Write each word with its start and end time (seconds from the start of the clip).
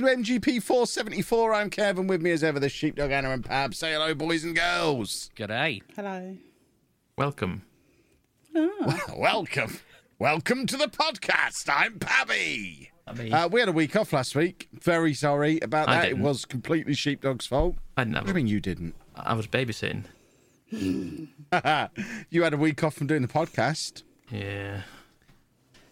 welcome 0.00 0.24
to 0.24 0.32
MGP 0.40 0.62
474. 0.62 1.54
I'm 1.54 1.68
Kevin. 1.70 2.06
With 2.06 2.22
me 2.22 2.30
as 2.30 2.42
ever, 2.42 2.58
the 2.58 2.68
sheepdog 2.68 3.10
Anna 3.10 3.30
and 3.30 3.44
Pab. 3.44 3.74
Say 3.74 3.92
hello, 3.92 4.14
boys 4.14 4.44
and 4.44 4.54
girls. 4.56 5.30
G'day. 5.36 5.82
Hello. 5.94 6.36
Welcome. 7.18 7.62
Welcome. 9.16 9.78
Welcome 10.18 10.66
to 10.66 10.76
the 10.76 10.86
podcast. 10.86 11.68
I'm 11.68 11.98
Pabby. 11.98 12.90
I 13.06 13.10
Uh, 13.30 13.48
we 13.48 13.60
had 13.60 13.68
a 13.68 13.72
week 13.72 13.94
off 13.96 14.12
last 14.12 14.34
week. 14.34 14.68
Very 14.72 15.12
sorry 15.14 15.58
about 15.60 15.88
I 15.88 15.94
that. 15.96 16.04
It 16.04 16.08
didn't. 16.10 16.22
was 16.24 16.44
completely 16.44 16.94
sheepdog's 16.94 17.46
fault. 17.46 17.76
I 17.96 18.04
didn't 18.04 18.14
What 18.14 18.18
have 18.18 18.26
do 18.26 18.30
you 18.30 18.44
mean 18.44 18.46
you 18.46 18.60
didn't? 18.60 18.94
I 19.16 19.34
was 19.34 19.46
babysitting. 19.46 20.04
You 22.30 22.42
had 22.44 22.54
a 22.54 22.56
week 22.56 22.82
off 22.84 22.94
from 22.94 23.06
doing 23.08 23.22
the 23.22 23.28
podcast. 23.28 24.02
Yeah. 24.30 24.82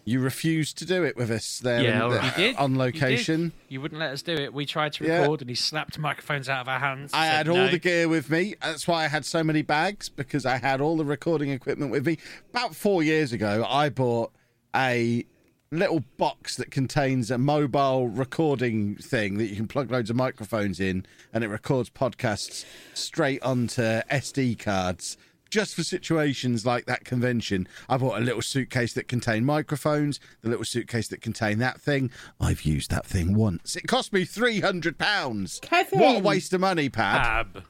You 0.08 0.20
refused 0.20 0.78
to 0.78 0.86
do 0.86 1.04
it 1.04 1.18
with 1.18 1.30
us 1.30 1.58
there 1.58 1.82
Yeah, 1.82 2.04
in- 2.06 2.10
the-. 2.10 2.42
You 2.42 2.54
on 2.56 2.78
location. 2.78 3.52
You, 3.68 3.82
wouldn't 3.82 4.00
let 4.00 4.10
us 4.10 4.22
do 4.22 4.32
it. 4.32 4.54
We 4.54 4.64
tried 4.64 4.94
to 4.94 5.04
Yeah. 5.04 5.20
record 5.20 5.42
and 5.42 5.50
he 5.50 5.54
slapped 5.54 5.98
microphones 5.98 6.48
out 6.48 6.62
of 6.62 6.68
our 6.68 6.78
hands. 6.78 7.10
I 7.12 7.26
had 7.26 7.46
all 7.46 7.56
no. 7.56 7.68
the 7.68 7.78
gear 7.78 8.08
with 8.08 8.30
me. 8.30 8.54
That's 8.62 8.88
why 8.88 9.04
I 9.04 9.08
had 9.08 9.26
so 9.26 9.44
many 9.44 9.60
bags 9.60 10.08
because 10.08 10.46
I 10.46 10.56
had 10.56 10.80
all 10.80 10.96
the 10.96 11.04
recording 11.04 11.50
equipment 11.50 11.90
with 11.90 12.06
me. 12.06 12.16
About 12.48 12.74
four 12.74 13.02
years 13.02 13.32
ago, 13.34 13.66
I 13.68 13.90
bought 13.90 14.32
a 14.74 15.26
little 15.70 16.02
box 16.16 16.56
that 16.56 16.70
contains 16.70 17.30
a 17.30 17.36
mobile 17.36 18.08
recording 18.08 18.96
thing 18.96 19.36
that 19.36 19.48
you 19.48 19.56
can 19.56 19.68
plug 19.68 19.90
loads 19.90 20.08
of 20.08 20.16
microphones 20.16 20.80
in 20.80 21.04
and 21.34 21.44
it 21.44 21.48
records 21.48 21.90
podcasts 21.90 22.64
straight 22.94 23.42
onto 23.42 23.82
SD 23.82 24.58
cards. 24.58 25.18
Just 25.50 25.74
for 25.74 25.82
situations 25.82 26.66
like 26.66 26.84
that 26.86 27.04
convention, 27.04 27.66
I 27.88 27.96
bought 27.96 28.18
a 28.18 28.24
little 28.24 28.42
suitcase 28.42 28.92
that 28.94 29.08
contained 29.08 29.46
microphones, 29.46 30.20
the 30.42 30.50
little 30.50 30.64
suitcase 30.64 31.08
that 31.08 31.22
contained 31.22 31.60
that 31.62 31.80
thing. 31.80 32.10
I've 32.40 32.62
used 32.62 32.90
that 32.90 33.06
thing 33.06 33.34
once. 33.34 33.74
It 33.74 33.86
cost 33.86 34.12
me 34.12 34.24
£300. 34.26 35.60
Kevin! 35.62 35.98
What 35.98 36.16
a 36.16 36.20
waste 36.20 36.52
of 36.52 36.60
money, 36.60 36.90
Pab. 36.90 37.14
Ab. 37.24 37.64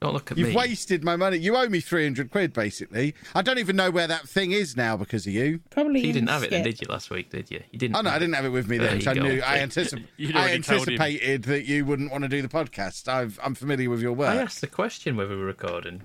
Don't 0.00 0.12
look 0.14 0.30
at 0.30 0.38
You've 0.38 0.50
me. 0.50 0.54
wasted 0.54 1.02
my 1.02 1.16
money. 1.16 1.38
You 1.38 1.56
owe 1.56 1.68
me 1.68 1.80
300 1.80 2.30
quid, 2.30 2.52
basically. 2.52 3.14
I 3.34 3.42
don't 3.42 3.58
even 3.58 3.74
know 3.74 3.90
where 3.90 4.06
that 4.06 4.28
thing 4.28 4.52
is 4.52 4.76
now 4.76 4.96
because 4.96 5.26
of 5.26 5.32
you. 5.32 5.60
Probably. 5.70 6.06
You 6.06 6.12
didn't 6.12 6.28
have 6.28 6.44
it 6.44 6.50
then, 6.50 6.62
did 6.62 6.80
you, 6.80 6.86
last 6.88 7.10
week, 7.10 7.30
did 7.30 7.50
you? 7.50 7.62
You 7.72 7.80
didn't. 7.80 7.96
Oh, 7.96 8.02
no, 8.02 8.10
I 8.10 8.18
didn't 8.20 8.34
have 8.36 8.44
it 8.44 8.50
with 8.50 8.68
me 8.68 8.78
then. 8.78 9.06
I 9.08 9.14
go. 9.14 9.22
knew, 9.22 9.42
I, 9.44 9.58
anticip- 9.58 10.04
I 10.20 10.38
already 10.38 10.60
told 10.62 10.88
him. 10.88 10.94
anticipated 10.94 11.42
that 11.44 11.64
you 11.66 11.84
wouldn't 11.84 12.12
want 12.12 12.22
to 12.22 12.28
do 12.28 12.40
the 12.42 12.48
podcast. 12.48 13.08
I've, 13.08 13.40
I'm 13.42 13.56
familiar 13.56 13.90
with 13.90 14.00
your 14.00 14.12
work. 14.12 14.30
I 14.30 14.36
asked 14.36 14.60
the 14.60 14.68
question 14.68 15.16
whether 15.16 15.30
we 15.34 15.40
were 15.40 15.46
recording. 15.46 16.02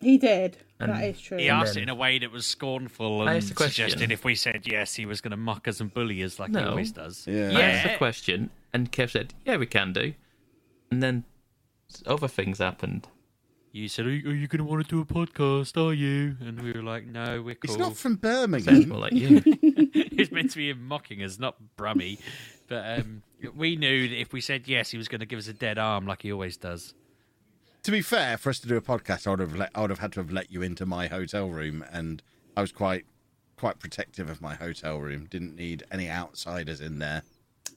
He 0.00 0.18
did. 0.18 0.58
And 0.78 0.92
that 0.92 1.04
is 1.04 1.20
true. 1.20 1.38
He 1.38 1.48
asked 1.48 1.74
then- 1.74 1.82
it 1.82 1.84
in 1.84 1.88
a 1.88 1.94
way 1.94 2.18
that 2.18 2.30
was 2.30 2.46
scornful 2.46 3.22
I 3.22 3.34
and 3.34 3.36
asked 3.38 3.56
suggested 3.56 4.12
if 4.12 4.24
we 4.24 4.34
said 4.34 4.66
yes, 4.66 4.94
he 4.94 5.06
was 5.06 5.20
going 5.20 5.30
to 5.30 5.36
mock 5.36 5.66
us 5.68 5.80
and 5.80 5.92
bully 5.92 6.22
us 6.22 6.38
like 6.38 6.50
he 6.50 6.58
always 6.58 6.92
does. 6.92 7.26
Yeah. 7.26 7.50
I 7.54 7.60
asked 7.62 7.92
the 7.92 7.96
question, 7.96 8.50
and 8.72 8.92
Kev 8.92 9.10
said, 9.10 9.34
"Yeah, 9.44 9.56
we 9.56 9.66
can 9.66 9.92
do." 9.92 10.14
And 10.90 11.02
then 11.02 11.24
other 12.04 12.28
things 12.28 12.58
happened. 12.58 13.08
You 13.72 13.88
said, 13.88 14.06
"Are 14.06 14.10
you, 14.10 14.30
you 14.30 14.46
going 14.48 14.58
to 14.58 14.64
want 14.64 14.86
to 14.86 14.88
do 14.88 15.00
a 15.00 15.04
podcast? 15.04 15.82
Are 15.82 15.94
you?" 15.94 16.36
And 16.40 16.60
we 16.60 16.72
were 16.72 16.82
like, 16.82 17.06
"No, 17.06 17.42
we're 17.42 17.54
cool." 17.54 17.70
It's 17.70 17.76
not 17.76 17.96
from 17.96 18.16
Birmingham. 18.16 18.88
more 18.88 18.98
like 18.98 19.12
you. 19.12 19.42
it's 19.46 20.30
meant 20.30 20.50
to 20.50 20.56
be 20.58 20.70
him 20.70 20.86
mocking 20.86 21.22
us, 21.22 21.38
not 21.38 21.56
Brummy. 21.76 22.18
But 22.68 23.00
um, 23.00 23.22
we 23.54 23.76
knew 23.76 24.08
that 24.08 24.20
if 24.20 24.32
we 24.32 24.40
said 24.40 24.68
yes, 24.68 24.90
he 24.90 24.98
was 24.98 25.08
going 25.08 25.20
to 25.20 25.26
give 25.26 25.38
us 25.38 25.48
a 25.48 25.52
dead 25.52 25.78
arm 25.78 26.06
like 26.06 26.22
he 26.22 26.32
always 26.32 26.56
does. 26.56 26.94
To 27.86 27.92
be 27.92 28.02
fair, 28.02 28.36
for 28.36 28.50
us 28.50 28.58
to 28.58 28.66
do 28.66 28.76
a 28.76 28.80
podcast, 28.80 29.28
I 29.28 29.30
would 29.30 29.38
have 29.38 29.54
let, 29.54 29.70
I 29.72 29.80
would 29.80 29.90
have 29.90 30.00
had 30.00 30.12
to 30.14 30.20
have 30.20 30.32
let 30.32 30.50
you 30.50 30.60
into 30.60 30.84
my 30.84 31.06
hotel 31.06 31.48
room, 31.48 31.84
and 31.92 32.20
I 32.56 32.60
was 32.60 32.72
quite 32.72 33.06
quite 33.54 33.78
protective 33.78 34.28
of 34.28 34.42
my 34.42 34.56
hotel 34.56 34.98
room. 34.98 35.26
Didn't 35.30 35.54
need 35.54 35.84
any 35.92 36.10
outsiders 36.10 36.80
in 36.80 36.98
there. 36.98 37.22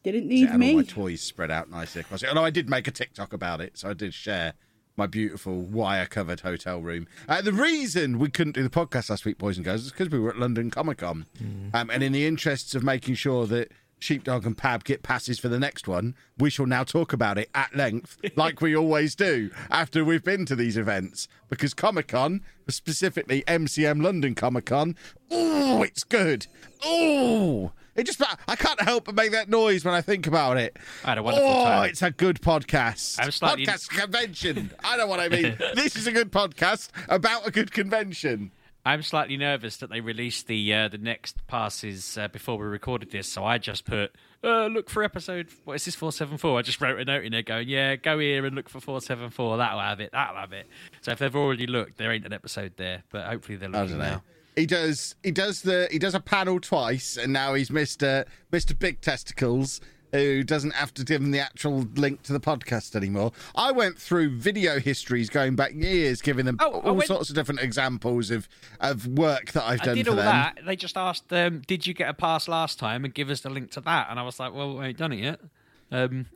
Didn't 0.03 0.27
need 0.27 0.47
had 0.47 0.61
all 0.61 0.73
my 0.77 0.83
toys 0.83 1.21
spread 1.21 1.51
out 1.51 1.69
nicely 1.69 2.01
across 2.01 2.23
it. 2.23 2.29
Although 2.29 2.43
I 2.43 2.49
did 2.49 2.67
make 2.69 2.87
a 2.87 2.91
TikTok 2.91 3.33
about 3.33 3.61
it, 3.61 3.77
so 3.77 3.91
I 3.91 3.93
did 3.93 4.15
share 4.15 4.55
my 4.97 5.05
beautiful 5.05 5.61
wire-covered 5.61 6.39
hotel 6.39 6.81
room. 6.81 7.05
Uh, 7.27 7.41
the 7.43 7.53
reason 7.53 8.17
we 8.17 8.31
couldn't 8.31 8.53
do 8.53 8.63
the 8.63 8.69
podcast 8.69 9.11
last 9.11 9.25
week, 9.25 9.37
boys 9.37 9.57
and 9.57 9.63
girls, 9.63 9.85
is 9.85 9.91
because 9.91 10.09
we 10.09 10.19
were 10.19 10.31
at 10.31 10.39
London 10.39 10.71
Comic 10.71 10.97
Con, 10.97 11.27
um, 11.73 11.89
and 11.91 12.01
in 12.01 12.13
the 12.13 12.25
interests 12.25 12.73
of 12.73 12.83
making 12.83 13.13
sure 13.13 13.45
that 13.45 13.71
Sheepdog 13.99 14.45
and 14.45 14.57
Pab 14.57 14.83
get 14.83 15.03
passes 15.03 15.39
for 15.39 15.49
the 15.49 15.59
next 15.59 15.87
one, 15.87 16.15
we 16.37 16.49
shall 16.49 16.65
now 16.65 16.83
talk 16.83 17.13
about 17.13 17.37
it 17.37 17.49
at 17.53 17.75
length, 17.75 18.17
like 18.35 18.61
we 18.61 18.75
always 18.75 19.15
do 19.15 19.51
after 19.69 20.03
we've 20.03 20.23
been 20.23 20.45
to 20.45 20.55
these 20.55 20.77
events. 20.77 21.27
Because 21.49 21.73
Comic 21.73 22.07
Con, 22.07 22.41
specifically 22.67 23.43
MCM 23.47 24.01
London 24.01 24.35
Comic 24.35 24.65
Con, 24.65 24.95
oh, 25.29 25.83
it's 25.83 26.03
good. 26.03 26.47
Oh, 26.83 27.71
it 27.95 28.05
just 28.05 28.21
I 28.47 28.55
can't 28.55 28.81
help 28.81 29.05
but 29.05 29.15
make 29.15 29.31
that 29.31 29.49
noise 29.49 29.83
when 29.83 29.93
I 29.93 30.01
think 30.01 30.25
about 30.25 30.57
it. 30.57 30.77
I 31.03 31.09
had 31.09 31.17
a 31.17 31.23
wonderful 31.23 31.49
oh, 31.49 31.63
time. 31.65 31.89
it's 31.89 32.01
a 32.01 32.11
good 32.11 32.39
podcast. 32.41 33.19
I'm 33.21 33.31
slightly- 33.31 33.65
Podcast 33.65 33.89
convention. 33.89 34.71
I 34.83 34.95
know 34.95 35.07
what 35.07 35.19
I 35.19 35.27
mean. 35.27 35.57
this 35.75 35.95
is 35.97 36.07
a 36.07 36.11
good 36.11 36.31
podcast 36.31 36.89
about 37.09 37.45
a 37.45 37.51
good 37.51 37.71
convention. 37.71 38.51
I'm 38.85 39.03
slightly 39.03 39.37
nervous 39.37 39.77
that 39.77 39.89
they 39.89 39.99
released 40.01 40.47
the 40.47 40.73
uh, 40.73 40.87
the 40.87 40.97
next 40.97 41.45
passes 41.47 42.17
uh, 42.17 42.27
before 42.29 42.57
we 42.57 42.65
recorded 42.65 43.11
this, 43.11 43.31
so 43.31 43.43
I 43.43 43.57
just 43.57 43.85
put 43.85 44.11
uh, 44.43 44.67
look 44.67 44.89
for 44.89 45.03
episode. 45.03 45.49
What 45.65 45.73
is 45.73 45.85
this 45.85 45.95
four 45.95 46.11
seven 46.11 46.37
four? 46.37 46.57
I 46.57 46.61
just 46.61 46.79
wrote 46.79 46.99
a 46.99 47.05
note 47.05 47.25
in 47.25 47.33
there 47.33 47.41
going, 47.41 47.67
yeah, 47.67 47.97
go 47.97 48.19
here 48.19 48.45
and 48.45 48.55
look 48.55 48.69
for 48.69 48.79
four 48.79 49.01
seven 49.01 49.29
four. 49.29 49.57
That'll 49.57 49.79
have 49.79 49.99
it. 49.99 50.11
That'll 50.13 50.37
have 50.37 50.53
it. 50.53 50.65
So 51.01 51.11
if 51.11 51.19
they've 51.19 51.35
already 51.35 51.67
looked, 51.67 51.97
there 51.97 52.11
ain't 52.11 52.25
an 52.25 52.33
episode 52.33 52.73
there, 52.77 53.03
but 53.11 53.25
hopefully 53.25 53.57
they're 53.57 53.69
I 53.69 53.81
looking 53.81 53.97
don't 53.97 53.99
know. 53.99 54.11
now. 54.15 54.23
He 54.55 54.65
does. 54.65 55.15
He 55.23 55.31
does 55.31 55.61
the. 55.61 55.87
He 55.91 55.99
does 55.99 56.15
a 56.15 56.19
panel 56.19 56.59
twice, 56.59 57.17
and 57.17 57.31
now 57.31 57.53
he's 57.53 57.69
Mister 57.69 58.25
Mister 58.51 58.73
Big 58.73 59.01
Testicles, 59.01 59.81
who 60.11 60.43
doesn't 60.43 60.73
have 60.73 60.93
to 60.95 61.03
give 61.03 61.21
him 61.21 61.31
the 61.31 61.39
actual 61.39 61.85
link 61.95 62.23
to 62.23 62.33
the 62.33 62.39
podcast 62.39 62.95
anymore. 62.95 63.31
I 63.55 63.71
went 63.71 63.97
through 63.99 64.37
video 64.37 64.79
histories 64.79 65.29
going 65.29 65.55
back 65.55 65.73
years, 65.73 66.21
giving 66.21 66.45
them 66.45 66.57
Oh, 66.59 66.79
all 66.81 66.95
went- 66.95 67.07
sorts 67.07 67.29
of 67.29 67.35
different 67.35 67.59
examples 67.61 68.31
of 68.31 68.47
of 68.79 69.05
work 69.07 69.51
that 69.53 69.63
I've 69.63 69.81
I 69.81 69.85
done 69.85 69.95
did 69.95 70.07
all 70.07 70.15
them. 70.15 70.25
that. 70.25 70.59
They 70.65 70.75
just 70.75 70.97
asked, 70.97 71.31
um, 71.33 71.61
"Did 71.67 71.85
you 71.87 71.93
get 71.93 72.09
a 72.09 72.13
pass 72.13 72.47
last 72.47 72.79
time?" 72.79 73.05
and 73.05 73.13
give 73.13 73.29
us 73.29 73.41
the 73.41 73.49
link 73.49 73.71
to 73.71 73.81
that. 73.81 74.07
And 74.09 74.19
I 74.19 74.23
was 74.23 74.39
like, 74.39 74.53
"Well, 74.53 74.77
we 74.77 74.85
ain't 74.85 74.97
done 74.97 75.13
it 75.13 75.19
yet. 75.19 75.39
Um, 75.91 76.27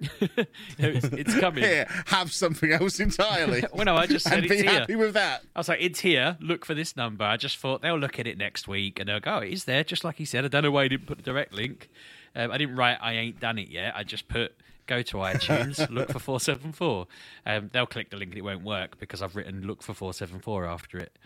it's, 0.77 1.05
it's 1.05 1.35
coming." 1.39 1.63
Here, 1.63 1.85
have 2.07 2.31
something 2.33 2.71
else 2.71 2.99
entirely. 2.99 3.63
Well, 3.73 3.85
no, 3.85 3.95
I 3.95 4.05
just 4.07 4.25
said 4.25 4.33
and 4.39 4.45
it's 4.45 4.61
be 4.61 4.67
here. 4.67 4.79
happy 4.79 4.95
with 4.95 5.13
that. 5.15 5.43
I 5.55 5.59
was 5.59 5.67
like, 5.69 5.79
it's 5.81 5.99
here. 5.99 6.37
Look 6.39 6.65
for 6.65 6.73
this 6.73 6.95
number. 6.95 7.23
I 7.25 7.37
just 7.37 7.57
thought 7.57 7.81
they'll 7.81 7.97
look 7.99 8.19
at 8.19 8.27
it 8.27 8.37
next 8.37 8.67
week 8.67 8.99
and 8.99 9.09
they'll 9.09 9.19
go, 9.19 9.35
oh, 9.35 9.39
it 9.39 9.53
is 9.53 9.65
there, 9.65 9.83
just 9.83 10.03
like 10.03 10.15
he 10.17 10.25
said. 10.25 10.45
I 10.45 10.47
don't 10.47 10.63
know 10.63 10.71
why 10.71 10.83
he 10.83 10.89
didn't 10.89 11.07
put 11.07 11.17
the 11.17 11.23
direct 11.23 11.53
link. 11.53 11.89
Um, 12.35 12.51
I 12.51 12.57
didn't 12.57 12.75
write, 12.75 12.97
I 13.01 13.13
ain't 13.13 13.39
done 13.39 13.57
it 13.57 13.69
yet. 13.69 13.93
I 13.95 14.03
just 14.03 14.27
put, 14.27 14.53
go 14.87 15.01
to 15.01 15.17
iTunes, 15.17 15.89
look 15.91 16.11
for 16.11 16.19
474. 16.19 17.07
Um, 17.45 17.69
they'll 17.71 17.85
click 17.85 18.09
the 18.09 18.17
link 18.17 18.31
and 18.31 18.37
it 18.37 18.43
won't 18.43 18.63
work 18.63 18.99
because 18.99 19.21
I've 19.21 19.35
written 19.35 19.65
look 19.67 19.83
for 19.83 19.93
474 19.93 20.65
after 20.65 20.97
it. 20.97 21.17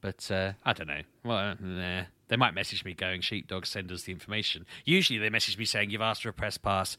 But 0.00 0.30
uh, 0.30 0.52
I 0.64 0.72
don't 0.72 0.88
know. 0.88 1.02
Well, 1.24 1.56
nah. 1.60 2.02
They 2.28 2.36
might 2.36 2.54
message 2.54 2.84
me 2.84 2.94
going, 2.94 3.20
Sheepdog, 3.20 3.66
send 3.66 3.92
us 3.92 4.04
the 4.04 4.12
information. 4.12 4.66
Usually 4.84 5.18
they 5.18 5.28
message 5.30 5.58
me 5.58 5.64
saying, 5.64 5.90
you've 5.90 6.00
asked 6.00 6.22
for 6.22 6.30
a 6.30 6.32
press 6.32 6.58
pass. 6.58 6.96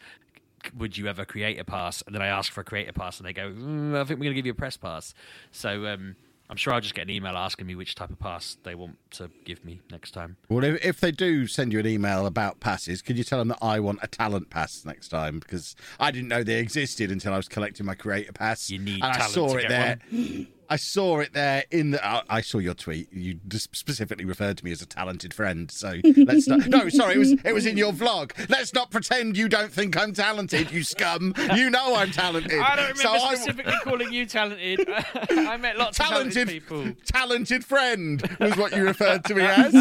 Would 0.77 0.97
you 0.97 1.07
ever 1.07 1.25
create 1.25 1.59
a 1.59 1.65
pass? 1.65 2.01
And 2.05 2.13
then 2.15 2.21
I 2.21 2.27
ask 2.27 2.51
for 2.51 2.61
a 2.61 2.63
creator 2.63 2.93
pass 2.93 3.17
and 3.19 3.27
they 3.27 3.33
go, 3.33 3.49
mm, 3.49 3.95
I 3.95 4.03
think 4.05 4.19
we're 4.19 4.25
going 4.25 4.35
to 4.35 4.39
give 4.39 4.45
you 4.45 4.51
a 4.53 4.55
press 4.55 4.77
pass. 4.77 5.13
So 5.51 5.87
um, 5.87 6.15
I'm 6.49 6.57
sure 6.57 6.73
I'll 6.73 6.81
just 6.81 6.93
get 6.93 7.03
an 7.03 7.09
email 7.09 7.35
asking 7.35 7.67
me 7.67 7.75
which 7.75 7.95
type 7.95 8.09
of 8.09 8.19
pass 8.19 8.57
they 8.63 8.75
want 8.75 8.97
to 9.11 9.31
give 9.45 9.63
me 9.65 9.81
next 9.91 10.11
time. 10.11 10.37
Well, 10.49 10.63
if, 10.63 10.83
if 10.85 10.99
they 10.99 11.11
do 11.11 11.47
send 11.47 11.73
you 11.73 11.79
an 11.79 11.87
email 11.87 12.25
about 12.25 12.59
passes, 12.59 13.01
could 13.01 13.17
you 13.17 13.23
tell 13.23 13.39
them 13.39 13.47
that 13.49 13.59
I 13.61 13.79
want 13.79 13.99
a 14.01 14.07
talent 14.07 14.49
pass 14.49 14.85
next 14.85 15.07
time? 15.09 15.39
Because 15.39 15.75
I 15.99 16.11
didn't 16.11 16.27
know 16.27 16.43
they 16.43 16.59
existed 16.59 17.11
until 17.11 17.33
I 17.33 17.37
was 17.37 17.47
collecting 17.47 17.85
my 17.85 17.95
creator 17.95 18.33
pass. 18.33 18.69
You 18.69 18.79
need 18.79 19.03
and 19.03 19.05
I 19.05 19.17
talent 19.17 19.33
saw 19.33 19.47
to 19.49 19.57
it 19.57 19.61
get 19.67 19.69
there. 19.69 19.99
I 20.69 20.75
saw 20.77 21.19
it 21.19 21.33
there 21.33 21.63
in 21.71 21.91
the. 21.91 22.05
I 22.05 22.23
I 22.29 22.41
saw 22.41 22.57
your 22.59 22.73
tweet. 22.73 23.11
You 23.13 23.39
specifically 23.51 24.25
referred 24.25 24.57
to 24.59 24.65
me 24.65 24.71
as 24.71 24.81
a 24.81 24.85
talented 24.85 25.33
friend. 25.33 25.69
So 25.69 25.95
let's 26.17 26.47
not. 26.47 26.67
No, 26.67 26.89
sorry, 26.89 27.15
it 27.15 27.19
was 27.19 27.31
it 27.31 27.53
was 27.53 27.65
in 27.65 27.77
your 27.77 27.91
vlog. 27.91 28.31
Let's 28.49 28.73
not 28.73 28.91
pretend 28.91 29.37
you 29.37 29.47
don't 29.49 29.71
think 29.71 29.97
I'm 29.97 30.13
talented, 30.13 30.71
you 30.71 30.83
scum. 30.83 31.33
You 31.55 31.69
know 31.69 31.95
I'm 31.95 32.11
talented. 32.11 32.59
I 32.59 32.75
don't 32.75 32.97
remember 32.97 33.01
So 33.01 33.11
I- 33.11 33.35
specifically 33.35 33.73
calling 33.83 34.13
you 34.13 34.25
talented. 34.25 34.87
I 35.29 35.57
met 35.57 35.77
lots 35.77 35.99
of 35.99 36.05
talented 36.05 36.33
talented 36.33 36.47
people. 36.47 36.93
talented 37.05 37.65
friend 37.65 38.21
was 38.39 38.57
what 38.57 38.75
you 38.75 38.83
referred 38.83 39.23
to 39.25 39.35
me 39.35 39.41
as. 39.43 39.71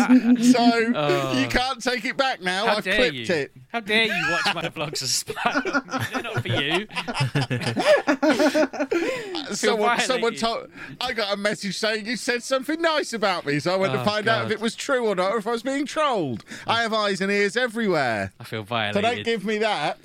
So 0.53 0.93
oh. 0.95 1.39
you 1.39 1.49
can't 1.49 1.83
take 1.83 2.05
it 2.05 2.17
back 2.17 2.41
now. 2.41 2.65
Oh. 2.65 2.67
How 2.67 2.77
I've 2.77 2.85
dare 2.85 2.97
clipped 2.97 3.15
you? 3.15 3.35
it. 3.35 3.53
How 3.69 3.81
dare 3.81 4.07
you 4.07 4.31
watch 4.31 4.55
my 4.55 4.63
vlogs 4.69 5.03
as 5.03 5.25
spam? 5.25 6.13
They're 6.13 6.23
not 6.23 6.43
for 6.43 6.49
you. 6.49 6.87
Someone, 9.53 10.01
someone 10.01 10.37
violated. 10.37 10.39
told. 10.41 10.71
I 11.01 11.13
got 11.13 11.33
a 11.33 11.37
message 11.37 11.77
saying 11.79 12.07
you 12.07 12.17
said 12.17 12.43
something 12.43 12.81
nice 12.81 13.13
about 13.13 13.45
me, 13.47 13.59
so 13.59 13.73
I 13.73 13.77
went 13.77 13.93
to 13.93 14.01
Oh, 14.01 14.05
find 14.05 14.27
out 14.29 14.47
if 14.47 14.51
it 14.53 14.61
was 14.61 14.75
true 14.75 15.07
or 15.07 15.15
not, 15.15 15.33
or 15.33 15.39
if 15.39 15.47
I 15.47 15.51
was 15.53 15.63
being 15.63 15.85
trolled. 15.87 16.45
I 16.67 16.83
have 16.83 16.93
eyes 16.93 17.21
and 17.21 17.31
ears 17.31 17.57
everywhere, 17.57 18.33
I 18.41 18.45
feel 18.45 18.63
violated. 18.63 18.95
so 19.03 19.15
don't 19.15 19.25
give 19.25 19.45
me 19.45 19.59
that. 19.59 19.99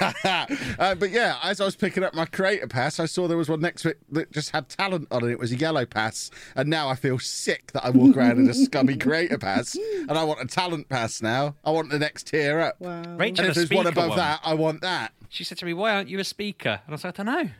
uh, 0.24 0.94
but 0.96 1.10
yeah, 1.10 1.36
as 1.42 1.60
I 1.60 1.64
was 1.64 1.76
picking 1.76 2.02
up 2.02 2.14
my 2.14 2.24
creator 2.24 2.66
pass, 2.66 2.98
I 2.98 3.06
saw 3.06 3.28
there 3.28 3.36
was 3.36 3.48
one 3.48 3.60
next 3.60 3.82
to 3.82 3.90
it 3.90 3.98
that 4.10 4.32
just 4.32 4.50
had 4.50 4.68
talent 4.68 5.06
on 5.12 5.22
it. 5.24 5.30
It 5.30 5.38
was 5.38 5.52
a 5.52 5.56
yellow 5.56 5.86
pass, 5.86 6.30
and 6.56 6.68
now 6.68 6.88
I 6.88 6.94
feel 6.96 7.18
sick 7.18 7.70
that 7.72 7.84
I 7.84 7.90
walk 7.90 8.16
around 8.16 8.38
in 8.38 8.48
a 8.48 8.54
scummy 8.54 8.96
creator 8.96 9.38
pass, 9.38 9.76
and 10.08 10.12
I 10.12 10.24
want 10.24 10.40
a 10.40 10.46
talent 10.46 10.88
pass 10.88 11.22
now. 11.22 11.54
I 11.64 11.70
want 11.70 11.90
the 11.90 11.98
next 11.98 12.26
tier 12.28 12.60
up. 12.60 12.80
Wow. 12.80 13.02
Rachel, 13.16 13.44
And 13.44 13.50
if 13.50 13.54
there's 13.54 13.70
one 13.70 13.86
above 13.86 14.10
one. 14.10 14.18
that, 14.18 14.40
I 14.44 14.54
want 14.54 14.80
that. 14.80 15.12
She 15.28 15.44
said 15.44 15.58
to 15.58 15.64
me, 15.64 15.74
"Why 15.74 15.94
aren't 15.94 16.08
you 16.08 16.18
a 16.18 16.24
speaker?" 16.24 16.80
And 16.86 16.88
I 16.88 16.92
was 16.92 17.04
like, 17.04 17.18
"I 17.20 17.22
don't 17.22 17.32
know. 17.34 17.50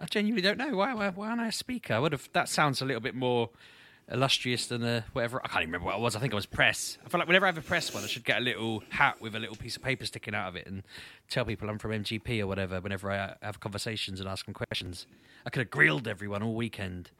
I 0.00 0.06
genuinely 0.06 0.42
don't 0.42 0.58
know. 0.58 0.76
Why? 0.76 0.94
Why, 0.94 1.10
why 1.10 1.28
aren't 1.28 1.40
I 1.40 1.48
a 1.48 1.52
speaker? 1.52 1.94
I 1.94 1.98
would 1.98 2.12
have. 2.12 2.28
That 2.32 2.48
sounds 2.48 2.80
a 2.80 2.84
little 2.84 3.02
bit 3.02 3.14
more 3.14 3.50
illustrious 4.10 4.66
than 4.66 4.82
a 4.82 5.04
whatever. 5.12 5.40
I 5.44 5.48
can't 5.48 5.62
even 5.62 5.72
remember 5.72 5.86
what 5.86 5.96
it 5.96 6.00
was. 6.00 6.16
I 6.16 6.20
think 6.20 6.32
it 6.32 6.36
was 6.36 6.46
press. 6.46 6.98
I 7.04 7.08
feel 7.08 7.18
like 7.20 7.28
whenever 7.28 7.46
I 7.46 7.48
have 7.48 7.58
a 7.58 7.62
press 7.62 7.92
one, 7.94 8.02
I 8.02 8.06
should 8.06 8.24
get 8.24 8.38
a 8.38 8.40
little 8.40 8.82
hat 8.88 9.20
with 9.20 9.34
a 9.36 9.38
little 9.38 9.56
piece 9.56 9.76
of 9.76 9.82
paper 9.82 10.04
sticking 10.06 10.34
out 10.34 10.48
of 10.48 10.56
it 10.56 10.66
and 10.66 10.82
tell 11.28 11.44
people 11.44 11.68
I'm 11.68 11.78
from 11.78 11.92
MGP 11.92 12.40
or 12.40 12.46
whatever. 12.46 12.80
Whenever 12.80 13.10
I 13.10 13.34
have 13.42 13.60
conversations 13.60 14.20
and 14.20 14.28
ask 14.28 14.46
them 14.46 14.54
questions, 14.54 15.06
I 15.46 15.50
could 15.50 15.60
have 15.60 15.70
grilled 15.70 16.08
everyone 16.08 16.42
all 16.42 16.54
weekend. 16.54 17.10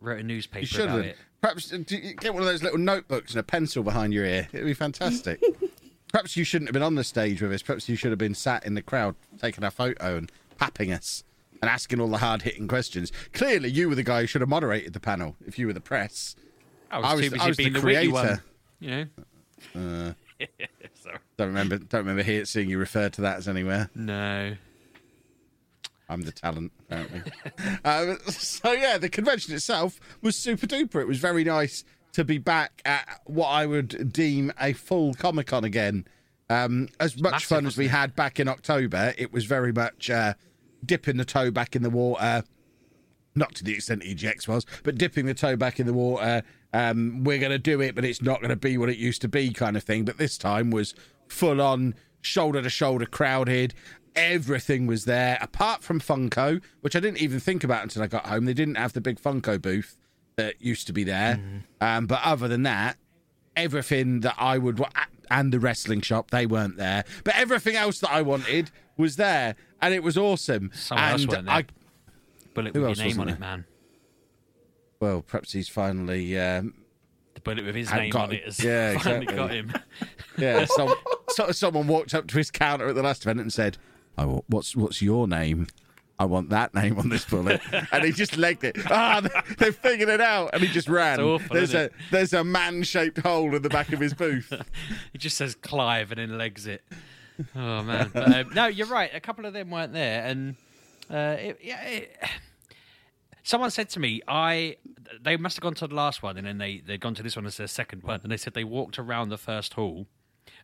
Wrote 0.00 0.18
a 0.20 0.24
newspaper 0.24 0.60
You 0.60 0.66
should 0.66 0.80
about 0.86 0.96
have. 0.96 1.04
it. 1.06 1.16
Perhaps 1.40 1.72
uh, 1.72 1.78
you 1.88 2.14
get 2.14 2.34
one 2.34 2.42
of 2.42 2.48
those 2.48 2.64
little 2.64 2.78
notebooks 2.78 3.30
and 3.32 3.38
a 3.40 3.44
pencil 3.44 3.84
behind 3.84 4.12
your 4.12 4.24
ear. 4.24 4.48
It'd 4.52 4.66
be 4.66 4.74
fantastic. 4.74 5.40
Perhaps 6.12 6.36
you 6.36 6.44
shouldn't 6.44 6.68
have 6.68 6.72
been 6.74 6.82
on 6.82 6.96
the 6.96 7.04
stage 7.04 7.40
with 7.40 7.52
us. 7.52 7.62
Perhaps 7.62 7.88
you 7.88 7.94
should 7.96 8.10
have 8.10 8.18
been 8.18 8.34
sat 8.34 8.66
in 8.66 8.74
the 8.74 8.82
crowd 8.82 9.14
taking 9.40 9.62
a 9.62 9.70
photo 9.70 10.16
and 10.16 10.30
papping 10.58 10.92
us 10.92 11.22
and 11.64 11.70
asking 11.70 11.98
all 12.00 12.08
the 12.08 12.18
hard 12.18 12.42
hitting 12.42 12.68
questions. 12.68 13.10
Clearly, 13.32 13.70
you 13.70 13.88
were 13.88 13.94
the 13.94 14.02
guy 14.02 14.20
who 14.20 14.26
should 14.26 14.42
have 14.42 14.50
moderated 14.50 14.92
the 14.92 15.00
panel 15.00 15.34
if 15.46 15.58
you 15.58 15.66
were 15.66 15.72
the 15.72 15.80
press. 15.80 16.36
I 16.90 16.98
was, 16.98 17.06
I 17.06 17.14
was- 17.14 17.24
too 17.24 17.30
busy 17.30 17.40
I 17.40 17.48
was 17.48 17.56
the 17.56 17.62
being 17.62 17.72
the, 17.72 17.80
witty 17.80 18.08
one. 18.08 18.24
creator. 18.26 18.42
You 18.80 19.08
know. 19.74 20.14
Sorry. 21.02 21.18
Don't 21.38 21.48
remember. 21.48 21.78
Don't 21.78 22.00
remember 22.00 22.22
hear, 22.22 22.44
seeing 22.44 22.68
you 22.68 22.78
refer 22.78 23.08
to 23.08 23.20
that 23.22 23.38
as 23.38 23.48
anywhere. 23.48 23.88
No. 23.94 24.54
I'm 26.08 26.22
the 26.22 26.32
talent, 26.32 26.70
apparently. 26.80 27.22
um, 27.84 28.18
so 28.28 28.72
yeah, 28.72 28.98
the 28.98 29.08
convention 29.08 29.54
itself 29.54 29.98
was 30.20 30.36
super 30.36 30.66
duper. 30.66 31.00
It 31.00 31.08
was 31.08 31.18
very 31.18 31.44
nice 31.44 31.82
to 32.12 32.24
be 32.24 32.36
back 32.38 32.82
at 32.84 33.20
what 33.24 33.48
I 33.48 33.64
would 33.66 34.12
deem 34.12 34.52
a 34.60 34.74
full 34.74 35.14
Comic 35.14 35.46
Con 35.46 35.64
again. 35.64 36.06
Um, 36.50 36.88
as 37.00 37.18
much 37.20 37.32
massive, 37.32 37.48
fun 37.48 37.66
as 37.66 37.78
we 37.78 37.86
it? 37.86 37.90
had 37.90 38.14
back 38.14 38.38
in 38.38 38.48
October, 38.48 39.14
it 39.16 39.32
was 39.32 39.46
very 39.46 39.72
much 39.72 40.10
uh, 40.10 40.34
dipping 40.86 41.16
the 41.16 41.24
toe 41.24 41.50
back 41.50 41.76
in 41.76 41.82
the 41.82 41.90
water. 41.90 42.44
Not 43.34 43.54
to 43.56 43.64
the 43.64 43.74
extent 43.74 44.02
EGX 44.02 44.46
was, 44.46 44.64
but 44.84 44.96
dipping 44.96 45.26
the 45.26 45.34
toe 45.34 45.56
back 45.56 45.80
in 45.80 45.86
the 45.86 45.92
water. 45.92 46.42
Um, 46.72 47.24
we're 47.24 47.38
going 47.38 47.52
to 47.52 47.58
do 47.58 47.80
it, 47.80 47.94
but 47.94 48.04
it's 48.04 48.22
not 48.22 48.40
going 48.40 48.50
to 48.50 48.56
be 48.56 48.78
what 48.78 48.88
it 48.88 48.96
used 48.96 49.20
to 49.22 49.28
be, 49.28 49.52
kind 49.52 49.76
of 49.76 49.82
thing. 49.82 50.04
But 50.04 50.18
this 50.18 50.38
time 50.38 50.70
was 50.70 50.94
full 51.28 51.60
on, 51.60 51.94
shoulder 52.20 52.62
to 52.62 52.70
shoulder, 52.70 53.06
crowded. 53.06 53.74
Everything 54.14 54.86
was 54.86 55.04
there, 55.04 55.38
apart 55.40 55.82
from 55.82 56.00
Funko, 56.00 56.62
which 56.80 56.94
I 56.94 57.00
didn't 57.00 57.20
even 57.20 57.40
think 57.40 57.64
about 57.64 57.82
until 57.82 58.02
I 58.02 58.06
got 58.06 58.26
home. 58.26 58.44
They 58.44 58.54
didn't 58.54 58.76
have 58.76 58.92
the 58.92 59.00
big 59.00 59.20
Funko 59.20 59.60
booth 59.60 59.96
that 60.36 60.60
used 60.60 60.86
to 60.86 60.92
be 60.92 61.02
there. 61.02 61.40
Um, 61.80 62.06
but 62.06 62.20
other 62.24 62.46
than 62.46 62.62
that, 62.62 62.96
everything 63.56 64.20
that 64.20 64.34
I 64.38 64.58
would 64.58 64.80
and 65.30 65.52
the 65.52 65.60
wrestling 65.60 66.00
shop, 66.00 66.30
they 66.30 66.46
weren't 66.46 66.76
there. 66.76 67.04
But 67.24 67.36
everything 67.36 67.76
else 67.76 68.00
that 68.00 68.10
I 68.10 68.22
wanted 68.22 68.70
was 68.96 69.16
there, 69.16 69.56
and 69.84 69.94
it 69.94 70.02
was 70.02 70.16
awesome. 70.18 70.70
Someone 70.74 71.04
and 71.20 71.28
weren't 71.28 71.46
there. 71.46 71.54
I, 71.54 71.64
Bullet 72.54 72.74
with 72.74 72.84
else 72.84 72.98
your 72.98 73.06
name 73.08 73.20
on 73.20 73.28
it, 73.28 73.38
man. 73.40 73.64
well, 75.00 75.22
perhaps 75.22 75.52
he's 75.52 75.68
finally 75.68 76.38
um, 76.38 76.74
The 77.34 77.40
bullet 77.40 77.64
with 77.64 77.74
his 77.74 77.90
name 77.92 78.10
got- 78.10 78.28
on 78.28 78.32
it 78.32 78.44
has 78.44 78.62
yeah, 78.62 78.94
finally 78.98 79.22
exactly. 79.24 79.36
got 79.36 79.50
him. 79.50 79.72
Yeah, 80.38 80.64
some, 80.68 80.94
so, 81.30 81.50
someone 81.52 81.86
walked 81.86 82.14
up 82.14 82.26
to 82.28 82.38
his 82.38 82.50
counter 82.50 82.88
at 82.88 82.94
the 82.94 83.02
last 83.02 83.22
event 83.22 83.40
and 83.40 83.52
said, 83.52 83.76
"Oh, 84.16 84.44
what's 84.48 84.74
what's 84.76 85.02
your 85.02 85.26
name? 85.28 85.66
I 86.16 86.26
want 86.26 86.50
that 86.50 86.74
name 86.74 86.96
on 86.98 87.08
this 87.08 87.24
bullet." 87.24 87.60
and 87.92 88.04
he 88.04 88.12
just 88.12 88.36
legged 88.36 88.64
it. 88.64 88.76
Ah, 88.90 89.20
they, 89.20 89.54
they 89.56 89.70
figured 89.72 90.08
it 90.08 90.20
out, 90.20 90.50
and 90.52 90.62
he 90.62 90.68
just 90.68 90.88
ran. 90.88 91.20
awful, 91.20 91.54
there's 91.54 91.74
a 91.74 91.90
there's 92.12 92.32
a 92.32 92.44
man-shaped 92.44 93.18
hole 93.18 93.54
in 93.54 93.62
the 93.62 93.68
back 93.68 93.92
of 93.92 93.98
his 93.98 94.14
booth. 94.14 94.52
It 95.12 95.18
just 95.18 95.36
says 95.36 95.56
Clive 95.56 96.12
and 96.12 96.20
then 96.20 96.38
legs 96.38 96.66
it. 96.68 96.84
Oh 97.54 97.82
man, 97.82 98.10
but, 98.14 98.34
um, 98.34 98.50
no, 98.54 98.66
you're 98.66 98.86
right. 98.86 99.10
A 99.14 99.20
couple 99.20 99.46
of 99.46 99.52
them 99.52 99.70
weren't 99.70 99.92
there, 99.92 100.24
and 100.24 100.56
uh, 101.10 101.36
it, 101.38 101.58
yeah, 101.62 101.82
it, 101.82 102.16
someone 103.42 103.70
said 103.70 103.88
to 103.90 104.00
me, 104.00 104.22
I 104.28 104.76
they 105.20 105.36
must 105.36 105.56
have 105.56 105.62
gone 105.62 105.74
to 105.74 105.86
the 105.86 105.94
last 105.94 106.22
one, 106.22 106.36
and 106.36 106.46
then 106.46 106.58
they 106.58 106.78
they'd 106.78 107.00
gone 107.00 107.14
to 107.14 107.22
this 107.22 107.36
one 107.36 107.46
as 107.46 107.56
their 107.56 107.66
second 107.66 108.02
one, 108.02 108.20
and 108.22 108.30
they 108.30 108.36
said 108.36 108.54
they 108.54 108.64
walked 108.64 108.98
around 108.98 109.28
the 109.28 109.38
first 109.38 109.74
hall. 109.74 110.06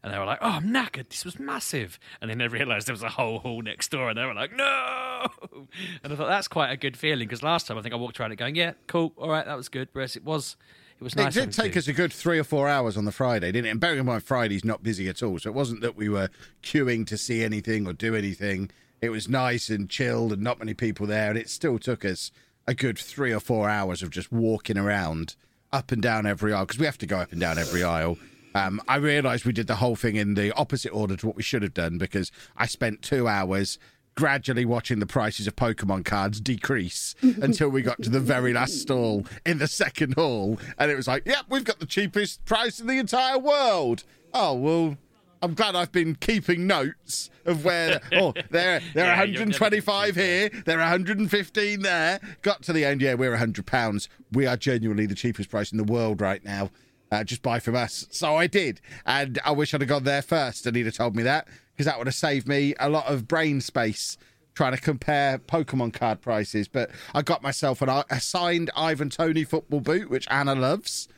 And 0.03 0.13
they 0.15 0.19
were 0.19 0.25
like, 0.25 0.39
"Oh, 0.41 0.49
I'm 0.49 0.71
knackered. 0.71 1.11
This 1.11 1.27
was 1.27 1.39
massive." 1.39 1.99
And 2.21 2.31
then 2.31 2.39
they 2.39 2.49
realised 2.49 2.87
there 2.87 2.95
was 2.95 3.03
a 3.03 3.11
whole 3.11 3.39
hall 3.41 3.61
next 3.61 3.91
door, 3.91 4.09
and 4.09 4.17
they 4.17 4.25
were 4.25 4.35
like, 4.35 4.55
"No!" 4.55 5.27
And 6.03 6.13
I 6.13 6.17
thought 6.17 6.29
that's 6.29 6.49
quite 6.49 6.71
a 6.71 6.77
good 6.77 6.97
feeling 6.97 7.29
because 7.29 7.43
last 7.43 7.67
time 7.67 7.77
I 7.77 7.83
think 7.83 7.93
I 7.93 7.99
walked 7.99 8.19
around 8.19 8.33
it 8.33 8.37
going, 8.37 8.55
"Yeah, 8.55 8.73
cool, 8.87 9.13
all 9.19 9.29
right, 9.29 9.45
that 9.45 9.57
was 9.57 9.69
good." 9.69 9.89
Whereas 9.93 10.17
it 10.17 10.25
was, 10.25 10.57
it 11.01 11.05
was 11.05 11.17
nice. 11.17 11.35
it 11.35 11.41
did 11.41 11.53
take 11.53 11.77
us 11.79 11.89
a 11.89 11.95
good 11.95 12.13
three 12.13 12.39
or 12.39 12.45
four 12.45 12.69
hours 12.69 12.99
on 12.99 13.07
the 13.07 13.13
Friday, 13.13 13.51
didn't 13.53 13.67
it? 13.67 13.71
And 13.71 13.81
bearing 13.81 14.01
in 14.01 14.07
mind 14.07 14.23
Friday's 14.23 14.65
not 14.65 14.83
busy 14.83 15.09
at 15.09 15.23
all, 15.23 15.39
so 15.39 15.49
it 15.49 15.55
wasn't 15.55 15.81
that 15.81 15.97
we 15.97 16.11
were 16.11 16.29
queuing 16.63 17.07
to 17.07 17.17
see 17.17 17.43
anything 17.43 17.87
or 17.87 17.95
do 17.95 18.15
anything. 18.15 18.71
It 19.01 19.09
was 19.09 19.27
nice 19.27 19.71
and 19.71 19.89
chilled 19.89 20.33
and 20.33 20.43
not 20.43 20.59
many 20.59 20.75
people 20.75 21.07
there, 21.07 21.31
and 21.31 21.39
it 21.39 21.49
still 21.49 21.79
took 21.79 22.05
us 22.05 22.31
a 22.67 22.75
good 22.75 22.99
three 22.99 23.33
or 23.33 23.41
four 23.41 23.71
hours 23.71 24.03
of 24.03 24.11
just 24.11 24.31
walking 24.31 24.77
around 24.77 25.37
up 25.73 25.91
and 25.91 26.03
down 26.03 26.27
every 26.27 26.53
aisle 26.53 26.67
because 26.67 26.79
we 26.79 26.85
have 26.85 26.99
to 26.99 27.07
go 27.07 27.19
up 27.19 27.33
and 27.33 27.41
down 27.41 27.59
every 27.59 27.83
aisle. 27.83 28.19
Um, 28.55 28.83
I 28.87 28.97
realised 28.97 29.47
we 29.47 29.53
did 29.53 29.69
the 29.69 29.77
whole 29.77 29.97
thing 29.97 30.17
in 30.17 30.35
the 30.35 30.53
opposite 30.53 30.91
order 30.91 31.17
to 31.17 31.27
what 31.27 31.37
we 31.37 31.43
should 31.43 31.63
have 31.63 31.73
done 31.73 31.97
because 31.97 32.31
I 32.57 32.67
spent 32.67 33.01
two 33.01 33.27
hours 33.27 33.79
gradually 34.15 34.65
watching 34.65 34.99
the 34.99 35.07
prices 35.07 35.47
of 35.47 35.57
Pokemon 35.57 36.05
cards 36.05 36.41
decrease 36.41 37.15
until 37.23 37.69
we 37.69 37.83
got 37.83 38.03
to 38.03 38.11
the 38.11 38.21
very 38.21 38.53
last 38.53 38.81
stall 38.81 39.27
in 39.47 39.59
the 39.59 39.67
second 39.69 40.15
hall, 40.15 40.59
and 40.79 40.91
it 40.91 40.97
was 40.97 41.09
like, 41.09 41.25
"Yep, 41.27 41.47
we've 41.49 41.65
got 41.65 41.79
the 41.81 41.87
cheapest 41.87 42.45
price 42.45 42.81
in 42.81 42.87
the 42.87 42.99
entire 42.99 43.39
world." 43.39 44.05
Oh 44.35 44.55
well. 44.55 44.97
I'm 45.43 45.55
glad 45.55 45.75
I've 45.75 45.91
been 45.91 46.17
keeping 46.17 46.67
notes 46.67 47.31
of 47.47 47.65
where. 47.65 48.03
Oh, 48.13 48.35
there, 48.51 48.81
there 48.93 49.07
are 49.07 49.17
Yeah, 49.17 49.23
you're 49.25 49.41
125 49.41 50.15
here. 50.15 50.51
There 50.67 50.77
are 50.77 50.91
115 50.91 51.81
there. 51.81 52.21
Got 52.43 52.63
to 52.65 52.75
the 52.75 52.85
end. 52.85 53.01
Yeah, 53.01 53.15
we're 53.15 53.31
100 53.31 53.65
pounds. 53.65 54.11
We 54.33 54.47
are 54.47 54.59
genuinely 54.59 55.07
the 55.07 55.15
cheapest 55.15 55.49
price 55.49 55.73
in 55.73 55.79
the 55.79 55.85
world 55.85 56.21
right 56.21 56.45
now. 56.45 56.71
Uh, 57.11 57.25
just 57.25 57.43
buy 57.43 57.59
from 57.59 57.75
us. 57.75 58.07
So 58.11 58.37
I 58.37 58.47
did, 58.47 58.81
and 59.05 59.39
I 59.45 59.51
wish 59.51 59.75
I'd 59.75 59.81
have 59.81 59.89
gone 59.89 60.05
there 60.05 60.23
first. 60.23 60.65
And 60.67 60.77
he'd 60.77 60.87
have 60.87 60.95
told 60.95 61.17
me 61.17 61.23
that 61.25 61.49
because 61.73 61.87
that 61.87 61.99
would 61.99 62.07
have 62.07 62.15
saved 62.15 62.47
me 62.47 62.75
a 62.79 62.89
lot 62.89 63.07
of 63.07 63.27
brain 63.27 63.61
space 63.61 64.17
trying 64.55 64.75
to 64.75 64.81
compare 64.81 65.39
Pokemon 65.39 65.93
card 65.93 66.21
prices. 66.21 66.69
But 66.69 66.91
I 67.15 67.23
got 67.23 67.43
myself 67.43 67.83
an, 67.83 67.89
a 67.89 68.21
signed 68.21 68.71
Ivan 68.77 69.11
Toney 69.11 69.43
football 69.45 69.81
boot, 69.81 70.09
which 70.11 70.27
Anna 70.31 70.55
loves, 70.55 71.09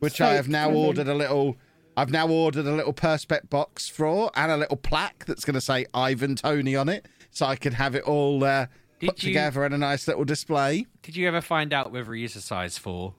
which 0.00 0.20
I 0.20 0.34
have 0.34 0.48
now 0.48 0.70
ordered 0.70 1.08
a 1.08 1.14
little. 1.14 1.56
I've 1.96 2.10
now 2.10 2.28
ordered 2.28 2.66
a 2.66 2.72
little 2.72 2.92
perspex 2.92 3.48
box 3.48 3.88
for 3.88 4.30
and 4.36 4.52
a 4.52 4.56
little 4.56 4.76
plaque 4.76 5.24
that's 5.26 5.44
going 5.44 5.54
to 5.54 5.60
say 5.60 5.86
Ivan 5.94 6.36
Toney 6.36 6.76
on 6.76 6.88
it, 6.88 7.08
so 7.30 7.46
I 7.46 7.56
can 7.56 7.72
have 7.72 7.94
it 7.94 8.04
all 8.04 8.44
uh, 8.44 8.66
put 9.00 9.22
you- 9.22 9.30
together 9.30 9.64
in 9.64 9.72
a 9.72 9.78
nice 9.78 10.06
little 10.06 10.24
display. 10.24 10.86
Did 11.02 11.16
you 11.16 11.26
ever 11.26 11.40
find 11.40 11.72
out 11.72 11.90
whether 11.90 12.12
he 12.14 12.24
is 12.24 12.36
a 12.36 12.40
size 12.42 12.76
four? 12.76 13.14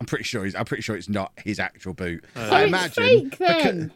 I'm 0.00 0.06
pretty 0.06 0.24
sure 0.24 0.44
he's. 0.44 0.54
I'm 0.54 0.64
pretty 0.64 0.82
sure 0.82 0.96
it's 0.96 1.08
not 1.08 1.32
his 1.44 1.60
actual 1.60 1.94
boot. 1.94 2.24
Uh, 2.34 2.48
oh, 2.50 2.54
I 2.54 2.60
it's 2.62 2.68
imagine. 2.68 3.30
fake 3.30 3.38
because- 3.38 3.90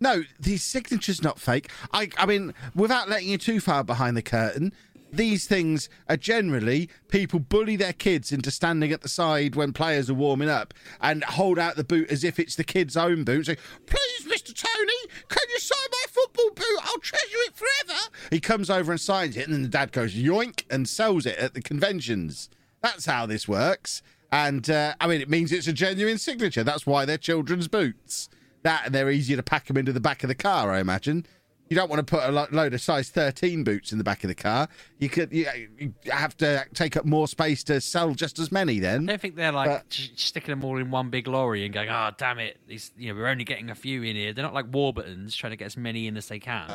no, 0.00 0.22
the 0.40 0.56
signature's 0.56 1.22
not 1.22 1.38
fake. 1.38 1.70
I. 1.92 2.10
I 2.18 2.26
mean, 2.26 2.52
without 2.74 3.08
letting 3.08 3.28
you 3.28 3.38
too 3.38 3.60
far 3.60 3.84
behind 3.84 4.16
the 4.16 4.22
curtain, 4.22 4.72
these 5.12 5.46
things 5.46 5.88
are 6.08 6.16
generally 6.16 6.90
people 7.08 7.38
bully 7.38 7.76
their 7.76 7.92
kids 7.92 8.32
into 8.32 8.50
standing 8.50 8.90
at 8.90 9.02
the 9.02 9.08
side 9.08 9.54
when 9.54 9.72
players 9.72 10.10
are 10.10 10.14
warming 10.14 10.48
up 10.50 10.74
and 11.00 11.22
hold 11.22 11.56
out 11.58 11.76
the 11.76 11.84
boot 11.84 12.10
as 12.10 12.24
if 12.24 12.40
it's 12.40 12.56
the 12.56 12.64
kid's 12.64 12.96
own 12.96 13.22
boot. 13.22 13.46
Say, 13.46 13.56
please, 13.86 14.26
Mr. 14.26 14.52
Toney, 14.52 15.12
can 15.28 15.44
you 15.50 15.58
sign 15.60 15.78
my 15.92 16.04
football 16.10 16.50
boot? 16.50 16.80
I'll 16.82 16.98
treasure 16.98 17.24
it 17.46 17.54
forever. 17.54 18.00
He 18.30 18.40
comes 18.40 18.68
over 18.68 18.90
and 18.90 19.00
signs 19.00 19.36
it, 19.36 19.44
and 19.46 19.54
then 19.54 19.62
the 19.62 19.68
dad 19.68 19.92
goes 19.92 20.14
yoink 20.14 20.64
and 20.68 20.88
sells 20.88 21.24
it 21.24 21.38
at 21.38 21.54
the 21.54 21.62
conventions. 21.62 22.50
That's 22.82 23.06
how 23.06 23.24
this 23.26 23.46
works. 23.48 24.02
And 24.34 24.68
uh, 24.68 24.94
I 25.00 25.06
mean, 25.06 25.20
it 25.20 25.30
means 25.30 25.52
it's 25.52 25.68
a 25.68 25.72
genuine 25.72 26.18
signature. 26.18 26.64
That's 26.64 26.84
why 26.84 27.04
they're 27.04 27.16
children's 27.16 27.68
boots. 27.68 28.28
That 28.64 28.86
and 28.86 28.92
they're 28.94 29.08
easier 29.10 29.36
to 29.36 29.44
pack 29.44 29.66
them 29.66 29.76
into 29.76 29.92
the 29.92 30.00
back 30.00 30.24
of 30.24 30.28
the 30.28 30.34
car, 30.34 30.72
I 30.72 30.80
imagine. 30.80 31.24
You 31.70 31.76
don't 31.76 31.88
want 31.88 32.04
to 32.04 32.16
put 32.16 32.28
a 32.28 32.32
lo- 32.32 32.48
load 32.50 32.74
of 32.74 32.80
size 32.80 33.10
13 33.10 33.62
boots 33.62 33.92
in 33.92 33.98
the 33.98 34.04
back 34.04 34.24
of 34.24 34.28
the 34.28 34.34
car. 34.34 34.68
You 34.98 35.08
could 35.08 35.32
you, 35.32 35.46
you 35.78 35.94
have 36.10 36.36
to 36.38 36.66
take 36.74 36.96
up 36.96 37.04
more 37.04 37.28
space 37.28 37.62
to 37.64 37.80
sell 37.80 38.12
just 38.14 38.40
as 38.40 38.50
many 38.50 38.80
then. 38.80 39.08
I 39.08 39.12
don't 39.12 39.20
think 39.20 39.36
they're 39.36 39.52
like 39.52 39.70
But- 39.70 39.84
sticking 40.16 40.50
them 40.50 40.64
all 40.64 40.78
in 40.78 40.90
one 40.90 41.10
big 41.10 41.28
lorry 41.28 41.64
and 41.64 41.72
going, 41.72 41.88
"Oh, 41.88 42.10
damn 42.18 42.40
it! 42.40 42.58
These, 42.66 42.90
you 42.98 43.10
know, 43.14 43.20
we're 43.20 43.28
only 43.28 43.44
getting 43.44 43.70
a 43.70 43.74
few 43.76 44.02
in 44.02 44.16
here." 44.16 44.32
They're 44.32 44.44
not 44.44 44.52
like 44.54 44.66
Warburtons 44.72 45.36
trying 45.36 45.52
to 45.52 45.56
get 45.56 45.66
as 45.66 45.76
many 45.76 46.08
in 46.08 46.16
as 46.16 46.26
they 46.26 46.40
can. 46.40 46.68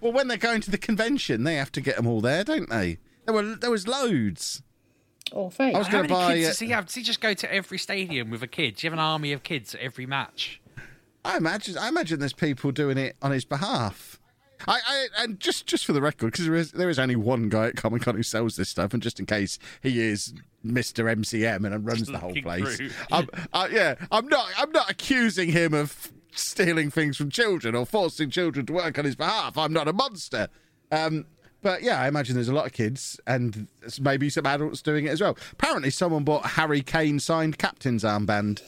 Well, 0.00 0.12
when 0.12 0.28
they're 0.28 0.38
going 0.38 0.62
to 0.62 0.70
the 0.70 0.78
convention, 0.78 1.44
they 1.44 1.56
have 1.56 1.72
to 1.72 1.82
get 1.82 1.96
them 1.96 2.06
all 2.06 2.22
there, 2.22 2.42
don't 2.42 2.70
they? 2.70 2.98
There 3.26 3.34
were 3.34 3.54
there 3.54 3.70
was 3.70 3.86
loads. 3.86 4.62
Or 5.32 5.50
fake. 5.50 5.74
I 5.74 5.78
was 5.78 5.88
How 5.88 5.92
going 5.94 6.08
to 6.08 6.14
many 6.14 6.26
buy. 6.26 6.34
kids 6.34 6.46
uh, 6.46 6.50
does 6.50 6.58
he 6.60 6.68
have? 6.68 6.86
Does 6.86 6.94
he 6.94 7.02
just 7.02 7.20
go 7.20 7.34
to 7.34 7.52
every 7.52 7.78
stadium 7.78 8.30
with 8.30 8.42
a 8.42 8.46
kid? 8.46 8.76
Do 8.76 8.86
you 8.86 8.90
have 8.90 8.98
an 8.98 9.04
army 9.04 9.32
of 9.32 9.42
kids 9.42 9.74
at 9.74 9.80
every 9.80 10.06
match? 10.06 10.60
I 11.24 11.36
imagine. 11.36 11.76
I 11.76 11.88
imagine 11.88 12.20
there's 12.20 12.32
people 12.32 12.70
doing 12.70 12.96
it 12.96 13.16
on 13.20 13.32
his 13.32 13.44
behalf. 13.44 14.20
I, 14.68 14.80
I 14.86 15.06
and 15.18 15.38
just 15.40 15.66
just 15.66 15.84
for 15.84 15.92
the 15.92 16.00
record, 16.00 16.32
because 16.32 16.46
there 16.46 16.54
is 16.54 16.72
there 16.72 16.88
is 16.88 16.98
only 16.98 17.16
one 17.16 17.48
guy 17.48 17.66
at 17.66 17.76
Comic 17.76 18.02
Con 18.02 18.14
who 18.14 18.22
sells 18.22 18.56
this 18.56 18.68
stuff, 18.68 18.94
and 18.94 19.02
just 19.02 19.18
in 19.20 19.26
case 19.26 19.58
he 19.82 20.00
is 20.00 20.32
Mister 20.62 21.04
MCM 21.04 21.66
and 21.66 21.86
runs 21.86 22.06
the 22.06 22.18
whole 22.18 22.34
place. 22.34 22.80
I'm, 23.12 23.28
I, 23.52 23.66
yeah, 23.68 23.96
I'm 24.10 24.28
not 24.28 24.46
I'm 24.56 24.70
not 24.70 24.90
accusing 24.90 25.50
him 25.50 25.74
of 25.74 26.12
stealing 26.32 26.90
things 26.90 27.16
from 27.16 27.30
children 27.30 27.74
or 27.74 27.84
forcing 27.84 28.30
children 28.30 28.64
to 28.66 28.72
work 28.72 28.98
on 28.98 29.04
his 29.04 29.16
behalf. 29.16 29.58
I'm 29.58 29.72
not 29.72 29.88
a 29.88 29.92
monster. 29.92 30.48
Um, 30.92 31.26
but 31.62 31.82
yeah, 31.82 32.00
I 32.00 32.08
imagine 32.08 32.34
there's 32.34 32.48
a 32.48 32.54
lot 32.54 32.66
of 32.66 32.72
kids 32.72 33.20
and 33.26 33.68
maybe 34.00 34.30
some 34.30 34.46
adults 34.46 34.82
doing 34.82 35.06
it 35.06 35.10
as 35.10 35.20
well. 35.20 35.36
Apparently, 35.52 35.90
someone 35.90 36.24
bought 36.24 36.46
Harry 36.46 36.82
Kane 36.82 37.18
signed 37.18 37.58
captain's 37.58 38.04
armband. 38.04 38.62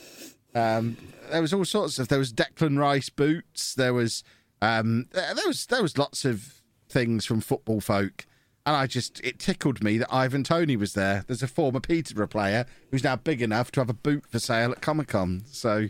Um, 0.55 0.97
there 1.31 1.43
was 1.43 1.53
all 1.53 1.65
sorts 1.65 1.99
of. 1.99 2.09
There 2.09 2.19
was 2.19 2.33
Declan 2.33 2.79
Rice 2.79 3.11
boots. 3.11 3.75
There 3.75 3.95
was 3.95 4.25
um, 4.61 5.07
there 5.13 5.47
was 5.47 5.67
there 5.67 5.83
was 5.83 5.99
lots 5.99 6.25
of 6.25 6.63
things 6.89 7.25
from 7.25 7.41
football 7.41 7.81
folk, 7.81 8.27
and 8.67 8.75
I 8.75 8.87
just 8.87 9.21
it 9.25 9.39
tickled 9.39 9.83
me 9.83 9.99
that 9.99 10.13
Ivan 10.13 10.43
Toney 10.43 10.77
was 10.77 10.95
there. 10.95 11.25
There's 11.27 11.43
a 11.43 11.49
former 11.49 11.81
Peterborough 11.81 12.27
player 12.27 12.67
who's 12.91 13.05
now 13.05 13.17
big 13.17 13.43
enough 13.43 13.71
to 13.73 13.81
have 13.81 13.91
a 13.91 13.95
boot 13.95 14.25
for 14.27 14.39
sale 14.39 14.73
at 14.73 14.81
Comic 14.81 15.09
Con. 15.09 15.43
So 15.47 15.89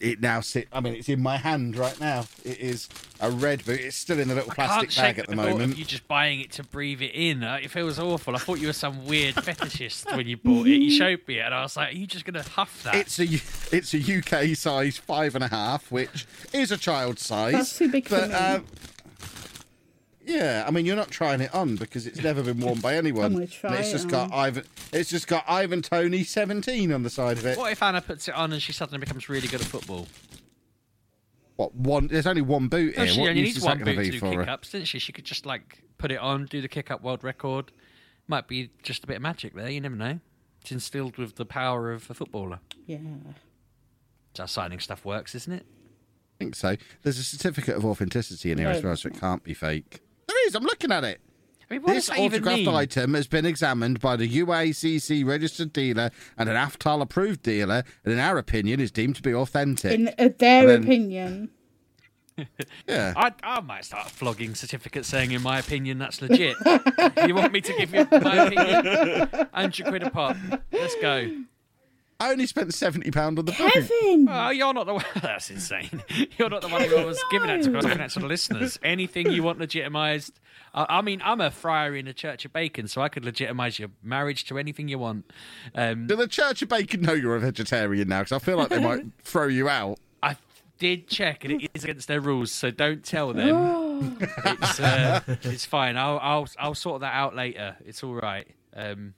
it 0.00 0.20
now 0.20 0.40
sit. 0.40 0.68
I 0.72 0.80
mean, 0.80 0.94
it's 0.94 1.08
in 1.08 1.22
my 1.22 1.36
hand 1.38 1.76
right 1.76 1.98
now. 2.00 2.26
It 2.44 2.58
is 2.60 2.88
a 3.20 3.30
red 3.30 3.64
boot. 3.64 3.80
It's 3.80 3.96
still 3.96 4.18
in 4.18 4.30
a 4.30 4.34
little 4.34 4.50
plastic 4.52 4.94
bag 4.94 5.18
at 5.18 5.26
the 5.28 5.34
thought 5.36 5.48
moment. 5.50 5.72
Of 5.72 5.78
you 5.78 5.84
just 5.84 6.06
buying 6.06 6.40
it 6.40 6.52
to 6.52 6.62
breathe 6.64 7.00
it 7.02 7.12
in. 7.14 7.42
Uh, 7.42 7.58
It 7.62 7.70
feels 7.70 7.98
awful. 7.98 8.34
I 8.36 8.38
thought 8.38 8.58
you 8.60 8.66
were 8.66 8.72
some 8.72 9.06
weird 9.06 9.34
fetishist 9.36 10.14
when 10.16 10.26
you 10.28 10.36
bought 10.36 10.66
it. 10.66 10.80
You 10.82 10.90
showed 10.90 11.20
me 11.26 11.38
it, 11.38 11.42
and 11.42 11.54
I 11.54 11.62
was 11.62 11.76
like, 11.76 11.94
"Are 11.94 11.96
you 11.96 12.06
just 12.06 12.24
gonna 12.24 12.42
huff 12.42 12.82
that?" 12.84 12.94
It's 12.96 13.18
a 13.18 13.26
U- 13.26 13.40
it's 13.72 13.94
a 13.94 13.98
UK 14.18 14.54
size 14.56 14.98
five 14.98 15.34
and 15.34 15.42
a 15.44 15.48
half, 15.48 15.90
which 15.90 16.26
is 16.52 16.70
a 16.70 16.76
child 16.76 17.18
size. 17.18 17.52
That's 17.54 17.78
too 17.78 17.88
big 17.90 18.08
for 18.08 18.16
but, 18.20 18.28
me. 18.28 18.34
um, 18.34 18.64
yeah, 20.28 20.64
I 20.66 20.70
mean 20.70 20.86
you're 20.86 20.94
not 20.96 21.10
trying 21.10 21.40
it 21.40 21.52
on 21.54 21.76
because 21.76 22.06
it's 22.06 22.22
never 22.22 22.42
been 22.42 22.60
worn 22.60 22.80
by 22.80 22.94
anyone. 22.96 23.32
gonna 23.32 23.46
try 23.46 23.70
And 23.70 23.80
it's 23.80 23.88
it 23.88 23.92
just 23.92 24.08
got 24.08 24.30
on. 24.30 24.38
Ivan. 24.38 24.64
It's 24.92 25.10
just 25.10 25.26
got 25.26 25.44
Ivan 25.48 25.82
Toney 25.82 26.22
seventeen 26.24 26.92
on 26.92 27.02
the 27.02 27.10
side 27.10 27.38
of 27.38 27.46
it. 27.46 27.56
What 27.58 27.72
if 27.72 27.82
Anna 27.82 28.00
puts 28.00 28.28
it 28.28 28.34
on 28.34 28.52
and 28.52 28.62
she 28.62 28.72
suddenly 28.72 28.98
becomes 28.98 29.28
really 29.28 29.48
good 29.48 29.60
at 29.60 29.66
football? 29.66 30.06
What 31.56 31.74
one? 31.74 32.06
There's 32.06 32.26
only 32.26 32.42
one 32.42 32.68
boot 32.68 32.96
No, 32.96 33.04
here. 33.04 33.12
she 33.12 33.20
what 33.20 33.30
only 33.30 33.42
needs 33.42 33.60
one 33.64 33.78
boot 33.78 33.96
to 33.96 34.04
to 34.04 34.10
do 34.10 34.18
for 34.20 34.30
kick 34.30 34.48
ups, 34.48 34.70
didn't 34.70 34.86
she? 34.86 34.98
She 35.00 35.12
could 35.12 35.24
just 35.24 35.44
like 35.44 35.82
put 35.98 36.12
it 36.12 36.18
on, 36.20 36.46
do 36.46 36.60
the 36.60 36.68
kick 36.68 36.90
up 36.90 37.02
world 37.02 37.24
record. 37.24 37.72
Might 38.28 38.46
be 38.46 38.70
just 38.82 39.02
a 39.04 39.06
bit 39.06 39.16
of 39.16 39.22
magic 39.22 39.54
there. 39.54 39.68
You 39.70 39.80
never 39.80 39.96
know. 39.96 40.20
It's 40.60 40.70
instilled 40.70 41.16
with 41.16 41.36
the 41.36 41.46
power 41.46 41.90
of 41.92 42.08
a 42.10 42.14
footballer. 42.14 42.60
Yeah. 42.86 42.98
That's 44.34 44.38
how 44.54 44.62
signing 44.62 44.78
stuff 44.80 45.04
works, 45.04 45.34
isn't 45.34 45.52
it? 45.52 45.66
I 45.66 46.44
think 46.44 46.54
so. 46.54 46.76
There's 47.02 47.18
a 47.18 47.24
certificate 47.24 47.74
of 47.76 47.84
authenticity 47.84 48.52
in 48.52 48.58
here 48.58 48.68
as 48.68 48.82
well, 48.84 48.94
so 48.96 49.08
it 49.08 49.18
can't 49.18 49.42
be 49.42 49.54
fake. 49.54 50.00
There 50.28 50.46
is. 50.46 50.54
I'm 50.54 50.62
looking 50.64 50.92
at 50.92 51.02
it. 51.04 51.20
I 51.70 51.74
mean, 51.74 51.82
what 51.82 51.94
This 51.94 52.06
does 52.06 52.16
that 52.16 52.22
even 52.22 52.42
autographed 52.42 52.66
mean? 52.66 52.74
item 52.74 53.14
has 53.14 53.26
been 53.26 53.44
examined 53.44 54.00
by 54.00 54.16
the 54.16 54.26
UACC 54.40 55.24
registered 55.26 55.72
dealer 55.72 56.10
and 56.38 56.48
an 56.48 56.56
AFTAL 56.56 57.02
approved 57.02 57.42
dealer, 57.42 57.82
and 58.04 58.12
in 58.14 58.18
our 58.18 58.38
opinion, 58.38 58.80
is 58.80 58.90
deemed 58.90 59.16
to 59.16 59.22
be 59.22 59.34
authentic. 59.34 59.92
In 59.92 60.08
uh, 60.18 60.28
their 60.38 60.66
then- 60.66 60.82
opinion. 60.84 61.50
yeah. 62.88 63.12
I, 63.16 63.32
I 63.42 63.60
might 63.60 63.84
start 63.84 64.08
flogging 64.10 64.54
certificates 64.54 65.08
saying, 65.08 65.32
in 65.32 65.42
my 65.42 65.58
opinion, 65.58 65.98
that's 65.98 66.22
legit. 66.22 66.56
you 67.26 67.34
want 67.34 67.52
me 67.52 67.60
to 67.60 67.72
give 67.74 67.92
you 67.92 68.06
my 68.12 68.46
opinion? 68.46 69.28
100 69.50 69.86
quid 69.86 70.02
a 70.04 70.10
pop. 70.10 70.36
Let's 70.70 70.94
go. 71.02 71.28
I 72.20 72.32
only 72.32 72.46
spent 72.46 72.74
seventy 72.74 73.12
pound 73.12 73.38
on 73.38 73.44
the 73.44 73.52
boot. 73.52 73.72
Kevin! 73.72 74.26
Oh, 74.28 74.50
you're 74.50 74.74
not 74.74 74.86
the 74.86 74.94
one. 74.94 75.04
That's 75.22 75.50
insane. 75.50 76.02
You're 76.36 76.50
not 76.50 76.62
the 76.62 76.68
one 76.68 76.82
who 76.82 76.96
I 76.96 77.04
was 77.04 77.22
giving 77.30 77.46
that 77.46 77.62
to. 77.62 77.70
I 77.70 77.76
was 77.76 77.84
giving 77.86 78.00
it 78.00 78.10
to 78.10 78.18
the 78.20 78.26
listeners. 78.26 78.78
Anything 78.82 79.30
you 79.30 79.44
want 79.44 79.60
legitimised. 79.60 80.32
I 80.74 80.98
I 80.98 81.02
mean, 81.02 81.22
I'm 81.24 81.40
a 81.40 81.52
friar 81.52 81.94
in 81.94 82.06
the 82.06 82.12
Church 82.12 82.44
of 82.44 82.52
Bacon, 82.52 82.88
so 82.88 83.02
I 83.02 83.08
could 83.08 83.22
legitimise 83.22 83.78
your 83.78 83.90
marriage 84.02 84.46
to 84.46 84.58
anything 84.58 84.88
you 84.88 84.98
want. 84.98 85.30
Um, 85.76 86.08
Do 86.08 86.16
the 86.16 86.26
Church 86.26 86.60
of 86.60 86.68
Bacon 86.68 87.02
know 87.02 87.12
you're 87.12 87.36
a 87.36 87.40
vegetarian 87.40 88.08
now? 88.08 88.20
Because 88.20 88.32
I 88.32 88.38
feel 88.40 88.56
like 88.56 88.70
they 88.70 88.80
might 88.82 89.04
throw 89.22 89.46
you 89.46 89.68
out. 89.68 90.00
I 90.20 90.36
did 90.80 91.06
check, 91.06 91.44
and 91.44 91.62
it 91.62 91.70
is 91.72 91.84
against 91.84 92.08
their 92.08 92.20
rules, 92.20 92.50
so 92.50 92.72
don't 92.72 93.04
tell 93.04 93.32
them. 93.32 94.18
it's 94.44 94.80
uh, 94.80 95.20
it's 95.44 95.66
fine. 95.66 95.96
I'll 95.96 96.18
I'll 96.20 96.48
I'll 96.58 96.74
sort 96.74 97.02
that 97.02 97.14
out 97.14 97.36
later. 97.36 97.76
It's 97.84 98.02
all 98.02 98.14
right. 98.14 98.48
Um, 98.74 99.14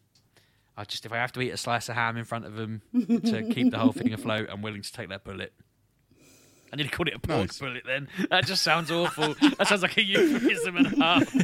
I 0.81 0.85
just 0.85 1.05
if 1.05 1.13
I 1.13 1.17
have 1.17 1.33
to 1.33 1.41
eat 1.43 1.51
a 1.51 1.57
slice 1.59 1.89
of 1.91 1.95
ham 1.95 2.17
in 2.17 2.25
front 2.25 2.47
of 2.47 2.55
them 2.55 2.81
to 2.95 3.43
keep 3.53 3.71
the 3.71 3.79
whole 3.79 3.93
thing 3.93 4.13
afloat, 4.15 4.49
I'm 4.51 4.63
willing 4.63 4.81
to 4.83 4.93
take 4.93 5.11
that 5.11 5.25
bullet. 5.25 5.53
I 6.73 6.77
nearly 6.77 6.89
called 6.91 7.09
it 7.09 7.15
a 7.15 7.19
pork 7.19 7.39
Nice. 7.49 7.59
bullet. 7.59 7.83
Then 7.85 8.07
that 8.31 8.47
just 8.47 8.63
sounds 8.63 8.91
awful. 8.93 9.35
That 9.59 9.67
sounds 9.67 9.83
like 9.83 9.97
a 9.97 10.05
euphemism 10.05 10.77
and 10.77 10.87
a 10.87 10.91
half. 11.05 11.35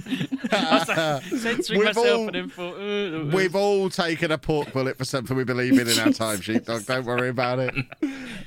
I 0.52 0.78
was 0.78 0.88
like, 0.88 1.22
censoring 1.42 1.78
We've 1.80 1.86
myself 1.88 2.06
all- 2.06 2.26
and 2.28 2.34
then 2.34 2.48
thought, 2.48 2.74
uh, 2.76 2.80
uh, 2.80 3.24
We've 3.34 3.56
all 3.56 3.90
taken 3.90 4.30
a 4.30 4.38
pork 4.38 4.72
bullet 4.72 4.96
for 4.96 5.04
something 5.04 5.36
we 5.36 5.42
believe 5.44 5.78
in 5.80 5.88
in 5.88 5.98
our 5.98 6.12
time, 6.12 6.40
sheepdog. 6.40 6.86
Don't 6.86 7.04
worry 7.04 7.28
about 7.28 7.58
it. 7.58 7.74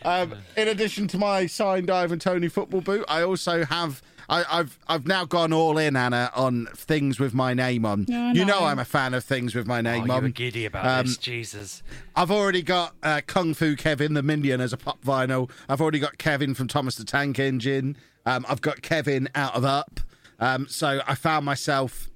Um, 0.04 0.36
in 0.56 0.70
addition 0.70 1.08
to 1.10 1.18
my 1.18 1.46
signed 1.48 1.90
Ivan 1.92 2.18
Toney 2.18 2.48
football 2.48 2.82
boot, 2.82 3.04
I 3.10 3.24
also 3.24 3.66
have. 3.66 4.02
I, 4.30 4.46
I've 4.60 4.78
I've 4.88 5.08
now 5.08 5.26
gone 5.26 5.52
all 5.52 5.78
in, 5.78 5.96
Anna, 5.96 6.30
on 6.36 6.68
things 6.76 7.20
with 7.20 7.34
my 7.34 7.54
name 7.54 7.86
on. 7.86 8.06
Yeah, 8.08 8.32
you 8.34 8.46
know 8.46 8.60
know. 8.60 8.66
I'm 8.68 8.78
a 8.80 8.86
fan 8.86 9.14
of 9.14 9.24
things 9.24 9.56
with 9.56 9.66
my 9.68 9.82
name 9.82 9.96
Oh, 9.96 9.98
name 10.02 10.08
you 10.08 10.14
on. 10.14 10.24
were 10.24 10.30
giddy 10.30 10.66
about 10.66 10.86
Um, 10.86 11.06
this, 11.08 11.18
Jesus. 11.18 11.82
I've 12.16 12.30
already 12.32 12.62
got 12.62 12.96
uh, 13.02 13.22
Kung 13.26 13.54
Fu 13.54 13.76
Kevin, 13.76 14.14
the 14.14 14.22
Minion, 14.24 14.62
as 14.62 14.72
a 14.72 14.78
pop 14.78 15.04
vinyl. 15.04 15.50
I've 15.68 15.82
already 15.82 16.00
got 16.00 16.18
Kevin 16.20 16.54
from 16.54 16.68
Thomas 16.68 16.96
the 16.96 17.04
Tank 17.06 17.40
Engine. 17.40 17.98
Um, 18.26 18.46
I've 18.48 18.62
got 18.62 18.82
Kevin 18.84 19.30
out 19.34 19.56
of 19.56 19.66
Up. 19.66 20.00
Um, 20.40 20.68
so 20.70 21.02
I 21.08 21.16
found 21.16 21.46
myself 21.46 22.10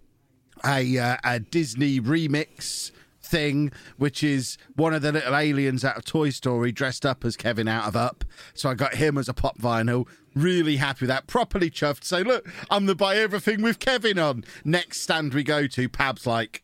a, 0.66 0.98
uh, 1.00 1.18
a 1.24 1.40
Disney 1.40 2.00
remix 2.00 2.92
thing, 3.34 3.72
which 3.98 4.24
is 4.24 4.60
one 4.76 4.94
of 4.94 5.02
the 5.02 5.12
little 5.12 5.36
aliens 5.36 5.84
out 5.84 5.98
of 5.98 6.06
Toy 6.06 6.30
Story 6.30 6.72
dressed 6.72 7.04
up 7.04 7.26
as 7.26 7.36
Kevin 7.36 7.68
out 7.68 7.88
of 7.88 7.96
Up. 7.96 8.24
So 8.54 8.70
I 8.70 8.76
got 8.76 8.94
him 8.94 9.18
as 9.18 9.28
a 9.28 9.34
pop 9.34 9.58
vinyl. 9.58 10.08
Really 10.36 10.78
happy 10.78 11.06
with 11.06 11.10
that. 11.10 11.26
Properly 11.26 11.72
chuffed. 11.72 12.04
Say, 12.04 12.22
look, 12.24 12.48
I'm 12.70 12.86
the 12.86 12.94
buy 12.94 13.18
everything 13.18 13.64
with 13.64 13.80
Kevin 13.80 14.20
on. 14.20 14.44
Next 14.64 15.02
stand 15.02 15.34
we 15.34 15.44
go 15.44 15.66
to, 15.66 15.90
Pab's 15.90 16.28
like, 16.28 16.64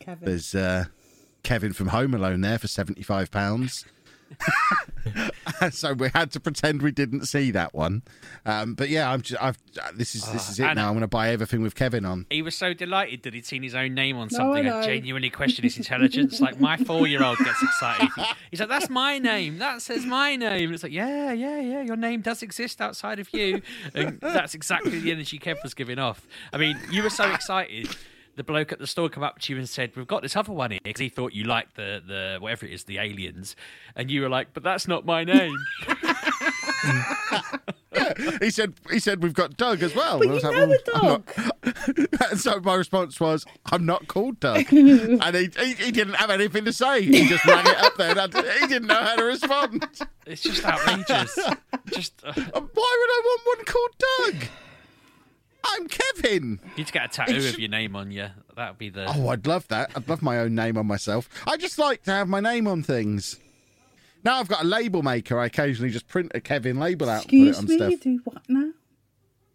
Kevin. 0.00 0.26
there's 0.26 0.54
uh, 0.54 0.86
Kevin 1.42 1.74
from 1.74 1.88
Home 1.88 2.14
Alone 2.14 2.40
there 2.40 2.58
for 2.58 2.68
seventy-five 2.68 3.30
pounds. 3.30 3.84
so 5.70 5.92
we 5.94 6.08
had 6.14 6.30
to 6.32 6.40
pretend 6.40 6.82
we 6.82 6.90
didn't 6.90 7.26
see 7.26 7.50
that 7.52 7.74
one. 7.74 8.02
Um, 8.44 8.74
but 8.74 8.88
yeah, 8.88 9.10
I'm 9.10 9.22
just, 9.22 9.42
I've, 9.42 9.58
this 9.94 10.14
is 10.14 10.30
this 10.32 10.48
is 10.50 10.58
it 10.60 10.64
Anna. 10.64 10.74
now. 10.74 10.88
I'm 10.88 10.94
going 10.94 11.02
to 11.02 11.08
buy 11.08 11.30
everything 11.30 11.62
with 11.62 11.74
Kevin 11.74 12.04
on. 12.04 12.26
He 12.30 12.42
was 12.42 12.54
so 12.54 12.74
delighted 12.74 13.22
that 13.22 13.34
he'd 13.34 13.46
seen 13.46 13.62
his 13.62 13.74
own 13.74 13.94
name 13.94 14.16
on 14.16 14.28
No, 14.32 14.38
something. 14.38 14.68
I 14.68 14.80
I 14.80 14.84
genuinely 14.86 15.30
questioned 15.40 15.64
his 15.64 15.76
intelligence. 15.76 16.40
Like 16.40 16.60
my 16.60 16.76
four-year-old 16.76 17.38
gets 17.38 17.62
excited. 17.62 18.08
He's 18.50 18.60
like, 18.60 18.68
"That's 18.68 18.90
my 18.90 19.18
name. 19.18 19.58
That 19.58 19.82
says 19.82 20.04
my 20.04 20.36
name." 20.36 20.66
And 20.66 20.74
It's 20.74 20.82
like, 20.82 20.92
"Yeah, 20.92 21.32
yeah, 21.32 21.60
yeah. 21.60 21.82
Your 21.82 21.96
name 21.96 22.20
does 22.20 22.42
exist 22.42 22.80
outside 22.80 23.18
of 23.18 23.32
you." 23.32 23.62
And 23.94 24.18
that's 24.20 24.54
exactly 24.54 24.98
the 24.98 25.12
energy 25.12 25.38
Kev 25.38 25.62
was 25.62 25.74
giving 25.74 25.98
off. 25.98 26.26
I 26.52 26.58
mean, 26.58 26.78
you 26.90 27.02
were 27.02 27.10
so 27.10 27.30
excited. 27.32 27.94
The 28.36 28.44
bloke 28.44 28.70
at 28.70 28.78
the 28.78 28.86
store 28.86 29.08
come 29.08 29.22
up 29.22 29.38
to 29.40 29.52
you 29.52 29.58
and 29.58 29.68
said, 29.68 29.92
"We've 29.96 30.06
got 30.06 30.22
this 30.22 30.36
other 30.36 30.52
one 30.52 30.70
here," 30.70 30.80
because 30.84 31.00
he 31.00 31.08
thought 31.08 31.32
you 31.32 31.44
liked 31.44 31.74
the 31.76 32.02
the 32.06 32.36
whatever 32.38 32.66
it 32.66 32.72
is, 32.72 32.84
the 32.84 32.98
aliens, 32.98 33.56
and 33.94 34.10
you 34.10 34.20
were 34.20 34.28
like, 34.28 34.52
"But 34.52 34.62
that's 34.62 34.86
not 34.86 35.04
my 35.06 35.24
name." 35.24 35.56
He 38.40 38.50
said 38.50 38.74
he 38.90 38.98
said 38.98 39.22
we've 39.22 39.32
got 39.34 39.56
Doug 39.56 39.82
as 39.82 39.94
well. 39.94 40.18
But 40.18 40.28
And 40.28 40.30
I 40.30 40.34
was 40.34 40.42
you 40.42 40.50
like, 40.50 40.58
know 40.58 40.66
well, 40.68 40.78
a 40.86 40.98
I'm 40.98 41.02
not- 41.08 41.26
dog. 41.96 42.30
and 42.30 42.40
so 42.46 42.60
my 42.60 42.74
response 42.74 43.18
was, 43.18 43.44
I'm 43.72 43.84
not 43.86 44.06
called 44.06 44.38
Doug. 44.38 44.66
and 44.70 45.34
he, 45.36 45.48
he, 45.58 45.72
he 45.74 45.90
didn't 45.92 46.14
have 46.14 46.30
anything 46.30 46.64
to 46.66 46.72
say. 46.72 47.02
He 47.02 47.26
just 47.26 47.44
rang 47.46 47.66
it 47.66 47.76
up 47.78 47.96
there. 47.96 48.10
And 48.10 48.20
I, 48.20 48.26
he 48.60 48.66
didn't 48.66 48.86
know 48.88 48.94
how 49.02 49.16
to 49.16 49.24
respond. 49.24 49.86
It's 50.26 50.42
just 50.42 50.64
outrageous. 50.64 51.38
just 51.86 52.22
uh, 52.24 52.32
Why 52.34 52.52
would 52.52 52.74
I 52.74 53.22
want 53.24 53.40
one 53.46 53.64
called 53.64 53.90
Doug? 53.98 54.48
I'm 55.68 55.88
Kevin. 55.88 56.60
you 56.64 56.70
need 56.78 56.86
to 56.86 56.92
get 56.92 57.04
a 57.04 57.08
tattoo 57.08 57.34
It's- 57.36 57.52
of 57.54 57.58
your 57.60 57.68
name 57.70 57.94
on 57.96 58.10
you. 58.10 58.28
That 58.56 58.70
would 58.70 58.78
be 58.78 58.88
the. 58.88 59.06
Oh, 59.14 59.28
I'd 59.28 59.46
love 59.46 59.68
that. 59.68 59.90
I'd 59.94 60.08
love 60.08 60.22
my 60.22 60.38
own 60.38 60.54
name 60.54 60.78
on 60.78 60.86
myself. 60.86 61.28
I 61.46 61.56
just 61.56 61.78
like 61.78 62.02
to 62.04 62.10
have 62.12 62.28
my 62.28 62.40
name 62.40 62.66
on 62.66 62.82
things. 62.82 63.38
Now 64.24 64.40
I've 64.40 64.48
got 64.48 64.62
a 64.62 64.66
label 64.66 65.02
maker. 65.02 65.38
I 65.38 65.46
occasionally 65.46 65.90
just 65.90 66.08
print 66.08 66.32
a 66.34 66.40
Kevin 66.40 66.78
label 66.78 67.08
out 67.10 67.22
Excuse 67.24 67.58
and 67.58 67.68
put 67.68 67.74
it 67.76 67.82
on 67.82 67.88
me, 67.88 67.94
stuff. 67.96 68.02
do 68.04 68.20
what 68.24 68.42
now? 68.48 68.70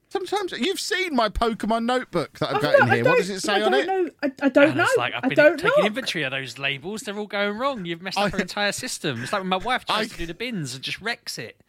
Sometimes 0.10 0.52
you've 0.52 0.80
seen 0.80 1.16
my 1.16 1.30
Pokemon 1.30 1.86
notebook 1.86 2.38
that 2.40 2.50
I've 2.50 2.58
Oh, 2.58 2.60
got 2.60 2.80
no, 2.80 2.86
in 2.86 2.92
here. 2.94 3.04
What 3.06 3.18
does 3.18 3.30
it 3.30 3.40
say 3.40 3.62
on 3.62 3.74
it? 3.74 3.88
Know. 3.88 4.10
I, 4.22 4.32
I 4.42 4.50
don't 4.50 4.68
And 4.70 4.78
know. 4.78 4.84
it's 4.84 4.98
like 4.98 5.14
I've 5.16 5.24
I 5.24 5.28
been 5.30 5.38
don't 5.38 5.58
taking 5.58 5.82
know. 5.84 5.88
inventory 5.88 6.24
of 6.26 6.32
those 6.32 6.58
labels. 6.60 7.02
They're 7.04 7.18
all 7.18 7.28
going 7.28 7.58
wrong. 7.58 7.86
You've 7.86 8.02
messed 8.02 8.18
up 8.18 8.26
I- 8.34 8.36
our 8.36 8.42
entire 8.42 8.74
system. 8.74 9.24
It's 9.24 9.32
like 9.32 9.42
when 9.42 9.48
my 9.50 9.56
wife 9.58 9.86
tries 9.86 10.08
I- 10.08 10.10
to 10.14 10.18
do 10.18 10.26
the 10.26 10.34
bins 10.34 10.76
and 10.76 10.84
just 10.84 11.00
wrecks 11.02 11.38
it. 11.38 11.60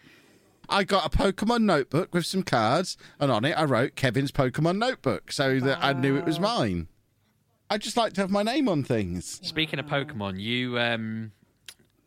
I 0.69 0.85
got 0.85 1.07
a 1.07 1.17
Pokemon 1.17 1.63
notebook 1.63 2.15
with 2.15 2.27
some 2.27 2.43
cards, 2.43 2.97
and 3.19 3.31
on 3.31 3.45
it 3.45 3.53
I 3.53 3.65
wrote 3.65 3.95
Kevin's 3.97 4.33
Pokemon 4.33 4.79
notebook 4.79 5.33
so 5.33 5.61
that 5.61 5.79
I 5.83 5.93
knew 5.93 6.17
it 6.17 6.25
was 6.25 6.41
mine. 6.41 6.89
I 7.69 7.79
just 7.79 7.97
like 7.97 8.13
to 8.15 8.21
have 8.21 8.31
my 8.31 8.43
name 8.43 8.69
on 8.69 8.85
things. 8.85 9.41
Speaking 9.43 9.79
of 9.79 9.87
Pokemon, 9.87 10.39
you 10.39 10.79
um, 10.79 11.33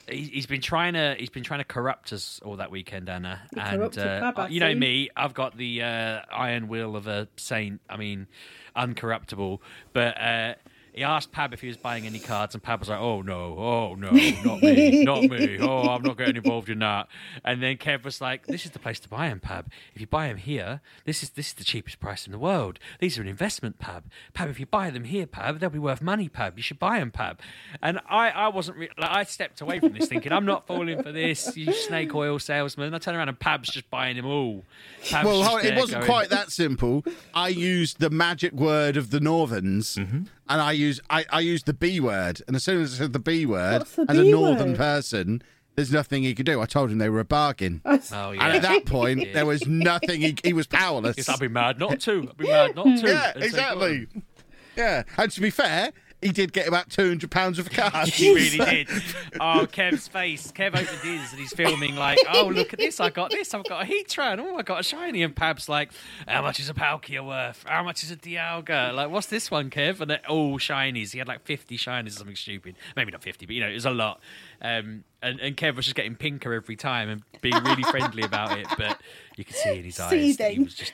he, 0.07 0.23
he's 0.25 0.45
been 0.45 0.61
trying 0.61 0.93
to 0.93 1.15
he's 1.17 1.29
been 1.29 1.43
trying 1.43 1.59
to 1.59 1.65
corrupt 1.65 2.13
us 2.13 2.39
all 2.45 2.57
that 2.57 2.71
weekend, 2.71 3.09
Anna. 3.09 3.41
He 3.53 3.59
and 3.59 3.97
uh, 3.97 4.47
you 4.49 4.59
know 4.59 4.75
me, 4.75 5.09
I've 5.15 5.33
got 5.33 5.57
the 5.57 5.81
uh, 5.81 6.21
iron 6.31 6.67
will 6.67 6.95
of 6.95 7.07
a 7.07 7.27
saint. 7.37 7.81
I 7.89 7.97
mean, 7.97 8.27
uncorruptible. 8.75 9.59
But 9.93 10.21
uh, 10.21 10.53
he 10.95 11.03
asked 11.03 11.31
Pab 11.33 11.53
if 11.53 11.59
he 11.61 11.67
was 11.67 11.75
buying 11.77 12.05
any 12.05 12.19
cards, 12.19 12.55
and 12.55 12.63
Pab 12.63 12.79
was 12.79 12.87
like, 12.89 12.99
"Oh 12.99 13.21
no, 13.21 13.55
oh 13.57 13.95
no, 13.95 14.09
not 14.11 14.61
me, 14.61 15.03
not 15.03 15.23
me. 15.23 15.57
Oh, 15.61 15.89
I'm 15.89 16.01
not 16.01 16.17
getting 16.17 16.37
involved 16.37 16.69
in 16.69 16.79
that." 16.79 17.07
And 17.43 17.61
then 17.61 17.75
Kev 17.77 18.03
was 18.05 18.21
like, 18.21 18.47
"This 18.47 18.63
is 18.65 18.71
the 18.71 18.79
place 18.79 18.99
to 19.01 19.09
buy 19.09 19.27
him, 19.27 19.39
Pab. 19.41 19.65
If 19.93 19.99
you 20.01 20.07
buy 20.07 20.27
him 20.27 20.37
here, 20.37 20.79
this 21.03 21.21
is 21.21 21.31
this 21.31 21.47
is 21.47 21.53
the 21.53 21.63
cheapest 21.65 21.99
price 21.99 22.25
in 22.25 22.31
the 22.31 22.39
world. 22.39 22.79
These 22.99 23.17
are 23.17 23.21
an 23.21 23.27
investment, 23.27 23.77
Pab. 23.77 24.03
Pab, 24.33 24.49
if 24.49 24.59
you 24.59 24.65
buy 24.65 24.89
them 24.89 25.03
here, 25.03 25.27
Pab, 25.27 25.59
they'll 25.59 25.69
be 25.69 25.79
worth 25.79 26.01
money, 26.01 26.29
Pab. 26.29 26.53
You 26.55 26.63
should 26.63 26.79
buy 26.79 26.99
them, 26.99 27.11
Pab." 27.11 27.39
And 27.81 27.99
I, 28.09 28.29
I 28.29 28.47
wasn't, 28.47 28.77
re- 28.77 28.89
like, 28.97 29.11
I 29.11 29.23
stepped 29.23 29.59
away 29.61 29.79
from 29.79 29.93
this, 29.93 30.07
thinking, 30.07 30.31
"I'm 30.31 30.45
not 30.45 30.65
falling 30.65 31.03
for 31.03 31.11
this, 31.11 31.57
you 31.57 31.73
snake 31.73 32.15
oil 32.15 32.39
salesman." 32.39 32.93
I 32.93 32.99
turn 32.99 33.15
around 33.15 33.27
and 33.29 33.37
Pab's 33.39 33.69
just 33.69 33.89
buying 33.89 34.15
them 34.15 34.25
all. 34.25 34.63
Pab's 35.03 35.25
Well, 35.25 35.39
just 35.39 35.49
hold 35.49 35.59
on, 35.59 35.65
it 35.65 35.75
wasn't 35.75 36.01
going, 36.01 36.05
quite 36.11 36.29
that 36.29 36.51
simple. 36.51 37.03
I 37.33 37.49
used 37.49 37.99
the 37.99 38.09
magic 38.09 38.53
word 38.53 38.95
of 38.95 39.09
the 39.11 39.19
Northerns, 39.19 39.95
Mm-hmm. 39.95 40.23
And 40.49 40.61
I 40.61 40.71
use 40.73 40.99
I, 41.09 41.25
I 41.29 41.39
used 41.41 41.65
the 41.65 41.73
B 41.73 41.99
word. 41.99 42.41
And 42.47 42.55
as 42.55 42.63
soon 42.63 42.81
as 42.81 42.95
I 42.95 42.97
said 42.97 43.13
the 43.13 43.19
B 43.19 43.45
word, 43.45 43.81
the 43.95 44.05
as 44.09 44.17
a 44.17 44.21
B 44.21 44.31
Northern 44.31 44.69
word? 44.69 44.77
person, 44.77 45.41
there's 45.75 45.91
nothing 45.91 46.23
he 46.23 46.33
could 46.33 46.45
do. 46.45 46.61
I 46.61 46.65
told 46.65 46.91
him 46.91 46.97
they 46.99 47.09
were 47.09 47.19
a 47.19 47.25
bargain. 47.25 47.81
Oh 47.85 48.31
And 48.31 48.41
at 48.41 48.61
that 48.61 48.85
point, 48.85 49.33
there 49.33 49.45
was 49.45 49.65
nothing. 49.67 50.21
He, 50.21 50.35
he 50.43 50.53
was 50.53 50.67
powerless. 50.67 51.17
Yes, 51.17 51.27
I'd 51.29 51.39
be 51.39 51.47
mad 51.47 51.79
not 51.79 51.99
to. 52.01 52.27
I'd 52.29 52.37
be 52.37 52.47
mad 52.47 52.75
not 52.75 52.85
to. 52.85 52.91
yeah, 53.07 53.31
And 53.35 53.43
so, 53.51 53.57
go 53.57 53.63
on. 53.63 53.71
exactly. 53.91 54.07
Yeah, 54.77 55.03
and 55.17 55.31
to 55.31 55.41
be 55.41 55.49
fair, 55.49 55.91
he 56.25 56.31
did 56.31 56.53
get 56.53 56.67
about 56.67 56.89
two 56.89 57.07
hundred 57.07 57.29
pounds 57.29 57.59
of 57.59 57.69
cards. 57.69 58.15
He 58.15 58.33
really 58.33 58.57
did. 58.85 58.89
Oh, 59.39 59.67
Kev's 59.71 60.07
face. 60.07 60.51
Kev 60.51 60.69
opened 60.69 60.87
his 60.87 61.31
and 61.31 61.39
he's 61.39 61.53
filming 61.53 61.95
like, 61.95 62.17
oh, 62.33 62.47
look 62.47 62.73
at 62.73 62.79
this. 62.79 62.99
I 62.99 63.09
got 63.09 63.29
this. 63.29 63.53
I've 63.53 63.63
got 63.65 63.83
a 63.83 63.85
Heatran. 63.85 64.39
Oh, 64.39 64.55
I 64.57 64.63
got 64.63 64.79
a 64.79 64.83
shiny. 64.83 65.21
And 65.21 65.35
Pab's 65.35 65.69
like, 65.69 65.91
how 66.27 66.41
much 66.41 66.59
is 66.59 66.69
a 66.69 66.73
Palkia 66.73 67.25
worth? 67.25 67.63
How 67.67 67.83
much 67.83 68.03
is 68.03 68.09
a 68.09 68.15
Dialga? 68.15 68.93
Like, 68.93 69.11
what's 69.11 69.27
this 69.27 69.51
one, 69.51 69.69
Kev? 69.69 70.01
And 70.01 70.09
they're 70.09 70.27
all 70.27 70.57
shinies. 70.57 71.11
He 71.11 71.19
had 71.19 71.27
like 71.27 71.41
50 71.43 71.77
shinies 71.77 72.07
or 72.07 72.11
something 72.11 72.35
stupid. 72.35 72.75
Maybe 72.95 73.11
not 73.11 73.21
50, 73.21 73.45
but 73.45 73.53
you 73.53 73.61
know, 73.61 73.69
it 73.69 73.75
was 73.75 73.85
a 73.85 73.91
lot. 73.91 74.19
Um, 74.61 75.03
and, 75.21 75.39
and 75.39 75.55
Kev 75.57 75.75
was 75.75 75.85
just 75.85 75.95
getting 75.95 76.15
pinker 76.15 76.53
every 76.53 76.75
time 76.75 77.09
and 77.09 77.21
being 77.41 77.61
really 77.63 77.83
friendly 77.83 78.23
about 78.23 78.57
it. 78.57 78.67
But 78.77 78.99
you 79.35 79.45
could 79.45 79.55
see 79.55 79.77
in 79.77 79.83
his 79.83 79.99
eyes 79.99 80.37
that 80.37 80.51
he 80.53 80.59
was 80.59 80.73
just. 80.73 80.93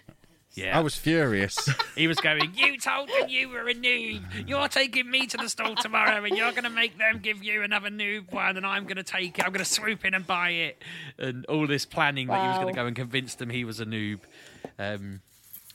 Yeah, 0.53 0.77
I 0.77 0.81
was 0.81 0.95
furious. 0.95 1.69
he 1.95 2.07
was 2.07 2.17
going, 2.17 2.53
You 2.55 2.77
told 2.77 3.07
them 3.09 3.29
you 3.29 3.49
were 3.49 3.69
a 3.69 3.73
noob. 3.73 4.47
You're 4.49 4.67
taking 4.67 5.09
me 5.09 5.25
to 5.27 5.37
the 5.37 5.47
store 5.47 5.75
tomorrow 5.75 6.23
and 6.23 6.35
you're 6.35 6.51
going 6.51 6.65
to 6.65 6.69
make 6.69 6.97
them 6.97 7.19
give 7.19 7.41
you 7.41 7.63
another 7.63 7.89
noob 7.89 8.31
one 8.31 8.57
and 8.57 8.65
I'm 8.65 8.83
going 8.83 8.97
to 8.97 9.03
take 9.03 9.39
it. 9.39 9.45
I'm 9.45 9.53
going 9.53 9.63
to 9.63 9.71
swoop 9.71 10.03
in 10.03 10.13
and 10.13 10.27
buy 10.27 10.49
it. 10.49 10.83
And 11.17 11.45
all 11.45 11.67
this 11.67 11.85
planning 11.85 12.27
that 12.27 12.41
he 12.41 12.47
was 12.49 12.57
going 12.57 12.73
to 12.73 12.79
go 12.79 12.85
and 12.85 12.95
convince 12.95 13.35
them 13.35 13.49
he 13.49 13.63
was 13.63 13.79
a 13.79 13.85
noob. 13.85 14.19
Um, 14.77 15.21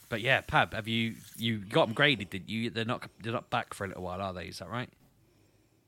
but 0.09 0.21
yeah, 0.21 0.41
Pab, 0.41 0.73
have 0.73 0.87
you 0.87 1.15
you 1.37 1.57
got 1.57 1.87
them 1.87 1.93
graded? 1.93 2.29
Did 2.29 2.49
you? 2.49 2.69
They're 2.69 2.85
not 2.85 3.09
they're 3.21 3.33
not 3.33 3.49
back 3.49 3.73
for 3.73 3.83
a 3.83 3.87
little 3.87 4.03
while, 4.03 4.21
are 4.21 4.33
they? 4.33 4.45
Is 4.45 4.59
that 4.59 4.69
right? 4.69 4.89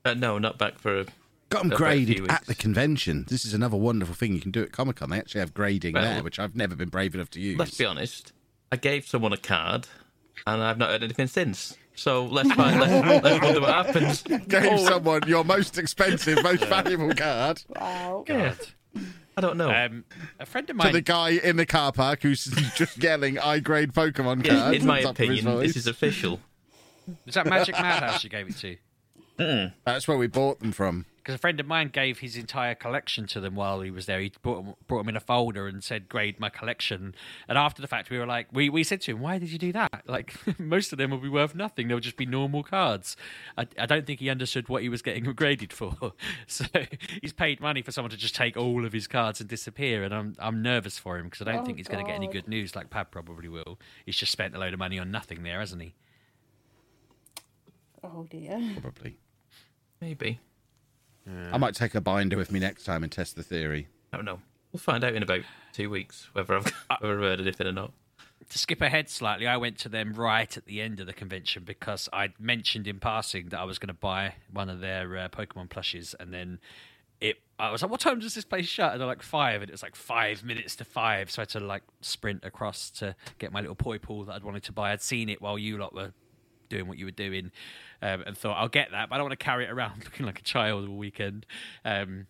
Uh, 0.04 0.14
no, 0.14 0.38
not 0.38 0.58
back 0.58 0.78
for. 0.78 1.00
A, 1.00 1.06
Got 1.48 1.62
them 1.62 1.72
About 1.72 1.92
a 1.92 1.96
few 1.96 2.14
graded 2.16 2.30
at 2.30 2.46
the 2.46 2.54
convention. 2.54 3.24
This 3.28 3.44
is 3.44 3.54
another 3.54 3.76
wonderful 3.76 4.14
thing 4.14 4.34
you 4.34 4.40
can 4.40 4.52
do 4.52 4.62
at 4.62 4.70
Comic 4.70 4.96
Con. 4.96 5.10
They 5.10 5.18
actually 5.18 5.40
have 5.40 5.52
grading 5.52 5.94
Well, 5.94 6.04
there, 6.04 6.22
which 6.22 6.38
I've 6.38 6.54
never 6.54 6.76
been 6.76 6.90
brave 6.90 7.14
enough 7.14 7.30
to 7.30 7.40
use. 7.40 7.58
let's 7.58 7.76
be 7.76 7.84
honest. 7.84 8.32
I 8.72 8.76
gave 8.76 9.06
someone 9.06 9.32
a 9.32 9.36
card, 9.36 9.86
and 10.46 10.62
I've 10.62 10.78
not 10.78 10.90
heard 10.90 11.02
anything 11.02 11.26
since. 11.26 11.76
So 11.96 12.24
let's 12.24 12.50
find. 12.52 12.80
let's, 12.80 13.22
let's 13.24 13.42
wonder 13.44 13.60
what 13.60 13.86
happens. 13.86 14.22
Gave 14.48 14.72
Oh, 14.72 14.76
someone 14.78 15.22
your 15.26 15.44
most 15.44 15.76
expensive, 15.76 16.42
most 16.42 16.64
valuable 16.64 17.12
card 17.14 17.62
Wow. 17.68 18.24
Yeah, 18.26 18.54
I 19.36 19.40
don't 19.42 19.56
know. 19.58 19.70
Um, 19.70 20.04
a 20.38 20.46
friend 20.46 20.70
of 20.70 20.76
mine. 20.76 20.86
to 20.86 20.92
the 20.94 21.02
guy 21.02 21.30
in 21.30 21.56
the 21.56 21.66
car 21.66 21.92
park 21.92 22.22
who's 22.22 22.44
just 22.74 22.96
yelling 23.02 23.38
"I 23.38 23.58
grade 23.58 23.92
Pokemon 23.92 24.46
Yeah, 24.46 24.54
cards." 24.54 24.78
in 24.78 24.86
my 24.86 24.98
at 24.98 25.02
the 25.02 25.06
top 25.08 25.18
of 25.18 25.28
his 25.28 25.40
opinion, 25.40 25.60
this 25.60 25.76
is 25.76 25.86
official. 25.86 26.40
was 27.26 27.34
that 27.34 27.46
Magic 27.46 27.74
Madhouse 27.74 28.24
you 28.24 28.30
gave 28.30 28.48
it 28.48 28.56
to? 29.36 29.70
That's 29.84 30.06
where 30.08 30.16
we 30.16 30.26
bought 30.26 30.60
them 30.60 30.72
from. 30.72 31.04
Because 31.30 31.38
a 31.38 31.42
friend 31.42 31.60
of 31.60 31.66
mine 31.68 31.90
gave 31.90 32.18
his 32.18 32.34
entire 32.36 32.74
collection 32.74 33.24
to 33.28 33.38
them 33.38 33.54
while 33.54 33.82
he 33.82 33.92
was 33.92 34.06
there. 34.06 34.18
He 34.18 34.32
brought 34.42 34.64
them, 34.64 34.74
brought 34.88 34.98
them 35.02 35.10
in 35.10 35.16
a 35.16 35.20
folder 35.20 35.68
and 35.68 35.84
said, 35.84 36.08
"Grade 36.08 36.40
my 36.40 36.48
collection." 36.48 37.14
And 37.48 37.56
after 37.56 37.80
the 37.80 37.86
fact, 37.86 38.10
we 38.10 38.18
were 38.18 38.26
like, 38.26 38.48
we, 38.50 38.68
we 38.68 38.82
said 38.82 39.00
to 39.02 39.12
him, 39.12 39.20
"Why 39.20 39.38
did 39.38 39.50
you 39.50 39.58
do 39.58 39.70
that? 39.70 40.02
Like 40.08 40.34
most 40.58 40.90
of 40.90 40.98
them 40.98 41.12
will 41.12 41.18
be 41.18 41.28
worth 41.28 41.54
nothing. 41.54 41.86
They'll 41.86 42.00
just 42.00 42.16
be 42.16 42.26
normal 42.26 42.64
cards." 42.64 43.16
I, 43.56 43.68
I 43.78 43.86
don't 43.86 44.08
think 44.08 44.18
he 44.18 44.28
understood 44.28 44.68
what 44.68 44.82
he 44.82 44.88
was 44.88 45.02
getting 45.02 45.22
graded 45.34 45.72
for. 45.72 45.94
So 46.48 46.64
he's 47.22 47.32
paid 47.32 47.60
money 47.60 47.80
for 47.80 47.92
someone 47.92 48.10
to 48.10 48.16
just 48.16 48.34
take 48.34 48.56
all 48.56 48.84
of 48.84 48.92
his 48.92 49.06
cards 49.06 49.40
and 49.40 49.48
disappear. 49.48 50.02
And 50.02 50.12
I'm 50.12 50.34
I'm 50.40 50.62
nervous 50.62 50.98
for 50.98 51.16
him 51.16 51.26
because 51.26 51.42
I 51.42 51.44
don't 51.52 51.62
Oh, 51.62 51.64
think 51.64 51.78
he's 51.78 51.86
going 51.86 52.04
to 52.04 52.10
get 52.10 52.16
any 52.16 52.26
oh, 52.28 52.32
good 52.32 52.48
news 52.48 52.74
like 52.74 52.90
Pab 52.90 53.12
probably 53.12 53.48
will. 53.48 53.78
He's 54.04 54.16
just 54.16 54.32
spent 54.32 54.56
a 54.56 54.58
load 54.58 54.72
of 54.72 54.80
money 54.80 54.98
on 54.98 55.12
nothing 55.12 55.44
there, 55.44 55.60
hasn't 55.60 55.80
he? 55.80 55.94
Oh 58.02 58.26
dear. 58.28 58.60
Probably. 58.80 59.16
Maybe. 60.00 60.40
I 61.52 61.58
might 61.58 61.74
take 61.74 61.94
a 61.94 62.00
binder 62.00 62.36
with 62.36 62.50
me 62.50 62.60
next 62.60 62.84
time 62.84 63.02
and 63.02 63.12
test 63.12 63.36
the 63.36 63.42
theory. 63.42 63.88
I 64.12 64.16
don't 64.16 64.24
know. 64.24 64.40
We'll 64.72 64.80
find 64.80 65.02
out 65.04 65.14
in 65.14 65.22
about 65.22 65.42
two 65.72 65.90
weeks 65.90 66.28
whether 66.32 66.56
I've, 66.56 66.66
whether 67.00 67.14
I've 67.14 67.20
heard 67.20 67.40
anything 67.40 67.66
or 67.66 67.72
not. 67.72 67.92
to 68.48 68.58
skip 68.58 68.80
ahead 68.80 69.08
slightly, 69.08 69.46
I 69.46 69.56
went 69.56 69.78
to 69.78 69.88
them 69.88 70.14
right 70.14 70.56
at 70.56 70.66
the 70.66 70.80
end 70.80 71.00
of 71.00 71.06
the 71.06 71.12
convention 71.12 71.64
because 71.64 72.08
I'd 72.12 72.38
mentioned 72.38 72.86
in 72.86 72.98
passing 73.00 73.48
that 73.50 73.60
I 73.60 73.64
was 73.64 73.78
going 73.78 73.88
to 73.88 73.94
buy 73.94 74.34
one 74.52 74.68
of 74.68 74.80
their 74.80 75.16
uh, 75.16 75.28
Pokemon 75.28 75.70
plushes, 75.70 76.14
and 76.18 76.32
then 76.32 76.58
it. 77.20 77.36
I 77.58 77.70
was 77.70 77.82
like, 77.82 77.90
"What 77.90 78.00
time 78.00 78.20
does 78.20 78.34
this 78.34 78.44
place 78.44 78.66
shut?" 78.66 78.92
And 78.92 79.00
they're 79.00 79.08
like 79.08 79.22
five, 79.22 79.60
and 79.60 79.68
it 79.68 79.72
was 79.72 79.82
like 79.82 79.96
five 79.96 80.42
minutes 80.44 80.76
to 80.76 80.84
five, 80.84 81.30
so 81.30 81.40
I 81.40 81.42
had 81.42 81.50
to 81.50 81.60
like 81.60 81.82
sprint 82.00 82.44
across 82.44 82.90
to 82.92 83.14
get 83.38 83.52
my 83.52 83.60
little 83.60 83.76
Poipole 83.76 84.26
that 84.26 84.34
I'd 84.34 84.44
wanted 84.44 84.62
to 84.64 84.72
buy. 84.72 84.92
I'd 84.92 85.02
seen 85.02 85.28
it 85.28 85.42
while 85.42 85.58
you 85.58 85.76
lot 85.76 85.94
were 85.94 86.12
doing 86.70 86.88
what 86.88 86.96
you 86.96 87.04
were 87.04 87.10
doing, 87.10 87.50
um, 88.00 88.22
and 88.26 88.38
thought 88.38 88.56
I'll 88.56 88.68
get 88.68 88.90
that, 88.92 89.10
but 89.10 89.14
I 89.16 89.18
don't 89.18 89.26
want 89.28 89.38
to 89.38 89.44
carry 89.44 89.64
it 89.64 89.70
around 89.70 90.04
looking 90.04 90.24
like 90.24 90.38
a 90.38 90.42
child 90.42 90.88
all 90.88 90.96
weekend. 90.96 91.44
Um, 91.84 92.26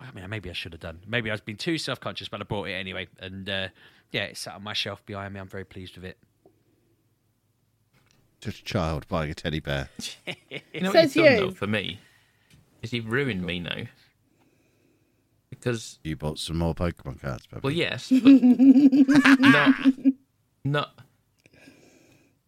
I 0.00 0.10
mean, 0.12 0.28
maybe 0.30 0.48
I 0.48 0.54
should 0.54 0.72
have 0.72 0.80
done. 0.80 1.00
Maybe 1.06 1.28
I 1.30 1.34
was 1.34 1.40
being 1.42 1.58
too 1.58 1.76
self 1.76 2.00
conscious, 2.00 2.28
but 2.28 2.40
I 2.40 2.44
bought 2.44 2.68
it 2.68 2.72
anyway. 2.72 3.08
And 3.20 3.48
uh, 3.48 3.68
yeah, 4.10 4.22
it's 4.24 4.40
sat 4.40 4.54
on 4.54 4.62
my 4.64 4.72
shelf 4.72 5.04
behind 5.04 5.34
me. 5.34 5.40
I'm 5.40 5.48
very 5.48 5.64
pleased 5.64 5.96
with 5.96 6.04
it. 6.06 6.16
Just 8.40 8.60
a 8.60 8.64
child 8.64 9.06
buying 9.06 9.30
a 9.30 9.34
teddy 9.34 9.60
bear. 9.60 9.90
You 10.74 10.80
know 10.80 10.90
Says 10.92 11.14
you've 11.14 11.24
done 11.26 11.34
you. 11.34 11.40
though 11.40 11.50
for 11.52 11.66
me 11.66 12.00
is 12.82 12.92
you've 12.92 13.10
ruined 13.10 13.44
me 13.44 13.60
now. 13.60 13.82
Because 15.50 15.98
You 16.02 16.16
bought 16.16 16.38
some 16.38 16.58
more 16.58 16.74
Pokemon 16.74 17.20
cards, 17.20 17.46
Pepper. 17.46 17.60
well, 17.62 17.72
yes, 17.72 18.08
but 18.10 18.22
not 19.40 19.74
not 20.64 20.98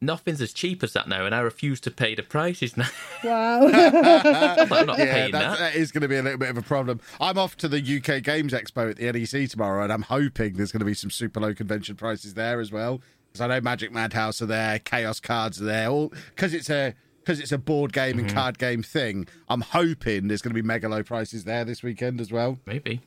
nothing's 0.06 0.40
as 0.40 0.52
cheap 0.52 0.82
as 0.82 0.92
that 0.92 1.08
now, 1.08 1.24
and 1.26 1.34
I 1.34 1.40
refuse 1.40 1.80
to 1.80 1.90
pay 1.90 2.14
the 2.14 2.22
prices 2.22 2.76
now. 2.76 2.88
Wow. 3.24 3.66
I'm 3.68 4.86
not 4.86 4.98
yeah, 4.98 5.12
paying 5.12 5.32
that. 5.32 5.58
that 5.58 5.74
is 5.74 5.90
going 5.90 6.02
to 6.02 6.08
be 6.08 6.16
a 6.16 6.22
little 6.22 6.38
bit 6.38 6.50
of 6.50 6.58
a 6.58 6.62
problem. 6.62 7.00
I'm 7.18 7.38
off 7.38 7.56
to 7.58 7.68
the 7.68 7.78
UK 7.78 8.22
Games 8.22 8.52
Expo 8.52 8.90
at 8.90 8.96
the 8.96 9.10
NEC 9.10 9.48
tomorrow, 9.48 9.82
and 9.82 9.90
I'm 9.90 10.02
hoping 10.02 10.54
there's 10.54 10.72
going 10.72 10.80
to 10.80 10.86
be 10.86 10.92
some 10.92 11.10
super 11.10 11.40
low 11.40 11.54
convention 11.54 11.96
prices 11.96 12.34
there 12.34 12.60
as 12.60 12.70
well. 12.70 13.00
Because 13.32 13.40
I 13.40 13.46
know 13.46 13.60
Magic 13.62 13.92
Madhouse 13.92 14.42
are 14.42 14.46
there, 14.46 14.78
Chaos 14.78 15.20
Cards 15.20 15.60
are 15.60 15.64
there, 15.64 15.88
all 15.88 16.12
because 16.34 16.52
it's 16.52 16.68
a 16.68 16.94
because 17.20 17.40
it's 17.40 17.52
a 17.52 17.58
board 17.58 17.94
game 17.94 18.18
and 18.18 18.28
mm-hmm. 18.28 18.36
card 18.36 18.58
game 18.58 18.82
thing. 18.82 19.26
I'm 19.48 19.62
hoping 19.62 20.28
there's 20.28 20.42
going 20.42 20.54
to 20.54 20.62
be 20.62 20.66
mega 20.66 20.88
low 20.88 21.02
prices 21.02 21.44
there 21.44 21.64
this 21.64 21.82
weekend 21.82 22.20
as 22.20 22.30
well. 22.30 22.58
Maybe, 22.66 23.00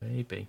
maybe. 0.00 0.48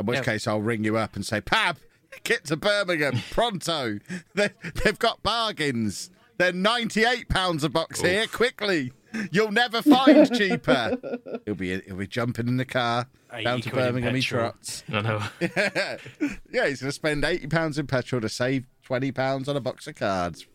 In 0.00 0.06
which 0.06 0.18
Yeah. 0.18 0.24
case, 0.24 0.46
I'll 0.48 0.60
ring 0.60 0.82
you 0.84 0.96
up 0.96 1.14
and 1.14 1.24
say, 1.24 1.40
"Pab, 1.40 1.76
Get 2.24 2.44
to 2.46 2.56
Birmingham 2.56 3.20
pronto. 3.30 3.98
They, 4.34 4.50
they've 4.84 4.98
got 4.98 5.22
bargains. 5.22 6.10
They're 6.38 6.52
ninety-eight 6.52 7.28
pounds 7.28 7.64
a 7.64 7.68
box 7.68 8.00
here. 8.02 8.26
Quickly, 8.26 8.92
you'll 9.30 9.52
never 9.52 9.80
find 9.82 10.32
cheaper. 10.36 10.98
He'll 11.46 11.54
be 11.54 11.80
he'll 11.80 11.96
be 11.96 12.06
jumping 12.06 12.48
in 12.48 12.56
the 12.58 12.64
car 12.64 13.08
down 13.42 13.60
to 13.62 13.70
Birmingham. 13.70 14.14
He 14.14 14.20
trots. 14.20 14.84
I 14.92 15.00
know. 15.00 15.22
yeah, 15.40 16.66
he's 16.66 16.80
going 16.80 16.88
to 16.88 16.92
spend 16.92 17.24
eighty 17.24 17.46
pounds 17.46 17.78
in 17.78 17.86
petrol 17.86 18.20
to 18.20 18.28
save 18.28 18.66
twenty 18.82 19.12
pounds 19.12 19.48
on 19.48 19.56
a 19.56 19.60
box 19.60 19.86
of 19.86 19.94
cards. 19.94 20.46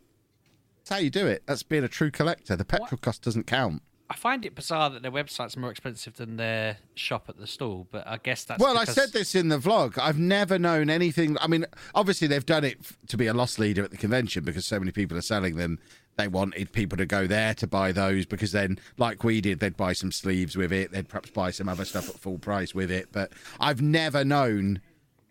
That's 0.79 0.89
how 0.89 0.97
you 0.97 1.09
do 1.09 1.25
it. 1.27 1.43
That's 1.47 1.63
being 1.63 1.83
a 1.83 1.87
true 1.87 2.11
collector. 2.11 2.55
The 2.55 2.65
petrol 2.65 2.99
cost 3.01 3.23
doesn't 3.23 3.47
count. 3.47 3.81
I 4.11 4.15
find 4.15 4.45
it 4.45 4.55
bizarre 4.55 4.89
that 4.89 5.03
their 5.03 5.11
website's 5.11 5.55
more 5.55 5.71
expensive 5.71 6.15
than 6.17 6.35
their 6.35 6.75
shop 6.95 7.29
at 7.29 7.37
the 7.37 7.47
stall, 7.47 7.87
but 7.91 8.05
I 8.05 8.17
guess 8.17 8.43
that's 8.43 8.61
Well, 8.61 8.77
I 8.77 8.83
said 8.83 9.13
this 9.13 9.35
in 9.35 9.47
the 9.47 9.57
vlog. 9.57 9.97
I've 9.97 10.19
never 10.19 10.59
known 10.59 10.89
anything. 10.89 11.37
I 11.39 11.47
mean, 11.47 11.65
obviously 11.95 12.27
they've 12.27 12.45
done 12.45 12.65
it 12.65 12.77
to 13.07 13.15
be 13.15 13.27
a 13.27 13.33
loss 13.33 13.57
leader 13.57 13.85
at 13.85 13.91
the 13.91 13.95
convention 13.95 14.43
because 14.43 14.65
so 14.65 14.79
many 14.79 14.91
people 14.91 15.17
are 15.17 15.21
selling 15.21 15.55
them. 15.55 15.79
They 16.17 16.27
wanted 16.27 16.73
people 16.73 16.97
to 16.97 17.05
go 17.05 17.25
there 17.25 17.53
to 17.53 17.67
buy 17.67 17.93
those 17.93 18.25
because 18.25 18.51
then, 18.51 18.79
like 18.97 19.23
we 19.23 19.39
did, 19.39 19.61
they'd 19.61 19.77
buy 19.77 19.93
some 19.93 20.11
sleeves 20.11 20.57
with 20.57 20.73
it. 20.73 20.91
They'd 20.91 21.07
perhaps 21.07 21.29
buy 21.29 21.51
some 21.51 21.69
other 21.69 21.85
stuff 21.85 22.09
at 22.09 22.19
full 22.19 22.37
price 22.37 22.75
with 22.75 22.91
it. 22.91 23.13
But 23.13 23.31
I've 23.61 23.81
never 23.81 24.25
known 24.25 24.81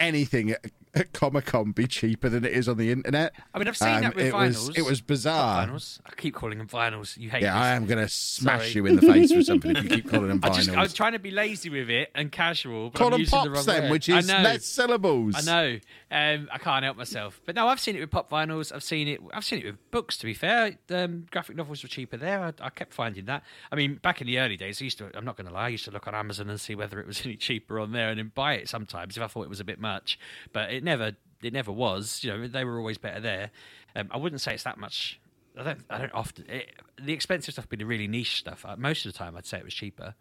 anything 0.00 0.54
at, 0.94 1.12
Comic 1.12 1.46
Con 1.46 1.72
be 1.72 1.86
cheaper 1.86 2.28
than 2.28 2.44
it 2.44 2.52
is 2.52 2.68
on 2.68 2.76
the 2.76 2.90
internet. 2.90 3.32
I 3.54 3.58
mean, 3.58 3.68
I've 3.68 3.76
seen 3.76 4.00
that 4.00 4.14
with 4.14 4.26
it 4.26 4.34
vinyls. 4.34 4.68
Was, 4.68 4.78
it 4.78 4.84
was 4.84 5.00
bizarre. 5.00 5.66
vinyls. 5.66 6.00
I 6.06 6.10
keep 6.16 6.34
calling 6.34 6.58
them 6.58 6.66
vinyls. 6.68 7.16
You 7.16 7.30
hate 7.30 7.42
Yeah, 7.42 7.52
this. 7.54 7.62
I 7.62 7.68
am 7.70 7.86
going 7.86 7.98
to 8.04 8.08
smash 8.08 8.60
Sorry. 8.60 8.72
you 8.72 8.86
in 8.86 8.96
the 8.96 9.02
face 9.02 9.32
with 9.34 9.46
something 9.46 9.76
if 9.76 9.84
you 9.84 9.90
keep 9.96 10.10
calling 10.10 10.28
them 10.28 10.40
I 10.42 10.48
vinyls. 10.50 10.54
just, 10.56 10.70
I 10.70 10.82
was 10.82 10.94
trying 10.94 11.12
to 11.12 11.18
be 11.18 11.30
lazy 11.30 11.70
with 11.70 11.90
it 11.90 12.10
and 12.14 12.32
casual, 12.32 12.90
but 12.90 12.98
Call 12.98 13.06
I'm 13.08 13.12
them 13.12 13.20
using 13.20 13.42
the 13.44 13.50
wrong 13.50 13.64
then, 13.66 13.82
word. 13.84 13.90
which 13.92 14.08
is 14.08 14.28
less 14.28 14.64
syllables. 14.64 15.34
I 15.36 15.42
know. 15.42 15.78
Um, 16.10 16.48
I 16.52 16.58
can't 16.58 16.84
help 16.84 16.96
myself. 16.96 17.40
But 17.46 17.54
no, 17.54 17.68
I've 17.68 17.80
seen 17.80 17.96
it 17.96 18.00
with 18.00 18.10
pop 18.10 18.28
vinyls. 18.30 18.72
I've 18.74 18.82
seen 18.82 19.06
it. 19.08 19.20
I've 19.32 19.44
seen 19.44 19.60
it 19.60 19.66
with 19.66 19.90
books. 19.90 20.16
To 20.18 20.26
be 20.26 20.34
fair, 20.34 20.76
um, 20.90 21.26
graphic 21.30 21.56
novels 21.56 21.82
were 21.82 21.88
cheaper 21.88 22.16
there. 22.16 22.42
I, 22.42 22.52
I 22.60 22.70
kept 22.70 22.92
finding 22.92 23.26
that. 23.26 23.42
I 23.70 23.76
mean, 23.76 23.94
back 23.96 24.20
in 24.20 24.26
the 24.26 24.38
early 24.40 24.56
days, 24.56 24.80
I 24.82 24.84
used 24.84 24.98
to. 24.98 25.10
I'm 25.16 25.24
not 25.24 25.36
going 25.36 25.46
to 25.46 25.52
lie. 25.52 25.66
I 25.66 25.68
used 25.68 25.84
to 25.84 25.90
look 25.92 26.08
on 26.08 26.14
Amazon 26.14 26.50
and 26.50 26.60
see 26.60 26.74
whether 26.74 26.98
it 27.00 27.06
was 27.06 27.20
any 27.24 27.36
cheaper 27.36 27.78
on 27.78 27.92
there, 27.92 28.08
and 28.10 28.18
then 28.18 28.32
buy 28.34 28.54
it 28.54 28.68
sometimes 28.68 29.16
if 29.16 29.22
I 29.22 29.28
thought 29.28 29.44
it 29.44 29.48
was 29.48 29.60
a 29.60 29.64
bit 29.64 29.80
much. 29.80 30.18
But 30.52 30.72
it 30.72 30.79
never. 30.84 31.12
It 31.42 31.52
never 31.52 31.72
was. 31.72 32.22
You 32.22 32.30
know, 32.30 32.48
they 32.48 32.64
were 32.64 32.78
always 32.78 32.98
better 32.98 33.20
there. 33.20 33.50
Um, 33.96 34.08
I 34.10 34.18
wouldn't 34.18 34.40
say 34.40 34.54
it's 34.54 34.64
that 34.64 34.78
much. 34.78 35.20
I 35.58 35.62
don't. 35.62 35.80
I 35.90 35.98
don't 35.98 36.14
often. 36.14 36.46
It, 36.48 36.74
the 37.02 37.12
expensive 37.12 37.54
stuff, 37.54 37.64
would 37.64 37.78
be 37.78 37.82
the 37.82 37.86
really 37.86 38.08
niche 38.08 38.38
stuff. 38.38 38.64
Uh, 38.66 38.76
most 38.76 39.06
of 39.06 39.12
the 39.12 39.18
time, 39.18 39.36
I'd 39.36 39.46
say 39.46 39.58
it 39.58 39.64
was 39.64 39.74
cheaper. 39.74 40.14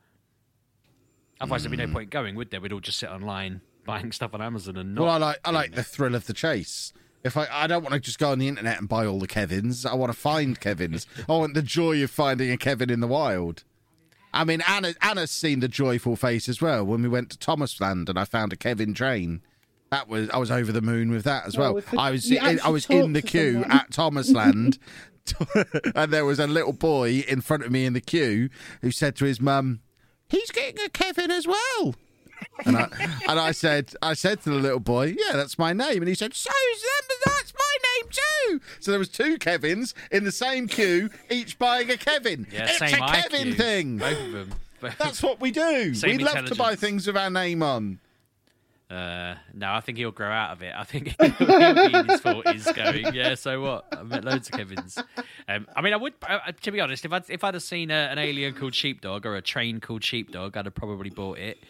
Otherwise, 1.41 1.63
there'd 1.63 1.71
be 1.71 1.77
no 1.77 1.91
point 1.91 2.09
going, 2.09 2.35
would 2.35 2.51
there? 2.51 2.59
We'd 2.59 2.73
all 2.73 2.79
just 2.79 2.99
sit 2.99 3.09
online 3.09 3.61
buying 3.85 4.11
stuff 4.11 4.33
on 4.33 4.41
Amazon 4.41 4.77
and 4.77 4.95
not. 4.95 5.03
Well, 5.03 5.11
I 5.11 5.17
like 5.17 5.39
I 5.43 5.51
like 5.51 5.73
the 5.73 5.83
thrill 5.83 6.15
of 6.15 6.27
the 6.27 6.33
chase. 6.33 6.93
If 7.23 7.35
I 7.35 7.47
I 7.51 7.67
don't 7.67 7.83
want 7.83 7.93
to 7.93 7.99
just 7.99 8.19
go 8.19 8.31
on 8.31 8.39
the 8.39 8.47
internet 8.47 8.79
and 8.79 8.87
buy 8.87 9.05
all 9.05 9.19
the 9.19 9.27
Kevins. 9.27 9.85
I 9.85 9.95
want 9.95 10.11
to 10.11 10.17
find 10.17 10.59
Kevins. 10.59 11.07
I 11.27 11.33
want 11.33 11.53
the 11.53 11.61
joy 11.61 12.03
of 12.03 12.11
finding 12.11 12.51
a 12.51 12.57
Kevin 12.57 12.89
in 12.89 12.99
the 12.99 13.07
wild. 13.07 13.63
I 14.33 14.43
mean, 14.43 14.61
Anna 14.67 14.93
Anna's 15.01 15.31
seen 15.31 15.59
the 15.59 15.67
joyful 15.67 16.15
face 16.15 16.47
as 16.47 16.61
well 16.61 16.85
when 16.85 17.01
we 17.01 17.09
went 17.09 17.29
to 17.31 17.37
Thomasland 17.37 18.09
and 18.09 18.19
I 18.19 18.25
found 18.25 18.53
a 18.53 18.57
Kevin 18.57 18.93
train. 18.93 19.41
That 19.91 20.07
was 20.07 20.29
I 20.29 20.37
was 20.37 20.51
over 20.51 20.71
the 20.71 20.81
moon 20.81 21.09
with 21.09 21.23
that 21.23 21.45
as 21.47 21.57
well. 21.57 21.73
we 21.73 21.81
I 21.97 22.11
was 22.11 22.29
in, 22.29 22.59
I 22.59 22.69
was 22.69 22.85
in 22.87 23.13
the 23.13 23.21
queue 23.21 23.53
someone. 23.53 23.71
at 23.71 23.91
Thomasland. 23.91 24.77
and 25.95 26.11
there 26.11 26.25
was 26.25 26.39
a 26.39 26.47
little 26.47 26.73
boy 26.73 27.23
in 27.27 27.41
front 27.41 27.63
of 27.63 27.71
me 27.71 27.85
in 27.85 27.93
the 27.93 28.01
queue 28.01 28.49
who 28.81 28.91
said 28.91 29.15
to 29.17 29.25
his 29.25 29.39
mum, 29.39 29.79
"He's 30.27 30.49
getting 30.51 30.83
a 30.83 30.89
Kevin 30.89 31.31
as 31.31 31.47
well." 31.47 31.95
And 32.65 32.77
I 32.77 32.87
and 33.27 33.39
I 33.39 33.51
said 33.51 33.93
I 34.01 34.13
said 34.13 34.41
to 34.43 34.49
the 34.49 34.55
little 34.55 34.79
boy, 34.79 35.15
"Yeah, 35.17 35.33
that's 35.35 35.59
my 35.59 35.73
name." 35.73 35.97
And 35.97 36.07
he 36.07 36.15
said, 36.15 36.33
"So 36.33 36.49
Zamba, 36.49 37.13
that's 37.25 37.53
my 37.53 37.77
name 38.01 38.11
too." 38.11 38.61
So 38.79 38.91
there 38.91 38.99
was 38.99 39.09
two 39.09 39.37
Kevins 39.37 39.93
in 40.11 40.23
the 40.23 40.31
same 40.31 40.67
queue, 40.67 41.09
each 41.29 41.59
buying 41.59 41.91
a 41.91 41.97
Kevin. 41.97 42.47
Yeah, 42.51 42.65
it's 42.65 42.77
same 42.79 43.01
a 43.01 43.07
Kevin 43.07 43.47
IQ. 43.49 43.57
thing. 43.57 43.97
Both 43.97 44.19
of 44.19 44.31
them. 44.31 44.53
That's 44.97 45.21
what 45.21 45.41
we 45.41 45.51
do. 45.51 45.93
Same 45.93 46.15
we 46.15 46.23
love 46.23 46.45
to 46.45 46.55
buy 46.55 46.75
things 46.75 47.05
with 47.05 47.17
our 47.17 47.29
name 47.29 47.61
on. 47.61 47.99
Uh, 48.89 49.35
no, 49.53 49.71
I 49.71 49.81
think 49.81 49.99
he'll 49.99 50.11
grow 50.11 50.31
out 50.31 50.51
of 50.51 50.63
it. 50.63 50.73
I 50.75 50.83
think 50.83 51.09
he'll 51.21 51.75
be 51.75 51.93
in 51.93 52.07
his 52.07 52.21
forties 52.21 52.71
going. 52.71 53.13
Yeah, 53.13 53.35
so 53.35 53.61
what? 53.61 53.85
I 53.95 54.01
met 54.01 54.23
loads 54.23 54.49
of 54.49 54.53
Kevin's. 54.57 54.97
Um, 55.47 55.67
I 55.75 55.81
mean, 55.81 55.93
I 55.93 55.97
would. 55.97 56.13
Uh, 56.27 56.39
to 56.61 56.71
be 56.71 56.81
honest, 56.81 57.05
if 57.05 57.13
I'd 57.13 57.29
if 57.29 57.43
I'd 57.43 57.53
have 57.53 57.63
seen 57.63 57.91
a, 57.91 57.93
an 57.93 58.17
alien 58.17 58.53
called 58.55 58.73
Sheepdog 58.73 59.25
or 59.27 59.35
a 59.35 59.41
train 59.41 59.79
called 59.79 60.03
Sheepdog, 60.03 60.57
I'd 60.57 60.65
have 60.65 60.73
probably 60.73 61.11
bought 61.11 61.37
it. 61.37 61.63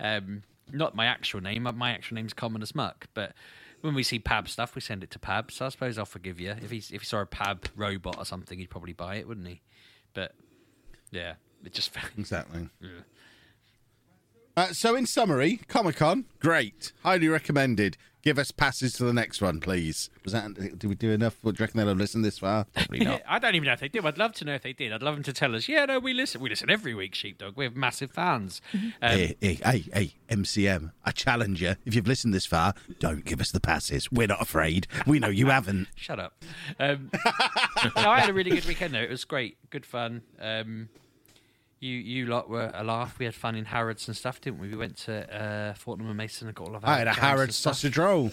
Um, 0.00 0.42
not 0.72 0.96
my 0.96 1.06
actual 1.06 1.40
name. 1.40 1.68
My 1.76 1.90
actual 1.92 2.16
name's 2.16 2.34
common 2.34 2.62
as 2.62 2.74
muck, 2.74 3.06
but. 3.14 3.32
When 3.80 3.92
we 3.94 4.02
see 4.02 4.18
Pab 4.18 4.48
stuff, 4.48 4.74
we 4.74 4.80
send 4.80 5.04
it 5.04 5.10
to 5.10 5.18
Pab. 5.18 5.50
So 5.50 5.66
I 5.66 5.68
suppose 5.68 5.98
I'll 5.98 6.06
forgive 6.06 6.40
you. 6.40 6.52
If 6.52 6.70
he 6.70 6.78
if 6.78 7.02
he 7.02 7.04
saw 7.04 7.20
a 7.20 7.26
Pab 7.26 7.64
robot 7.76 8.16
or 8.16 8.24
something, 8.24 8.58
he'd 8.58 8.70
probably 8.70 8.94
buy 8.94 9.16
it, 9.16 9.28
wouldn't 9.28 9.46
he? 9.46 9.60
But 10.14 10.32
yeah, 11.10 11.34
it 11.62 11.74
just 11.74 11.90
Exactly. 12.18 12.70
Uh, 14.56 14.72
so, 14.72 14.94
in 14.94 15.04
summary, 15.04 15.60
Comic 15.66 15.96
Con, 15.96 16.26
great, 16.38 16.92
highly 17.02 17.26
recommended. 17.26 17.96
Give 18.22 18.38
us 18.38 18.52
passes 18.52 18.94
to 18.94 19.04
the 19.04 19.12
next 19.12 19.42
one, 19.42 19.60
please. 19.60 20.08
Was 20.22 20.32
that? 20.32 20.54
Did 20.54 20.84
we 20.84 20.94
do 20.94 21.10
enough? 21.10 21.36
What 21.42 21.56
do 21.56 21.60
you 21.60 21.64
reckon 21.64 21.76
they'll 21.76 21.88
have 21.88 21.98
listened 21.98 22.24
this 22.24 22.38
far? 22.38 22.64
Probably 22.72 23.00
not. 23.00 23.20
I 23.28 23.38
don't 23.38 23.54
even 23.54 23.66
know 23.66 23.74
if 23.74 23.80
they 23.80 23.88
do. 23.88 24.00
I'd 24.06 24.16
love 24.16 24.32
to 24.36 24.46
know 24.46 24.54
if 24.54 24.62
they 24.62 24.72
did. 24.72 24.92
I'd 24.92 25.02
love 25.02 25.14
them 25.16 25.24
to 25.24 25.32
tell 25.34 25.54
us. 25.54 25.68
Yeah, 25.68 25.84
no, 25.84 25.98
we 25.98 26.14
listen. 26.14 26.40
We 26.40 26.48
listen 26.48 26.70
every 26.70 26.94
week, 26.94 27.14
Sheepdog. 27.14 27.54
We're 27.54 27.68
massive 27.68 28.12
fans. 28.12 28.62
Um, 28.72 28.92
hey, 29.02 29.36
hey, 29.42 29.54
hey, 29.62 29.84
hey, 29.92 30.14
MCM, 30.30 30.92
I 31.04 31.10
challenge 31.10 31.60
you. 31.60 31.74
If 31.84 31.94
you've 31.94 32.06
listened 32.06 32.32
this 32.32 32.46
far, 32.46 32.72
don't 32.98 33.26
give 33.26 33.42
us 33.42 33.50
the 33.50 33.60
passes. 33.60 34.10
We're 34.10 34.28
not 34.28 34.40
afraid. 34.40 34.86
We 35.06 35.18
know 35.18 35.28
you 35.28 35.48
haven't. 35.48 35.88
Shut 35.96 36.18
up. 36.18 36.42
Um, 36.78 37.10
no, 37.96 38.08
I 38.08 38.20
had 38.20 38.30
a 38.30 38.32
really 38.32 38.52
good 38.52 38.64
weekend 38.64 38.94
though. 38.94 39.00
It 39.00 39.10
was 39.10 39.24
great, 39.24 39.58
good 39.68 39.84
fun. 39.84 40.22
Um, 40.40 40.88
you 41.84 41.98
you 41.98 42.26
lot 42.26 42.48
were 42.48 42.70
a 42.74 42.82
laugh. 42.82 43.18
We 43.18 43.26
had 43.26 43.34
fun 43.34 43.54
in 43.54 43.66
Harrods 43.66 44.08
and 44.08 44.16
stuff, 44.16 44.40
didn't 44.40 44.58
we? 44.58 44.68
We 44.68 44.76
went 44.76 44.96
to 44.98 45.14
uh, 45.42 45.74
Fortnum 45.74 46.08
and 46.08 46.16
Mason 46.16 46.48
and 46.48 46.56
got 46.56 46.68
all 46.68 46.76
of 46.76 46.84
our. 46.84 46.90
I 46.90 46.98
had 46.98 47.06
a 47.08 47.12
Harrods 47.12 47.56
sausage 47.56 47.98
roll. 47.98 48.32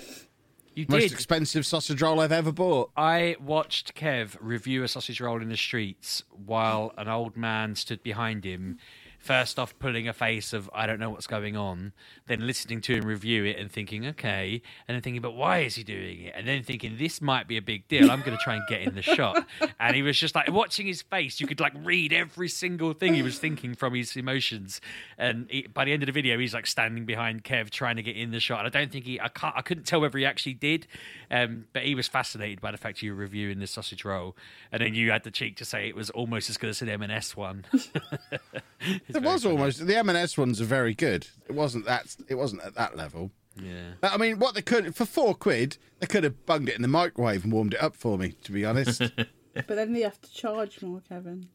You 0.74 0.86
Most 0.88 1.02
did. 1.02 1.12
expensive 1.12 1.66
sausage 1.66 2.02
roll 2.02 2.22
I've 2.22 2.32
ever 2.32 2.54
bought. 2.54 2.92
I 2.96 3.36
watched 3.42 3.94
Kev 3.94 4.38
review 4.40 4.84
a 4.84 4.88
sausage 4.88 5.20
roll 5.20 5.42
in 5.42 5.50
the 5.50 5.58
streets 5.58 6.24
while 6.30 6.94
an 6.98 7.10
old 7.10 7.36
man 7.36 7.76
stood 7.76 8.02
behind 8.04 8.46
him. 8.46 8.78
First 9.22 9.60
off, 9.60 9.78
pulling 9.78 10.08
a 10.08 10.14
face 10.14 10.52
of 10.52 10.70
I 10.74 10.88
don't 10.88 11.00
know 11.00 11.12
what's 11.12 11.28
going 11.28 11.56
on, 11.56 11.94
then 12.28 12.46
listening 12.48 12.82
to 12.82 12.96
him 12.96 13.06
review 13.06 13.46
it 13.46 13.58
and 13.58 13.72
thinking 13.72 14.06
okay, 14.08 14.62
and 14.88 14.96
then 14.96 15.02
thinking, 15.02 15.22
but 15.22 15.36
why 15.36 15.60
is 15.60 15.76
he 15.76 15.84
doing 15.84 16.22
it? 16.22 16.34
And 16.36 16.48
then 16.48 16.64
thinking 16.64 16.98
this 16.98 17.22
might 17.22 17.48
be 17.48 17.56
a 17.58 17.62
big 17.62 17.88
deal. 17.88 18.10
I'm 18.10 18.22
going 18.22 18.36
to 18.36 18.44
try 18.44 18.56
and 18.56 18.64
get 18.68 18.82
in 18.82 18.96
the 18.96 19.02
shot. 19.02 19.46
And 19.80 19.96
he 19.96 20.04
was 20.04 20.18
just 20.18 20.36
like 20.36 20.52
watching 20.52 20.86
his 20.86 21.02
face. 21.02 21.40
You 21.40 21.48
could 21.48 21.60
like 21.60 21.74
read 21.84 22.14
every 22.14 22.48
single 22.48 22.94
thing 22.94 23.16
he 23.16 23.24
was 23.24 23.40
thinking 23.40 23.74
from 23.74 23.96
his 23.96 24.16
emotions. 24.16 24.80
And 25.18 25.48
he, 25.50 25.64
by 25.64 25.86
the 25.86 25.92
end 25.92 26.04
of 26.04 26.08
the 26.08 26.12
video, 26.12 26.38
he's 26.38 26.54
like 26.54 26.68
standing 26.68 27.06
behind 27.06 27.44
Kev 27.44 27.72
trying 27.72 27.96
to 27.96 28.04
get 28.04 28.16
in 28.16 28.32
the 28.32 28.40
shot. 28.40 28.60
And 28.60 28.68
I 28.68 28.80
don't 28.80 28.92
think 28.92 29.06
he, 29.06 29.20
I 29.20 29.28
can't, 29.28 29.56
I 29.56 29.62
couldn't 29.62 29.86
tell 29.86 30.02
whether 30.02 30.18
he 30.18 30.26
actually 30.26 30.54
did, 30.54 30.88
um, 31.32 31.66
but 31.74 31.84
he 31.84 31.96
was 31.96 32.08
fascinated 32.08 32.62
by 32.62 32.72
the 32.72 32.78
fact 32.78 33.02
you 33.02 33.12
were 33.12 33.18
reviewing 33.18 33.60
this 33.60 33.72
sausage 33.72 34.06
roll, 34.06 34.36
and 34.72 34.82
then 34.82 34.94
you 34.94 35.12
had 35.12 35.24
the 35.24 35.32
cheek 35.32 35.58
to 35.58 35.66
say 35.66 35.88
it 35.88 35.96
was 35.96 36.10
almost 36.12 36.50
as 36.50 36.58
good 36.58 36.70
as 36.70 36.82
an 36.82 36.90
M&S 36.90 37.36
one. 37.36 37.66
It 39.16 39.24
was 39.24 39.46
almost 39.46 39.86
the 39.86 39.98
M&S 39.98 40.38
ones 40.38 40.62
are 40.62 40.66
very 40.66 40.94
good. 40.94 41.28
It 41.48 41.54
wasn't 41.54 41.86
that. 41.86 42.16
It 42.28 42.36
wasn't 42.36 42.64
at 42.64 42.76
that 42.76 42.96
level. 42.98 43.32
yeah. 43.62 43.92
I 44.04 44.18
mean, 44.18 44.40
what 44.40 44.56
they 44.56 44.62
could 44.62 44.96
for 44.96 45.06
four 45.06 45.36
quid, 45.36 45.78
they 46.00 46.08
could 46.08 46.24
have 46.24 46.46
bunged 46.46 46.70
it 46.70 46.76
in 46.76 46.82
the 46.82 46.88
microwave 46.88 47.44
and 47.44 47.52
warmed 47.54 47.74
it 47.74 47.82
up 47.84 47.96
for 47.96 48.18
me. 48.18 48.34
To 48.44 48.52
be 48.52 48.64
honest, 48.66 49.02
But 49.54 49.68
then 49.68 49.94
they 49.94 50.02
have 50.02 50.20
to 50.22 50.34
charge 50.34 50.82
more, 50.82 51.02
Kevin. 51.10 51.50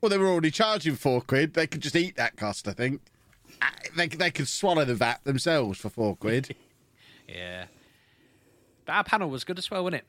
well, 0.00 0.08
they 0.10 0.16
were 0.18 0.28
already 0.28 0.50
charging 0.50 0.94
four 0.96 1.20
quid. 1.20 1.54
They 1.54 1.66
could 1.66 1.82
just 1.82 1.94
eat 1.96 2.16
that 2.16 2.36
cost. 2.36 2.66
I 2.66 2.72
think 2.72 3.02
Uh, 3.60 3.66
they 3.96 4.08
they 4.08 4.30
could 4.30 4.48
swallow 4.48 4.84
the 4.84 4.94
vat 4.94 5.20
themselves 5.24 5.78
for 5.78 5.88
four 5.90 6.16
quid. 6.16 6.54
Yeah. 7.28 7.66
But 8.86 8.92
our 8.94 9.04
panel 9.04 9.28
was 9.28 9.44
good 9.44 9.58
as 9.58 9.70
well, 9.70 9.82
wasn't 9.84 10.02
it? 10.02 10.06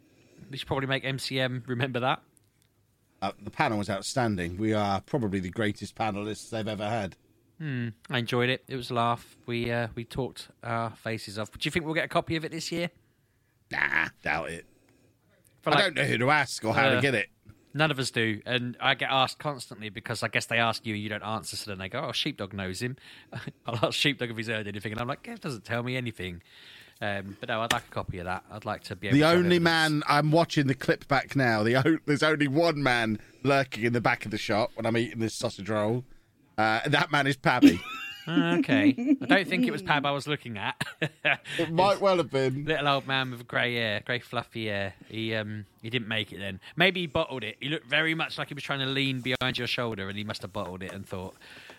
We 0.50 0.58
should 0.58 0.68
probably 0.70 0.88
make 0.88 1.04
MCM 1.04 1.68
remember 1.68 2.00
that. 2.00 2.22
Uh, 3.22 3.32
the 3.42 3.52
panel 3.52 3.78
was 3.78 3.90
outstanding. 3.90 4.58
We 4.58 4.74
are 4.74 5.02
probably 5.02 5.40
the 5.40 5.50
greatest 5.50 5.96
panelists 5.96 6.50
they've 6.50 6.68
ever 6.68 6.88
had. 6.88 7.16
I 7.62 8.18
enjoyed 8.18 8.50
it. 8.50 8.64
It 8.70 8.78
was 8.78 8.90
a 8.90 8.94
laugh. 8.94 9.36
We 9.46 9.70
uh, 9.70 9.90
we 9.94 10.06
talked 10.06 10.48
our 10.64 10.92
faces 10.92 11.38
off. 11.38 11.52
Do 11.52 11.60
you 11.64 11.72
think 11.72 11.84
we'll 11.84 11.94
get 11.94 12.06
a 12.06 12.10
copy 12.10 12.38
of 12.38 12.46
it 12.46 12.52
this 12.52 12.72
year? 12.72 12.90
Nah, 13.70 14.08
doubt 14.24 14.50
it. 14.52 14.66
For 15.62 15.72
I 15.72 15.76
like- 15.76 15.84
don't 15.84 15.96
know 15.96 16.04
who 16.06 16.18
to 16.20 16.30
ask 16.32 16.64
or 16.64 16.74
how 16.74 16.88
Uh, 16.88 16.96
to 16.96 17.02
get 17.02 17.16
it. 17.16 17.28
None 17.74 17.92
of 17.92 18.00
us 18.00 18.10
do, 18.12 18.42
and 18.48 18.76
I 18.80 18.96
get 18.96 19.10
asked 19.12 19.38
constantly 19.40 19.90
because 19.90 20.24
I 20.24 20.28
guess 20.30 20.46
they 20.48 20.58
ask 20.58 20.86
you, 20.88 20.94
and 20.96 21.04
you 21.04 21.10
don't 21.10 21.22
answer. 21.22 21.56
So 21.58 21.70
then 21.70 21.78
they 21.80 21.90
go, 21.90 22.00
"Oh, 22.08 22.12
Sheepdog 22.14 22.54
knows 22.54 22.82
him." 22.82 22.96
I'll 23.66 23.78
ask 23.88 23.94
Sheepdog 23.94 24.32
if 24.32 24.38
he's 24.38 24.48
heard 24.48 24.68
anything, 24.68 24.94
and 24.94 25.02
I'm 25.02 25.08
like, 25.08 25.22
"Kev 25.24 25.42
doesn't 25.42 25.66
tell 25.66 25.84
me 25.84 25.98
anything." 25.98 26.42
Um, 27.02 27.38
but 27.40 27.48
no, 27.50 27.62
I'd 27.62 27.72
like 27.72 27.88
a 27.88 27.92
copy 27.92 28.20
of 28.20 28.26
that. 28.26 28.44
I'd 28.52 28.66
like 28.66 28.84
to 28.86 28.96
be 28.96 29.08
able 29.08 29.18
The 29.18 29.24
only 29.26 29.58
man 29.60 30.04
I'm 30.08 30.32
watching 30.32 30.68
the 30.68 30.76
clip 30.76 31.08
back 31.08 31.36
now. 31.36 31.64
The 31.64 31.78
o- 31.78 31.98
there's 32.06 32.24
only 32.24 32.48
one 32.50 32.84
man 32.84 33.20
lurking 33.44 33.86
in 33.86 33.94
the 33.94 34.02
back 34.02 34.26
of 34.26 34.32
the 34.32 34.38
shop 34.38 34.72
when 34.76 34.86
I'm 34.86 34.98
eating 34.98 35.20
this 35.20 35.34
sausage 35.34 35.70
roll. 35.70 36.04
Uh, 36.58 36.82
that 36.88 37.10
man 37.10 37.26
is 37.26 37.38
Pabby. 37.38 37.80
Oh, 38.28 38.56
okay. 38.60 39.16
I 39.22 39.26
don't 39.26 39.48
think 39.48 39.66
it 39.66 39.72
was 39.72 39.82
Pab 39.82 40.06
I 40.06 40.12
was 40.12 40.28
looking 40.28 40.58
at. 40.58 40.84
It 41.58 41.72
might 41.72 42.00
well 42.02 42.18
have 42.18 42.30
been. 42.32 42.66
Little 42.66 42.88
old 42.88 43.08
man 43.08 43.32
with 43.32 43.48
grey 43.48 43.76
hair, 43.76 44.02
grey 44.06 44.20
fluffy 44.20 44.68
hair. 44.68 44.94
He 45.08 45.34
um 45.36 45.66
he 45.82 45.90
didn't 45.90 46.08
make 46.10 46.32
it 46.34 46.40
then. 46.40 46.60
Maybe 46.76 47.02
he 47.02 47.08
bottled 47.08 47.44
it. 47.44 47.56
He 47.62 47.70
looked 47.70 47.88
very 47.88 48.14
much 48.14 48.38
like 48.38 48.50
he 48.50 48.54
was 48.54 48.64
trying 48.64 48.80
to 48.80 48.86
lean 48.86 49.22
behind 49.22 49.58
your 49.58 49.68
shoulder, 49.68 50.10
and 50.10 50.18
he 50.18 50.24
must 50.26 50.42
have 50.42 50.52
bottled 50.54 50.84
it 50.84 50.92
and 50.92 51.06
thought, 51.06 51.36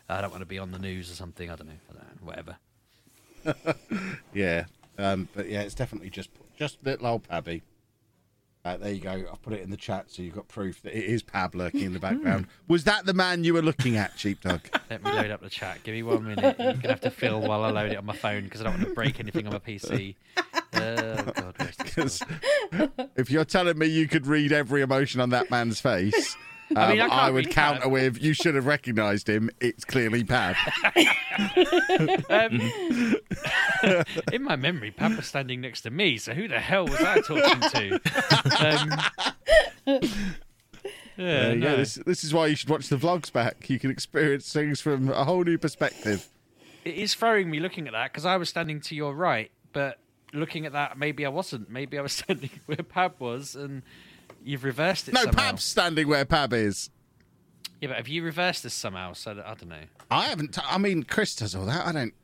I 0.09 0.21
don't 0.23 0.31
want 0.31 0.41
to 0.43 0.47
be 0.47 0.59
on 0.59 0.71
the 0.73 0.79
news 0.79 1.11
or 1.11 1.15
something. 1.15 1.51
I 1.51 1.57
don't 1.57 1.67
know. 1.69 1.75
I 1.91 1.93
don't 1.93 2.21
know 2.21 2.27
whatever. 2.27 2.57
Yeah, 4.35 4.65
um, 5.01 5.29
but 5.35 5.49
yeah, 5.49 5.63
it's 5.63 5.75
definitely 5.75 6.11
just 6.11 6.31
just 6.57 6.79
little 6.85 7.07
old 7.07 7.29
Pabby. 7.29 7.63
Uh, 8.63 8.77
there 8.77 8.93
you 8.93 9.01
go. 9.01 9.11
I've 9.33 9.41
put 9.41 9.55
it 9.55 9.63
in 9.63 9.71
the 9.71 9.77
chat, 9.79 10.11
so 10.11 10.21
you've 10.21 10.35
got 10.35 10.47
proof 10.47 10.83
that 10.83 10.95
it 10.95 11.05
is 11.05 11.23
Pab 11.23 11.55
lurking 11.55 11.81
in 11.81 11.95
the 11.95 11.99
background. 11.99 12.47
Was 12.69 12.85
that 12.85 13.07
the 13.07 13.15
man 13.15 13.43
you 13.43 13.55
were 13.55 13.63
looking 13.63 13.97
at, 13.97 14.17
Cheap 14.19 14.41
Sheepdog? 14.43 14.61
Let 14.91 15.03
me 15.03 15.11
load 15.11 15.31
up 15.31 15.41
the 15.41 15.49
chat. 15.49 15.83
Give 15.83 15.95
me 15.95 16.03
one 16.03 16.25
minute. 16.25 16.57
You're 16.59 16.75
gonna 16.75 16.89
have 16.89 17.01
to 17.01 17.11
fill 17.11 17.41
while 17.41 17.65
I 17.65 17.71
load 17.71 17.91
it 17.93 17.97
on 17.97 18.05
my 18.05 18.15
phone 18.15 18.45
because 18.45 18.61
I 18.61 18.65
don't 18.65 18.75
want 18.75 18.89
to 18.89 18.95
break 18.95 19.19
anything 19.19 19.47
on 19.47 19.53
my 19.55 19.59
PC. 19.61 20.17
Oh 20.73 21.17
God, 21.35 21.55
where's 21.59 21.77
this? 21.77 21.95
'Cause 21.95 22.23
if 23.17 23.29
you're 23.29 23.45
telling 23.45 23.77
me 23.77 23.87
you 23.87 24.07
could 24.07 24.27
read 24.27 24.53
every 24.53 24.83
emotion 24.83 25.21
on 25.21 25.31
that 25.31 25.51
man's 25.51 25.81
face, 25.81 26.37
I 26.77 26.85
I, 26.85 26.91
mean, 26.93 27.01
I 27.01 27.09
can't 27.09 27.35
would 27.35 27.51
counter 27.51 27.89
with 27.89 28.23
you 28.23 28.33
should 28.35 28.55
have 28.55 28.67
recognised 28.67 29.29
him. 29.29 29.51
It's 29.61 29.85
clearly 29.85 30.25
Pab. 30.25 30.55
Um, 32.31 32.61
in 34.33 34.43
my 34.43 34.57
memory, 34.57 34.93
Pab 34.93 35.17
was 35.17 35.27
standing 35.27 35.61
next 35.61 35.81
to 35.83 35.91
me, 35.91 36.17
so 36.19 36.33
who 36.33 36.49
the 36.49 36.61
hell 36.61 36.87
was 36.87 37.01
I 37.01 37.21
talking 37.21 37.61
to? 37.71 38.01
Um, 39.87 40.01
yeah, 41.17 41.51
Uh, 41.51 41.55
no. 41.55 41.71
yeah, 41.71 41.77
this 41.77 41.95
this 42.07 42.25
is 42.25 42.33
why 42.33 42.47
you 42.47 42.57
should 42.57 42.69
watch 42.71 42.89
the 42.89 42.97
vlogs 42.97 43.33
back. 43.33 43.69
You 43.69 43.79
can 43.79 43.91
experience 43.91 44.53
things 44.53 44.81
from 44.81 45.11
a 45.11 45.25
whole 45.25 45.45
new 45.45 45.59
perspective. 45.59 46.29
It 46.85 46.95
is 46.95 47.15
throwing 47.15 47.51
me 47.51 47.61
looking 47.61 47.87
at 47.87 47.93
that 47.93 48.13
because 48.13 48.25
I 48.25 48.37
was 48.37 48.49
standing 48.49 48.81
to 48.83 48.95
your 48.95 49.15
right, 49.15 49.51
but 49.73 49.99
looking 50.33 50.65
at 50.67 50.73
that, 50.73 50.97
maybe 50.97 51.27
I 51.27 51.29
wasn't. 51.29 51.69
Maybe 51.71 51.99
I 51.99 52.03
was 52.03 52.13
standing 52.21 52.51
where 52.67 52.79
Pab 52.79 53.13
was, 53.19 53.55
and 53.55 53.83
you've 54.43 54.65
reversed 54.65 55.09
it 55.09 55.15
No, 55.15 55.23
somehow. 55.25 55.53
Pab's 55.53 55.65
standing 55.65 56.09
where 56.09 56.25
Pab 56.25 56.53
is. 56.53 56.91
Yeah, 57.81 57.89
but 57.89 57.97
have 57.97 58.09
you 58.09 58.23
reversed 58.23 58.63
this 58.63 58.75
somehow? 58.75 59.15
So 59.15 59.35
that, 59.35 59.47
I 59.47 59.55
don't 59.55 59.69
know. 59.69 59.77
I 60.11 60.25
haven't. 60.25 60.55
T- 60.55 60.61
I 60.65 60.79
mean, 60.79 61.03
Chris 61.03 61.35
does 61.35 61.55
all 61.55 61.67
that. 61.67 61.87
I 61.87 61.93
don't. 61.93 62.15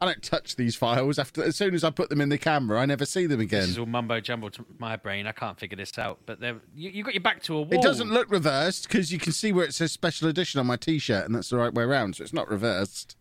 I 0.00 0.06
don't 0.06 0.22
touch 0.22 0.56
these 0.56 0.74
files 0.74 1.18
after. 1.20 1.42
As 1.42 1.56
soon 1.56 1.72
as 1.72 1.84
I 1.84 1.90
put 1.90 2.10
them 2.10 2.20
in 2.20 2.28
the 2.28 2.36
camera, 2.36 2.80
I 2.80 2.84
never 2.84 3.06
see 3.06 3.26
them 3.26 3.40
again. 3.40 3.60
This 3.60 3.70
is 3.70 3.78
all 3.78 3.86
mumbo 3.86 4.20
jumbo 4.20 4.48
to 4.50 4.66
my 4.78 4.96
brain. 4.96 5.26
I 5.26 5.32
can't 5.32 5.58
figure 5.58 5.76
this 5.76 5.96
out. 5.98 6.18
But 6.26 6.40
there, 6.40 6.56
you, 6.74 6.90
you 6.90 7.04
got 7.04 7.14
your 7.14 7.22
back 7.22 7.42
to 7.44 7.54
a 7.54 7.62
wall. 7.62 7.72
It 7.72 7.80
doesn't 7.80 8.10
look 8.10 8.30
reversed 8.30 8.88
because 8.88 9.12
you 9.12 9.18
can 9.18 9.32
see 9.32 9.52
where 9.52 9.64
it 9.64 9.72
says 9.72 9.92
special 9.92 10.28
edition 10.28 10.58
on 10.58 10.66
my 10.66 10.76
T-shirt, 10.76 11.24
and 11.24 11.34
that's 11.34 11.48
the 11.48 11.56
right 11.56 11.72
way 11.72 11.84
around. 11.84 12.16
So 12.16 12.24
it's 12.24 12.32
not 12.32 12.50
reversed. 12.50 13.16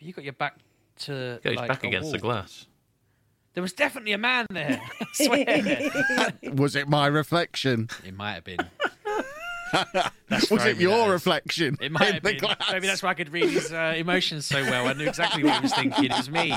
You 0.00 0.12
got 0.12 0.24
your 0.24 0.32
back 0.32 0.58
to 1.00 1.38
Goes 1.42 1.56
like, 1.56 1.68
back 1.68 1.84
a 1.84 1.88
against 1.88 2.10
the 2.10 2.18
glass. 2.18 2.66
There 3.56 3.62
was 3.62 3.72
definitely 3.72 4.12
a 4.12 4.18
man 4.18 4.44
there. 4.50 4.82
Was 6.52 6.76
it 6.76 6.88
my 6.90 7.06
reflection? 7.06 7.88
it 8.04 8.14
might 8.14 8.34
have 8.34 8.44
been. 8.44 8.58
Was 10.50 10.66
it 10.66 10.76
your 10.76 11.10
reflection? 11.10 11.78
It 11.80 11.90
might 11.90 12.12
have 12.12 12.22
been. 12.22 12.36
glass? 12.36 12.58
Maybe 12.70 12.86
that's 12.86 13.02
why 13.02 13.08
I 13.08 13.14
could 13.14 13.32
read 13.32 13.48
his 13.48 13.72
uh, 13.72 13.94
emotions 13.96 14.44
so 14.44 14.60
well. 14.60 14.86
I 14.86 14.92
knew 14.92 15.06
exactly 15.06 15.42
what 15.42 15.54
he 15.54 15.60
was 15.62 15.72
thinking. 15.72 16.04
It 16.04 16.12
was 16.12 16.30
me. 16.30 16.54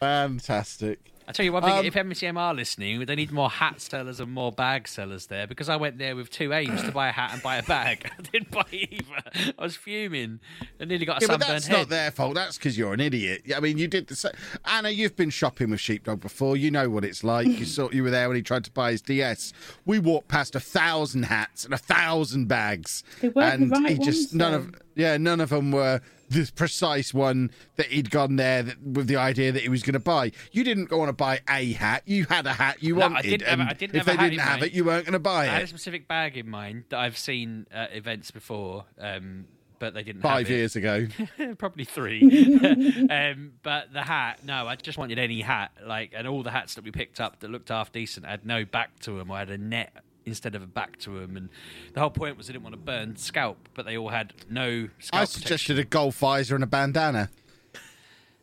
fantastic. 0.00 1.12
I 1.30 1.32
tell 1.32 1.44
you 1.44 1.52
one 1.52 1.62
thing: 1.62 1.72
Um, 1.72 1.84
if 1.86 1.94
MCM 1.94 2.36
are 2.36 2.52
listening, 2.54 3.04
they 3.06 3.14
need 3.14 3.32
more 3.32 3.48
hat 3.50 3.80
sellers 3.80 4.20
and 4.20 4.30
more 4.30 4.52
bag 4.52 4.86
sellers 4.86 5.26
there 5.26 5.46
because 5.46 5.68
I 5.68 5.76
went 5.76 5.98
there 5.98 6.14
with 6.14 6.30
two 6.30 6.52
aims 6.52 6.82
to 6.82 6.92
buy 6.92 7.08
a 7.08 7.12
hat 7.12 7.32
and 7.32 7.42
buy 7.42 7.56
a 7.56 7.62
bag. 7.62 8.10
I 8.18 8.22
didn't 8.22 8.50
buy 8.50 8.64
either. 8.70 9.52
I 9.58 9.62
was 9.62 9.76
fuming. 9.76 10.40
I 10.80 10.84
nearly 10.84 11.06
got 11.06 11.22
a 11.22 11.24
Yeah, 11.24 11.28
but 11.28 11.40
sunburned 11.40 11.50
that's 11.56 11.66
head. 11.66 11.76
not 11.78 11.88
their 11.88 12.10
fault. 12.10 12.34
That's 12.34 12.58
because 12.58 12.76
you're 12.76 12.92
an 12.92 13.00
idiot. 13.00 13.42
I 13.56 13.60
mean, 13.60 13.78
you 13.78 13.88
did 13.88 14.06
the 14.08 14.16
same. 14.16 14.32
Anna, 14.64 14.90
you've 14.90 15.16
been 15.16 15.30
shopping 15.30 15.70
with 15.70 15.80
Sheepdog 15.80 16.20
before. 16.20 16.56
You 16.56 16.70
know 16.70 16.90
what 16.90 17.04
it's 17.04 17.24
like. 17.24 17.46
you 17.46 17.64
saw 17.64 17.90
you 17.90 18.02
were 18.02 18.10
there 18.10 18.28
when 18.28 18.36
he 18.36 18.42
tried 18.42 18.64
to 18.64 18.70
buy 18.72 18.90
his 18.92 19.02
DS. 19.02 19.52
We 19.86 19.98
walked 19.98 20.28
past 20.28 20.54
a 20.54 20.60
thousand 20.60 21.24
hats 21.24 21.64
and 21.64 21.72
a 21.74 21.78
thousand 21.78 22.46
bags, 22.48 23.02
They 23.20 23.28
weren't 23.28 23.62
and 23.62 23.70
the 23.70 23.80
right 23.80 23.90
he 23.90 23.98
just 24.04 24.32
ones, 24.32 24.34
none 24.34 24.52
though. 24.52 24.58
of 24.58 24.74
yeah, 24.96 25.16
none 25.16 25.40
of 25.40 25.50
them 25.50 25.70
were 25.72 26.00
the 26.30 26.50
precise 26.54 27.12
one 27.12 27.50
that 27.76 27.86
he'd 27.86 28.10
gone 28.10 28.36
there 28.36 28.62
that, 28.62 28.80
with 28.82 29.08
the 29.08 29.16
idea 29.16 29.52
that 29.52 29.62
he 29.62 29.68
was 29.68 29.82
going 29.82 29.94
to 29.94 29.98
buy. 30.00 30.30
You 30.52 30.64
didn't 30.64 30.86
go 30.86 31.00
on 31.00 31.08
to 31.08 31.12
buy 31.12 31.40
a 31.48 31.72
hat. 31.72 32.02
You 32.06 32.24
had 32.26 32.46
a 32.46 32.52
hat 32.52 32.82
you 32.82 32.94
No, 32.94 33.06
I 33.06 33.08
wanted, 33.08 33.22
didn't 33.30 33.48
have 33.48 33.60
and 33.60 33.68
I 33.68 33.72
didn't 33.72 33.96
if 33.96 34.04
they 34.06 34.16
didn't 34.16 34.38
have 34.38 34.60
mind. 34.60 34.62
it, 34.64 34.72
you 34.72 34.84
weren't 34.84 35.04
going 35.04 35.12
to 35.12 35.18
buy 35.18 35.46
it. 35.46 35.50
I 35.50 35.54
had 35.54 35.62
a 35.62 35.66
specific 35.66 36.06
bag 36.08 36.36
in 36.36 36.48
mind 36.48 36.84
that 36.90 37.00
I've 37.00 37.18
seen 37.18 37.66
at 37.72 37.94
events 37.94 38.30
before, 38.30 38.84
um, 38.98 39.46
but 39.80 39.94
they 39.94 40.02
didn't. 40.04 40.22
Five 40.22 40.46
have 40.46 40.50
it. 40.50 40.58
years 40.58 40.76
ago. 40.76 41.08
probably 41.58 41.84
three. 41.84 42.22
um, 43.10 43.52
but 43.62 43.92
the 43.92 44.02
hat, 44.02 44.44
no, 44.44 44.66
I 44.68 44.76
just 44.76 44.98
wanted 44.98 45.18
any 45.18 45.40
hat. 45.40 45.72
Like, 45.84 46.12
and 46.14 46.28
all 46.28 46.42
the 46.42 46.50
hats 46.52 46.74
that 46.74 46.84
we 46.84 46.92
picked 46.92 47.20
up 47.20 47.40
that 47.40 47.50
looked 47.50 47.70
half 47.70 47.90
decent 47.90 48.24
had 48.26 48.46
no 48.46 48.64
back 48.64 49.00
to 49.00 49.18
them. 49.18 49.30
I 49.32 49.40
had 49.40 49.50
a 49.50 49.58
net 49.58 49.92
instead 50.30 50.54
of 50.54 50.62
a 50.62 50.66
back 50.66 50.98
to 51.00 51.18
them, 51.20 51.36
and 51.36 51.48
the 51.92 52.00
whole 52.00 52.10
point 52.10 52.36
was 52.38 52.46
they 52.46 52.54
didn't 52.54 52.64
want 52.64 52.74
to 52.74 52.80
burn 52.80 53.16
scalp, 53.16 53.68
but 53.74 53.84
they 53.84 53.96
all 53.98 54.08
had 54.08 54.32
no 54.48 54.88
scalp 54.98 55.22
I 55.22 55.24
protection. 55.26 55.40
suggested 55.42 55.78
a 55.78 55.84
golf 55.84 56.16
visor 56.16 56.54
and 56.54 56.64
a 56.64 56.66
bandana. 56.66 57.28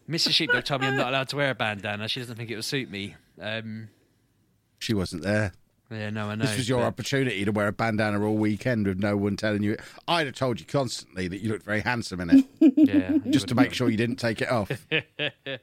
Mrs. 0.10 0.32
Sheepdog 0.32 0.63
told 0.63 0.82
me 0.82 0.88
I'm 0.88 0.95
not 0.95 1.10
allowed 1.10 1.28
to 1.30 1.36
wear 1.36 1.50
a 1.52 1.56
bandana. 1.56 2.08
She 2.08 2.19
doesn't 2.21 2.36
think 2.38 2.50
it 2.50 2.56
will 2.56 2.62
suit 2.63 2.89
me. 2.89 3.15
Um, 3.41 3.89
She 4.80 4.93
wasn't 4.93 5.23
there. 5.23 5.52
yeah, 5.91 6.10
no, 6.12 6.30
I 6.30 6.36
know. 6.36 6.45
This 6.45 6.56
was 6.58 6.69
your 6.69 6.80
but- 6.80 6.88
opportunity 6.88 7.43
to 7.43 7.52
wear 7.52 7.67
a 7.67 7.71
bandana 7.73 8.23
all 8.26 8.38
weekend 8.38 8.88
with 8.88 9.00
no 9.00 9.17
one 9.17 9.36
telling 9.36 9.63
you. 9.63 9.76
I'd 10.08 10.28
have 10.28 10.36
told 10.36 10.62
you 10.62 10.65
constantly 10.65 11.28
that 11.28 11.39
you 11.41 11.50
looked 11.50 11.65
very 11.65 11.82
handsome 11.82 12.21
in 12.21 12.30
it, 12.30 12.45
Yeah, 12.78 13.17
just 13.32 13.47
to 13.50 13.56
make 13.56 13.73
sure 13.73 13.89
you 13.89 13.97
didn't 13.97 14.15
take 14.15 14.41
it 14.41 14.50
off. 14.50 14.71
um, 14.91 15.58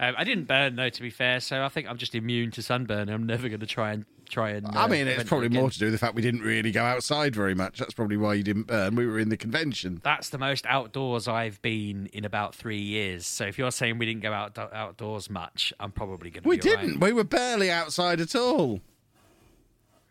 I 0.00 0.24
didn't 0.24 0.44
burn 0.48 0.74
though, 0.76 0.88
to 0.90 1.02
be 1.02 1.10
fair. 1.10 1.38
So 1.40 1.62
I 1.62 1.68
think 1.68 1.88
I'm 1.88 1.98
just 1.98 2.14
immune 2.16 2.50
to 2.52 2.62
sunburn. 2.62 3.08
I'm 3.08 3.26
never 3.26 3.48
going 3.48 3.60
to 3.60 3.66
try 3.66 3.92
and 3.92 4.04
try 4.28 4.50
and. 4.50 4.66
I 4.68 4.84
uh, 4.84 4.88
mean, 4.88 5.06
it's 5.06 5.16
prevent 5.16 5.20
it 5.20 5.28
probably 5.28 5.48
more 5.48 5.70
to 5.70 5.78
do 5.78 5.86
with 5.86 5.94
the 5.94 5.98
fact 5.98 6.14
we 6.14 6.22
didn't 6.22 6.42
really 6.42 6.70
go 6.70 6.82
outside 6.84 7.34
very 7.34 7.54
much. 7.54 7.78
That's 7.78 7.94
probably 7.94 8.16
why 8.16 8.34
you 8.34 8.42
didn't 8.42 8.66
burn. 8.66 8.94
We 8.94 9.06
were 9.06 9.18
in 9.18 9.28
the 9.28 9.36
convention. 9.36 10.00
That's 10.04 10.28
the 10.28 10.38
most 10.38 10.66
outdoors 10.66 11.28
I've 11.28 11.60
been 11.62 12.08
in 12.12 12.24
about 12.24 12.54
three 12.54 12.80
years. 12.80 13.26
So 13.26 13.44
if 13.44 13.58
you're 13.58 13.70
saying 13.70 13.98
we 13.98 14.06
didn't 14.06 14.22
go 14.22 14.32
out 14.32 14.58
outdoors 14.58 15.30
much, 15.30 15.72
I'm 15.78 15.92
probably 15.92 16.30
going 16.30 16.42
to. 16.42 16.48
We 16.48 16.56
be 16.56 16.62
didn't. 16.62 17.00
We 17.00 17.12
were 17.12 17.24
barely 17.24 17.70
outside 17.70 18.20
at 18.20 18.34
all. 18.34 18.80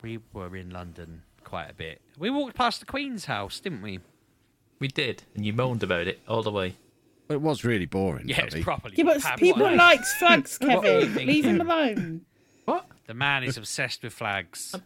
We 0.01 0.19
were 0.33 0.55
in 0.55 0.69
London 0.69 1.23
quite 1.43 1.69
a 1.69 1.73
bit. 1.73 2.01
We 2.17 2.29
walked 2.29 2.55
past 2.55 2.79
the 2.79 2.85
Queen's 2.85 3.25
house, 3.25 3.59
didn't 3.59 3.81
we? 3.81 3.99
We 4.79 4.87
did, 4.87 5.23
and 5.35 5.45
you 5.45 5.53
moaned 5.53 5.83
about 5.83 6.07
it 6.07 6.19
all 6.27 6.43
the 6.43 6.51
way. 6.51 6.75
It 7.29 7.41
was 7.41 7.63
really 7.63 7.85
boring. 7.85 8.27
Yeah, 8.27 8.43
it's 8.43 8.59
properly. 8.59 8.95
Yeah, 8.97 9.05
but 9.05 9.37
people 9.37 9.73
like 9.75 10.03
flags, 10.19 10.57
What 10.61 10.83
were 10.83 10.99
you 10.99 11.07
Kevin. 11.07 11.27
Leave 11.27 11.45
him 11.45 11.61
alone. 11.61 12.25
What? 12.65 12.85
The 13.07 13.13
man 13.13 13.43
is 13.43 13.57
obsessed 13.57 14.01
with 14.03 14.13
flags. 14.13 14.73
Um, 14.73 14.81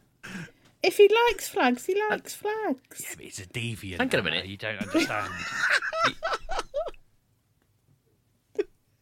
if 0.84 0.98
he 0.98 1.10
likes 1.28 1.48
flags, 1.48 1.86
he 1.86 2.00
likes 2.10 2.34
flags. 2.36 3.02
Yeah, 3.02 3.10
but 3.16 3.26
he's 3.26 3.40
a 3.40 3.46
deviant. 3.46 3.98
Hang 4.00 4.14
on 4.14 4.20
a 4.20 4.24
minute. 4.24 4.46
You 4.48 4.58
don't 4.58 4.82
understand. 4.82 5.32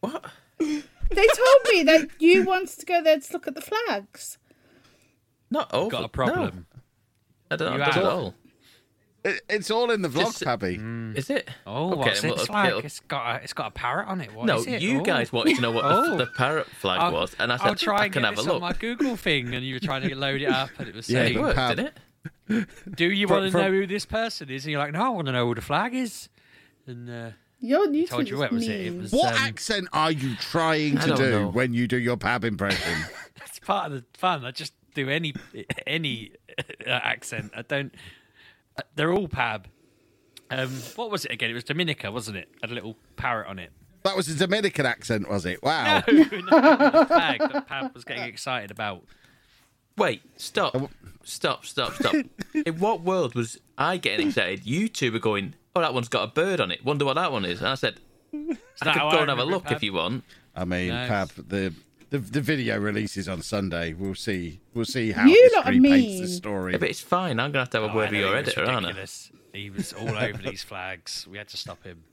What? 0.00 0.24
They 0.58 1.26
told 1.26 1.60
me 1.72 1.82
that 1.84 2.08
you 2.18 2.44
wanted 2.44 2.78
to 2.78 2.86
go 2.86 3.02
there 3.02 3.18
to 3.18 3.32
look 3.32 3.48
at 3.48 3.54
the 3.54 3.60
flags. 3.60 4.38
Not 5.50 5.72
over. 5.72 5.90
Got 5.90 6.04
a 6.04 6.08
problem. 6.08 6.66
No, 6.72 6.80
I 7.50 7.56
don't 7.56 7.72
You 7.72 7.78
know. 7.78 7.84
Does 7.86 7.96
it 7.96 7.98
have. 8.02 8.12
all? 8.12 8.34
It, 9.28 9.42
it's 9.48 9.70
all 9.70 9.90
in 9.90 10.02
the 10.02 10.08
vlog, 10.08 10.26
Just- 10.26 10.44
Pabby. 10.44 10.74
Is 11.18 11.30
it? 11.30 11.48
Oh, 11.66 11.88
Okay, 11.92 11.96
what's 11.98 12.24
it 12.24 12.30
it'll- 12.32 12.54
like? 12.54 12.68
it'll- 12.68 12.80
It's 12.80 13.00
got 13.00 13.36
a, 13.36 13.42
it's 13.42 13.52
got 13.52 13.66
a 13.68 13.70
parrot 13.72 14.08
on 14.08 14.20
it. 14.20 14.32
What 14.34 14.46
No, 14.46 14.58
is 14.58 14.66
it? 14.66 14.82
you 14.82 15.00
Oh. 15.00 15.02
guys 15.02 15.32
wanted 15.32 15.56
to 15.56 15.62
know 15.62 15.70
what 15.72 15.84
Oh. 15.88 16.10
the, 16.12 16.24
the 16.24 16.30
parrot 16.30 16.66
flag 16.66 17.00
I'll- 17.00 17.12
was, 17.12 17.34
and 17.38 17.52
I 17.52 17.56
said 17.56 17.66
I'll 17.66 17.74
try 17.74 18.02
I 18.02 18.04
and 18.04 18.12
can 18.12 18.22
get 18.22 18.26
have 18.28 18.34
a 18.34 18.36
this 18.36 18.46
look. 18.46 18.54
on 18.56 18.60
my 18.60 18.72
Google 18.72 19.16
thing, 19.16 19.54
and 19.54 19.64
you 19.66 19.74
were 19.74 19.80
trying 19.80 20.08
to 20.08 20.14
load 20.14 20.40
it 20.42 20.48
up, 20.48 20.70
and 20.78 20.88
it 20.88 20.94
was 20.94 21.08
Yeah, 21.10 21.20
it 21.22 21.24
saying, 21.24 21.34
but- 21.36 21.42
worked, 21.42 21.58
Pab- 21.58 21.76
did 21.76 21.92
it? 22.48 22.68
"Do 22.96 23.10
you 23.10 23.26
want 23.28 23.44
to 23.46 23.50
from- 23.50 23.60
know 23.62 23.70
who 23.72 23.86
this 23.86 24.06
person 24.06 24.48
is?" 24.50 24.64
And 24.64 24.70
you're 24.72 24.80
like, 24.80 24.92
"No, 24.92 25.02
I 25.04 25.08
want 25.08 25.26
to 25.26 25.32
know 25.32 25.46
who 25.46 25.54
the 25.56 25.60
flag 25.60 25.94
is." 25.94 26.28
And 26.86 27.10
uh, 27.10 27.30
Your 27.58 27.88
YouTube 27.88 28.08
told 28.10 28.28
you 28.28 28.36
is 28.36 28.40
what 28.40 28.52
was 28.52 28.68
it? 28.68 28.80
It 28.86 28.96
was- 28.96 29.12
What 29.12 29.34
um, 29.34 29.40
accent 29.42 29.88
are 29.92 30.12
you 30.12 30.36
trying 30.36 30.98
to 30.98 31.06
don't 31.08 31.18
know. 31.30 31.48
when 31.48 31.74
you 31.74 31.88
do 31.88 31.96
your 31.96 32.16
Pab 32.16 32.44
impression? 32.44 32.92
That's 33.38 33.58
part 33.58 33.86
of 33.86 33.92
the 33.98 34.04
fun. 34.16 34.44
I 34.44 34.52
just 34.52 34.72
do 34.94 35.08
any 35.10 35.34
any 35.86 36.30
uh, 36.86 36.90
accent. 36.90 37.50
I 37.56 37.62
don't. 37.62 37.92
They're 38.94 39.12
all 39.12 39.28
Pab. 39.28 39.64
Um, 40.50 40.70
what 40.94 41.10
was 41.10 41.24
it 41.24 41.32
again? 41.32 41.50
It 41.50 41.54
was 41.54 41.64
Dominica, 41.64 42.10
wasn't 42.12 42.36
it? 42.36 42.48
Had 42.62 42.70
a 42.70 42.74
little 42.74 42.96
parrot 43.16 43.48
on 43.48 43.58
it. 43.58 43.72
that 44.04 44.16
was 44.16 44.28
a 44.28 44.34
Dominican 44.36 44.86
accent, 44.86 45.28
was 45.28 45.44
it? 45.44 45.62
Wow. 45.62 46.02
No, 46.06 46.12
no, 46.22 46.24
the 46.28 47.06
flag 47.08 47.40
that 47.40 47.68
Pab 47.68 47.94
was 47.94 48.04
getting 48.04 48.22
excited 48.24 48.70
about. 48.70 49.04
Wait, 49.96 50.22
stop, 50.36 50.76
stop, 51.24 51.64
stop, 51.64 51.94
stop. 51.94 52.14
In 52.66 52.78
what 52.78 53.00
world 53.00 53.34
was 53.34 53.58
I 53.78 53.96
getting 53.96 54.28
excited? 54.28 54.66
You 54.66 54.88
two 54.88 55.10
were 55.10 55.18
going, 55.18 55.54
"Oh, 55.74 55.80
that 55.80 55.94
one's 55.94 56.08
got 56.08 56.24
a 56.28 56.32
bird 56.32 56.60
on 56.60 56.70
it. 56.70 56.84
Wonder 56.84 57.04
what 57.06 57.14
that 57.14 57.32
one 57.32 57.44
is." 57.46 57.58
And 57.60 57.68
I 57.68 57.74
said, 57.76 57.98
Is 58.32 58.58
"I 58.82 58.92
could 58.92 59.00
go 59.00 59.08
I 59.08 59.20
and 59.22 59.30
have 59.30 59.38
a 59.38 59.44
look 59.44 59.64
Pab? 59.64 59.72
if 59.76 59.82
you 59.82 59.94
want." 59.94 60.22
I 60.54 60.64
mean, 60.66 60.88
No. 60.88 61.08
Pab, 61.08 61.48
the, 61.48 61.72
the 62.10 62.18
the 62.18 62.40
video 62.40 62.78
releases 62.78 63.28
on 63.28 63.42
Sunday. 63.42 63.92
We'll 63.92 64.14
see. 64.14 64.60
We'll 64.74 64.84
see 64.84 65.12
how 65.12 65.26
You 65.26 65.50
lot 65.54 65.66
are 65.66 65.72
history 65.72 65.88
paints 65.90 66.14
the 66.14 66.20
mean. 66.22 66.28
story. 66.28 66.72
Yeah, 66.72 66.78
but 66.78 66.88
it's 66.90 67.00
fine. 67.00 67.40
I'm 67.40 67.50
gonna 67.52 67.60
have 67.62 67.70
to 67.70 67.80
have 67.80 67.90
a 67.90 67.92
Oh, 67.92 67.96
word 67.96 68.10
with 68.10 68.20
your 68.20 68.28
he 68.30 68.34
was 68.40 68.48
editor, 68.48 68.60
aren't 68.64 68.86
I? 68.86 68.88
ridiculous. 68.90 69.32
He 69.52 69.70
was 69.70 69.92
all 69.92 70.08
over 70.16 70.38
these 70.42 70.62
flags. 70.62 71.26
We 71.30 71.38
had 71.38 71.48
to 71.48 71.56
stop 71.56 71.82
him. 71.84 72.04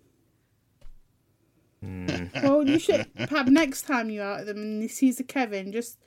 Hmm. 1.82 2.08
Well, 2.42 2.66
you 2.68 2.80
should, 2.80 3.14
Pab, 3.16 3.48
next 3.50 3.82
time 3.84 4.10
you're 4.10 4.24
out 4.24 4.40
with 4.40 4.48
them 4.48 4.58
and 4.58 4.82
he 4.82 4.88
sees 4.88 5.20
a 5.20 5.24
Kevin, 5.24 5.72
just 5.74 6.00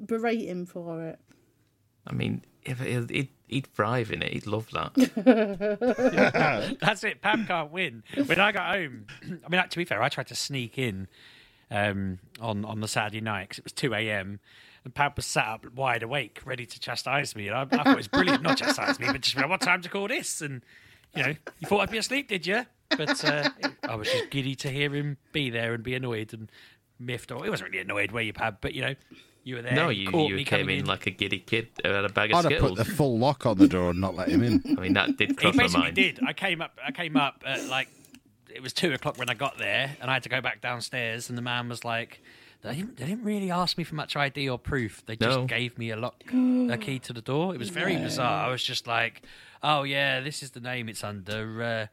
berate 0.00 0.48
him 0.48 0.64
for 0.64 1.02
it. 1.08 1.18
I 2.06 2.12
mean, 2.12 2.44
if 2.62 2.78
he'd, 2.78 3.10
he'd, 3.10 3.28
he'd 3.48 3.66
thrive 3.66 4.12
in 4.12 4.22
it. 4.22 4.32
He'd 4.32 4.46
love 4.46 4.68
that. 4.72 4.94
That's 6.80 7.02
it. 7.02 7.20
Pam 7.20 7.46
can't 7.46 7.72
win. 7.72 8.04
When 8.26 8.38
I 8.38 8.52
got 8.52 8.76
home, 8.76 9.06
I 9.44 9.48
mean, 9.48 9.68
to 9.68 9.76
be 9.76 9.84
fair, 9.84 10.00
I 10.02 10.08
tried 10.08 10.28
to 10.28 10.36
sneak 10.36 10.78
in 10.78 11.08
um, 11.74 12.18
on 12.40 12.64
on 12.64 12.80
the 12.80 12.88
Saturday 12.88 13.20
night 13.20 13.48
because 13.48 13.58
it 13.58 13.64
was 13.64 13.72
two 13.72 13.94
a.m. 13.94 14.40
and 14.84 14.94
Pam 14.94 15.12
was 15.16 15.26
sat 15.26 15.46
up 15.46 15.72
wide 15.74 16.02
awake, 16.02 16.40
ready 16.44 16.66
to 16.66 16.80
chastise 16.80 17.34
me, 17.36 17.48
and 17.48 17.56
I, 17.56 17.62
I 17.62 17.64
thought 17.84 17.88
it 17.88 17.96
was 17.96 18.08
brilliant. 18.08 18.42
Not 18.42 18.58
chastise 18.58 18.98
me, 19.00 19.06
but 19.10 19.20
just 19.22 19.36
what 19.48 19.60
time 19.60 19.82
to 19.82 19.88
call 19.88 20.08
this? 20.08 20.40
And 20.40 20.62
you 21.14 21.22
know, 21.22 21.34
you 21.60 21.68
thought 21.68 21.80
I'd 21.80 21.90
be 21.90 21.98
asleep, 21.98 22.28
did 22.28 22.46
you? 22.46 22.64
But 22.96 23.24
uh, 23.24 23.48
I 23.88 23.94
was 23.96 24.08
just 24.10 24.30
giddy 24.30 24.54
to 24.56 24.68
hear 24.70 24.94
him 24.94 25.16
be 25.32 25.50
there 25.50 25.74
and 25.74 25.82
be 25.82 25.94
annoyed 25.94 26.32
and 26.32 26.50
miffed. 26.98 27.32
Or 27.32 27.42
he 27.44 27.50
wasn't 27.50 27.70
really 27.70 27.82
annoyed, 27.82 28.12
were 28.12 28.20
you, 28.20 28.32
Pab? 28.32 28.58
But 28.60 28.74
you 28.74 28.82
know, 28.82 28.94
you 29.42 29.56
were 29.56 29.62
there. 29.62 29.74
No, 29.74 29.88
you, 29.88 30.10
you 30.28 30.44
came 30.44 30.60
coming 30.62 30.80
in 30.80 30.86
like 30.86 31.06
a 31.06 31.10
giddy 31.10 31.38
kid 31.40 31.68
who 31.82 31.90
had 31.90 32.04
a 32.04 32.08
bag 32.08 32.30
of 32.32 32.44
I'd 32.44 32.52
have 32.52 32.60
put 32.60 32.72
Skittles. 32.72 32.78
the 32.78 32.84
full 32.84 33.18
lock 33.18 33.46
on 33.46 33.58
the 33.58 33.66
door 33.68 33.90
and 33.90 34.00
not 34.00 34.14
let 34.14 34.28
him 34.28 34.42
in. 34.42 34.62
I 34.78 34.80
mean, 34.80 34.92
that 34.94 35.16
did 35.16 35.30
He 35.30 35.34
cross 35.34 35.54
my 35.54 35.62
basically 35.64 35.82
mind. 35.82 35.96
did. 35.96 36.20
I 36.26 36.32
came 36.34 36.60
up. 36.60 36.78
I 36.86 36.92
came 36.92 37.16
up 37.16 37.42
at 37.46 37.64
like 37.68 37.88
it 38.54 38.62
was 38.62 38.72
two 38.72 38.92
o'clock 38.92 39.18
when 39.18 39.28
I 39.28 39.34
got 39.34 39.58
there, 39.58 39.96
and 40.00 40.10
I 40.10 40.14
had 40.14 40.22
to 40.24 40.28
go 40.28 40.40
back 40.40 40.60
downstairs. 40.60 41.28
And 41.28 41.36
the 41.36 41.42
man 41.42 41.68
was 41.68 41.84
like, 41.84 42.22
"They 42.62 42.74
didn't, 42.76 42.96
they 42.96 43.06
didn't 43.06 43.24
really 43.24 43.50
ask 43.50 43.76
me 43.76 43.84
for 43.84 43.94
much 43.94 44.16
ID 44.16 44.48
or 44.48 44.58
proof. 44.58 45.04
They 45.06 45.16
just 45.16 45.38
No. 45.38 45.44
gave 45.46 45.76
me 45.78 45.90
a 45.90 45.96
lock, 45.96 46.22
a 46.32 46.78
key 46.80 46.98
to 47.00 47.12
the 47.12 47.20
door. 47.22 47.54
It 47.54 47.58
was 47.58 47.70
very 47.70 47.96
bizarre. 47.96 48.46
I 48.46 48.50
was 48.50 48.62
just 48.62 48.86
like, 48.86 49.22
"Oh 49.62 49.82
yeah, 49.82 50.20
this 50.20 50.42
is 50.42 50.50
the 50.52 50.60
name 50.60 50.88
it's 50.88 51.04
under." 51.04 51.62
Uh, 51.62 51.86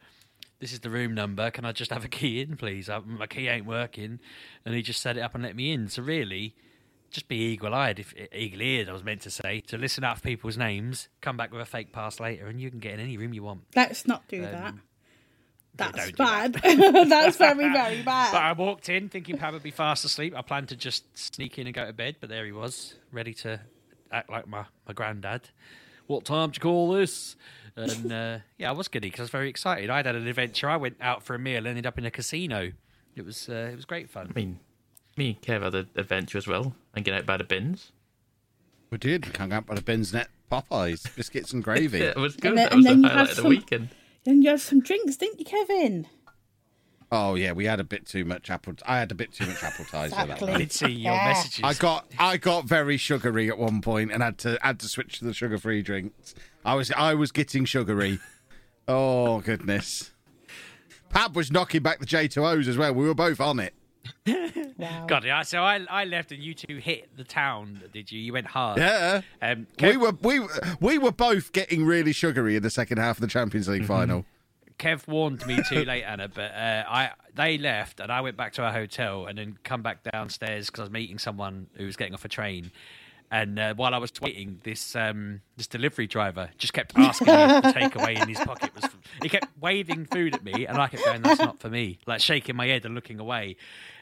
this 0.60 0.72
is 0.72 0.78
the 0.80 0.90
room 0.90 1.12
number. 1.12 1.50
Can 1.50 1.64
I 1.64 1.72
just 1.72 1.90
have 1.90 2.04
a 2.04 2.08
key 2.08 2.40
in, 2.40 2.56
please? 2.56 2.88
Uh, 2.88 3.00
My 3.00 3.26
key 3.26 3.48
ain't 3.48 3.66
working, 3.66 4.20
and 4.64 4.74
he 4.76 4.80
just 4.82 5.00
set 5.02 5.16
it 5.16 5.20
up 5.20 5.34
and 5.34 5.42
let 5.42 5.56
me 5.56 5.72
in. 5.72 5.88
So 5.88 6.02
really, 6.04 6.54
just 7.10 7.26
be 7.26 7.34
eagle-eyed, 7.36 7.98
if 7.98 8.14
eagle-eared, 8.32 8.88
I 8.88 8.92
was 8.92 9.02
meant 9.02 9.22
to 9.22 9.30
say, 9.30 9.58
to 9.66 9.76
listen 9.76 10.04
out 10.04 10.18
for 10.18 10.22
people's 10.22 10.56
names, 10.56 11.08
come 11.20 11.36
back 11.36 11.50
with 11.52 11.60
a 11.60 11.64
fake 11.66 11.92
pass 11.92 12.20
later, 12.20 12.46
and 12.46 12.60
you 12.60 12.70
can 12.70 12.78
get 12.78 12.94
in 12.94 13.00
any 13.00 13.16
room 13.18 13.34
you 13.34 13.42
want. 13.42 13.62
Let's 13.74 14.06
not 14.06 14.28
do 14.28 14.40
that. 14.42 14.74
That's 15.74 15.96
don't 15.96 16.06
do 16.08 16.12
bad. 16.24 16.52
That's 17.08 17.36
very, 17.36 17.54
very 17.72 18.02
bad. 18.02 18.32
But 18.32 18.42
I 18.42 18.52
walked 18.52 18.88
in 18.88 19.08
thinking 19.08 19.38
Pab 19.38 19.52
would 19.52 19.62
be 19.62 19.70
fast 19.70 20.04
asleep. 20.04 20.34
I 20.36 20.42
planned 20.42 20.68
to 20.68 20.76
just 20.76 21.04
sneak 21.16 21.58
in 21.58 21.66
and 21.66 21.74
go 21.74 21.86
to 21.86 21.92
bed, 21.92 22.16
but 22.20 22.28
there 22.28 22.44
he 22.44 22.52
was, 22.52 22.94
ready 23.10 23.32
to 23.34 23.60
act 24.10 24.28
like 24.30 24.46
my, 24.46 24.64
my 24.86 24.92
granddad. 24.92 25.48
What 26.06 26.24
time 26.24 26.50
do 26.50 26.56
you 26.56 26.60
call 26.60 26.92
this? 26.92 27.36
And 27.74 28.12
uh, 28.12 28.38
yeah, 28.58 28.68
I 28.68 28.72
was 28.72 28.88
giddy 28.88 29.08
because 29.08 29.20
I 29.20 29.22
was 29.24 29.30
very 29.30 29.48
excited. 29.48 29.88
I'd 29.88 30.04
had 30.04 30.14
an 30.14 30.26
adventure. 30.26 30.68
I 30.68 30.76
went 30.76 30.96
out 31.00 31.22
for 31.22 31.34
a 31.34 31.38
meal, 31.38 31.66
ended 31.66 31.86
up 31.86 31.96
in 31.96 32.04
a 32.04 32.10
casino. 32.10 32.72
It 33.16 33.24
was 33.24 33.48
uh, 33.48 33.70
it 33.72 33.76
was 33.76 33.84
great 33.86 34.10
fun. 34.10 34.26
I 34.30 34.38
mean, 34.38 34.58
me 35.16 35.28
and 35.30 35.40
Kev 35.40 35.62
had 35.62 35.74
an 35.74 35.88
adventure 35.96 36.36
as 36.38 36.46
well 36.46 36.74
and 36.94 37.04
get 37.04 37.14
out 37.14 37.24
by 37.24 37.38
the 37.38 37.44
bins. 37.44 37.92
We 38.90 38.98
did. 38.98 39.26
We 39.26 39.32
hung 39.38 39.52
out 39.54 39.64
by 39.66 39.74
the 39.74 39.82
bins 39.82 40.12
net 40.12 40.28
Popeyes, 40.50 41.14
biscuits 41.16 41.54
and 41.54 41.64
gravy. 41.64 42.00
Yeah, 42.00 42.04
it 42.10 42.16
was 42.18 42.36
good. 42.36 42.50
And 42.50 42.58
then- 42.58 42.68
that 42.68 42.76
was 42.76 42.84
then 42.84 43.00
the 43.02 43.08
you 43.08 43.14
highlight 43.14 43.20
had 43.28 43.30
of 43.30 43.36
the 43.36 43.42
some- 43.42 43.48
weekend. 43.48 43.88
Then 44.24 44.42
you 44.42 44.50
had 44.50 44.60
some 44.60 44.80
drinks, 44.80 45.16
didn't 45.16 45.38
you, 45.40 45.44
Kevin? 45.44 46.06
Oh 47.10 47.34
yeah, 47.34 47.52
we 47.52 47.66
had 47.66 47.78
a 47.80 47.84
bit 47.84 48.06
too 48.06 48.24
much 48.24 48.48
apple. 48.50 48.74
I 48.86 48.98
had 48.98 49.10
a 49.12 49.14
bit 49.14 49.32
too 49.32 49.44
much 49.46 49.62
apple 49.62 49.84
cider 49.84 50.14
that 50.14 50.22
Exactly. 50.24 50.52
I 50.52 50.58
did 50.58 50.72
see 50.72 50.86
your 50.92 51.12
Yeah. 51.12 51.24
messages. 51.28 51.60
I 51.62 51.74
got 51.74 52.06
I 52.18 52.36
got 52.38 52.64
very 52.64 52.96
sugary 52.96 53.48
at 53.50 53.58
one 53.58 53.82
point 53.82 54.12
and 54.12 54.22
had 54.22 54.38
to 54.38 54.58
had 54.62 54.78
to 54.80 54.88
switch 54.88 55.18
to 55.18 55.26
the 55.26 55.34
sugar 55.34 55.58
free 55.58 55.82
drinks. 55.82 56.34
I 56.64 56.74
was 56.74 56.90
I 56.92 57.12
was 57.14 57.30
getting 57.30 57.64
sugary. 57.66 58.18
Oh 58.88 59.40
goodness. 59.40 60.12
Pab 61.10 61.34
was 61.34 61.50
knocking 61.52 61.82
back 61.82 61.98
the 62.00 62.06
J2Os 62.06 62.66
as 62.66 62.78
well. 62.78 62.94
We 62.94 63.04
were 63.06 63.14
both 63.14 63.40
on 63.40 63.60
it. 63.60 63.74
Wow. 64.78 65.06
God, 65.06 65.24
yeah. 65.24 65.42
So 65.42 65.62
I 65.62 65.84
I 65.88 66.04
left 66.04 66.32
and 66.32 66.42
you 66.42 66.54
two 66.54 66.76
hit 66.78 67.16
the 67.16 67.22
town. 67.24 67.82
Did 67.92 68.10
you? 68.10 68.18
You 68.20 68.32
went 68.32 68.48
hard. 68.48 68.78
Yeah. 68.78 69.20
Um, 69.40 69.66
We 69.80 69.88
Kev, 69.92 69.96
were 70.00 70.12
we 70.22 70.40
were- 70.40 70.48
we 70.80 70.98
were 70.98 71.12
both 71.12 71.52
getting 71.52 71.84
really 71.84 72.12
sugary 72.12 72.56
in 72.56 72.62
the 72.62 72.70
second 72.70 72.98
half 72.98 73.18
of 73.18 73.20
the 73.20 73.26
Champions 73.28 73.68
League 73.68 73.84
final. 73.84 74.24
Kev 74.78 75.06
warned 75.06 75.46
me 75.46 75.60
too 75.68 75.84
late, 75.84 76.02
Anna, 76.02 76.26
but 76.28 76.50
uh, 76.52 76.84
I 76.88 77.10
they 77.34 77.58
left 77.58 78.00
and 78.00 78.10
I 78.10 78.20
went 78.22 78.36
back 78.36 78.54
to 78.54 78.62
our 78.64 78.72
hotel 78.72 79.26
and 79.26 79.38
then 79.38 79.56
come 79.62 79.82
back 79.82 80.02
downstairs 80.10 80.66
because 80.66 80.80
I 80.80 80.84
was 80.84 80.90
meeting 80.90 81.18
someone 81.18 81.68
who 81.76 81.84
was 81.86 81.96
getting 81.96 82.14
off 82.14 82.24
a 82.24 82.28
train. 82.28 82.72
And 83.32 83.58
uh, 83.58 83.72
while 83.74 83.94
I 83.94 83.98
was 83.98 84.12
waiting, 84.20 84.60
this 84.62 84.94
um, 84.94 85.40
this 85.56 85.66
delivery 85.66 86.06
driver 86.06 86.50
just 86.58 86.74
kept 86.74 86.92
asking 86.98 87.28
me 87.28 87.32
if 87.32 87.62
the 87.62 87.72
takeaway 87.72 88.20
in 88.20 88.28
his 88.28 88.38
pocket 88.38 88.70
was. 88.74 88.84
He 89.22 89.30
kept 89.30 89.46
waving 89.58 90.04
food 90.04 90.34
at 90.34 90.44
me, 90.44 90.66
and 90.66 90.76
I 90.76 90.88
kept 90.88 91.02
going, 91.02 91.22
"That's 91.22 91.40
not 91.40 91.58
for 91.58 91.70
me." 91.70 91.98
Like 92.06 92.20
shaking 92.20 92.56
my 92.56 92.66
head 92.66 92.84
and 92.84 92.94
looking 92.94 93.18
away. 93.18 93.56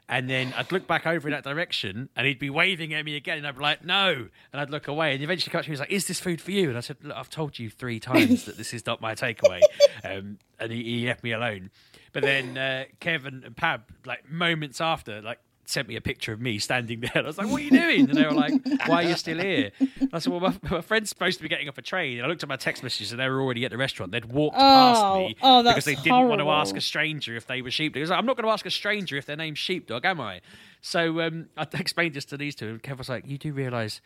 And 0.08 0.28
then 0.28 0.52
I'd 0.56 0.72
look 0.72 0.88
back 0.88 1.06
over 1.06 1.28
in 1.28 1.32
that 1.32 1.44
direction, 1.44 2.08
and 2.16 2.26
he'd 2.26 2.40
be 2.40 2.50
waving 2.50 2.92
at 2.92 3.04
me 3.04 3.14
again, 3.14 3.38
and 3.38 3.46
I'd 3.46 3.54
be 3.54 3.62
like, 3.62 3.84
"No!" 3.84 4.26
And 4.52 4.60
I'd 4.60 4.68
look 4.68 4.88
away, 4.88 5.14
and 5.14 5.22
eventually, 5.22 5.54
up 5.54 5.60
me, 5.60 5.66
he 5.66 5.70
was 5.70 5.80
like, 5.80 5.92
"Is 5.92 6.08
this 6.08 6.18
food 6.18 6.40
for 6.40 6.50
you?" 6.50 6.68
And 6.68 6.76
I 6.76 6.80
said, 6.80 6.96
"Look, 7.00 7.16
I've 7.16 7.30
told 7.30 7.56
you 7.56 7.70
three 7.70 8.00
times 8.10 8.46
that 8.46 8.56
this 8.56 8.74
is 8.74 8.84
not 8.84 9.00
my 9.00 9.14
takeaway," 9.14 9.60
um, 10.02 10.38
and 10.58 10.72
he, 10.72 10.82
he 10.82 11.06
left 11.06 11.22
me 11.22 11.30
alone. 11.30 11.70
But 12.12 12.24
then 12.24 12.58
uh, 12.58 12.86
Kevin 12.98 13.44
and 13.46 13.54
Pab, 13.54 13.82
like 14.04 14.28
moments 14.28 14.80
after, 14.80 15.22
like 15.22 15.38
sent 15.70 15.88
me 15.88 15.96
a 15.96 16.00
picture 16.00 16.32
of 16.32 16.40
me 16.40 16.58
standing 16.58 17.00
there. 17.00 17.10
I 17.14 17.22
was 17.22 17.38
like, 17.38 17.48
"What 17.48 17.60
are 17.60 17.64
you 17.64 17.70
doing?" 17.70 18.08
And 18.08 18.14
they 18.18 18.24
were 18.24 18.32
like, 18.32 18.52
"Why 18.86 19.04
are 19.04 19.08
you 19.08 19.16
still 19.16 19.38
here?" 19.38 19.70
And 19.78 20.10
I 20.12 20.18
said, 20.18 20.32
"Well, 20.32 20.40
my, 20.40 20.54
my 20.70 20.80
friend's 20.80 21.08
supposed 21.08 21.38
to 21.38 21.42
be 21.42 21.48
getting 21.48 21.68
off 21.68 21.78
a 21.78 21.82
train." 21.82 22.18
And 22.18 22.26
I 22.26 22.28
looked 22.28 22.42
at 22.42 22.48
my 22.48 22.56
text 22.56 22.82
messages, 22.82 23.12
and 23.12 23.20
they 23.20 23.28
were 23.28 23.40
already 23.40 23.64
at 23.64 23.70
the 23.70 23.78
restaurant. 23.78 24.12
They'd 24.12 24.26
walked 24.26 24.56
past 24.56 25.00
Oh, 25.02 25.18
me 25.18 25.36
oh, 25.42 25.62
because 25.62 25.84
they 25.84 25.94
didn't 25.94 26.28
want 26.28 26.40
to 26.40 26.50
ask 26.50 26.76
a 26.76 26.80
stranger 26.80 27.36
if 27.36 27.46
they 27.46 27.62
were 27.62 27.70
sheepdog. 27.70 28.00
I 28.00 28.02
was 28.02 28.10
like, 28.10 28.18
I'm 28.18 28.26
not 28.26 28.36
going 28.36 28.46
to 28.46 28.52
ask 28.52 28.66
a 28.66 28.70
stranger 28.70 29.16
if 29.16 29.26
their 29.26 29.36
name's 29.36 29.58
sheepdog, 29.58 30.04
am 30.04 30.20
I? 30.20 30.40
So 30.80 31.20
um, 31.20 31.46
I 31.56 31.66
explained 31.74 32.14
this 32.14 32.24
to 32.26 32.36
these 32.36 32.54
two, 32.54 32.68
and 32.68 32.82
Kev 32.82 32.98
was 32.98 33.08
like, 33.08 33.26
"You 33.26 33.38
do 33.38 33.52
realise." 33.52 34.00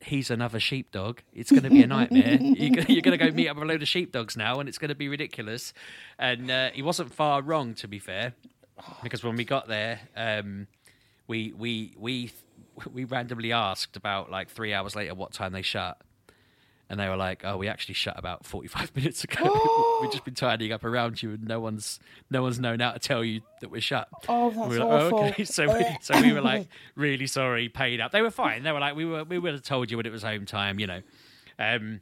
He's 0.00 0.30
another 0.30 0.60
sheepdog. 0.60 1.20
It's 1.32 1.50
going 1.50 1.62
to 1.62 1.70
be 1.70 1.82
a 1.82 1.86
nightmare. 1.86 2.36
You're 2.40 2.82
you're 2.88 3.00
going 3.00 3.16
to 3.16 3.24
go 3.24 3.30
meet 3.30 3.48
up 3.48 3.56
with 3.56 3.62
a 3.62 3.66
load 3.66 3.80
of 3.80 3.88
sheepdogs 3.88 4.36
now, 4.36 4.60
and 4.60 4.68
it's 4.68 4.76
going 4.76 4.90
to 4.90 4.94
be 4.94 5.08
ridiculous. 5.08 5.72
And 6.18 6.50
uh, 6.50 6.70
he 6.74 6.82
wasn't 6.82 7.14
far 7.14 7.40
wrong, 7.40 7.72
to 7.76 7.88
be 7.88 7.98
fair, 7.98 8.34
because 9.02 9.24
when 9.24 9.36
we 9.36 9.44
got 9.46 9.66
there, 9.66 10.00
um, 10.14 10.66
we 11.26 11.52
we 11.56 11.94
we 11.98 12.30
we 12.92 13.04
randomly 13.04 13.52
asked 13.52 13.96
about 13.96 14.30
like 14.30 14.50
three 14.50 14.74
hours 14.74 14.96
later 14.96 15.14
what 15.14 15.32
time 15.32 15.52
they 15.52 15.62
shut, 15.62 16.00
and 16.90 16.98
they 16.98 17.08
were 17.08 17.16
like, 17.16 17.42
"Oh, 17.44 17.56
we 17.56 17.68
actually 17.68 17.94
shut 17.94 18.18
about 18.18 18.44
forty-five 18.44 18.94
minutes 18.96 19.24
ago. 19.24 19.98
We've 20.02 20.10
just 20.10 20.24
been 20.24 20.34
tidying 20.34 20.72
up 20.72 20.84
around 20.84 21.22
you, 21.22 21.30
and 21.30 21.44
no 21.46 21.60
one's 21.60 22.00
no 22.30 22.42
one's 22.42 22.58
known 22.58 22.80
how 22.80 22.92
to 22.92 22.98
tell 22.98 23.24
you 23.24 23.40
that 23.60 23.70
we're 23.70 23.80
shut." 23.80 24.08
Oh, 24.28 24.50
that's 24.50 24.68
we 24.68 24.78
like, 24.78 24.88
awful. 24.88 25.18
"Oh, 25.20 25.24
okay. 25.26 25.44
So 25.54 25.72
we, 25.72 25.86
so 26.00 26.20
we 26.20 26.32
were 26.32 26.40
like, 26.40 26.68
really 26.94 27.26
sorry, 27.26 27.68
paid 27.68 28.00
up. 28.00 28.12
They 28.12 28.22
were 28.22 28.30
fine. 28.30 28.62
They 28.62 28.72
were 28.72 28.80
like, 28.80 28.96
we 28.96 29.04
were 29.04 29.24
we 29.24 29.38
would 29.38 29.52
have 29.52 29.62
told 29.62 29.90
you 29.90 29.96
when 29.96 30.06
it 30.06 30.12
was 30.12 30.22
home 30.22 30.46
time, 30.46 30.78
you 30.78 30.86
know. 30.86 31.02
Um, 31.58 32.00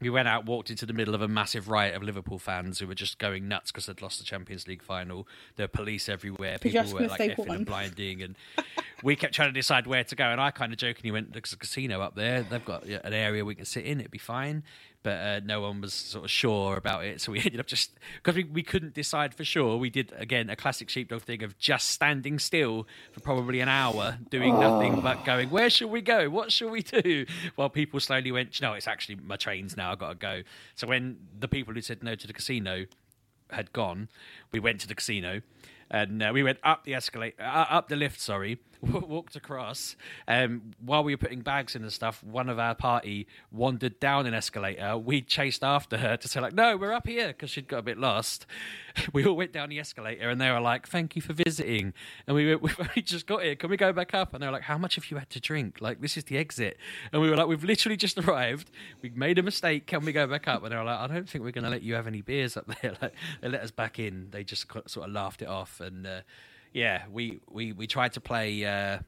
we 0.00 0.10
went 0.10 0.28
out, 0.28 0.46
walked 0.46 0.70
into 0.70 0.86
the 0.86 0.92
middle 0.92 1.14
of 1.14 1.22
a 1.22 1.28
massive 1.28 1.68
riot 1.68 1.94
of 1.94 2.02
Liverpool 2.02 2.38
fans 2.38 2.78
who 2.78 2.86
were 2.86 2.94
just 2.94 3.18
going 3.18 3.48
nuts 3.48 3.70
because 3.70 3.86
they'd 3.86 4.00
lost 4.00 4.18
the 4.18 4.24
Champions 4.24 4.66
League 4.66 4.82
final. 4.82 5.28
There 5.56 5.64
were 5.64 5.68
police 5.68 6.08
everywhere. 6.08 6.58
People 6.58 6.92
were 6.92 7.06
like 7.06 7.20
effing 7.20 7.54
and 7.54 7.66
blinding, 7.66 8.22
and 8.22 8.34
we 9.02 9.16
kept 9.16 9.34
trying 9.34 9.48
to 9.48 9.52
decide 9.52 9.86
where 9.86 10.04
to 10.04 10.16
go. 10.16 10.24
And 10.24 10.40
I 10.40 10.50
kind 10.50 10.72
of 10.72 10.78
jokingly 10.78 11.10
went, 11.10 11.32
"There's 11.32 11.52
a 11.52 11.56
casino 11.56 12.00
up 12.00 12.14
there. 12.14 12.42
They've 12.42 12.64
got 12.64 12.84
an 12.84 13.12
area 13.12 13.44
we 13.44 13.54
can 13.54 13.64
sit 13.64 13.84
in. 13.84 14.00
It'd 14.00 14.10
be 14.10 14.18
fine." 14.18 14.62
But 15.02 15.10
uh, 15.12 15.40
no 15.44 15.62
one 15.62 15.80
was 15.80 15.94
sort 15.94 16.26
of 16.26 16.30
sure 16.30 16.76
about 16.76 17.04
it, 17.04 17.22
so 17.22 17.32
we 17.32 17.38
ended 17.44 17.58
up 17.58 17.66
just 17.66 17.92
because 18.16 18.36
we, 18.36 18.44
we 18.44 18.62
couldn't 18.62 18.92
decide 18.92 19.34
for 19.34 19.44
sure. 19.44 19.78
We 19.78 19.88
did 19.88 20.12
again 20.16 20.50
a 20.50 20.56
classic 20.56 20.90
sheepdog 20.90 21.22
thing 21.22 21.42
of 21.42 21.58
just 21.58 21.88
standing 21.88 22.38
still 22.38 22.86
for 23.12 23.20
probably 23.20 23.60
an 23.60 23.68
hour, 23.68 24.18
doing 24.28 24.60
nothing 24.60 25.00
but 25.00 25.24
going, 25.24 25.48
"Where 25.48 25.70
should 25.70 25.90
we 25.90 26.02
go? 26.02 26.28
What 26.28 26.52
should 26.52 26.70
we 26.70 26.82
do?" 26.82 27.24
While 27.54 27.70
people 27.70 27.98
slowly 28.00 28.30
went, 28.30 28.60
"No, 28.60 28.74
it's 28.74 28.88
actually 28.88 29.16
my 29.16 29.36
trains 29.36 29.76
now. 29.76 29.92
I've 29.92 29.98
got 29.98 30.10
to 30.10 30.14
go." 30.16 30.42
So 30.74 30.86
when 30.86 31.16
the 31.38 31.48
people 31.48 31.72
who 31.72 31.80
said 31.80 32.02
no 32.02 32.14
to 32.14 32.26
the 32.26 32.34
casino 32.34 32.84
had 33.50 33.72
gone, 33.72 34.08
we 34.52 34.60
went 34.60 34.80
to 34.80 34.86
the 34.86 34.94
casino 34.94 35.40
and 35.90 36.22
uh, 36.22 36.30
we 36.32 36.42
went 36.42 36.58
up 36.62 36.84
the 36.84 36.94
escalator, 36.94 37.42
uh, 37.42 37.66
up 37.68 37.88
the 37.88 37.96
lift. 37.96 38.20
Sorry, 38.20 38.60
walked 38.82 39.36
across. 39.36 39.96
Um, 40.26 40.72
while 40.84 41.04
we 41.04 41.12
were 41.12 41.18
putting 41.18 41.40
bags 41.40 41.76
in 41.76 41.82
and 41.82 41.92
stuff, 41.92 42.22
one 42.22 42.48
of 42.48 42.58
our 42.58 42.74
party 42.74 43.26
wandered 43.52 44.00
down 44.00 44.26
an 44.26 44.34
escalator. 44.34 44.96
We 44.96 45.22
chased 45.22 45.62
after 45.62 45.98
her 45.98 46.16
to 46.16 46.28
say 46.28 46.40
like, 46.40 46.54
"No, 46.54 46.76
we're 46.76 46.92
up 46.92 47.06
here," 47.06 47.28
because 47.28 47.50
she'd 47.50 47.68
got 47.68 47.78
a 47.78 47.82
bit 47.82 47.98
lost. 47.98 48.46
We 49.12 49.24
all 49.24 49.36
went 49.36 49.52
down 49.52 49.68
the 49.68 49.78
escalator, 49.78 50.28
and 50.28 50.40
they 50.40 50.50
were 50.50 50.60
like, 50.60 50.88
"Thank 50.88 51.14
you 51.14 51.22
for 51.22 51.32
visiting." 51.32 51.94
And 52.26 52.34
we 52.34 52.54
"We've 52.56 52.78
only 52.78 53.02
just 53.02 53.26
got 53.26 53.42
here. 53.42 53.54
Can 53.54 53.70
we 53.70 53.76
go 53.76 53.92
back 53.92 54.14
up?" 54.14 54.34
And 54.34 54.42
they 54.42 54.46
were 54.46 54.52
like, 54.52 54.62
"How 54.62 54.78
much 54.78 54.96
have 54.96 55.10
you 55.10 55.16
had 55.16 55.30
to 55.30 55.40
drink? 55.40 55.80
Like, 55.80 56.00
this 56.00 56.16
is 56.16 56.24
the 56.24 56.36
exit." 56.36 56.76
And 57.12 57.22
we 57.22 57.30
were 57.30 57.36
like, 57.36 57.46
"We've 57.46 57.62
literally 57.62 57.96
just 57.96 58.18
arrived. 58.26 58.70
We've 59.00 59.16
made 59.16 59.38
a 59.38 59.42
mistake. 59.42 59.86
Can 59.86 60.04
we 60.04 60.12
go 60.12 60.26
back 60.26 60.48
up?" 60.48 60.64
And 60.64 60.72
they 60.72 60.76
were 60.76 60.84
like, 60.84 60.98
"I 60.98 61.06
don't 61.06 61.28
think 61.28 61.44
we're 61.44 61.52
going 61.52 61.64
to 61.64 61.70
let 61.70 61.82
you 61.82 61.94
have 61.94 62.08
any 62.08 62.20
beers 62.20 62.56
up 62.56 62.66
there." 62.66 62.96
Like, 63.00 63.14
they 63.40 63.48
let 63.48 63.62
us 63.62 63.70
back 63.70 63.98
in. 64.00 64.28
They 64.32 64.42
just 64.42 64.66
sort 64.86 65.06
of 65.06 65.12
laughed 65.12 65.40
it 65.42 65.48
off, 65.48 65.80
and 65.80 66.06
uh, 66.06 66.20
yeah, 66.72 67.02
we, 67.10 67.40
we 67.50 67.72
we 67.72 67.86
tried 67.86 68.12
to 68.14 68.20
play 68.20 68.64
uh, 68.64 68.98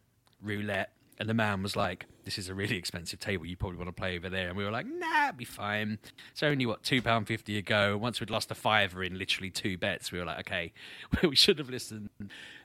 roulette. 0.42 0.92
And 1.18 1.28
the 1.28 1.34
man 1.34 1.62
was 1.62 1.76
like, 1.76 2.06
"This 2.24 2.36
is 2.36 2.48
a 2.48 2.54
really 2.54 2.76
expensive 2.76 3.20
table. 3.20 3.46
You 3.46 3.56
probably 3.56 3.76
want 3.78 3.88
to 3.88 3.92
play 3.92 4.16
over 4.16 4.28
there." 4.28 4.48
And 4.48 4.56
we 4.56 4.64
were 4.64 4.72
like, 4.72 4.86
"Nah, 4.86 5.28
it'll 5.28 5.36
be 5.36 5.44
fine. 5.44 5.98
It's 6.32 6.42
only 6.42 6.66
what 6.66 6.82
two 6.82 7.00
pound 7.00 7.28
fifty 7.28 7.58
a 7.58 7.62
go." 7.62 7.96
Once 7.96 8.18
we'd 8.18 8.30
lost 8.30 8.50
a 8.50 8.56
fiver 8.56 9.04
in 9.04 9.18
literally 9.18 9.50
two 9.50 9.78
bets, 9.78 10.10
we 10.10 10.18
were 10.18 10.24
like, 10.24 10.40
"Okay, 10.40 10.72
we 11.22 11.36
should 11.36 11.58
have 11.58 11.68
listened." 11.68 12.08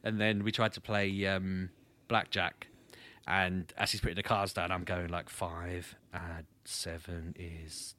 And 0.04 0.20
then 0.20 0.44
we 0.44 0.52
tried 0.52 0.74
to 0.74 0.82
play 0.82 1.28
um, 1.28 1.70
blackjack. 2.08 2.68
And 3.28 3.72
as 3.78 3.92
he's 3.92 4.00
putting 4.00 4.16
the 4.16 4.24
cards 4.24 4.54
down, 4.54 4.72
I'm 4.72 4.86
going 4.86 5.10
like 5.10 5.30
five 5.30 5.96
add 6.14 6.46
seven 6.64 7.36
is 7.38 7.96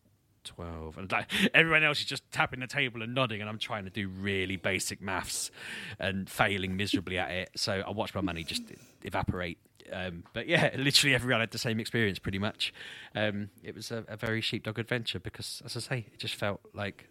12 0.49 0.99
and 0.99 1.13
like 1.13 1.31
everyone 1.55 1.85
else 1.85 2.01
is 2.01 2.07
just 2.07 2.29
tapping 2.33 2.61
the 2.61 2.67
table 2.67 3.03
and 3.03 3.15
nodding 3.15 3.41
and 3.41 3.49
i'm 3.49 3.59
trying 3.59 3.85
to 3.85 3.91
do 3.91 4.09
really 4.09 4.57
basic 4.57 5.01
maths 5.01 5.51
and 5.99 6.29
failing 6.29 6.77
miserably 6.77 7.19
at 7.19 7.31
it. 7.31 7.51
So 7.57 7.83
i 7.87 7.91
watched 7.91 8.15
my 8.15 8.21
money 8.21 8.45
just 8.45 8.63
evaporate. 9.03 9.59
Um, 9.93 10.25
but 10.35 10.49
yeah 10.49 10.71
literally 10.77 11.15
everyone 11.15 11.41
had 11.41 11.51
the 11.51 11.59
same 11.59 11.81
experience 11.81 12.19
pretty 12.19 12.39
much. 12.39 12.73
Um, 13.15 13.51
it 13.63 13.75
was 13.75 13.91
a, 13.91 14.05
a 14.09 14.17
very 14.17 14.41
sheepdog 14.41 14.79
adventure 14.79 15.21
because 15.21 15.63
as 15.65 15.77
i 15.77 15.81
say 15.81 16.07
it 16.13 16.19
just 16.19 16.35
felt 16.35 16.61
like 16.75 17.09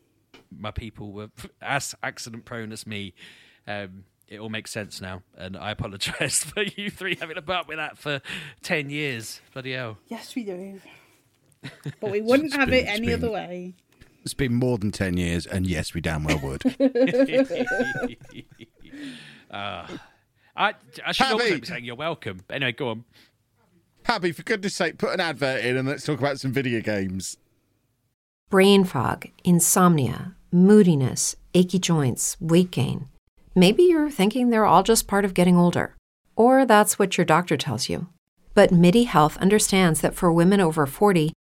my 0.55 0.71
people 0.71 1.11
were 1.11 1.29
as 1.61 1.95
accident 2.03 2.45
prone 2.45 2.71
as 2.71 2.85
me. 2.85 3.13
Um, 3.67 4.03
it 4.27 4.39
all 4.39 4.49
makes 4.49 4.71
sense 4.71 4.99
now 4.99 5.21
and 5.37 5.55
i 5.55 5.71
apologize 5.77 6.43
for 6.43 6.61
you 6.61 6.89
three 6.89 7.15
having 7.15 7.35
to 7.35 7.41
put 7.41 7.55
up 7.55 7.67
with 7.67 7.77
that 7.77 7.97
for 7.97 8.21
10 8.63 8.89
years. 8.89 9.41
Bloody 9.53 9.73
hell. 9.73 9.97
Yes, 10.07 10.35
we 10.35 10.43
do. 10.43 10.81
But 11.99 12.11
we 12.11 12.21
wouldn't 12.21 12.53
have 12.53 12.69
been- 12.69 12.85
it 12.85 12.87
any 12.87 13.07
been- 13.07 13.15
other 13.23 13.31
way. 13.31 13.73
It's 14.23 14.33
been 14.33 14.55
more 14.55 14.77
than 14.77 14.91
10 14.91 15.15
years, 15.15 15.45
and 15.45 15.65
yes, 15.65 15.93
we 15.93 16.01
damn 16.01 16.25
well 16.25 16.39
would. 16.39 16.61
Uh, 19.49 19.87
I, 20.55 20.73
I 21.05 21.11
should 21.13 21.27
also 21.27 21.45
Tabby! 21.45 21.59
be 21.61 21.65
saying 21.65 21.85
you're 21.85 21.95
welcome. 21.95 22.41
But 22.47 22.55
anyway, 22.55 22.71
go 22.73 22.89
on. 22.89 23.05
Happy, 24.03 24.31
for 24.31 24.43
goodness 24.43 24.73
sake, 24.75 24.97
put 24.97 25.13
an 25.13 25.19
advert 25.19 25.63
in 25.63 25.77
and 25.77 25.87
let's 25.87 26.03
talk 26.05 26.19
about 26.19 26.39
some 26.39 26.51
video 26.51 26.81
games. 26.81 27.37
Brain 28.49 28.83
fog, 28.83 29.27
insomnia, 29.43 30.35
moodiness, 30.51 31.35
achy 31.53 31.79
joints, 31.79 32.37
weight 32.41 32.71
gain. 32.71 33.07
Maybe 33.55 33.83
you're 33.83 34.09
thinking 34.09 34.49
they're 34.49 34.65
all 34.65 34.83
just 34.83 35.07
part 35.07 35.25
of 35.25 35.33
getting 35.33 35.55
older. 35.57 35.95
Or 36.35 36.65
that's 36.65 36.97
what 36.99 37.17
your 37.17 37.25
doctor 37.25 37.55
tells 37.57 37.87
you. 37.89 38.07
But 38.53 38.71
MIDI 38.71 39.03
Health 39.03 39.37
understands 39.37 40.01
that 40.01 40.15
for 40.15 40.31
women 40.31 40.59
over 40.61 40.85
40, 40.85 41.33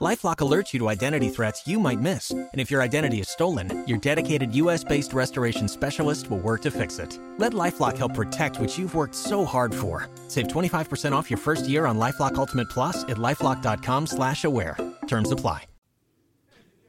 Lifelock 0.00 0.36
alerts 0.36 0.72
you 0.72 0.78
to 0.80 0.88
identity 0.88 1.28
threats 1.28 1.66
you 1.66 1.78
might 1.78 2.00
miss. 2.00 2.30
And 2.30 2.48
if 2.54 2.70
your 2.70 2.82
identity 2.82 3.20
is 3.20 3.28
stolen, 3.28 3.84
your 3.86 3.98
dedicated 3.98 4.54
US 4.54 4.82
based 4.82 5.12
restoration 5.12 5.68
specialist 5.68 6.30
will 6.30 6.38
work 6.38 6.62
to 6.62 6.70
fix 6.70 6.98
it. 6.98 7.18
Let 7.38 7.52
Lifelock 7.52 7.98
help 7.98 8.14
protect 8.14 8.58
what 8.58 8.76
you've 8.76 8.94
worked 8.94 9.14
so 9.14 9.44
hard 9.44 9.74
for. 9.74 10.08
Save 10.28 10.48
25% 10.48 11.12
off 11.12 11.30
your 11.30 11.38
first 11.38 11.68
year 11.68 11.86
on 11.86 11.98
Lifelock 11.98 12.34
Ultimate 12.36 12.68
Plus 12.70 13.04
at 13.04 13.18
lifelock.com 13.18 14.06
slash 14.06 14.44
aware. 14.44 14.76
Terms 15.06 15.30
apply. 15.30 15.66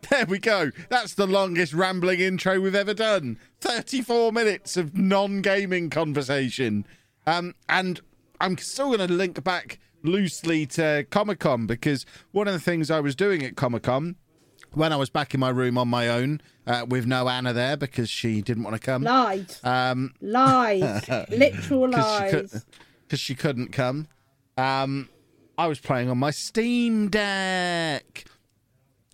There 0.10 0.26
we 0.26 0.38
go. 0.40 0.72
That's 0.90 1.14
the 1.14 1.26
longest 1.26 1.74
rambling 1.74 2.20
intro 2.20 2.60
we've 2.60 2.76
ever 2.76 2.94
done. 2.94 3.40
34 3.62 4.34
minutes 4.34 4.76
of 4.76 4.98
non 4.98 5.42
gaming 5.42 5.90
conversation. 5.90 6.86
Um, 7.26 7.56
and 7.70 8.02
I'm 8.42 8.58
still 8.58 8.88
going 8.88 9.08
to 9.08 9.14
link 9.14 9.42
back 9.46 9.80
loosely 10.04 10.66
to 10.68 11.06
Comic 11.10 11.40
Con 11.40 11.66
because 11.66 12.06
one 12.32 12.48
of 12.48 12.54
the 12.54 12.60
things 12.60 12.92
I 12.92 13.00
was 13.00 13.16
doing 13.16 13.44
at 13.44 13.56
Comic 13.56 13.84
Con 13.84 14.16
when 14.74 14.92
I 14.92 14.96
was 14.96 15.10
back 15.10 15.34
in 15.34 15.40
my 15.40 15.50
room 15.50 15.78
on 15.78 15.88
my 15.88 16.10
own 16.10 16.42
uh, 16.68 16.86
with 16.88 17.06
no 17.06 17.28
Anna 17.30 17.54
there 17.54 17.78
because 17.78 18.10
she 18.10 18.42
didn't 18.42 18.64
want 18.64 18.76
to 18.76 18.80
come. 18.80 19.04
Lies. 19.04 19.60
Um, 19.64 20.14
Lies. 20.22 21.08
Literal 21.30 21.88
because 21.88 22.50
she, 23.20 23.34
lies. 23.34 23.34
could, 23.34 23.38
couldn't 23.38 23.72
come. 23.72 24.08
Um, 24.58 25.10
I 25.58 25.68
was 25.68 25.80
playing 25.80 26.10
on 26.10 26.18
my 26.18 26.32
Steam 26.32 27.10
Deck. 27.10 28.26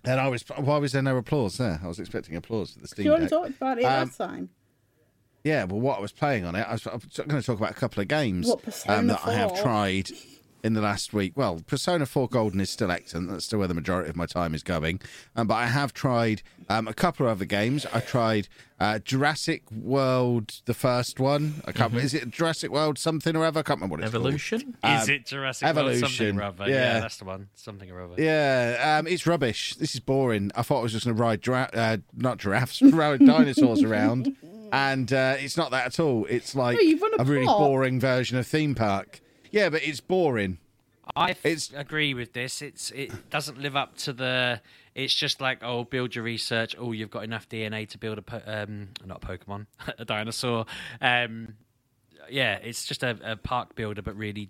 And 0.05 0.19
I 0.19 0.29
was. 0.29 0.43
Why 0.55 0.77
was 0.77 0.93
there 0.93 1.01
no 1.01 1.17
applause 1.17 1.57
there? 1.57 1.79
I 1.83 1.87
was 1.87 1.99
expecting 1.99 2.35
applause 2.35 2.71
for 2.71 2.79
the 2.79 2.87
Steam 2.87 3.05
Deck. 3.05 3.13
You 3.15 3.19
Deck. 3.21 3.29
talked 3.29 3.49
about 3.49 3.77
it 3.79 3.83
Um, 3.83 4.07
last 4.07 4.17
time. 4.17 4.49
Yeah, 5.43 5.65
well, 5.65 5.79
what 5.79 5.97
I 5.97 6.01
was 6.01 6.11
playing 6.11 6.45
on 6.45 6.55
it, 6.55 6.61
I 6.67 6.73
was, 6.73 6.85
I 6.87 6.93
was 6.95 7.05
going 7.05 7.29
to 7.29 7.41
talk 7.41 7.57
about 7.57 7.71
a 7.71 7.75
couple 7.75 8.01
of 8.01 8.07
games 8.09 8.49
um, 8.87 9.07
that 9.07 9.21
I 9.25 9.33
have 9.33 9.59
tried 9.61 10.09
in 10.63 10.73
the 10.73 10.81
last 10.81 11.13
week. 11.13 11.33
Well, 11.35 11.61
Persona 11.67 12.05
4 12.05 12.27
Golden 12.29 12.59
is 12.61 12.69
still 12.69 12.91
excellent. 12.91 13.29
That's 13.29 13.45
still 13.45 13.59
where 13.59 13.67
the 13.67 13.73
majority 13.73 14.09
of 14.09 14.15
my 14.15 14.25
time 14.25 14.53
is 14.53 14.63
going. 14.63 14.99
Um, 15.35 15.47
but 15.47 15.55
I 15.55 15.67
have 15.67 15.93
tried 15.93 16.41
um, 16.69 16.87
a 16.87 16.93
couple 16.93 17.25
of 17.25 17.31
other 17.31 17.45
games. 17.45 17.85
I 17.93 17.99
tried 18.01 18.47
uh, 18.79 18.99
Jurassic 18.99 19.63
World, 19.71 20.61
the 20.65 20.73
first 20.73 21.19
one. 21.19 21.55
I 21.65 21.71
can't. 21.71 21.91
remember. 21.91 21.99
Is 22.05 22.13
it 22.13 22.29
Jurassic 22.29 22.71
World 22.71 22.97
something 22.97 23.35
or 23.35 23.45
other? 23.45 23.59
I 23.59 23.63
can't 23.63 23.79
remember 23.79 23.95
what 23.97 24.03
it's 24.03 24.11
called. 24.11 24.25
Evolution? 24.25 24.59
Is 24.83 25.09
Um, 25.09 25.09
it 25.09 25.25
Jurassic 25.25 25.65
World 25.65 25.75
something 25.75 25.95
Evolution, 26.27 26.39
or 26.39 26.43
other? 26.43 26.69
yeah. 26.69 26.75
Yeah. 26.93 26.99
that's 26.99 27.17
the 27.17 27.25
one. 27.25 27.47
Something 27.55 27.91
or 27.91 28.01
other. 28.01 28.15
Yeah, 28.17 28.97
um, 28.99 29.07
it's 29.07 29.25
rubbish. 29.27 29.75
This 29.75 29.93
is 29.95 29.99
boring. 29.99 30.51
I 30.55 30.61
thought 30.61 30.79
I 30.79 30.83
was 30.83 30.91
just 30.93 31.05
going 31.05 31.15
to 31.15 31.21
ride 31.21 31.41
gira- 31.41 31.69
uh, 31.75 31.97
not 32.15 32.37
giraffes, 32.37 32.81
ride 32.81 33.19
dinosaurs 33.25 33.83
around, 33.83 34.35
and 34.71 35.11
uh, 35.11 35.35
it's 35.39 35.57
not 35.57 35.71
that 35.71 35.85
at 35.87 35.99
all. 35.99 36.25
It's 36.29 36.55
like 36.55 36.77
No, 36.81 37.07
a 37.17 37.21
a 37.21 37.25
really 37.25 37.45
boring 37.45 37.99
version 37.99 38.37
of 38.37 38.47
theme 38.47 38.75
park. 38.75 39.19
Yeah, 39.51 39.69
but 39.69 39.83
it's 39.83 39.99
boring. 39.99 40.57
I 41.15 41.31
It's- 41.31 41.71
agree 41.75 42.13
with 42.13 42.33
this. 42.33 42.61
It's 42.61 42.91
it 42.91 43.29
doesn't 43.31 43.57
live 43.59 43.75
up 43.75 43.97
to 43.97 44.13
the. 44.13 44.61
It's 44.93 45.13
just 45.13 45.41
like 45.41 45.63
oh, 45.63 45.83
build 45.83 46.13
your 46.15 46.23
research. 46.23 46.75
Oh, 46.77 46.91
you've 46.91 47.09
got 47.09 47.23
enough 47.23 47.49
DNA 47.49 47.87
to 47.89 47.97
build 47.97 48.17
a 48.19 48.21
po- 48.21 48.41
um, 48.45 48.89
not 49.05 49.23
a 49.23 49.27
Pokemon, 49.27 49.65
a 49.97 50.05
dinosaur. 50.05 50.65
Um, 51.01 51.55
yeah, 52.29 52.55
it's 52.57 52.85
just 52.85 53.01
a, 53.01 53.17
a 53.23 53.35
park 53.37 53.75
builder, 53.75 54.01
but 54.03 54.15
really 54.15 54.49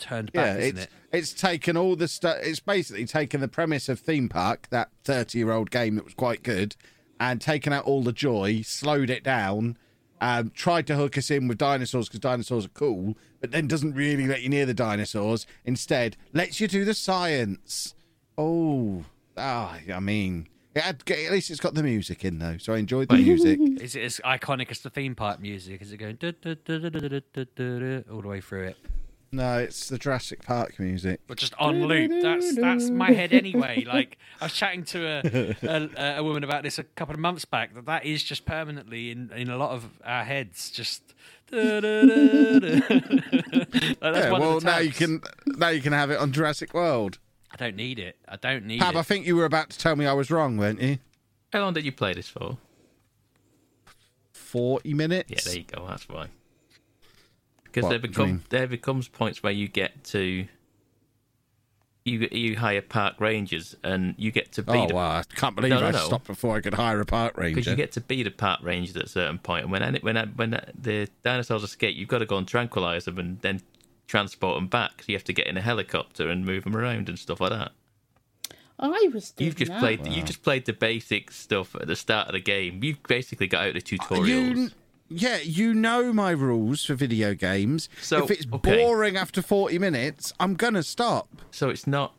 turned 0.00 0.30
Yeah, 0.32 0.54
back, 0.54 0.58
isn't 0.60 0.76
it's 0.78 0.84
it? 0.86 0.90
it's 1.12 1.32
taken 1.34 1.76
all 1.76 1.96
the 1.96 2.08
stuff. 2.08 2.38
It's 2.40 2.60
basically 2.60 3.04
taken 3.04 3.40
the 3.42 3.48
premise 3.48 3.88
of 3.90 4.00
theme 4.00 4.28
park, 4.30 4.68
that 4.70 4.88
thirty-year-old 5.04 5.70
game 5.70 5.96
that 5.96 6.04
was 6.04 6.14
quite 6.14 6.42
good, 6.42 6.76
and 7.20 7.42
taken 7.42 7.74
out 7.74 7.84
all 7.84 8.02
the 8.02 8.12
joy, 8.12 8.62
slowed 8.62 9.10
it 9.10 9.22
down 9.22 9.76
um, 10.24 10.50
tried 10.54 10.86
to 10.86 10.96
hook 10.96 11.18
us 11.18 11.30
in 11.30 11.48
with 11.48 11.58
dinosaurs 11.58 12.08
because 12.08 12.20
dinosaurs 12.20 12.64
are 12.64 12.70
cool, 12.70 13.14
but 13.42 13.50
then 13.50 13.68
doesn't 13.68 13.92
really 13.92 14.26
let 14.26 14.40
you 14.40 14.48
near 14.48 14.64
the 14.64 14.72
dinosaurs. 14.72 15.46
Instead, 15.66 16.16
lets 16.32 16.60
you 16.60 16.66
do 16.66 16.86
the 16.86 16.94
science. 16.94 17.94
Oh, 18.38 19.04
ah, 19.36 19.78
I 19.94 20.00
mean, 20.00 20.48
had, 20.74 21.02
at 21.10 21.30
least 21.30 21.50
it's 21.50 21.60
got 21.60 21.74
the 21.74 21.82
music 21.82 22.24
in 22.24 22.38
though, 22.38 22.56
so 22.56 22.72
I 22.72 22.78
enjoyed 22.78 23.10
the 23.10 23.18
music. 23.18 23.60
Is 23.82 23.96
it 23.96 24.02
as 24.02 24.18
iconic 24.24 24.70
as 24.70 24.80
the 24.80 24.88
theme 24.88 25.14
park 25.14 25.40
music? 25.40 25.82
Is 25.82 25.92
it 25.92 25.98
going 25.98 26.16
all 28.10 28.22
the 28.22 28.28
way 28.28 28.40
through 28.40 28.68
it? 28.68 28.78
No, 29.34 29.58
it's 29.58 29.88
the 29.88 29.98
Jurassic 29.98 30.44
Park 30.44 30.78
music. 30.78 31.20
But 31.26 31.38
just 31.38 31.54
on 31.58 31.84
loop. 31.86 32.22
That's 32.22 32.54
that's 32.54 32.88
my 32.90 33.10
head 33.10 33.32
anyway. 33.32 33.84
Like 33.94 34.18
I 34.40 34.46
was 34.46 34.52
chatting 34.52 34.84
to 34.86 35.06
a, 35.06 35.56
a 35.62 36.18
a 36.18 36.24
woman 36.24 36.42
about 36.42 36.62
this 36.62 36.78
a 36.78 36.84
couple 36.84 37.14
of 37.14 37.20
months 37.20 37.44
back. 37.44 37.74
That 37.74 37.86
that 37.86 38.04
is 38.04 38.22
just 38.22 38.44
permanently 38.44 39.10
in 39.10 39.30
in 39.34 39.50
a 39.50 39.56
lot 39.56 39.72
of 39.72 40.00
our 40.04 40.24
heads. 40.24 40.70
Just. 40.70 41.02
da, 41.50 41.80
da, 41.80 42.02
da, 42.02 42.58
da. 42.58 42.68
Like, 42.90 44.00
that's 44.00 44.26
Yeah, 44.26 44.30
well, 44.32 44.60
now 44.60 44.78
you 44.78 44.92
can 44.92 45.20
now 45.46 45.68
you 45.68 45.80
can 45.80 45.92
have 45.92 46.10
it 46.10 46.18
on 46.18 46.32
Jurassic 46.32 46.72
World. 46.72 47.18
I 47.52 47.56
don't 47.56 47.76
need 47.76 47.98
it. 47.98 48.16
I 48.28 48.36
don't 48.36 48.64
need 48.66 48.80
Pab, 48.80 48.90
it. 48.90 48.96
I 48.96 49.02
think 49.02 49.26
you 49.26 49.36
were 49.36 49.44
about 49.44 49.70
to 49.70 49.78
tell 49.78 49.96
me 49.96 50.06
I 50.06 50.12
was 50.12 50.30
wrong, 50.30 50.56
weren't 50.56 50.80
you? 50.80 50.98
How 51.52 51.60
long 51.60 51.74
did 51.74 51.84
you 51.84 51.92
play 51.92 52.14
this 52.14 52.28
for? 52.28 52.58
Forty 54.32 54.94
minutes. 54.94 55.30
Yeah, 55.30 55.38
there 55.44 55.60
you 55.60 55.64
go. 55.64 55.86
That's 55.86 56.08
why. 56.08 56.28
Because 57.74 57.90
there 57.90 57.98
become 57.98 58.26
mean? 58.28 58.42
there 58.50 58.66
becomes 58.66 59.08
points 59.08 59.42
where 59.42 59.52
you 59.52 59.66
get 59.68 60.04
to 60.04 60.46
you 62.04 62.28
you 62.30 62.56
hire 62.58 62.82
park 62.82 63.14
rangers 63.18 63.74
and 63.82 64.14
you 64.18 64.30
get 64.30 64.52
to 64.52 64.62
be 64.62 64.72
Oh 64.72 64.86
the 64.88 64.94
wow! 64.94 65.18
I 65.18 65.22
can't 65.36 65.56
believe 65.56 65.70
No, 65.70 65.80
no, 65.80 65.86
I 65.86 65.90
no. 65.90 65.98
stopped 65.98 66.26
before 66.26 66.56
I 66.56 66.60
could 66.60 66.74
hire 66.74 67.00
a 67.00 67.06
park 67.06 67.36
ranger. 67.38 67.54
because 67.56 67.70
you 67.70 67.76
get 67.76 67.92
to 67.92 68.00
be 68.00 68.22
the 68.22 68.30
park 68.30 68.60
ranger 68.62 68.98
at 68.98 69.06
a 69.06 69.08
certain 69.08 69.38
point, 69.38 69.62
and 69.64 69.72
when 69.72 69.82
any- 69.82 70.00
when 70.00 70.16
when 70.36 70.50
the 70.78 71.08
dinosaurs 71.22 71.62
escape, 71.62 71.96
you've 71.96 72.08
got 72.08 72.18
to 72.18 72.26
go 72.26 72.36
and 72.36 72.46
tranquilize 72.46 73.06
them 73.06 73.18
and 73.18 73.40
then 73.40 73.60
transport 74.06 74.56
them 74.56 74.66
back. 74.66 75.00
So 75.02 75.06
you 75.12 75.16
have 75.16 75.24
to 75.24 75.32
get 75.32 75.46
in 75.46 75.56
a 75.56 75.62
helicopter 75.62 76.28
and 76.28 76.44
move 76.44 76.64
them 76.64 76.76
around 76.76 77.08
and 77.08 77.18
stuff 77.18 77.40
like 77.40 77.50
that. 77.50 77.72
I 78.78 79.08
was 79.14 79.30
doing 79.30 79.46
You've 79.46 79.56
just 79.56 79.70
that. 79.70 79.80
played 79.80 80.06
you 80.06 80.22
just 80.22 80.42
played 80.42 80.66
the 80.66 80.72
basic 80.74 81.30
stuff 81.30 81.74
at 81.76 81.86
the 81.86 81.96
start 81.96 82.26
of 82.28 82.32
the 82.34 82.40
game. 82.40 82.84
You've 82.84 83.02
basically 83.04 83.46
got 83.46 83.66
out 83.68 83.74
the 83.74 83.80
tutorials. 83.80 84.56
You, 84.56 84.70
yeah, 85.08 85.38
you 85.38 85.74
know 85.74 86.12
my 86.12 86.30
rules 86.30 86.84
for 86.84 86.94
video 86.94 87.34
games. 87.34 87.88
So, 88.00 88.24
if 88.24 88.30
it's 88.30 88.46
okay. 88.52 88.84
boring 88.84 89.16
after 89.16 89.42
forty 89.42 89.78
minutes, 89.78 90.32
I'm 90.40 90.54
gonna 90.54 90.82
stop. 90.82 91.28
So 91.50 91.68
it's 91.70 91.86
not. 91.86 92.14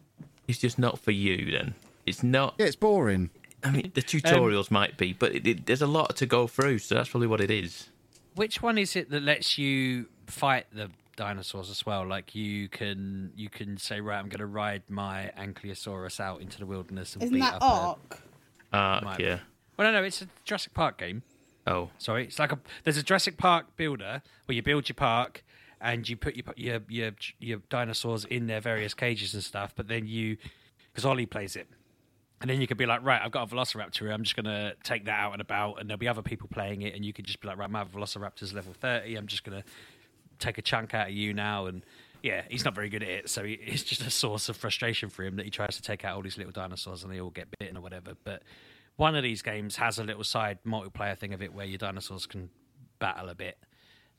It's 0.47 0.59
just 0.59 0.77
not 0.77 0.99
for 0.99 1.11
you 1.11 1.51
then. 1.51 1.75
It's 2.05 2.21
not. 2.23 2.55
Yeah, 2.57 2.67
it's 2.67 2.75
boring. 2.75 3.31
I 3.63 3.71
mean, 3.71 3.91
the 3.95 4.01
tutorials 4.01 4.69
might 4.69 4.95
be, 4.95 5.13
but 5.13 5.33
it, 5.33 5.47
it, 5.47 5.65
there's 5.65 5.81
a 5.81 5.87
lot 5.87 6.15
to 6.17 6.27
go 6.27 6.45
through, 6.45 6.77
so 6.79 6.93
that's 6.93 7.09
probably 7.09 7.27
what 7.27 7.41
it 7.41 7.49
is. 7.49 7.89
Which 8.35 8.61
one 8.61 8.77
is 8.77 8.95
it 8.95 9.09
that 9.09 9.23
lets 9.23 9.57
you 9.57 10.05
fight 10.27 10.67
the 10.71 10.91
dinosaurs 11.15 11.71
as 11.71 11.83
well? 11.83 12.05
Like 12.05 12.35
you 12.35 12.67
can 12.69 13.31
you 13.35 13.49
can 13.49 13.77
say, 13.77 14.01
right, 14.01 14.19
I'm 14.19 14.29
going 14.29 14.39
to 14.39 14.45
ride 14.45 14.83
my 14.87 15.31
Ankylosaurus 15.35 16.19
out 16.19 16.41
into 16.41 16.59
the 16.59 16.65
wilderness 16.67 17.15
and 17.15 17.23
Isn't 17.23 17.33
beat 17.33 17.39
that 17.41 17.55
up 17.55 17.61
a- 17.61 17.65
Ark? 17.65 18.19
Ark, 18.71 19.03
Might 19.03 19.21
Uh, 19.21 19.23
yeah. 19.23 19.39
Well, 19.77 19.91
no, 19.91 19.99
no, 19.99 20.05
it's 20.05 20.21
a 20.21 20.27
Jurassic 20.43 20.73
Park 20.75 20.99
game. 20.99 21.23
Oh, 21.67 21.89
Sorry, 21.97 22.25
it's 22.25 22.39
like 22.39 22.51
a 22.51 22.59
there's 22.83 22.97
a 22.97 23.03
Jurassic 23.03 23.37
Park 23.37 23.75
builder 23.75 24.21
where 24.45 24.55
you 24.55 24.61
build 24.61 24.87
your 24.87 24.95
park 24.95 25.43
and 25.81 26.07
you 26.07 26.15
put 26.15 26.35
your 26.35 26.45
your 26.57 26.81
your, 26.87 27.11
your 27.39 27.59
dinosaurs 27.69 28.25
in 28.25 28.47
their 28.47 28.61
various 28.61 28.93
cages 28.93 29.33
and 29.33 29.43
stuff. 29.43 29.73
But 29.75 29.87
then 29.87 30.07
you, 30.07 30.37
because 30.91 31.05
Ollie 31.05 31.25
plays 31.25 31.55
it, 31.55 31.67
and 32.41 32.49
then 32.49 32.61
you 32.61 32.67
could 32.67 32.77
be 32.77 32.85
like, 32.85 33.03
right, 33.03 33.21
I've 33.23 33.31
got 33.31 33.51
a 33.51 33.55
Velociraptor. 33.55 34.13
I'm 34.13 34.23
just 34.23 34.35
gonna 34.35 34.73
take 34.83 35.05
that 35.05 35.19
out 35.19 35.33
and 35.33 35.41
about, 35.41 35.79
and 35.79 35.89
there'll 35.89 35.97
be 35.97 36.07
other 36.07 36.21
people 36.21 36.47
playing 36.51 36.83
it, 36.83 36.95
and 36.95 37.03
you 37.03 37.13
could 37.13 37.25
just 37.25 37.41
be 37.41 37.47
like, 37.47 37.57
right, 37.57 37.69
my 37.69 37.83
Velociraptor's 37.83 38.53
level 38.53 38.73
thirty. 38.73 39.15
I'm 39.15 39.27
just 39.27 39.43
gonna 39.43 39.63
take 40.37 40.57
a 40.57 40.61
chunk 40.61 40.93
out 40.93 41.07
of 41.07 41.13
you 41.13 41.33
now, 41.33 41.65
and 41.65 41.83
yeah, 42.21 42.41
he's 42.49 42.65
not 42.65 42.73
very 42.73 42.89
good 42.89 43.03
at 43.03 43.09
it, 43.09 43.29
so 43.29 43.43
he, 43.43 43.53
it's 43.65 43.83
just 43.83 44.01
a 44.01 44.09
source 44.09 44.49
of 44.49 44.57
frustration 44.57 45.09
for 45.09 45.23
him 45.23 45.35
that 45.37 45.45
he 45.45 45.51
tries 45.51 45.75
to 45.75 45.81
take 45.81 46.05
out 46.05 46.15
all 46.15 46.21
these 46.21 46.37
little 46.37 46.51
dinosaurs 46.51 47.03
and 47.03 47.11
they 47.11 47.21
all 47.21 47.29
get 47.29 47.47
bitten 47.59 47.77
or 47.77 47.81
whatever. 47.81 48.13
But 48.23 48.43
one 48.97 49.15
of 49.15 49.23
these 49.23 49.41
games 49.41 49.75
has 49.77 49.99
a 49.99 50.03
little 50.03 50.23
side 50.23 50.59
multiplayer 50.65 51.17
thing 51.17 51.33
of 51.33 51.41
it 51.41 51.53
where 51.53 51.65
your 51.65 51.77
dinosaurs 51.77 52.25
can 52.25 52.49
battle 52.99 53.29
a 53.29 53.35
bit. 53.35 53.57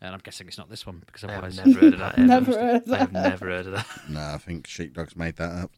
And 0.00 0.12
I'm 0.12 0.20
guessing 0.22 0.46
it's 0.46 0.58
not 0.58 0.68
this 0.68 0.84
one 0.86 1.02
because 1.06 1.24
I 1.24 1.32
have 1.32 1.56
never 1.56 1.80
heard 1.80 1.92
of 1.94 1.98
that. 2.00 2.18
Never 2.18 2.52
heard 2.52 2.82
of 2.82 2.92
I 2.92 2.96
have 2.98 3.12
that. 3.14 3.30
never 3.30 3.46
heard 3.46 3.66
of 3.66 3.72
that. 3.72 3.86
No, 4.10 4.20
I 4.20 4.36
think 4.38 4.66
Sheepdog's 4.66 5.16
made 5.16 5.36
that 5.36 5.50
up. 5.50 5.70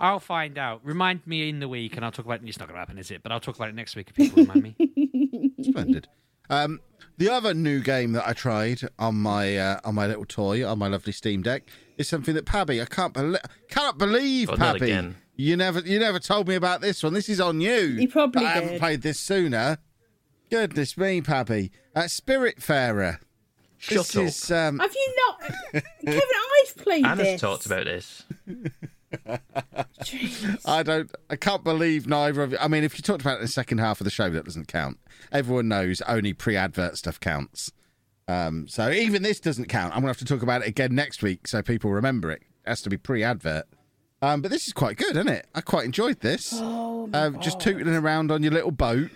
I'll 0.00 0.20
find 0.20 0.56
out. 0.56 0.80
Remind 0.84 1.26
me 1.26 1.48
in 1.48 1.58
the 1.60 1.68
week, 1.68 1.96
and 1.96 2.04
I'll 2.04 2.12
talk 2.12 2.24
about 2.24 2.42
it. 2.42 2.48
It's 2.48 2.58
not 2.58 2.68
going 2.68 2.76
to 2.76 2.78
happen, 2.78 2.98
is 2.98 3.10
it? 3.10 3.22
But 3.22 3.32
I'll 3.32 3.40
talk 3.40 3.56
about 3.56 3.68
it 3.68 3.74
next 3.74 3.96
week 3.96 4.08
if 4.10 4.14
people 4.16 4.44
remind 4.44 4.62
me. 4.62 5.52
Splendid. 5.62 6.08
Um, 6.48 6.80
the 7.18 7.28
other 7.28 7.52
new 7.52 7.80
game 7.80 8.12
that 8.12 8.26
I 8.26 8.32
tried 8.32 8.80
on 8.98 9.16
my 9.16 9.58
uh, 9.58 9.80
on 9.84 9.94
my 9.94 10.06
little 10.06 10.24
toy 10.24 10.66
on 10.66 10.78
my 10.78 10.86
lovely 10.88 11.12
Steam 11.12 11.42
Deck 11.42 11.64
is 11.98 12.08
something 12.08 12.34
that 12.34 12.46
Pabby 12.46 12.80
I 12.80 12.86
can't 12.86 13.12
believe 13.12 13.40
cannot 13.68 13.98
believe 13.98 14.48
Oh, 14.48 14.54
not 14.54 14.76
Pabby 14.78 14.84
again. 14.92 15.16
You 15.38 15.56
never 15.56 15.80
you 15.80 15.98
never 15.98 16.18
told 16.18 16.46
me 16.48 16.54
about 16.56 16.82
this 16.82 17.02
one. 17.02 17.14
This 17.14 17.28
is 17.30 17.40
on 17.40 17.60
you. 17.62 17.72
You 17.80 18.08
probably 18.08 18.42
But 18.42 18.46
I 18.48 18.50
haven't 18.54 18.68
did. 18.72 18.80
played 18.80 19.02
this 19.02 19.18
sooner. 19.18 19.78
Goodness 20.50 20.96
me, 20.98 21.20
Pabby. 21.22 21.70
Uh, 21.94 22.02
Spiritfarer. 22.02 23.18
Shut 23.78 24.06
this 24.08 24.16
up. 24.16 24.22
is 24.24 24.50
um, 24.50 24.78
Have 24.80 24.92
you 24.94 25.14
not, 25.28 25.40
Kevin? 26.04 26.20
I've 26.66 26.76
played 26.76 27.04
Anna's 27.06 27.26
this. 27.26 27.40
talked 27.40 27.64
about 27.66 27.84
this. 27.84 28.24
Jeez. 30.02 30.60
I 30.66 30.82
don't. 30.82 31.10
I 31.30 31.36
can't 31.36 31.64
believe 31.64 32.06
neither 32.06 32.42
of 32.42 32.52
you. 32.52 32.58
I 32.60 32.68
mean, 32.68 32.84
if 32.84 32.98
you 32.98 33.02
talked 33.02 33.20
about 33.20 33.34
it 33.34 33.36
in 33.36 33.42
the 33.42 33.48
second 33.48 33.78
half 33.78 34.00
of 34.00 34.04
the 34.04 34.10
show, 34.10 34.28
that 34.30 34.44
doesn't 34.44 34.68
count. 34.68 34.98
Everyone 35.32 35.68
knows 35.68 36.00
only 36.02 36.32
pre-advert 36.32 36.96
stuff 36.98 37.20
counts. 37.20 37.72
Um, 38.26 38.68
so 38.68 38.90
even 38.90 39.22
this 39.22 39.40
doesn't 39.40 39.66
count. 39.68 39.92
I'm 39.94 40.00
gonna 40.00 40.08
have 40.08 40.18
to 40.18 40.24
talk 40.24 40.42
about 40.42 40.62
it 40.62 40.68
again 40.68 40.94
next 40.94 41.22
week 41.22 41.46
so 41.48 41.62
people 41.62 41.90
remember 41.90 42.30
it. 42.30 42.42
It 42.66 42.68
has 42.68 42.82
to 42.82 42.90
be 42.90 42.96
pre-advert. 42.98 43.64
Um, 44.20 44.42
but 44.42 44.50
this 44.50 44.66
is 44.66 44.72
quite 44.72 44.96
good, 44.96 45.12
isn't 45.16 45.28
it? 45.28 45.46
I 45.54 45.60
quite 45.60 45.84
enjoyed 45.84 46.20
this. 46.20 46.52
Oh 46.56 47.06
my 47.06 47.18
um, 47.26 47.40
just 47.40 47.58
God. 47.58 47.64
tooting 47.64 47.88
around 47.88 48.32
on 48.32 48.42
your 48.42 48.52
little 48.52 48.72
boat, 48.72 49.10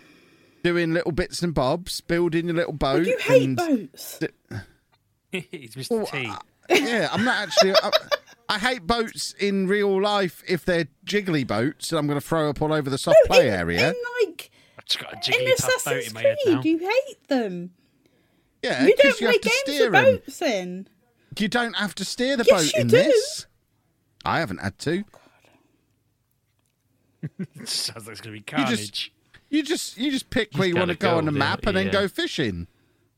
doing 0.63 0.93
little 0.93 1.11
bits 1.13 1.43
and 1.43 1.53
bobs, 1.53 2.01
building 2.01 2.47
your 2.47 2.55
little 2.55 2.73
boat. 2.73 3.07
You 3.07 3.19
hate 3.19 3.43
and, 3.43 3.57
boats. 3.57 4.21
it's 5.33 5.75
Mr. 5.75 6.09
T. 6.11 6.31
Yeah, 6.71 7.09
I'm 7.11 7.25
not 7.25 7.37
actually. 7.49 7.73
I, 7.75 7.91
I 8.49 8.59
hate 8.59 8.87
boats 8.87 9.35
in 9.41 9.67
real 9.67 10.01
life 10.01 10.43
if 10.47 10.65
they're 10.65 10.87
jiggly 11.07 11.45
boats, 11.47 11.91
and 11.91 11.99
I'm 11.99 12.07
going 12.07 12.21
to 12.21 12.27
throw 12.27 12.51
up 12.51 12.63
all 12.63 12.73
over 12.73 12.89
the 12.89 12.99
soft 12.99 13.19
play 13.27 13.49
in, 13.49 13.55
area. 13.55 13.89
In 13.91 13.95
like 14.27 14.51
I've 14.79 14.85
just 14.85 15.01
got 15.01 15.13
a 15.13 15.17
in 15.17 15.23
jiggly 15.23 15.57
tough 15.57 15.85
boat 15.85 15.97
Assassin's 15.97 16.07
in 16.09 16.15
my 16.15 16.21
head 16.23 16.37
Creed, 16.45 16.57
now. 16.57 16.63
you 16.63 16.79
hate 16.79 17.29
them. 17.29 17.71
Yeah, 18.63 18.85
You 18.85 18.95
don't 18.95 18.97
because 18.97 19.21
you, 19.21 19.27
play 19.27 19.33
have 19.33 19.41
to 19.43 19.49
games 19.49 19.61
steer 19.65 19.91
with 19.91 19.95
'em. 19.97 20.05
boats 20.05 20.43
in. 20.43 20.89
You 21.39 21.49
don't 21.49 21.75
have 21.77 21.95
to 21.97 22.05
steer 22.05 22.37
the 22.37 22.45
Yes, 22.47 22.63
boat 22.65 22.75
you 22.75 22.81
in 22.83 22.87
do. 22.89 22.97
this. 22.97 23.47
I 24.25 24.41
haven't 24.41 24.59
had 24.61 24.79
to. 24.81 25.05
Sounds 27.65 28.07
like 28.07 28.13
it's 28.13 28.21
going 28.21 28.23
to 28.23 28.31
be 28.33 28.39
You 28.39 28.43
carnage. 28.45 28.79
just 28.93 29.11
you 29.51 29.63
just 29.63 29.99
you 29.99 30.11
just 30.11 30.31
pick 30.31 30.51
Just 30.51 30.59
where 30.59 30.69
you 30.69 30.75
want 30.75 30.89
to 30.91 30.97
gotta 30.97 31.13
go 31.15 31.19
on 31.19 31.25
the 31.27 31.31
there, 31.31 31.39
map 31.39 31.67
and 31.67 31.77
then 31.77 31.91
go 31.91 32.09
fishing. 32.09 32.67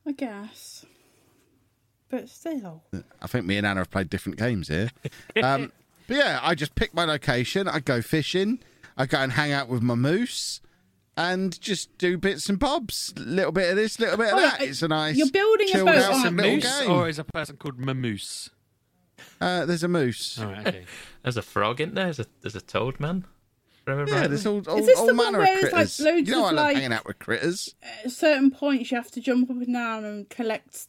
I 0.07 0.13
guess. 0.13 0.85
But 2.11 2.29
still. 2.29 2.83
I 3.23 3.27
think 3.27 3.47
me 3.47 3.57
and 3.57 3.67
Anna 3.67 3.81
have 3.81 3.91
played 3.91 4.11
different 4.11 4.39
games 4.39 4.69
here. 4.69 4.91
Um, 5.43 5.73
but 6.07 6.17
yeah, 6.19 6.39
I 6.43 6.55
just 6.55 6.75
pick 6.75 6.93
my 6.95 7.05
location. 7.07 7.67
I 7.67 7.81
go 7.81 8.03
fishing. 8.03 8.61
I 8.97 9.07
go 9.07 9.19
and 9.19 9.33
hang 9.33 9.51
out 9.53 9.69
with 9.69 9.83
my 9.83 9.95
moose, 9.95 10.61
and 11.17 11.59
just 11.61 11.97
do 11.99 12.19
bits 12.19 12.49
and 12.51 12.59
bobs. 12.59 13.13
Little 13.17 13.51
bit 13.53 13.71
of 13.71 13.77
this, 13.77 13.99
little 13.99 14.19
bit 14.19 14.29
of 14.29 14.35
Oh, 14.35 14.41
that. 14.43 14.61
It's 14.63 14.83
a 14.83 14.89
nice. 14.89 15.17
you're 15.17 15.31
building 15.31 15.69
a 15.71 15.73
chilled 15.73 15.87
boat 15.87 15.97
out 15.97 16.13
on 16.15 16.25
a 16.27 16.29
a 16.29 16.31
moose 16.31 16.79
game. 16.81 16.91
or 16.91 17.09
is 17.09 17.19
a 17.19 17.25
person 17.25 17.57
called 17.57 17.79
Mamoose? 17.79 18.51
Uh, 19.41 19.65
there's 19.67 19.83
a 19.85 19.89
moose. 19.89 20.39
All 20.39 20.47
right, 20.47 20.67
okay. 20.67 20.85
There's 21.23 21.37
a 21.37 21.43
frog 21.43 21.81
in 21.81 21.95
there. 21.95 22.05
There's 22.07 22.21
a 22.21 22.27
there's 22.43 22.57
a 22.57 22.61
toad 22.61 22.99
man. 23.01 23.25
Remember 23.87 24.11
Yeah, 24.11 24.17
rightly? 24.21 24.29
there's 24.29 24.47
all, 24.47 24.63
all, 24.69 24.77
this 24.83 24.99
all 24.99 25.07
the 25.07 25.15
one 25.15 25.27
manner 25.33 25.39
where 25.41 25.55
of 25.55 25.61
there's, 25.61 25.73
like, 25.73 25.73
critters. 25.73 26.01
loads 26.01 26.29
you 26.29 26.35
know, 26.35 26.41
of, 26.41 26.45
I 26.45 26.55
love 26.55 26.65
like- 26.67 26.77
hanging 26.77 26.93
out 26.93 27.07
with 27.07 27.19
critters. 27.19 27.75
At 28.05 28.11
certain 28.13 28.51
points, 28.51 28.91
you 28.91 28.97
have 28.97 29.11
to 29.11 29.21
jump 29.21 29.51
up 29.51 29.57
and 29.57 29.75
down 29.75 30.05
and 30.07 30.29
collect 30.31 30.87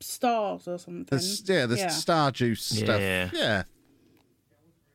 stars 0.00 0.68
or 0.68 0.78
something. 0.78 1.06
There's, 1.10 1.42
yeah, 1.48 1.66
there's 1.66 1.80
Yeah. 1.80 1.88
star 1.88 2.30
juice 2.30 2.62
stuff. 2.62 3.00
Yeah. 3.00 3.30
Yeah. 3.32 3.62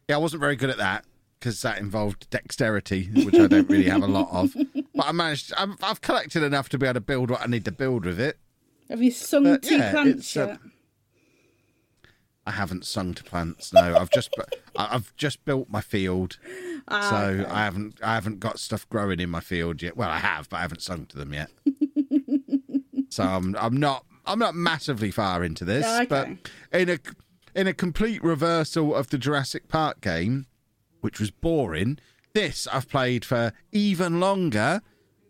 Yeah, 0.07 0.15
I 0.15 0.19
wasn't 0.19 0.39
very 0.39 0.55
good 0.55 0.69
at 0.69 0.77
that 0.77 1.05
because 1.39 1.61
that 1.61 1.77
involved 1.79 2.29
dexterity, 2.29 3.09
which 3.13 3.35
I 3.35 3.47
don't 3.47 3.69
really 3.69 3.89
have 3.89 4.03
a 4.03 4.07
lot 4.07 4.29
of. 4.31 4.55
But 4.93 5.07
I 5.07 5.11
managed. 5.13 5.53
I've, 5.57 5.75
I've 5.81 6.01
collected 6.01 6.43
enough 6.43 6.67
to 6.69 6.77
be 6.77 6.85
able 6.85 6.95
to 6.95 6.99
build 7.01 7.31
what 7.31 7.41
I 7.41 7.45
need 7.47 7.63
to 7.65 7.71
build 7.71 8.05
with 8.05 8.19
it. 8.19 8.37
Have 8.89 9.01
you 9.01 9.09
sung 9.11 9.45
But, 9.45 9.63
two 9.63 9.77
yeah, 9.77 9.91
plants 9.91 10.19
it's, 10.35 10.37
uh, 10.37 10.47
yet? 10.47 10.59
I 12.51 12.55
haven't 12.55 12.85
sung 12.85 13.13
to 13.13 13.23
plants. 13.23 13.71
No, 13.71 13.95
I've 13.97 14.09
just 14.11 14.29
I've 14.75 15.15
just 15.15 15.45
built 15.45 15.69
my 15.69 15.79
field, 15.79 16.37
Ah, 16.89 17.09
so 17.09 17.45
I 17.49 17.63
haven't 17.63 17.97
I 18.03 18.13
haven't 18.15 18.39
got 18.41 18.59
stuff 18.59 18.87
growing 18.89 19.21
in 19.21 19.29
my 19.29 19.39
field 19.39 19.81
yet. 19.81 19.95
Well, 19.95 20.09
I 20.09 20.17
have, 20.17 20.49
but 20.49 20.57
I 20.57 20.61
haven't 20.61 20.81
sung 20.81 21.05
to 21.07 21.17
them 21.17 21.33
yet. 21.33 21.49
so 23.09 23.23
I'm 23.23 23.55
I'm 23.55 23.77
not 23.77 24.05
I'm 24.25 24.37
not 24.37 24.53
massively 24.53 25.11
far 25.11 25.43
into 25.45 25.63
this, 25.63 25.85
Okay. 25.85 26.05
but 26.05 26.27
in 26.77 26.89
a 26.89 26.99
in 27.55 27.67
a 27.67 27.73
complete 27.73 28.21
reversal 28.21 28.93
of 28.95 29.09
the 29.09 29.17
Jurassic 29.17 29.69
Park 29.69 30.01
game, 30.01 30.45
which 30.99 31.19
was 31.19 31.31
boring. 31.31 31.99
This 32.33 32.67
I've 32.67 32.89
played 32.89 33.23
for 33.23 33.53
even 33.71 34.19
longer, 34.19 34.81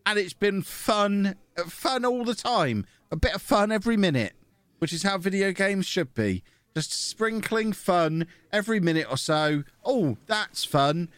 and 0.08 0.18
it's 0.18 0.34
been 0.34 0.64
fun, 0.64 1.36
fun 1.68 2.04
all 2.04 2.24
the 2.24 2.36
time. 2.36 2.86
A 3.12 3.16
bit 3.16 3.36
of 3.36 3.42
fun 3.44 3.72
every 3.72 3.98
minute, 3.98 4.34
which 4.80 4.92
is 4.94 5.04
how 5.04 5.18
video 5.20 5.52
games 5.52 5.86
should 5.86 6.14
be. 6.16 6.44
Just 6.76 7.10
sprinkling 7.10 7.74
fun 7.74 8.28
every 8.52 8.80
minute 8.80 9.08
or 9.10 9.18
so. 9.18 9.64
Oh, 9.84 10.18
that's 10.26 10.64
fun. 10.64 11.10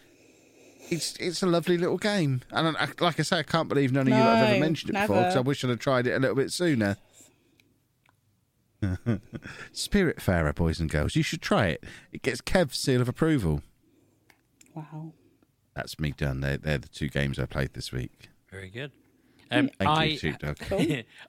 It's 0.90 1.16
it's 1.18 1.42
a 1.42 1.48
lovely 1.48 1.78
little 1.78 1.98
game, 1.98 2.42
and 2.52 2.76
I, 2.76 2.90
like 3.00 3.20
I 3.20 3.24
say, 3.24 3.40
I 3.40 3.44
can't 3.44 3.70
believe 3.70 3.92
none 3.92 4.02
of 4.02 4.10
you 4.10 4.14
have 4.16 4.50
ever 4.50 4.60
mentioned 4.60 4.96
it 4.96 5.02
before 5.02 5.18
because 5.18 5.36
I 5.36 5.40
wish 5.40 5.64
I'd 5.64 5.70
have 5.70 5.80
tried 5.80 6.08
it 6.08 6.12
a 6.12 6.20
little 6.20 6.36
bit 6.36 6.52
sooner. 6.52 6.98
Spirit 9.72 10.18
Spiritfarer, 10.18 10.54
boys 10.54 10.80
and 10.80 10.90
girls. 10.90 11.16
You 11.16 11.24
should 11.24 11.42
try 11.42 11.68
it. 11.68 11.84
It 12.12 12.22
gets 12.22 12.42
Kev's 12.42 12.78
seal 12.78 13.02
of 13.02 13.08
approval. 13.08 13.62
Wow. 14.76 15.14
That's 15.74 16.00
me 16.00 16.12
done. 16.12 16.42
They're, 16.42 16.58
they're 16.58 16.78
the 16.78 16.90
two 16.90 17.08
games 17.10 17.40
I 17.40 17.46
played 17.46 17.74
this 17.74 17.92
week. 17.92 18.30
Very 18.52 18.70
good. 18.70 18.92
Um, 19.54 19.70
Thank 19.78 19.90
I, 19.90 20.04
you, 20.06 20.18
Shoot 20.18 20.40
Dog. 20.40 20.58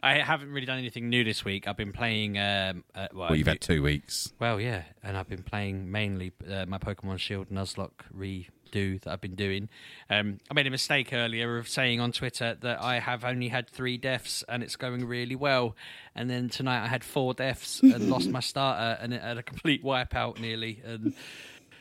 I 0.03 0.15
haven't 0.15 0.51
really 0.51 0.67
done 0.67 0.79
anything 0.79 1.09
new 1.09 1.25
this 1.25 1.45
week. 1.45 1.69
I've 1.69 1.77
been 1.77 1.93
playing. 1.93 2.39
Um, 2.39 2.85
uh, 2.95 3.09
well, 3.13 3.29
Well, 3.29 3.37
you've 3.37 3.47
had 3.47 3.61
two 3.61 3.83
weeks. 3.83 4.33
Well, 4.39 4.61
yeah, 4.61 4.83
and 5.03 5.17
I've 5.17 5.29
been 5.29 5.43
playing 5.43 5.91
mainly 5.91 6.33
uh, 6.51 6.67
my 6.67 6.79
Pokemon 6.79 7.19
Shield 7.19 7.51
Nuzlocke 7.51 7.91
redo 8.17 9.01
that 9.03 9.13
I've 9.13 9.21
been 9.21 9.35
doing. 9.35 9.69
Um, 10.11 10.39
I 10.51 10.55
made 10.55 10.67
a 10.67 10.71
mistake 10.71 11.13
earlier 11.13 11.59
of 11.59 11.69
saying 11.69 12.01
on 12.01 12.13
Twitter 12.13 12.57
that 12.61 12.83
I 12.83 12.99
have 12.99 13.25
only 13.25 13.49
had 13.49 13.69
three 13.69 13.97
deaths 13.97 14.43
and 14.49 14.63
it's 14.63 14.77
going 14.77 15.07
really 15.07 15.37
well. 15.37 15.77
And 16.15 16.29
then 16.29 16.49
tonight 16.49 16.85
I 16.85 16.89
had 16.89 17.05
four 17.05 17.35
deaths 17.35 17.81
and 17.83 18.11
lost 18.11 18.29
my 18.29 18.41
starter 18.41 19.01
and 19.01 19.15
it 19.15 19.23
had 19.23 19.39
a 19.39 19.43
complete 19.43 19.85
wipeout 19.85 20.41
nearly. 20.41 20.83
And 20.85 21.15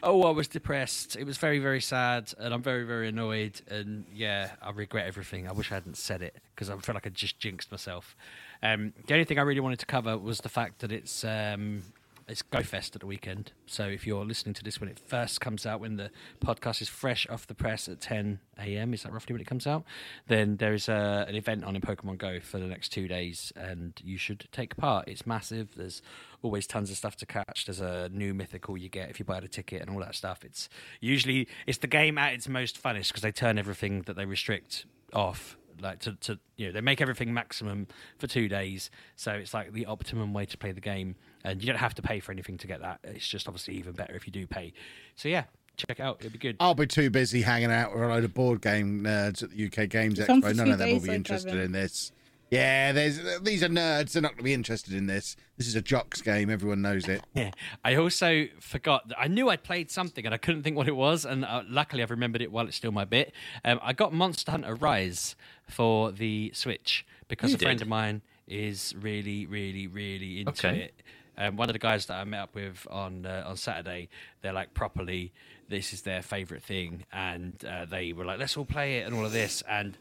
oh, 0.04 0.24
I 0.24 0.32
was 0.32 0.48
depressed. 0.48 1.16
It 1.16 1.26
was 1.26 1.38
very, 1.38 1.60
very 1.60 1.82
sad, 1.82 2.34
and 2.38 2.54
I'm 2.54 2.62
very, 2.62 2.84
very 2.84 3.08
annoyed. 3.08 3.62
And 3.70 4.06
yeah, 4.14 4.52
I 4.62 4.72
regret 4.72 5.08
everything. 5.08 5.48
I 5.48 5.52
wish 5.52 5.72
I 5.72 5.76
hadn't 5.76 5.98
said 5.98 6.22
it 6.22 6.36
because 6.54 6.70
I 6.70 6.78
feel 6.78 6.94
like 6.94 7.08
I 7.08 7.10
just 7.10 7.40
jinxed 7.40 7.72
myself. 7.72 8.16
Um, 8.62 8.94
the 9.08 9.14
only 9.14 9.26
thing 9.26 9.40
I 9.40 9.42
really 9.42 9.60
wanted 9.60 9.80
to 9.80 9.86
cover 9.86 10.18
was 10.18 10.40
the 10.40 10.50
fact 10.50 10.80
that 10.80 10.92
it's 10.92 11.24
um, 11.24 11.84
it's 12.28 12.42
GoFest 12.42 12.96
at 12.96 13.02
the 13.02 13.06
weekend. 13.06 13.52
So 13.66 13.86
if 13.86 14.08
you're 14.08 14.26
listening 14.26 14.54
to 14.56 14.64
this 14.64 14.80
when 14.80 14.90
it 14.90 15.00
first 15.00 15.42
comes 15.42 15.66
out, 15.66 15.80
when 15.80 15.98
the 15.98 16.10
podcast 16.44 16.82
is 16.82 16.90
fresh 16.90 17.28
off 17.30 17.48
the 17.48 17.56
press 17.56 17.88
at 17.88 18.02
10 18.02 18.40
a.m., 18.60 18.94
is 18.94 19.04
that 19.04 19.12
roughly 19.12 19.34
when 19.34 19.42
it 19.42 19.48
comes 19.48 19.68
out? 19.68 19.84
Then 20.28 20.58
there 20.58 20.74
is 20.74 20.88
a, 20.88 21.26
an 21.28 21.36
event 21.36 21.64
on 21.64 21.76
in 21.76 21.82
Pokemon 21.82 22.18
Go 22.18 22.40
for 22.40 22.60
the 22.60 22.66
next 22.66 22.90
two 22.90 23.08
days, 23.08 23.52
and 23.56 23.94
you 24.04 24.18
should 24.18 24.48
take 24.52 24.76
part. 24.78 25.08
It's 25.08 25.26
massive. 25.26 25.76
There's 25.76 26.02
always 26.42 26.68
tons 26.68 26.90
of 26.92 26.98
stuff 26.98 27.16
to 27.18 27.26
catch. 27.26 27.66
There's 27.66 27.82
a 27.82 28.10
new 28.10 28.34
mythical 28.34 28.78
you 28.78 28.90
get 28.90 29.10
if 29.10 29.20
you 29.20 29.26
buy 29.26 29.40
the 29.40 29.48
ticket 29.48 29.82
and 29.82 29.92
all 29.92 30.00
that 30.00 30.16
stuff. 30.16 30.44
It's 30.44 30.70
usually 31.02 31.48
it's 31.68 31.80
the 31.80 31.88
game 31.88 32.18
at 32.18 32.34
its 32.34 32.48
most 32.48 32.82
funnest 32.82 33.10
because 33.10 33.22
they 33.22 33.32
turn 33.32 33.58
everything 33.58 34.04
that 34.04 34.16
they 34.16 34.26
restrict 34.26 34.86
off 35.14 35.58
like 35.82 36.00
to, 36.00 36.14
to 36.16 36.40
you 36.58 36.68
know 36.68 36.72
they 36.74 36.82
make 36.82 37.02
everything 37.02 37.34
maximum 37.34 37.88
for 38.18 38.28
two 38.28 38.48
days 38.48 38.90
so 39.16 39.32
it's 39.32 39.54
like 39.54 39.74
the 39.74 39.86
optimum 39.86 40.34
way 40.34 40.46
to 40.46 40.58
play 40.58 40.72
the 40.72 40.82
game 40.82 41.16
and 41.44 41.62
you 41.62 41.68
don't 41.68 41.80
have 41.80 41.94
to 41.96 42.02
pay 42.02 42.20
for 42.20 42.32
anything 42.32 42.58
to 42.58 42.68
get 42.68 42.82
that 42.82 43.00
it's 43.04 43.28
just 43.28 43.48
obviously 43.48 43.76
even 43.76 43.94
better 43.94 44.16
if 44.16 44.26
you 44.28 44.32
do 44.32 44.46
pay 44.48 44.72
so 45.16 45.28
yeah 45.30 45.44
check 45.76 46.00
it 46.00 46.04
out 46.04 46.18
it'll 46.20 46.32
be 46.32 46.38
good 46.38 46.56
I'll 46.60 46.76
be 46.76 46.86
too 46.86 47.10
busy 47.10 47.42
hanging 47.42 47.72
out 47.72 47.94
with 47.94 48.04
a 48.04 48.08
load 48.08 48.24
of 48.24 48.34
board 48.34 48.62
game 48.62 49.02
nerds 49.04 49.42
at 49.44 49.50
the 49.52 49.66
UK 49.66 49.90
Games 49.90 50.20
It's 50.20 50.30
Expo. 50.30 50.56
None 50.56 50.70
of 50.72 50.78
them 50.78 50.92
will 50.92 51.00
be 51.00 51.08
though, 51.08 51.14
interested 51.14 51.50
Kevin. 51.50 51.66
in 51.66 51.72
this. 51.72 52.12
Yeah, 52.54 52.92
there's 52.92 53.20
these 53.42 53.64
are 53.64 53.68
nerds. 53.70 54.12
They're 54.14 54.22
not 54.22 54.32
going 54.32 54.38
to 54.38 54.44
be 54.44 54.54
interested 54.54 54.94
in 54.94 55.08
this. 55.08 55.36
This 55.58 55.68
is 55.68 55.76
a 55.76 55.82
jocks 55.82 56.22
game. 56.22 56.50
Everyone 56.50 56.82
knows 56.82 57.08
it. 57.08 57.22
Yeah. 57.34 57.52
I 57.84 57.96
also 57.96 58.46
forgot. 58.60 59.08
that 59.10 59.20
I 59.20 59.28
knew 59.28 59.50
I'd 59.50 59.64
played 59.64 59.90
something 59.90 60.26
and 60.26 60.34
I 60.34 60.38
couldn't 60.38 60.64
think 60.64 60.78
what 60.78 60.88
it 60.88 60.96
was. 60.96 61.26
And 61.26 61.46
uh, 61.46 61.64
luckily, 61.68 62.04
I've 62.04 62.12
remembered 62.12 62.42
it 62.42 62.52
while 62.52 62.68
it's 62.68 62.78
still 62.78 62.92
my 62.92 63.06
bit. 63.06 63.34
Um, 63.66 63.80
I 63.82 63.94
got 63.94 64.14
Monster 64.14 64.52
Hunter 64.52 64.76
Rise 64.76 65.36
for 65.68 66.12
the 66.12 66.52
Switch 66.54 67.06
because 67.28 67.50
You 67.52 67.56
a 67.56 67.60
friend 67.60 67.82
of 67.82 67.88
mine 67.88 68.22
is 68.48 68.94
really, 69.00 69.46
really, 69.48 69.88
really 69.88 70.42
into 70.42 70.68
Okay. 70.68 70.82
it. 70.82 70.94
Um, 71.36 71.56
one 71.56 71.68
of 71.70 71.74
the 71.74 71.80
guys 71.80 72.06
that 72.06 72.20
I 72.20 72.24
met 72.26 72.42
up 72.42 72.54
with 72.56 72.86
on 72.92 73.26
uh, 73.26 73.44
on 73.48 73.58
Saturday, 73.58 74.10
they're 74.44 74.54
like 74.54 74.76
properly, 74.76 75.34
this 75.68 75.92
is 75.92 76.04
their 76.04 76.22
favorite 76.22 76.62
thing, 76.62 77.06
and 77.12 77.56
uh, 77.66 77.86
they 77.86 78.14
were 78.14 78.26
like, 78.26 78.38
let's 78.38 78.56
all 78.56 78.66
play 78.66 78.98
it 79.00 79.08
and 79.08 79.16
all 79.16 79.26
of 79.26 79.32
this. 79.32 79.64
And 79.68 79.98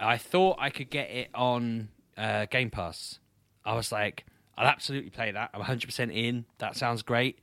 I 0.00 0.18
thought 0.18 0.56
I 0.58 0.70
could 0.70 0.90
get 0.90 1.10
it 1.10 1.30
on 1.34 1.88
uh, 2.16 2.46
Game 2.46 2.70
Pass. 2.70 3.18
I 3.64 3.74
was 3.74 3.90
like, 3.90 4.24
I'll 4.56 4.66
absolutely 4.66 5.10
play 5.10 5.30
that. 5.30 5.50
I'm 5.52 5.62
100% 5.62 6.14
in. 6.14 6.44
That 6.58 6.76
sounds 6.76 7.02
great. 7.02 7.38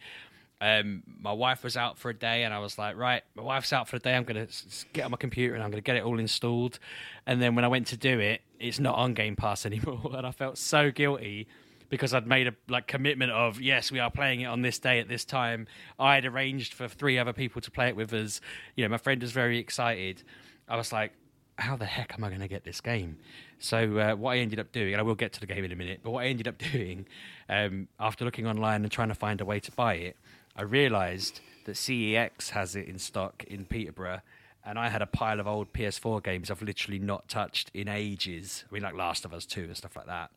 Um, 0.62 1.04
my 1.20 1.34
wife 1.34 1.64
was 1.64 1.76
out 1.76 1.98
for 1.98 2.10
a 2.10 2.14
day, 2.14 2.44
and 2.44 2.54
I 2.54 2.60
was 2.60 2.78
like, 2.78 2.96
right, 2.96 3.22
my 3.36 3.44
wife's 3.44 3.74
out 3.74 3.90
for 3.90 3.98
a 3.98 4.00
day. 4.00 4.16
I'm 4.16 4.24
going 4.24 4.48
to 4.48 4.54
get 4.94 5.04
on 5.04 5.12
my 5.12 5.18
computer 5.18 5.56
and 5.56 5.64
I'm 5.64 5.72
going 5.72 5.84
to 5.84 5.86
get 5.86 5.98
it 5.98 6.04
all 6.04 6.20
installed. 6.20 6.80
And 7.26 7.42
then 7.42 7.56
when 7.56 7.66
I 7.66 7.68
went 7.68 7.88
to 7.88 7.98
do 7.98 8.20
it, 8.20 8.42
it's 8.60 8.80
not 8.80 8.96
on 8.96 9.14
Game 9.14 9.36
Pass 9.36 9.66
anymore, 9.66 10.12
and 10.16 10.26
I 10.26 10.32
felt 10.32 10.58
so 10.58 10.90
guilty 10.90 11.48
because 11.90 12.14
I'd 12.14 12.26
made 12.26 12.48
a 12.48 12.56
like 12.70 12.88
commitment 12.88 13.32
of 13.32 13.62
yes, 13.62 13.92
we 13.92 14.00
are 14.00 14.10
playing 14.10 14.42
it 14.42 14.46
on 14.46 14.62
this 14.62 14.80
day 14.80 15.00
at 15.00 15.08
this 15.08 15.26
time. 15.26 15.68
I 16.00 16.16
had 16.16 16.26
arranged 16.26 16.74
for 16.74 16.88
three 16.88 17.20
other 17.20 17.34
people 17.34 17.62
to 17.62 17.70
play 17.70 17.90
it 17.90 17.96
with 17.96 18.14
us. 18.14 18.42
You 18.76 18.84
know, 18.84 18.90
my 18.90 18.98
friend 18.98 19.22
was 19.22 19.32
very 19.32 19.60
excited. 19.60 20.24
I 20.68 20.78
was 20.78 20.92
like, 20.92 21.12
how 21.58 21.76
the 21.76 21.86
heck 21.86 22.14
am 22.18 22.24
I 22.24 22.30
going 22.30 22.42
to 22.42 22.48
get 22.48 22.64
this 22.64 22.82
game? 22.82 23.18
So 23.60 23.98
uh, 23.98 24.16
what 24.16 24.32
I 24.32 24.38
ended 24.38 24.60
up 24.60 24.72
doing, 24.72 24.94
and 24.94 25.00
I 25.00 25.04
will 25.04 25.16
get 25.16 25.34
to 25.34 25.40
the 25.40 25.46
game 25.46 25.64
in 25.64 25.72
a 25.72 25.76
minute, 25.76 26.00
but 26.04 26.12
what 26.12 26.24
I 26.24 26.28
ended 26.28 26.48
up 26.48 26.58
doing 26.72 27.06
um, 27.50 27.88
after 28.00 28.26
looking 28.26 28.48
online 28.48 28.84
and 28.84 28.92
trying 28.92 29.10
to 29.10 29.16
find 29.16 29.42
a 29.42 29.46
way 29.46 29.60
to 29.60 29.72
buy 29.72 29.96
it, 29.96 30.18
I 30.56 30.64
realised 30.64 31.42
that 31.66 31.76
CEX 31.76 32.50
has 32.50 32.76
it 32.76 32.88
in 32.88 33.00
stock 33.00 33.44
in 33.46 33.66
Peterborough. 33.66 34.22
And 34.66 34.80
I 34.80 34.88
had 34.88 35.02
a 35.02 35.06
pile 35.06 35.42
of 35.42 35.48
old 35.48 35.74
PS4 35.74 36.24
games 36.24 36.50
I've 36.50 36.62
literally 36.62 37.00
not 37.00 37.28
touched 37.28 37.70
in 37.74 37.90
ages. 37.90 38.64
I 38.70 38.74
mean, 38.74 38.84
like 38.84 38.96
Last 38.96 39.26
of 39.26 39.34
Us 39.34 39.46
2 39.46 39.64
and 39.64 39.76
stuff 39.76 39.96
like 39.96 40.06
that. 40.06 40.32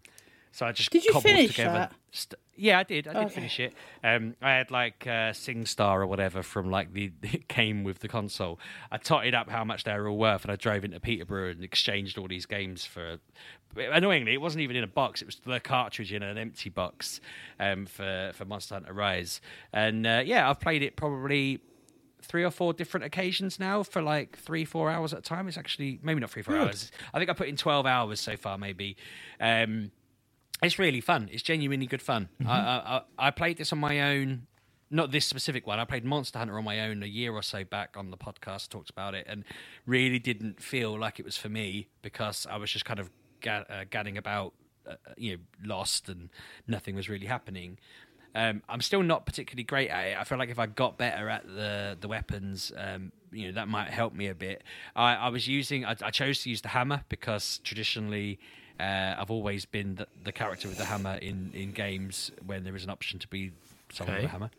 So 0.56 0.64
I 0.64 0.72
just 0.72 0.88
Did 0.90 1.04
you 1.04 1.12
cobbled 1.12 1.24
finish 1.34 1.48
together. 1.54 1.90
that? 2.14 2.34
Yeah, 2.56 2.78
I 2.78 2.82
did. 2.84 3.06
I 3.06 3.12
did 3.12 3.22
Okay. 3.24 3.34
finish 3.34 3.60
it. 3.60 3.74
Um, 4.02 4.36
I 4.40 4.52
had 4.52 4.70
like 4.70 5.06
uh, 5.06 5.32
SingStar 5.32 5.96
or 5.96 6.06
whatever 6.06 6.42
from 6.42 6.70
like 6.70 6.94
the 6.94 7.12
it 7.22 7.46
came 7.46 7.84
with 7.84 7.98
the 7.98 8.08
console. 8.08 8.58
I 8.90 8.96
totted 8.96 9.34
up 9.34 9.50
how 9.50 9.64
much 9.64 9.84
they 9.84 9.92
were 9.98 10.08
all 10.08 10.16
worth, 10.16 10.44
and 10.44 10.50
I 10.50 10.56
drove 10.56 10.82
into 10.82 10.98
Peterborough 10.98 11.50
and 11.50 11.62
exchanged 11.62 12.16
all 12.16 12.26
these 12.26 12.46
games 12.46 12.86
for. 12.86 13.18
Annoyingly, 13.76 14.32
it 14.32 14.40
wasn't 14.40 14.62
even 14.62 14.76
in 14.76 14.82
a 14.84 14.86
box. 14.86 15.20
It 15.20 15.26
was 15.26 15.36
the 15.44 15.60
cartridge 15.60 16.10
in 16.10 16.22
an 16.22 16.38
empty 16.38 16.70
box 16.70 17.20
um, 17.60 17.84
for 17.84 18.30
for 18.32 18.46
Monster 18.46 18.76
Hunter 18.76 18.94
Rise. 18.94 19.42
And 19.74 20.06
uh, 20.06 20.22
yeah, 20.24 20.48
I've 20.48 20.58
played 20.58 20.82
it 20.82 20.96
probably 20.96 21.60
three 22.22 22.44
or 22.44 22.50
four 22.50 22.72
different 22.72 23.04
occasions 23.04 23.60
now 23.60 23.82
for 23.82 24.00
like 24.00 24.38
three, 24.38 24.64
four 24.64 24.90
hours 24.90 25.12
at 25.12 25.18
a 25.18 25.22
time. 25.22 25.48
It's 25.48 25.58
actually 25.58 26.00
maybe 26.02 26.20
not 26.20 26.30
three, 26.30 26.40
four 26.40 26.56
hours. 26.56 26.90
I 27.12 27.18
think 27.18 27.28
I 27.28 27.34
put 27.34 27.48
in 27.48 27.56
twelve 27.56 27.84
hours 27.84 28.20
so 28.20 28.38
far, 28.38 28.56
maybe. 28.56 28.96
Um, 29.38 29.90
it's 30.62 30.78
really 30.78 31.00
fun. 31.00 31.28
It's 31.32 31.42
genuinely 31.42 31.86
good 31.86 32.02
fun. 32.02 32.28
I, 32.46 32.52
I, 32.52 32.96
I 33.18 33.28
I 33.28 33.30
played 33.30 33.58
this 33.58 33.72
on 33.72 33.78
my 33.78 34.00
own. 34.00 34.46
Not 34.88 35.10
this 35.10 35.26
specific 35.26 35.66
one. 35.66 35.80
I 35.80 35.84
played 35.84 36.04
Monster 36.04 36.38
Hunter 36.38 36.56
on 36.56 36.64
my 36.64 36.80
own 36.88 37.02
a 37.02 37.06
year 37.06 37.32
or 37.32 37.42
so 37.42 37.64
back 37.64 37.96
on 37.96 38.12
the 38.12 38.16
podcast. 38.16 38.68
Talked 38.68 38.88
about 38.88 39.14
it 39.16 39.26
and 39.28 39.44
really 39.84 40.20
didn't 40.20 40.62
feel 40.62 40.96
like 40.96 41.18
it 41.18 41.24
was 41.24 41.36
for 41.36 41.48
me 41.48 41.88
because 42.02 42.46
I 42.48 42.56
was 42.56 42.70
just 42.70 42.84
kind 42.84 43.00
of 43.00 43.10
ga- 43.40 43.64
uh, 43.68 43.84
gadding 43.90 44.16
about, 44.16 44.54
uh, 44.88 44.94
you 45.16 45.32
know, 45.32 45.42
lost 45.64 46.08
and 46.08 46.30
nothing 46.68 46.94
was 46.94 47.08
really 47.08 47.26
happening. 47.26 47.78
Um, 48.36 48.62
I'm 48.68 48.80
still 48.80 49.02
not 49.02 49.26
particularly 49.26 49.64
great 49.64 49.88
at 49.88 50.06
it. 50.06 50.16
I 50.16 50.22
feel 50.22 50.38
like 50.38 50.50
if 50.50 50.58
I 50.58 50.66
got 50.66 50.98
better 50.98 51.28
at 51.28 51.46
the 51.46 51.96
the 52.00 52.06
weapons, 52.06 52.70
um, 52.76 53.10
you 53.32 53.48
know, 53.48 53.54
that 53.54 53.66
might 53.66 53.88
help 53.88 54.14
me 54.14 54.28
a 54.28 54.34
bit. 54.36 54.62
I, 54.94 55.14
I 55.14 55.28
was 55.30 55.48
using, 55.48 55.84
I, 55.84 55.96
I 56.00 56.10
chose 56.10 56.42
to 56.42 56.50
use 56.50 56.60
the 56.60 56.68
hammer 56.68 57.02
because 57.08 57.58
traditionally, 57.64 58.38
uh, 58.80 59.14
I've 59.18 59.30
always 59.30 59.64
been 59.64 59.96
the, 59.96 60.06
the 60.24 60.32
character 60.32 60.68
with 60.68 60.78
the 60.78 60.84
hammer 60.84 61.16
in 61.16 61.50
in 61.54 61.72
games 61.72 62.30
when 62.44 62.64
there 62.64 62.76
is 62.76 62.84
an 62.84 62.90
option 62.90 63.18
to 63.20 63.28
be 63.28 63.52
someone 63.92 64.16
with 64.16 64.24
a 64.24 64.28
hammer. 64.28 64.50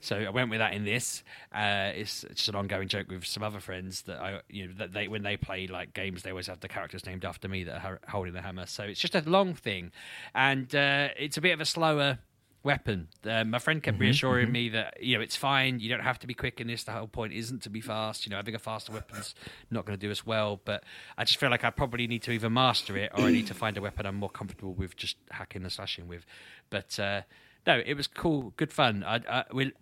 So 0.00 0.16
I 0.16 0.30
went 0.30 0.48
with 0.50 0.60
that 0.60 0.72
in 0.72 0.84
this. 0.84 1.22
Uh, 1.52 1.92
it's 1.94 2.24
just 2.34 2.48
an 2.48 2.54
ongoing 2.54 2.88
joke 2.88 3.10
with 3.10 3.26
some 3.26 3.42
other 3.42 3.60
friends 3.60 4.02
that 4.02 4.18
I, 4.18 4.40
you 4.48 4.66
know, 4.68 4.74
that 4.78 4.92
they 4.92 5.08
when 5.08 5.22
they 5.22 5.36
play 5.36 5.66
like 5.66 5.92
games, 5.92 6.22
they 6.22 6.30
always 6.30 6.46
have 6.46 6.60
the 6.60 6.68
characters 6.68 7.04
named 7.04 7.24
after 7.24 7.48
me 7.48 7.64
that 7.64 7.84
are 7.84 8.00
holding 8.08 8.32
the 8.32 8.42
hammer. 8.42 8.66
So 8.66 8.84
it's 8.84 9.00
just 9.00 9.14
a 9.14 9.22
long 9.28 9.54
thing, 9.54 9.92
and 10.34 10.74
uh, 10.74 11.08
it's 11.18 11.36
a 11.36 11.40
bit 11.40 11.52
of 11.52 11.60
a 11.60 11.66
slower 11.66 12.18
weapon. 12.62 13.08
Uh, 13.24 13.44
my 13.44 13.58
friend 13.58 13.82
kept 13.82 13.98
reassuring 13.98 14.50
me 14.52 14.68
that 14.70 15.02
you 15.02 15.16
know 15.16 15.22
it's 15.22 15.36
fine. 15.36 15.80
You 15.80 15.88
don't 15.88 16.00
have 16.00 16.18
to 16.20 16.26
be 16.26 16.34
quick 16.34 16.60
in 16.60 16.66
this. 16.66 16.84
The 16.84 16.92
whole 16.92 17.06
point 17.06 17.32
isn't 17.32 17.62
to 17.62 17.70
be 17.70 17.80
fast. 17.80 18.26
You 18.26 18.30
know, 18.30 18.36
having 18.36 18.54
a 18.54 18.58
faster 18.58 18.92
weapon's 18.92 19.34
not 19.70 19.84
going 19.84 19.98
to 19.98 20.06
do 20.06 20.10
us 20.10 20.26
well. 20.26 20.60
But 20.64 20.84
I 21.16 21.24
just 21.24 21.38
feel 21.38 21.50
like 21.50 21.64
I 21.64 21.70
probably 21.70 22.06
need 22.06 22.22
to 22.22 22.32
either 22.32 22.50
master 22.50 22.96
it 22.96 23.12
or 23.14 23.24
I 23.24 23.30
need 23.30 23.46
to 23.48 23.54
find 23.54 23.76
a 23.76 23.80
weapon 23.80 24.06
I'm 24.06 24.16
more 24.16 24.30
comfortable 24.30 24.74
with 24.74 24.96
just 24.96 25.16
hacking 25.30 25.62
and 25.62 25.72
slashing 25.72 26.08
with. 26.08 26.26
But 26.70 26.98
uh, 26.98 27.22
no, 27.66 27.82
it 27.84 27.94
was 27.94 28.06
cool, 28.06 28.52
good 28.56 28.72
fun. 28.72 29.04
I, 29.04 29.20
I 29.28 29.44
we, 29.52 29.72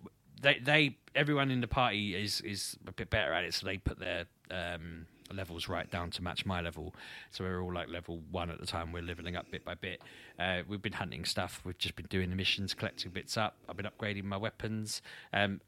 they 0.40 0.58
they 0.58 0.98
everyone 1.14 1.50
in 1.50 1.60
the 1.60 1.68
party 1.68 2.14
is 2.14 2.40
is 2.42 2.76
a 2.86 2.92
bit 2.92 3.10
better 3.10 3.32
at 3.32 3.44
it, 3.44 3.54
so 3.54 3.66
they 3.66 3.78
put 3.78 3.98
their 3.98 4.26
um, 4.50 5.06
levels 5.34 5.68
right 5.68 5.90
down 5.90 6.10
to 6.10 6.22
match 6.22 6.46
my 6.46 6.60
level. 6.60 6.94
So 7.30 7.44
we're 7.44 7.62
all 7.62 7.72
like 7.72 7.88
level 7.88 8.20
one 8.30 8.50
at 8.50 8.60
the 8.60 8.66
time. 8.66 8.92
We're 8.92 9.02
leveling 9.02 9.36
up 9.36 9.50
bit 9.50 9.64
by 9.64 9.74
bit. 9.74 10.00
Uh, 10.38 10.62
we've 10.68 10.82
been 10.82 10.92
hunting 10.94 11.24
stuff. 11.24 11.60
We've 11.64 11.78
just 11.78 11.96
been 11.96 12.06
doing 12.06 12.30
the 12.30 12.36
missions, 12.36 12.74
collecting 12.74 13.10
bits 13.10 13.36
up. 13.36 13.56
I've 13.68 13.76
been 13.76 13.86
upgrading 13.86 14.24
my 14.24 14.36
weapons. 14.36 15.02
Um, 15.32 15.60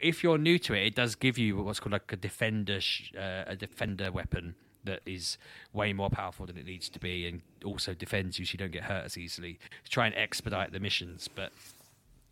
if 0.00 0.22
you're 0.22 0.38
new 0.38 0.58
to 0.60 0.74
it, 0.74 0.86
it 0.86 0.94
does 0.94 1.14
give 1.14 1.38
you 1.38 1.56
what's 1.56 1.80
called 1.80 1.92
like 1.92 2.12
a 2.12 2.16
defender, 2.16 2.80
sh- 2.80 3.12
uh, 3.16 3.44
a 3.46 3.56
defender 3.56 4.12
weapon 4.12 4.54
that 4.84 5.00
is 5.04 5.36
way 5.72 5.92
more 5.92 6.10
powerful 6.10 6.46
than 6.46 6.56
it 6.56 6.66
needs 6.66 6.88
to 6.90 6.98
be, 6.98 7.26
and 7.26 7.42
also 7.64 7.94
defends 7.94 8.38
you 8.38 8.44
so 8.44 8.52
you 8.52 8.58
don't 8.58 8.72
get 8.72 8.84
hurt 8.84 9.04
as 9.04 9.18
easily 9.18 9.58
to 9.84 9.90
try 9.90 10.06
and 10.06 10.14
expedite 10.14 10.72
the 10.72 10.80
missions. 10.80 11.28
But 11.28 11.52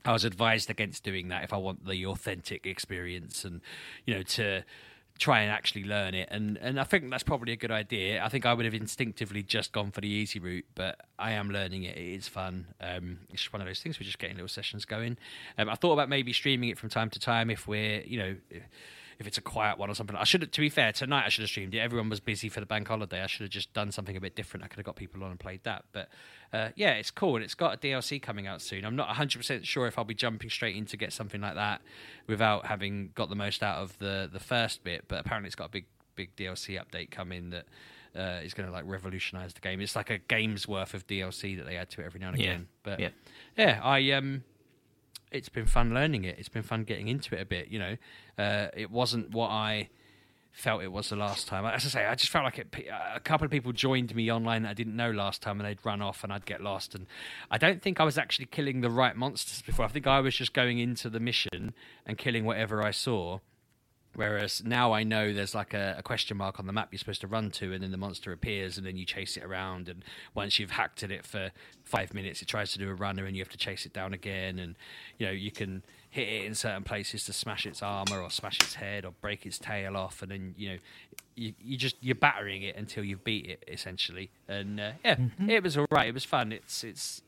I 0.04 0.12
was 0.12 0.24
advised 0.24 0.70
against 0.70 1.04
doing 1.04 1.28
that 1.28 1.44
if 1.44 1.52
I 1.52 1.56
want 1.56 1.86
the 1.86 2.06
authentic 2.06 2.66
experience 2.66 3.44
and 3.44 3.60
you 4.06 4.14
know 4.14 4.22
to 4.22 4.62
try 5.18 5.40
and 5.42 5.50
actually 5.50 5.84
learn 5.84 6.12
it 6.12 6.28
and 6.32 6.58
and 6.58 6.80
I 6.80 6.84
think 6.84 7.08
that's 7.08 7.22
probably 7.22 7.52
a 7.52 7.56
good 7.56 7.70
idea. 7.70 8.22
I 8.22 8.28
think 8.28 8.44
I 8.44 8.52
would 8.52 8.64
have 8.64 8.74
instinctively 8.74 9.42
just 9.42 9.72
gone 9.72 9.92
for 9.92 10.00
the 10.00 10.08
easy 10.08 10.40
route, 10.40 10.66
but 10.74 11.00
I 11.18 11.32
am 11.32 11.50
learning 11.50 11.84
it. 11.84 11.96
It 11.96 12.14
is 12.16 12.26
fun. 12.26 12.66
Um, 12.80 13.18
it's 13.30 13.42
just 13.42 13.52
one 13.52 13.62
of 13.62 13.68
those 13.68 13.80
things. 13.80 14.00
We're 14.00 14.06
just 14.06 14.18
getting 14.18 14.36
little 14.36 14.48
sessions 14.48 14.84
going. 14.84 15.16
Um, 15.56 15.68
I 15.68 15.76
thought 15.76 15.92
about 15.92 16.08
maybe 16.08 16.32
streaming 16.32 16.68
it 16.68 16.78
from 16.78 16.88
time 16.88 17.10
to 17.10 17.20
time 17.20 17.48
if 17.50 17.68
we're 17.68 18.00
you 18.00 18.18
know. 18.18 18.36
If 18.50 18.62
it's 19.26 19.38
a 19.38 19.42
quiet 19.42 19.78
one 19.78 19.90
or 19.90 19.94
something, 19.94 20.16
I 20.16 20.24
should. 20.24 20.42
have 20.42 20.50
To 20.50 20.60
be 20.60 20.68
fair, 20.68 20.92
tonight 20.92 21.24
I 21.26 21.28
should 21.28 21.42
have 21.42 21.50
streamed 21.50 21.74
it. 21.74 21.78
Everyone 21.78 22.08
was 22.08 22.20
busy 22.20 22.48
for 22.48 22.60
the 22.60 22.66
bank 22.66 22.88
holiday. 22.88 23.22
I 23.22 23.26
should 23.26 23.42
have 23.42 23.50
just 23.50 23.72
done 23.72 23.92
something 23.92 24.16
a 24.16 24.20
bit 24.20 24.34
different. 24.36 24.64
I 24.64 24.68
could 24.68 24.78
have 24.78 24.86
got 24.86 24.96
people 24.96 25.22
on 25.24 25.30
and 25.30 25.38
played 25.40 25.62
that. 25.64 25.84
But 25.92 26.08
uh, 26.52 26.70
yeah, 26.76 26.92
it's 26.94 27.10
cool. 27.10 27.36
And 27.36 27.44
it's 27.44 27.54
got 27.54 27.74
a 27.74 27.78
DLC 27.78 28.20
coming 28.20 28.46
out 28.46 28.60
soon. 28.62 28.84
I'm 28.84 28.96
not 28.96 29.08
100 29.08 29.38
percent 29.38 29.66
sure 29.66 29.86
if 29.86 29.98
I'll 29.98 30.04
be 30.04 30.14
jumping 30.14 30.50
straight 30.50 30.76
in 30.76 30.86
to 30.86 30.96
get 30.96 31.12
something 31.12 31.40
like 31.40 31.54
that 31.54 31.80
without 32.26 32.66
having 32.66 33.10
got 33.14 33.28
the 33.28 33.36
most 33.36 33.62
out 33.62 33.78
of 33.78 33.98
the 33.98 34.28
the 34.32 34.40
first 34.40 34.84
bit. 34.84 35.04
But 35.08 35.20
apparently, 35.20 35.46
it's 35.48 35.56
got 35.56 35.66
a 35.66 35.70
big 35.70 35.86
big 36.16 36.34
DLC 36.36 36.80
update 36.80 37.10
coming 37.10 37.50
that 37.50 37.66
uh, 38.16 38.40
is 38.44 38.54
going 38.54 38.68
to 38.68 38.72
like 38.72 38.84
revolutionize 38.86 39.52
the 39.54 39.60
game. 39.60 39.80
It's 39.80 39.96
like 39.96 40.10
a 40.10 40.18
game's 40.18 40.68
worth 40.68 40.94
of 40.94 41.06
DLC 41.08 41.56
that 41.56 41.66
they 41.66 41.76
add 41.76 41.90
to 41.90 42.02
it 42.02 42.04
every 42.04 42.20
now 42.20 42.28
and 42.28 42.38
Yeah. 42.38 42.44
again. 42.50 42.68
But 42.84 43.00
Yeah. 43.00 43.08
yeah, 43.58 43.80
I 43.82 44.12
um, 44.12 44.44
it's 45.34 45.48
been 45.48 45.66
fun 45.66 45.92
learning 45.92 46.24
it. 46.24 46.38
It's 46.38 46.48
been 46.48 46.62
fun 46.62 46.84
getting 46.84 47.08
into 47.08 47.34
it 47.34 47.42
a 47.42 47.44
bit. 47.44 47.68
You 47.68 47.78
know, 47.78 47.96
uh, 48.38 48.68
it 48.74 48.90
wasn't 48.90 49.32
what 49.32 49.50
I 49.50 49.88
felt 50.52 50.82
it 50.82 50.92
was 50.92 51.08
the 51.08 51.16
last 51.16 51.48
time. 51.48 51.66
As 51.66 51.84
I 51.84 51.88
say, 51.88 52.06
I 52.06 52.14
just 52.14 52.30
felt 52.30 52.44
like 52.44 52.58
it, 52.58 52.74
a 53.14 53.18
couple 53.18 53.44
of 53.44 53.50
people 53.50 53.72
joined 53.72 54.14
me 54.14 54.30
online 54.30 54.62
that 54.62 54.70
I 54.70 54.74
didn't 54.74 54.94
know 54.94 55.10
last 55.10 55.42
time, 55.42 55.60
and 55.60 55.68
they'd 55.68 55.84
run 55.84 56.00
off, 56.00 56.22
and 56.22 56.32
I'd 56.32 56.46
get 56.46 56.60
lost. 56.60 56.94
And 56.94 57.06
I 57.50 57.58
don't 57.58 57.82
think 57.82 58.00
I 58.00 58.04
was 58.04 58.16
actually 58.16 58.46
killing 58.46 58.80
the 58.80 58.90
right 58.90 59.16
monsters 59.16 59.62
before. 59.62 59.84
I 59.84 59.88
think 59.88 60.06
I 60.06 60.20
was 60.20 60.36
just 60.36 60.54
going 60.54 60.78
into 60.78 61.10
the 61.10 61.20
mission 61.20 61.74
and 62.06 62.16
killing 62.16 62.44
whatever 62.44 62.82
I 62.82 62.92
saw. 62.92 63.40
Whereas 64.14 64.62
now 64.64 64.92
I 64.92 65.02
know 65.02 65.32
there's 65.32 65.54
like 65.54 65.74
a, 65.74 65.96
a 65.98 66.02
question 66.02 66.36
mark 66.36 66.58
on 66.58 66.66
the 66.66 66.72
map 66.72 66.88
you're 66.90 66.98
supposed 66.98 67.20
to 67.22 67.26
run 67.26 67.50
to, 67.52 67.72
and 67.72 67.82
then 67.82 67.90
the 67.90 67.96
monster 67.96 68.32
appears, 68.32 68.78
and 68.78 68.86
then 68.86 68.96
you 68.96 69.04
chase 69.04 69.36
it 69.36 69.44
around. 69.44 69.88
And 69.88 70.04
once 70.34 70.58
you've 70.58 70.72
hacked 70.72 71.02
at 71.02 71.10
it 71.10 71.26
for 71.26 71.50
five 71.84 72.14
minutes, 72.14 72.42
it 72.42 72.48
tries 72.48 72.72
to 72.72 72.78
do 72.78 72.88
a 72.88 72.94
runner, 72.94 73.24
and 73.24 73.36
you 73.36 73.42
have 73.42 73.50
to 73.50 73.58
chase 73.58 73.86
it 73.86 73.92
down 73.92 74.14
again. 74.14 74.58
And 74.58 74.76
you 75.18 75.26
know 75.26 75.32
you 75.32 75.50
can 75.50 75.82
hit 76.10 76.28
it 76.28 76.44
in 76.44 76.54
certain 76.54 76.84
places 76.84 77.24
to 77.24 77.32
smash 77.32 77.66
its 77.66 77.82
armor, 77.82 78.20
or 78.20 78.30
smash 78.30 78.60
its 78.60 78.74
head, 78.74 79.04
or 79.04 79.12
break 79.20 79.44
its 79.46 79.58
tail 79.58 79.96
off, 79.96 80.22
and 80.22 80.30
then 80.30 80.54
you 80.56 80.70
know 80.70 80.78
you, 81.36 81.54
you 81.62 81.76
just 81.76 81.96
you're 82.00 82.14
battering 82.14 82.62
it 82.62 82.76
until 82.76 83.04
you 83.04 83.16
beat 83.16 83.46
it 83.46 83.64
essentially. 83.68 84.30
And 84.48 84.80
uh, 84.80 84.92
yeah, 85.04 85.16
it 85.48 85.62
was 85.62 85.76
all 85.76 85.86
right. 85.90 86.08
It 86.08 86.14
was 86.14 86.24
fun. 86.24 86.52
It's 86.52 86.84
it's 86.84 87.22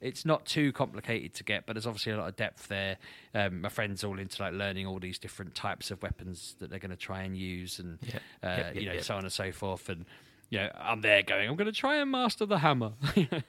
it's 0.00 0.24
not 0.24 0.44
too 0.46 0.72
complicated 0.72 1.34
to 1.34 1.44
get, 1.44 1.66
but 1.66 1.74
there's 1.74 1.86
obviously 1.86 2.12
a 2.12 2.16
lot 2.16 2.28
of 2.28 2.36
depth 2.36 2.68
there. 2.68 2.96
Um, 3.34 3.60
my 3.62 3.68
friends 3.68 4.02
all 4.04 4.18
into 4.18 4.42
like 4.42 4.52
learning 4.54 4.86
all 4.86 4.98
these 4.98 5.18
different 5.18 5.54
types 5.54 5.90
of 5.90 6.02
weapons 6.02 6.56
that 6.58 6.70
they're 6.70 6.78
going 6.78 6.90
to 6.90 6.96
try 6.96 7.22
and 7.22 7.36
use, 7.36 7.78
and 7.78 7.98
Yeah. 8.02 8.18
uh, 8.42 8.56
Yep, 8.56 8.74
you 8.76 8.86
know 8.86 8.92
yep. 8.94 9.04
so 9.04 9.14
on 9.16 9.24
and 9.24 9.32
so 9.32 9.52
forth. 9.52 9.88
And 9.88 10.04
you 10.50 10.58
know, 10.58 10.70
I'm 10.80 11.00
there 11.00 11.22
going, 11.22 11.48
I'm 11.48 11.56
going 11.56 11.66
to 11.72 11.78
try 11.78 11.96
and 11.96 12.10
master 12.10 12.44
the 12.46 12.58
hammer. 12.58 12.92
um, 13.16 13.42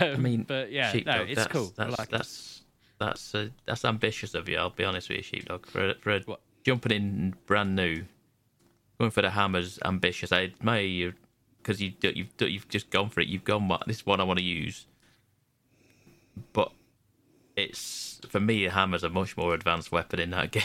I 0.00 0.16
mean, 0.16 0.42
but 0.42 0.70
yeah, 0.70 0.92
Sheepdog, 0.92 1.16
no, 1.16 1.22
it's 1.24 1.34
that's, 1.36 1.52
cool. 1.52 1.72
That's 1.76 1.98
like 1.98 2.08
it. 2.08 2.10
that's 2.10 2.62
that's 2.98 3.34
uh, 3.34 3.48
that's 3.66 3.84
ambitious 3.84 4.34
of 4.34 4.48
you. 4.48 4.58
I'll 4.58 4.70
be 4.70 4.84
honest 4.84 5.08
with 5.08 5.18
you, 5.18 5.22
Sheepdog. 5.22 5.66
For 5.66 5.94
for 6.00 6.18
What? 6.26 6.40
jumping 6.64 6.92
in 6.92 7.34
brand 7.46 7.74
new, 7.74 8.04
going 8.98 9.10
for 9.10 9.22
the 9.22 9.30
hammers, 9.30 9.78
ambitious. 9.84 10.30
I 10.32 10.42
admire 10.44 10.82
you 10.82 11.12
because 11.62 11.80
you 11.80 11.92
you've 12.02 12.28
you've 12.40 12.68
just 12.68 12.90
gone 12.90 13.08
for 13.08 13.20
it. 13.20 13.28
You've 13.28 13.44
gone. 13.44 13.68
"What- 13.68 13.86
This 13.86 13.98
is 13.98 14.06
what 14.06 14.20
I 14.20 14.24
want 14.24 14.38
to 14.38 14.44
use. 14.44 14.86
But 16.52 16.72
it's 17.56 18.20
for 18.28 18.40
me, 18.40 18.64
a 18.64 18.70
hammer's 18.70 19.02
a 19.04 19.08
much 19.10 19.36
more 19.36 19.54
advanced 19.54 19.92
weapon 19.92 20.18
in 20.20 20.30
that 20.30 20.50
game. 20.52 20.62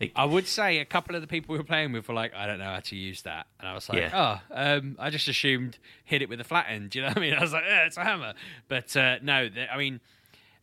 like 0.00 0.12
I 0.16 0.24
would 0.24 0.46
say 0.46 0.78
a 0.78 0.84
couple 0.84 1.14
of 1.14 1.22
the 1.22 1.28
people 1.28 1.52
we 1.52 1.58
were 1.58 1.64
playing 1.64 1.92
with 1.92 2.08
were 2.08 2.14
like, 2.14 2.34
I 2.34 2.46
don't 2.46 2.58
know 2.58 2.64
how 2.72 2.80
to 2.80 2.96
use 2.96 3.22
that. 3.22 3.46
And 3.58 3.68
I 3.68 3.74
was 3.74 3.88
like, 3.88 3.98
Yeah. 3.98 4.40
oh, 4.50 4.54
um, 4.54 4.96
I 4.98 5.10
just 5.10 5.28
assumed 5.28 5.78
hit 6.04 6.22
it 6.22 6.28
with 6.28 6.40
a 6.40 6.44
flat 6.44 6.66
end. 6.68 6.94
You 6.94 7.02
know 7.02 7.08
what 7.08 7.16
I 7.18 7.20
mean? 7.20 7.34
I 7.34 7.40
was 7.40 7.52
like, 7.52 7.64
yeah, 7.66 7.86
it's 7.86 7.96
a 7.96 8.04
hammer. 8.04 8.34
But 8.68 8.96
uh, 8.96 9.16
no, 9.22 9.48
th- 9.48 9.68
I 9.72 9.78
mean, 9.78 10.00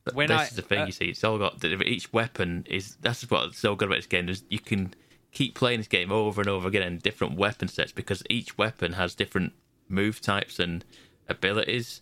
But 0.04 0.16
when 0.16 0.28
this 0.28 0.40
I. 0.40 0.44
is 0.46 0.50
the 0.52 0.62
thing 0.62 0.82
uh, 0.82 0.86
you 0.86 0.92
see. 0.92 1.06
It's 1.06 1.24
all 1.24 1.38
got 1.38 1.64
each 1.64 2.12
weapon 2.14 2.66
is 2.70 2.98
that's 3.02 3.30
what's 3.32 3.58
so 3.58 3.76
good 3.76 3.88
about 3.88 3.98
this 3.98 4.06
game 4.08 4.30
is 4.30 4.44
you 4.50 4.60
can 4.60 4.94
keep 5.32 5.56
playing 5.56 5.80
this 5.80 5.88
game 5.88 6.12
over 6.12 6.42
and 6.42 6.50
over 6.50 6.68
again 6.68 6.82
in 6.84 6.98
different 6.98 7.36
weapon 7.38 7.68
sets 7.68 7.92
because 7.92 8.24
each 8.30 8.58
weapon 8.58 8.94
has 8.94 9.16
different 9.16 9.54
move 9.88 10.20
types 10.22 10.60
and 10.60 10.84
abilities. 11.28 12.02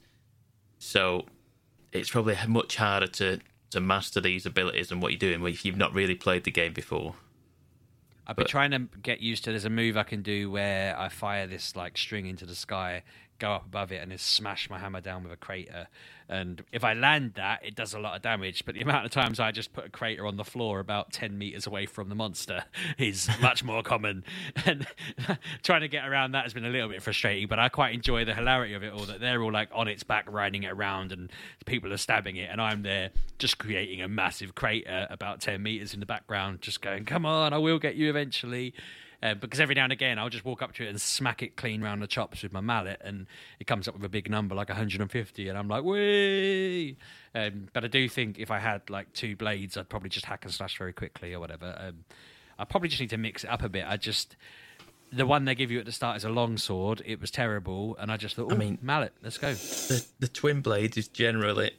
So 0.79 1.25
it's 1.91 2.09
probably 2.09 2.35
much 2.47 2.75
harder 2.77 3.07
to 3.07 3.39
to 3.71 3.81
master 3.81 4.21
these 4.21 4.45
abilities 4.45 4.91
and 4.91 5.01
what 5.01 5.11
you're 5.11 5.19
doing 5.19 5.45
if 5.45 5.65
you've 5.65 5.75
not 5.75 5.93
really 5.93 6.15
played 6.15 6.45
the 6.45 6.51
game 6.51 6.71
before. 6.71 7.15
I've 8.25 8.35
been 8.37 8.43
But- 8.43 8.49
trying 8.49 8.71
to 8.71 8.79
get 9.01 9.19
used 9.21 9.43
to. 9.45 9.51
There's 9.51 9.65
a 9.65 9.69
move 9.69 9.97
I 9.97 10.03
can 10.03 10.21
do 10.21 10.49
where 10.49 10.97
I 10.97 11.09
fire 11.09 11.47
this 11.47 11.75
like 11.75 11.97
string 11.97 12.25
into 12.27 12.45
the 12.45 12.55
sky, 12.55 13.03
go 13.39 13.53
up 13.53 13.65
above 13.65 13.91
it, 13.91 14.01
and 14.01 14.11
then 14.11 14.17
smash 14.17 14.69
my 14.69 14.79
hammer 14.79 15.01
down 15.01 15.23
with 15.23 15.31
a 15.31 15.37
crater. 15.37 15.87
And 16.29 16.63
if 16.73 16.83
I 16.83 16.93
land 16.93 17.33
that, 17.35 17.65
it 17.65 17.73
does 17.73 17.93
a 17.93 17.99
lot 17.99 18.15
of 18.15 18.21
damage. 18.21 18.65
But 18.65 18.75
the 18.75 18.81
amount 18.81 19.05
of 19.05 19.11
times 19.11 19.39
I 19.39 19.51
just 19.51 19.71
put 19.71 19.85
a 19.85 19.89
crater 19.89 20.25
on 20.25 20.35
the 20.35 20.43
floor 20.43 20.79
about 20.79 21.11
ten 21.11 21.37
meters 21.37 21.65
away 21.65 21.85
from 21.85 22.09
the 22.09 22.15
monster 22.15 22.65
is 22.97 23.29
much 23.41 23.63
more 23.63 23.83
common. 23.83 24.23
And 24.65 24.85
trying 25.63 25.81
to 25.81 25.87
get 25.87 26.05
around 26.05 26.33
that 26.33 26.43
has 26.43 26.53
been 26.53 26.65
a 26.65 26.69
little 26.69 26.89
bit 26.89 27.01
frustrating. 27.01 27.47
But 27.47 27.59
I 27.59 27.69
quite 27.69 27.93
enjoy 27.93 28.25
the 28.25 28.33
hilarity 28.33 28.73
of 28.73 28.83
it 28.83 28.91
all. 28.91 29.05
That 29.05 29.21
they're 29.21 29.41
all 29.41 29.51
like 29.51 29.69
on 29.71 29.87
its 29.87 30.03
back, 30.03 30.25
riding 30.29 30.63
it 30.63 30.71
around, 30.71 31.11
and 31.11 31.31
people 31.65 31.93
are 31.93 31.97
stabbing 31.97 32.35
it, 32.35 32.49
and 32.51 32.61
I'm 32.61 32.81
there 32.81 33.11
just 33.37 33.57
creating 33.59 34.01
a 34.01 34.07
massive 34.07 34.55
crater 34.55 35.07
about 35.09 35.39
ten 35.39 35.63
meters 35.63 35.93
in 35.93 35.99
the 36.01 36.05
background, 36.05 36.61
just 36.61 36.81
going, 36.81 37.05
"Come 37.05 37.25
on, 37.25 37.53
I 37.53 37.57
will 37.59 37.79
get 37.79 37.95
you 37.95 38.09
eventually." 38.09 38.73
Uh, 39.23 39.33
because 39.33 39.59
every 39.59 39.73
now 39.73 39.83
and 39.83 39.91
again 39.91 40.19
I'll 40.19 40.29
just 40.29 40.45
walk 40.45 40.61
up 40.61 40.73
to 40.75 40.83
it 40.85 40.89
and 40.89 41.01
smack 41.01 41.41
it 41.41 41.55
clean 41.55 41.81
round 41.81 42.03
the 42.03 42.07
chops 42.07 42.43
with 42.43 42.53
my 42.53 42.61
mallet, 42.61 43.01
and 43.03 43.25
it 43.59 43.65
comes 43.65 43.87
up 43.87 43.95
with 43.95 44.03
a 44.03 44.09
big 44.09 44.29
number 44.29 44.53
like 44.53 44.69
150, 44.69 45.49
and 45.49 45.57
I'm 45.57 45.67
like, 45.67 45.83
"Wee!" 45.83 46.97
Um, 47.33 47.67
but 47.73 47.83
I 47.83 47.87
do 47.87 48.07
think 48.07 48.37
if 48.37 48.51
I 48.51 48.59
had 48.59 48.89
like 48.89 49.11
two 49.13 49.35
blades, 49.35 49.75
I'd 49.75 49.89
probably 49.89 50.09
just 50.09 50.25
hack 50.25 50.45
and 50.45 50.53
slash 50.53 50.77
very 50.77 50.93
quickly 50.93 51.33
or 51.33 51.39
whatever. 51.39 51.75
Um, 51.79 52.05
I 52.59 52.65
probably 52.65 52.89
just 52.89 53.01
need 53.01 53.09
to 53.11 53.17
mix 53.17 53.43
it 53.43 53.49
up 53.49 53.63
a 53.63 53.69
bit. 53.69 53.85
I 53.87 53.97
just 53.97 54.35
the 55.11 55.25
one 55.25 55.45
they 55.45 55.55
give 55.55 55.71
you 55.71 55.79
at 55.79 55.85
the 55.85 55.91
start 55.91 56.17
is 56.17 56.23
a 56.23 56.29
long 56.29 56.57
sword. 56.57 57.01
It 57.05 57.19
was 57.19 57.31
terrible, 57.31 57.95
and 57.99 58.11
I 58.11 58.17
just 58.17 58.35
thought, 58.35 58.51
"I 58.51 58.55
mean- 58.55 58.77
mallet, 58.81 59.13
let's 59.23 59.37
go." 59.37 59.53
The 59.53 60.05
the 60.19 60.27
twin 60.27 60.61
blades 60.61 60.95
is 60.95 61.07
generally 61.07 61.71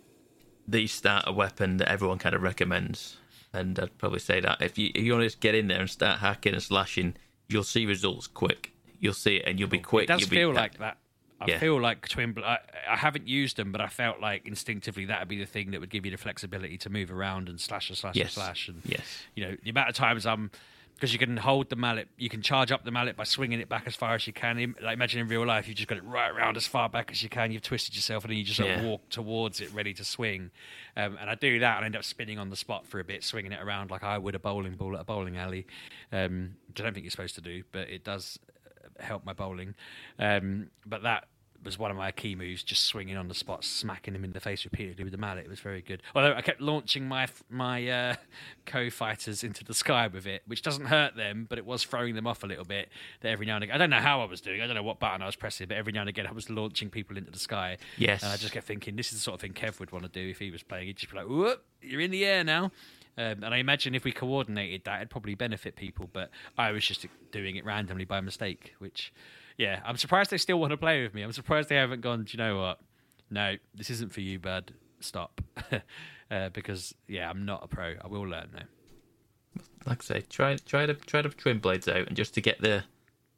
the 0.66 0.86
starter 0.89 1.32
weapon 1.32 1.76
that 1.76 1.89
everyone 1.89 2.18
kind 2.18 2.34
of 2.34 2.43
recommends, 2.43 3.16
and 3.53 3.78
I'd 3.78 3.97
probably 3.97 4.18
say 4.18 4.41
that 4.41 4.61
if 4.61 4.76
you 4.76 4.91
if 4.95 5.05
you 5.05 5.12
want 5.12 5.22
to 5.22 5.26
just 5.26 5.41
get 5.41 5.55
in 5.55 5.68
there 5.68 5.80
and 5.80 5.89
start 5.91 6.18
hacking 6.18 6.55
and 6.55 6.62
slashing, 6.62 7.14
you'll 7.49 7.64
see 7.64 7.86
results 7.86 8.26
quick. 8.26 8.72
You'll 9.01 9.14
see 9.14 9.36
it, 9.36 9.44
and 9.46 9.59
you'll 9.59 9.68
be 9.68 9.78
quick. 9.78 10.05
It 10.05 10.09
does 10.09 10.20
you'll 10.22 10.30
be 10.30 10.36
feel 10.36 10.53
like 10.53 10.78
that. 10.78 10.99
I 11.40 11.46
Yeah. 11.46 11.59
feel 11.61 11.80
like 11.80 12.09
twin. 12.09 12.34
I, 12.44 12.59
I 12.90 12.96
haven't 12.96 13.28
used 13.28 13.57
them, 13.57 13.70
but 13.70 13.80
I 13.80 13.86
felt 13.86 14.20
like 14.20 14.46
instinctively 14.49 15.05
that 15.05 15.20
would 15.20 15.28
be 15.28 15.38
the 15.38 15.46
thing 15.46 15.70
that 15.70 15.80
would 15.80 15.90
give 15.90 16.05
you 16.05 16.11
the 16.11 16.16
flexibility 16.16 16.76
to 16.78 16.90
move 16.90 17.12
around 17.12 17.49
and 17.49 17.61
slash 17.61 17.88
and 17.90 17.96
slash 17.96 18.16
and 18.16 18.30
slash. 18.30 18.68
And 18.68 18.82
Yes. 18.84 19.05
you 19.36 19.44
know 19.44 19.57
the 19.62 19.70
amount 19.70 19.88
of 19.88 19.94
times 19.94 20.26
I'm 20.26 20.51
because 20.99 21.12
you 21.12 21.18
can 21.20 21.36
hold 21.36 21.70
the 21.70 21.76
mallet, 21.76 22.09
you 22.16 22.28
can 22.28 22.42
charge 22.42 22.72
up 22.72 22.84
the 22.84 22.90
mallet 22.90 23.16
by 23.16 23.22
swinging 23.22 23.61
it 23.61 23.68
back 23.68 23.84
as 23.86 23.94
far 23.94 24.16
as 24.16 24.26
you 24.26 24.32
can. 24.32 24.74
Like 24.82 24.94
imagine 24.94 25.20
in 25.20 25.28
real 25.28 25.46
life, 25.46 25.68
you've 25.68 25.76
just 25.76 25.86
got 25.88 25.96
it 25.96 26.03
right 26.05 26.28
around 26.28 26.57
as 26.57 26.66
far 26.66 26.88
back 26.88 27.12
as 27.12 27.22
you 27.22 27.28
can. 27.28 27.53
You've 27.53 27.62
twisted 27.62 27.94
yourself, 27.94 28.24
and 28.24 28.32
then 28.32 28.38
you 28.38 28.42
just 28.42 28.59
like, 28.59 28.68
Yeah. 28.68 28.82
walk 28.82 29.09
towards 29.09 29.61
it, 29.61 29.72
ready 29.72 29.94
to 29.94 30.05
swing. 30.05 30.51
Um, 30.96 31.16
and 31.20 31.30
I 31.30 31.36
do 31.36 31.61
that, 31.61 31.76
and 31.76 31.84
I 31.84 31.86
end 31.86 31.94
up 31.94 32.03
spinning 32.03 32.40
on 32.40 32.51
the 32.51 32.57
spot 32.57 32.84
for 32.84 32.99
a 32.99 33.05
bit, 33.05 33.22
swinging 33.22 33.53
it 33.53 33.62
around 33.62 33.92
like 33.92 34.03
I 34.03 34.18
would 34.18 34.34
a 34.34 34.40
bowling 34.40 34.74
ball 34.74 34.96
at 34.96 35.03
a 35.03 35.05
bowling 35.05 35.36
alley, 35.36 35.68
um, 36.11 36.57
which 36.66 36.80
I 36.80 36.82
don't 36.84 36.94
think 36.94 37.05
you're 37.05 37.12
supposed 37.12 37.36
to 37.36 37.40
do, 37.42 37.62
but 37.70 37.88
it 37.88 38.03
does 38.03 38.40
uh, 38.74 39.03
help 39.03 39.24
my 39.24 39.32
bowling. 39.32 39.76
Um, 40.18 40.70
but 40.84 41.05
that 41.05 41.28
was 41.69 41.79
one 41.79 41.91
of 41.91 41.97
my 41.97 42.11
key 42.11 42.35
moves, 42.35 42.62
just 42.62 42.85
swinging 42.85 43.16
on 43.16 43.29
the 43.29 43.35
spot, 43.35 43.62
smacking 43.62 44.14
him 44.14 44.25
in 44.25 44.33
the 44.33 44.41
face 44.41 44.64
repeatedly 44.64 45.05
with 45.05 45.12
the 45.12 45.19
mallet. 45.19 45.45
It 45.45 45.51
was 45.51 45.61
very 45.61 45.83
good. 45.83 46.03
Although 46.14 46.35
I 46.35 46.41
kept 46.41 46.61
launching 46.62 47.07
my 47.07 47.29
my 47.51 47.87
uh, 47.89 48.14
co-fighters 48.66 49.45
into 49.45 49.64
the 49.64 49.75
sky 49.75 50.07
with 50.07 50.27
it, 50.27 50.43
which 50.47 50.62
doesn't 50.62 50.87
hurt 50.87 51.14
them, 51.14 51.47
but 51.49 51.59
it 51.59 51.66
was 51.66 51.85
throwing 51.85 52.14
them 52.14 52.27
off 52.27 52.43
a 52.43 52.47
little 52.47 52.64
bit. 52.64 52.89
That 53.21 53.29
every 53.29 53.45
now 53.45 53.57
and 53.57 53.64
again, 53.64 53.75
I 53.75 53.79
don't 53.79 53.91
know 53.91 54.01
how 54.01 54.21
I 54.23 54.25
was 54.25 54.41
doing. 54.41 54.62
I 54.62 54.66
don't 54.66 54.77
know 54.77 54.83
what 54.83 54.99
button 54.99 55.21
I 55.21 55.27
was 55.27 55.37
pressing, 55.37 55.69
but 55.69 55.77
every 55.77 55.93
now 55.93 56.01
and 56.01 56.09
again, 56.09 56.27
I 56.27 56.33
was 56.33 56.49
launching 56.49 56.89
people 56.89 57.16
into 57.19 57.31
the 57.31 57.39
sky. 57.39 57.77
Yes. 57.99 58.23
and 58.23 58.33
I 58.33 58.37
just 58.37 58.53
kept 58.53 58.66
thinking, 58.66 58.97
this 58.97 59.09
is 59.12 59.19
the 59.19 59.23
sort 59.23 59.35
of 59.35 59.41
thing 59.41 59.53
Kev 59.53 59.79
would 59.81 59.93
want 59.93 60.05
to 60.05 60.11
do 60.11 60.29
if 60.29 60.39
he 60.39 60.51
was 60.51 60.62
playing. 60.62 60.87
He'd 60.87 60.97
just 60.97 61.12
be 61.12 61.19
like, 61.19 61.29
"Whoop, 61.29 61.62
you're 61.83 62.01
in 62.01 62.11
the 62.11 62.25
air 62.25 62.45
now." 62.45 62.73
Um, 63.19 63.43
and 63.43 63.47
I 63.47 63.57
imagine 63.57 63.97
if 63.97 64.05
we 64.05 64.12
coordinated 64.12 64.85
that, 64.85 64.99
it'd 64.99 65.11
probably 65.11 65.35
benefit 65.35 65.75
people. 65.75 66.09
But 66.12 66.31
I 66.57 66.71
was 66.71 66.87
just 66.87 67.05
doing 67.33 67.57
it 67.57 67.64
randomly 67.64 68.05
by 68.05 68.21
mistake, 68.21 68.75
which, 68.79 69.12
yeah, 69.59 69.81
I'm 69.85 69.97
surprised 69.97 70.31
they 70.31 70.39
still 70.39 70.59
want 70.59 70.71
to 70.71 70.77
play 70.77 71.03
with 71.03 71.13
me. 71.13 71.23
I'm 71.23 71.33
surprised 71.33 71.69
they 71.69 71.77
haven't 71.77 72.01
gone. 72.01 72.25
Do 72.25 72.33
you 72.33 72.39
know 72.39 72.59
what? 72.59 72.81
No, 73.29 73.57
this 73.75 73.91
isn't 73.91 74.13
for 74.13 74.21
you, 74.21 74.39
bud. 74.39 74.73
Stop. 75.01 75.41
uh, 76.31 76.49
because 76.51 76.95
yeah, 77.09 77.29
I'm 77.29 77.45
not 77.45 77.65
a 77.65 77.67
pro. 77.67 77.95
I 78.03 78.07
will 78.07 78.23
learn 78.23 78.49
though. 78.53 79.63
like 79.85 80.03
I 80.03 80.05
say, 80.05 80.21
try 80.23 80.57
try 80.57 80.87
to 80.87 80.95
try 80.95 81.23
the 81.23 81.29
twin 81.29 81.59
blades 81.59 81.89
out, 81.89 82.07
and 82.07 82.17
just 82.17 82.35
to 82.35 82.41
get 82.41 82.61
the 82.61 82.85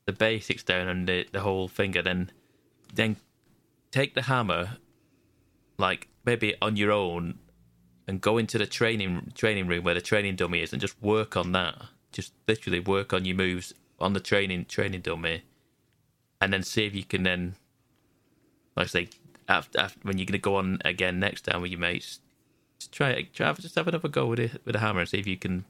the 0.07 0.13
basics 0.13 0.63
down 0.63 0.89
and 0.89 1.09
the, 1.09 1.27
the 1.33 1.41
whole 1.41 1.69
finger, 1.69 2.03
then 2.03 2.31
then 2.93 3.17
take 3.91 4.15
the 4.15 4.23
hammer, 4.23 4.77
like 5.79 6.09
maybe 6.25 6.55
on 6.61 6.77
your 6.77 6.93
own, 6.93 7.39
and 8.07 8.21
go 8.21 8.37
into 8.37 8.59
the 8.59 8.67
training 8.67 9.33
training 9.35 9.69
room 9.69 9.85
where 9.85 9.95
the 9.95 10.01
training 10.03 10.37
dummy 10.37 10.61
is, 10.61 10.73
and 10.73 10.83
just 10.83 11.01
work 11.03 11.37
on 11.37 11.53
that. 11.53 11.77
Just 12.13 12.33
literally 12.47 12.81
work 12.81 13.15
on 13.15 13.25
your 13.25 13.37
moves 13.37 13.73
on 13.99 14.13
the 14.13 14.21
training 14.21 14.67
training 14.67 15.01
dummy, 15.01 15.45
and 16.41 16.53
then 16.53 16.63
see 16.63 16.87
if 16.87 16.95
you 16.95 17.05
can 17.05 17.23
then, 17.23 17.55
like 18.77 18.85
I 18.85 18.89
say, 18.89 19.09
after, 19.49 19.81
after 19.81 19.99
when 20.03 20.19
you're 20.19 20.27
gonna 20.27 20.39
go 20.39 20.57
on 20.57 20.79
again 20.85 21.21
next 21.21 21.43
time 21.43 21.63
with 21.63 21.71
your 21.71 21.81
mates, 21.81 22.21
just 22.79 22.93
try 22.93 23.11
it. 23.11 23.35
Try 23.35 23.53
just 23.53 23.75
have 23.75 23.89
another 23.89 24.09
go 24.09 24.27
with 24.27 24.39
it 24.39 24.61
with 24.65 24.77
a 24.77 24.79
hammer 24.79 25.01
and 25.01 25.09
see 25.09 25.19
if 25.19 25.27
you 25.27 25.37
can 25.37 25.65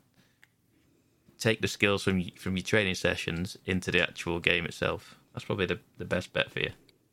take 1.38 1.60
the 1.60 1.68
skills 1.68 2.02
from 2.04 2.22
from 2.36 2.56
your 2.56 2.64
training 2.64 2.94
sessions 2.94 3.56
into 3.66 3.90
the 3.90 4.02
actual 4.02 4.38
game 4.38 4.64
itself. 4.64 5.16
That's 5.32 5.44
probably 5.44 5.66
the 5.66 5.80
the 5.98 6.04
best 6.04 6.32
bet 6.32 6.50
for 6.50 6.60
you. 6.60 6.70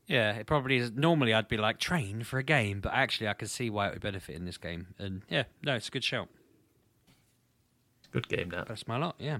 Yeah, 0.07 0.33
it 0.33 0.47
probably 0.47 0.77
is. 0.77 0.91
Normally, 0.91 1.33
I'd 1.33 1.49
be 1.49 1.57
like 1.57 1.79
train 1.79 2.23
for 2.23 2.39
a 2.39 2.43
game, 2.43 2.79
but 2.79 2.93
actually, 2.93 3.27
I 3.27 3.33
can 3.33 3.49
see 3.49 3.69
why 3.69 3.87
it 3.87 3.93
would 3.93 4.01
benefit 4.01 4.35
in 4.35 4.45
this 4.45 4.57
game. 4.57 4.87
And 4.97 5.23
yeah, 5.29 5.43
no, 5.63 5.75
it's 5.75 5.89
a 5.89 5.91
good 5.91 6.03
shout. 6.03 6.29
Good 8.11 8.29
game 8.29 8.49
that. 8.49 8.67
That's 8.67 8.87
my 8.87 8.97
lot. 8.97 9.15
Yeah. 9.19 9.39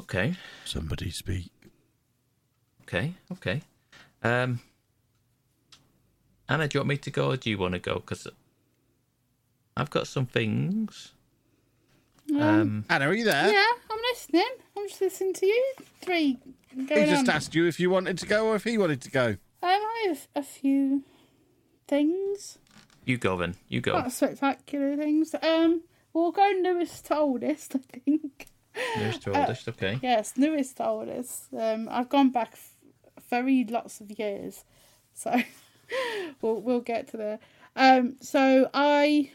Okay. 0.00 0.34
Somebody 0.64 1.10
speak. 1.10 1.50
Okay, 2.86 3.14
okay. 3.32 3.62
Um, 4.22 4.60
Anna, 6.48 6.68
do 6.68 6.76
you 6.76 6.80
want 6.80 6.88
me 6.88 6.96
to 6.98 7.10
go 7.10 7.30
or 7.32 7.36
do 7.36 7.50
you 7.50 7.58
want 7.58 7.72
to 7.74 7.80
go? 7.80 7.94
Because 7.96 8.28
I've 9.76 9.90
got 9.90 10.06
some 10.06 10.26
things. 10.26 11.12
Um, 12.38 12.84
Anna, 12.88 13.08
are 13.08 13.14
you 13.14 13.24
there? 13.24 13.50
Yeah, 13.52 13.66
I'm 13.90 13.98
listening. 14.12 14.44
I'm 14.76 14.88
just 14.88 15.00
listening 15.00 15.34
to 15.34 15.46
you 15.46 15.74
three 16.00 16.38
He 16.76 16.86
just 17.06 17.28
on. 17.28 17.34
asked 17.34 17.54
you 17.54 17.66
if 17.66 17.80
you 17.80 17.90
wanted 17.90 18.18
to 18.18 18.26
go 18.26 18.48
or 18.48 18.56
if 18.56 18.64
he 18.64 18.78
wanted 18.78 19.00
to 19.02 19.10
go. 19.10 19.26
Um, 19.30 19.36
I 19.62 20.04
have 20.08 20.28
a 20.36 20.42
few 20.42 21.02
things, 21.88 22.58
you 23.04 23.16
go 23.16 23.36
then. 23.36 23.54
You 23.68 23.80
go. 23.80 23.94
not 23.94 24.12
spectacular 24.12 24.96
things. 24.96 25.34
Um, 25.42 25.82
we'll 26.12 26.32
go 26.32 26.50
newest 26.60 27.06
to 27.06 27.16
oldest, 27.16 27.74
I 27.76 27.78
think. 28.00 28.46
Newest 28.98 29.22
to 29.22 29.32
uh, 29.34 29.40
oldest, 29.40 29.68
okay. 29.68 29.98
Yes, 30.02 30.34
newest 30.36 30.76
to 30.76 30.86
oldest. 30.86 31.46
Um, 31.56 31.88
I've 31.90 32.08
gone 32.08 32.30
back 32.30 32.50
f- 32.52 32.75
very 33.28 33.64
lots 33.64 34.00
of 34.00 34.10
years, 34.18 34.64
so 35.14 35.34
we'll 36.42 36.60
we'll 36.60 36.80
get 36.80 37.08
to 37.08 37.16
there. 37.16 37.38
Um, 37.74 38.16
so 38.20 38.70
I 38.72 39.30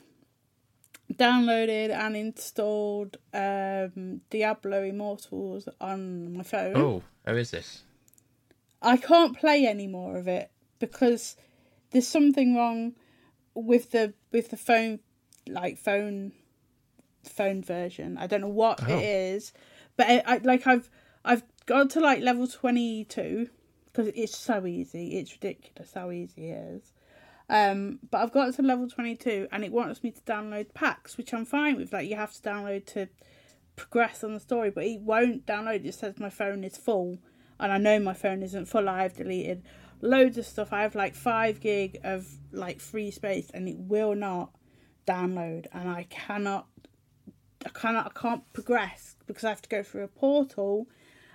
downloaded 1.14 1.90
and 1.92 2.16
installed 2.16 3.18
um 3.34 4.22
Diablo 4.30 4.84
Immortals 4.84 5.68
on 5.80 6.34
my 6.38 6.44
phone. 6.44 6.78
Oh, 6.78 7.04
how 7.26 7.34
is 7.34 7.52
this? 7.52 7.84
I 8.82 8.98
can't 8.98 9.38
play 9.38 9.68
any 9.68 9.88
more 9.88 10.18
of 10.18 10.28
it 10.28 10.50
because 10.80 11.36
there's 11.92 12.08
something 12.08 12.56
wrong 12.56 12.94
with 13.54 13.92
the 13.92 14.14
with 14.32 14.50
the 14.50 14.58
phone 14.58 15.00
like 15.48 15.78
phone 15.78 16.32
phone 17.24 17.62
version. 17.62 18.18
I 18.18 18.28
don't 18.28 18.42
know 18.42 18.48
what 18.48 18.80
Oh. 18.88 18.98
it 18.98 19.04
is, 19.04 19.54
but 19.98 20.08
I, 20.08 20.24
I 20.26 20.38
like 20.38 20.66
I've 20.66 20.90
I've 21.24 21.44
got 21.66 21.90
to 21.92 22.00
like 22.00 22.22
level 22.22 22.48
twenty 22.48 23.04
two 23.04 23.50
because 23.92 24.12
it's 24.16 24.38
so 24.38 24.66
easy. 24.66 25.18
It's 25.18 25.34
ridiculous 25.34 25.94
how 25.94 26.12
easy 26.12 26.50
it 26.52 26.76
is. 26.76 26.94
Um, 27.50 28.00
but 28.10 28.20
I've 28.20 28.32
got 28.32 28.54
to 28.54 28.62
level 28.62 28.90
twenty 28.90 29.16
two 29.16 29.48
and 29.52 29.64
it 29.64 29.72
wants 29.72 30.04
me 30.04 30.12
to 30.12 30.22
download 30.22 30.74
packs, 30.74 31.18
which 31.18 31.34
I'm 31.34 31.46
fine 31.46 31.76
with. 31.76 31.92
Like 31.92 32.10
you 32.10 32.16
have 32.16 32.34
to 32.34 32.42
download 32.42 32.86
to 32.88 33.10
progress 33.76 34.24
on 34.24 34.34
the 34.34 34.40
story, 34.40 34.70
but 34.70 34.86
it 34.86 35.02
won't 35.02 35.46
download. 35.46 35.86
It 35.86 35.96
says 35.96 36.20
my 36.20 36.30
phone 36.30 36.64
is 36.64 36.78
full, 36.78 37.18
and 37.60 37.72
I 37.72 37.78
know 37.78 38.00
my 38.00 38.14
phone 38.14 38.44
isn't 38.44 38.68
full. 38.68 38.88
I've 38.88 39.16
deleted 39.18 39.64
loads 40.02 40.38
of 40.38 40.46
stuff. 40.46 40.72
I 40.72 40.84
have 40.84 40.96
like 40.96 41.16
five 41.16 41.60
gig 41.60 42.00
of 42.04 42.28
like 42.52 42.80
free 42.80 43.12
space, 43.12 43.50
and 43.54 43.68
it 43.68 43.78
will 43.78 44.16
not 44.16 44.52
download, 45.08 45.66
and 45.74 45.90
I 45.90 46.04
cannot, 46.10 46.68
I 47.66 47.70
cannot, 47.70 48.14
I 48.16 48.20
can't 48.20 48.54
progress 48.54 49.16
because 49.26 49.44
I 49.44 49.50
have 49.50 49.62
to 49.64 49.70
go 49.70 49.84
through 49.84 50.04
a 50.04 50.08
portal, 50.08 50.88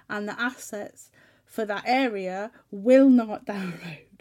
and 0.08 0.28
the 0.28 0.40
assets 0.40 1.10
for 1.46 1.64
that 1.64 1.84
area 1.86 2.50
will 2.70 3.08
not 3.08 3.46
download, 3.46 4.20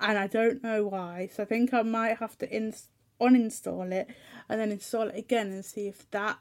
and 0.00 0.18
I 0.18 0.26
don't 0.26 0.62
know 0.62 0.86
why. 0.86 1.28
So 1.32 1.42
I 1.42 1.46
think 1.46 1.72
I 1.72 1.82
might 1.82 2.18
have 2.18 2.36
to 2.38 2.50
ins 2.50 2.88
uninstall 3.20 3.90
it 3.92 4.08
and 4.48 4.60
then 4.60 4.70
install 4.70 5.08
it 5.08 5.16
again 5.16 5.46
and 5.46 5.64
see 5.64 5.88
if 5.88 6.10
that 6.10 6.38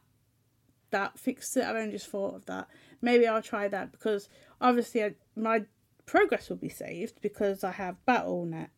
that 0.91 1.20
fixed 1.20 1.55
it. 1.57 1.63
I've 1.63 1.76
only 1.76 1.91
just 1.91 2.07
thought 2.07 2.36
of 2.36 2.45
that. 2.45 2.68
Maybe 3.01 3.28
I'll 3.28 3.41
try 3.41 3.68
that 3.68 3.91
because 3.91 4.30
obviously 4.61 5.03
I, 5.03 5.16
my 5.36 5.66
progress 6.05 6.49
will 6.49 6.57
be 6.57 6.70
saved 6.70 7.22
because 7.22 7.63
I 7.63 7.72
have 7.72 7.97
BattleNet. 8.07 8.70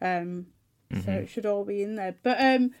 Um, 0.00 0.46
so 1.04 1.12
it 1.12 1.28
should 1.28 1.46
all 1.46 1.64
be 1.64 1.82
in 1.82 1.96
there. 1.96 2.16
But 2.22 2.38
um, 2.40 2.72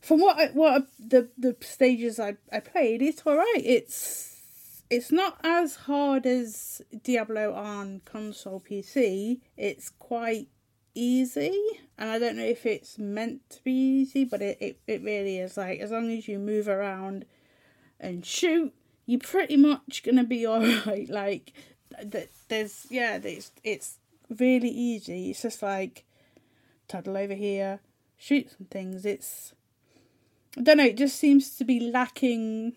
from 0.00 0.20
what 0.20 0.38
I, 0.38 0.46
what 0.48 0.82
I, 0.82 0.84
the 0.98 1.28
the 1.38 1.56
stages 1.60 2.18
I 2.18 2.36
I 2.52 2.60
played, 2.60 3.00
it's 3.02 3.22
all 3.24 3.36
right. 3.36 3.62
It's 3.64 4.31
it's 4.92 5.10
not 5.10 5.38
as 5.42 5.76
hard 5.76 6.26
as 6.26 6.82
Diablo 7.02 7.54
on 7.54 8.02
console 8.04 8.60
PC. 8.60 9.40
It's 9.56 9.88
quite 9.88 10.48
easy, 10.94 11.58
and 11.96 12.10
I 12.10 12.18
don't 12.18 12.36
know 12.36 12.44
if 12.44 12.66
it's 12.66 12.98
meant 12.98 13.48
to 13.50 13.64
be 13.64 13.72
easy, 13.72 14.24
but 14.24 14.42
it, 14.42 14.58
it, 14.60 14.80
it 14.86 15.02
really 15.02 15.38
is. 15.38 15.56
Like 15.56 15.80
as 15.80 15.90
long 15.90 16.10
as 16.10 16.28
you 16.28 16.38
move 16.38 16.68
around 16.68 17.24
and 17.98 18.26
shoot, 18.26 18.74
you're 19.06 19.18
pretty 19.18 19.56
much 19.56 20.02
gonna 20.04 20.24
be 20.24 20.46
alright. 20.46 21.08
Like 21.08 21.54
that, 22.02 22.28
there's 22.48 22.86
yeah, 22.90 23.18
it's 23.24 23.50
it's 23.64 23.98
really 24.38 24.68
easy. 24.68 25.30
It's 25.30 25.40
just 25.40 25.62
like 25.62 26.04
toddle 26.86 27.16
over 27.16 27.34
here, 27.34 27.80
shoot 28.18 28.50
some 28.50 28.66
things. 28.66 29.06
It's 29.06 29.54
I 30.58 30.60
don't 30.60 30.76
know. 30.76 30.84
It 30.84 30.98
just 30.98 31.16
seems 31.16 31.56
to 31.56 31.64
be 31.64 31.80
lacking 31.80 32.74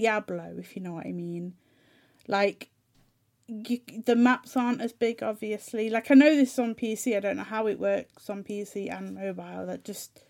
Diablo, 0.00 0.54
if 0.58 0.76
you 0.76 0.82
know 0.82 0.92
what 0.92 1.06
I 1.06 1.12
mean. 1.12 1.54
Like 2.28 2.68
you, 3.46 3.80
the 4.04 4.14
maps 4.14 4.56
aren't 4.56 4.82
as 4.82 4.92
big, 4.92 5.22
obviously. 5.22 5.88
Like 5.88 6.10
I 6.10 6.14
know 6.14 6.36
this 6.36 6.52
is 6.52 6.58
on 6.58 6.74
PC. 6.74 7.16
I 7.16 7.20
don't 7.20 7.38
know 7.38 7.44
how 7.44 7.66
it 7.66 7.80
works 7.80 8.28
on 8.28 8.44
PC 8.44 8.92
and 8.92 9.14
mobile. 9.14 9.64
That 9.64 9.84
just 9.84 10.20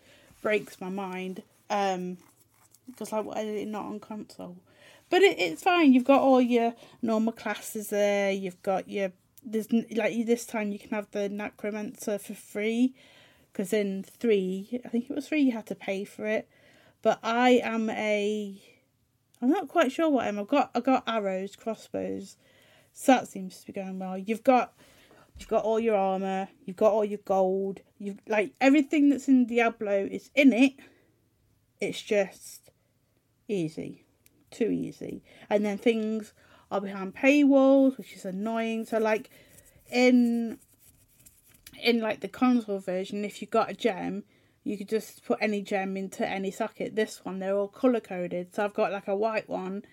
breaks 0.41 0.79
my 0.79 0.89
mind. 0.89 1.43
Um, 1.69 2.17
because 2.85 3.11
like 3.11 3.25
why 3.25 3.41
is 3.41 3.63
it 3.63 3.67
not 3.67 3.85
on 3.85 3.99
console? 3.99 4.55
But 5.09 5.21
it, 5.21 5.37
it's 5.37 5.63
fine. 5.63 5.91
You've 5.93 6.05
got 6.05 6.21
all 6.21 6.39
your 6.39 6.73
normal 7.01 7.33
classes 7.33 7.89
there. 7.89 8.31
You've 8.31 8.61
got 8.63 8.87
your 8.87 9.11
there's 9.43 9.71
like 9.71 10.25
this 10.25 10.45
time 10.45 10.71
you 10.71 10.79
can 10.79 10.91
have 10.91 11.11
the 11.11 11.27
necromancer 11.27 12.17
for 12.17 12.35
free. 12.35 12.93
Because 13.51 13.73
in 13.73 14.03
three, 14.03 14.81
I 14.85 14.89
think 14.89 15.09
it 15.09 15.15
was 15.15 15.27
three, 15.27 15.41
you 15.41 15.51
had 15.51 15.65
to 15.65 15.75
pay 15.75 16.03
for 16.03 16.27
it. 16.27 16.47
But 17.01 17.19
I 17.23 17.61
am 17.63 17.89
a, 17.89 18.61
I'm 19.41 19.49
not 19.49 19.67
quite 19.67 19.91
sure 19.91 20.09
what 20.09 20.25
I 20.25 20.29
am. 20.29 20.39
I've 20.39 20.47
got 20.47 20.71
I 20.73 20.79
got 20.79 21.03
arrows, 21.07 21.55
crossbows. 21.55 22.37
So 22.93 23.11
that 23.11 23.27
seems 23.27 23.59
to 23.59 23.67
be 23.67 23.73
going 23.73 23.99
well. 23.99 24.17
You've 24.17 24.43
got 24.43 24.73
you've 25.37 25.47
got 25.47 25.63
all 25.63 25.79
your 25.79 25.95
armor, 25.95 26.49
you've 26.65 26.77
got 26.77 26.91
all 26.91 27.05
your 27.05 27.19
gold, 27.25 27.81
you've 27.99 28.19
like 28.27 28.53
everything 28.59 29.09
that's 29.09 29.27
in 29.27 29.45
Diablo 29.45 30.07
is 30.09 30.31
in 30.33 30.53
it. 30.53 30.73
It's 31.79 32.01
just 32.01 32.71
easy. 33.47 34.05
Too 34.49 34.71
easy. 34.71 35.23
And 35.49 35.65
then 35.65 35.77
things 35.77 36.33
are 36.71 36.81
behind 36.81 37.15
paywalls, 37.15 37.97
which 37.97 38.13
is 38.13 38.25
annoying. 38.25 38.85
So 38.85 38.97
like 38.97 39.29
in 39.91 40.57
in 41.81 42.01
like 42.01 42.21
the 42.21 42.27
console 42.27 42.79
version, 42.79 43.23
if 43.23 43.41
you 43.41 43.47
got 43.47 43.69
a 43.69 43.73
gem, 43.73 44.23
you 44.67 44.77
could 44.77 44.89
just 44.89 45.23
put 45.23 45.37
any 45.41 45.61
gem 45.61 45.95
into 45.95 46.27
any 46.27 46.51
socket. 46.51 46.95
This 46.95 47.23
one, 47.23 47.39
they're 47.39 47.55
all 47.55 47.69
color 47.69 48.01
coded. 48.01 48.53
So 48.53 48.65
I've 48.65 48.73
got 48.73 48.91
like 48.91 49.07
a 49.07 49.15
white 49.15 49.47
one. 49.47 49.83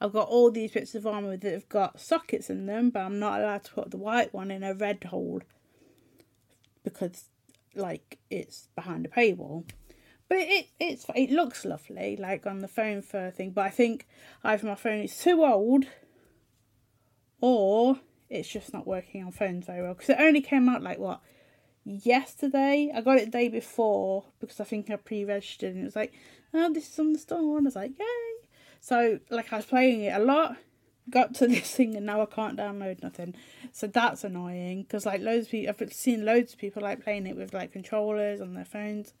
I've 0.00 0.12
got 0.12 0.28
all 0.28 0.50
these 0.50 0.72
bits 0.72 0.94
of 0.96 1.06
armor 1.06 1.36
that 1.36 1.52
have 1.52 1.68
got 1.68 2.00
sockets 2.00 2.50
in 2.50 2.66
them, 2.66 2.90
but 2.90 3.00
I'm 3.00 3.18
not 3.18 3.40
allowed 3.40 3.64
to 3.64 3.72
put 3.72 3.90
the 3.92 3.96
white 3.96 4.34
one 4.34 4.50
in 4.50 4.62
a 4.64 4.74
red 4.74 5.04
hole 5.04 5.42
because, 6.82 7.26
like, 7.74 8.18
it's 8.28 8.68
behind 8.74 9.06
a 9.06 9.08
paywall. 9.08 9.64
But 10.28 10.38
it, 10.38 10.48
it 10.48 10.66
it's 10.80 11.06
it 11.14 11.30
looks 11.30 11.64
lovely, 11.64 12.16
like 12.16 12.46
on 12.46 12.58
the 12.58 12.68
phone 12.68 13.00
for 13.00 13.30
thing. 13.30 13.52
But 13.52 13.66
I 13.66 13.70
think 13.70 14.08
either 14.42 14.66
my 14.66 14.74
phone 14.74 15.00
is 15.00 15.16
too 15.16 15.44
old, 15.44 15.84
or 17.40 18.00
it's 18.28 18.48
just 18.48 18.72
not 18.74 18.88
working 18.88 19.24
on 19.24 19.30
phones 19.30 19.66
very 19.66 19.82
well. 19.82 19.94
Because 19.94 20.10
it 20.10 20.18
only 20.18 20.40
came 20.40 20.68
out 20.68 20.82
like 20.82 20.98
what 20.98 21.20
yesterday. 21.86 22.92
I 22.94 23.00
got 23.00 23.18
it 23.18 23.26
the 23.26 23.30
day 23.30 23.48
before 23.48 24.24
because 24.40 24.60
I 24.60 24.64
think 24.64 24.90
I 24.90 24.96
pre-registered 24.96 25.74
and 25.74 25.82
it 25.82 25.86
was 25.86 25.96
like, 25.96 26.12
oh, 26.52 26.72
this 26.72 26.90
is 26.92 26.98
on 26.98 27.12
the 27.12 27.18
store, 27.18 27.58
and 27.58 27.66
I 27.66 27.68
was 27.68 27.76
like, 27.76 27.98
yay! 27.98 28.48
So 28.80 29.20
like 29.30 29.52
I 29.52 29.56
was 29.56 29.66
playing 29.66 30.02
it 30.02 30.14
a 30.14 30.18
lot, 30.18 30.56
got 31.08 31.34
to 31.36 31.46
this 31.48 31.74
thing, 31.74 31.96
and 31.96 32.06
now 32.06 32.20
I 32.22 32.26
can't 32.26 32.58
download 32.58 33.02
nothing. 33.02 33.34
So 33.72 33.86
that's 33.86 34.24
annoying 34.24 34.82
because 34.82 35.06
like 35.06 35.20
loads 35.20 35.46
of 35.46 35.52
people, 35.52 35.74
I've 35.80 35.92
seen 35.92 36.24
loads 36.24 36.52
of 36.52 36.58
people 36.58 36.82
like 36.82 37.02
playing 37.02 37.26
it 37.26 37.36
with 37.36 37.54
like 37.54 37.72
controllers 37.72 38.40
on 38.40 38.54
their 38.54 38.64
phones. 38.64 39.14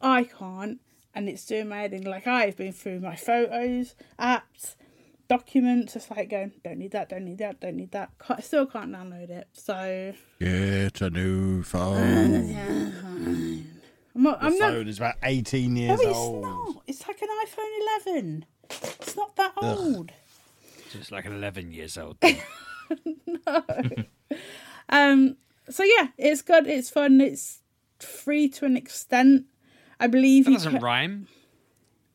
I 0.00 0.24
can't, 0.24 0.80
and 1.14 1.28
it's 1.28 1.46
doing 1.46 1.68
my 1.68 1.78
head 1.78 1.92
in. 1.92 2.04
Like 2.04 2.26
I've 2.26 2.56
been 2.56 2.72
through 2.72 3.00
my 3.00 3.16
photos, 3.16 3.94
apps, 4.18 4.76
documents, 5.28 5.94
just 5.94 6.10
like 6.10 6.30
going, 6.30 6.52
don't 6.64 6.78
need 6.78 6.92
that, 6.92 7.08
don't 7.08 7.24
need 7.24 7.38
that, 7.38 7.60
don't 7.60 7.76
need 7.76 7.92
that. 7.92 8.10
Can't, 8.24 8.42
still 8.44 8.66
can't 8.66 8.92
download 8.92 9.30
it. 9.30 9.48
So 9.52 10.12
Get 10.40 11.00
a 11.00 11.10
new 11.10 11.62
phone. 11.62 12.48
yeah, 12.48 12.90
fine. 13.02 13.80
I'm 14.14 14.22
not. 14.22 14.40
The 14.40 14.46
I'm 14.46 14.58
not. 14.58 14.70
phone 14.72 14.88
is 14.88 14.98
about 14.98 15.14
18 15.22 15.74
No, 15.74 15.80
years 15.80 16.00
it's 16.00 16.16
old. 16.18 16.42
not. 16.42 16.82
It's 16.86 17.06
like 17.06 17.20
an 17.22 17.28
iPhone 17.46 18.12
11. 18.14 18.46
It's 18.64 18.96
it's 19.00 19.16
not 19.16 19.36
that 19.36 19.52
old. 19.56 20.12
So 20.90 20.98
it's 20.98 21.10
like 21.10 21.26
11 21.26 21.72
years 21.72 21.98
old. 21.98 22.18
No. 23.26 23.64
um, 24.88 25.36
so 25.68 25.82
yeah, 25.82 26.08
it's 26.16 26.42
good. 26.42 26.68
It's 26.68 26.88
fun. 26.88 27.20
It's 27.20 27.58
free 27.98 28.48
to 28.50 28.64
an 28.64 28.76
extent. 28.76 29.46
I 29.98 30.06
believe 30.06 30.44
That 30.44 30.50
you 30.52 30.56
doesn't 30.58 30.72
can. 30.74 30.82
rhyme. 30.82 31.28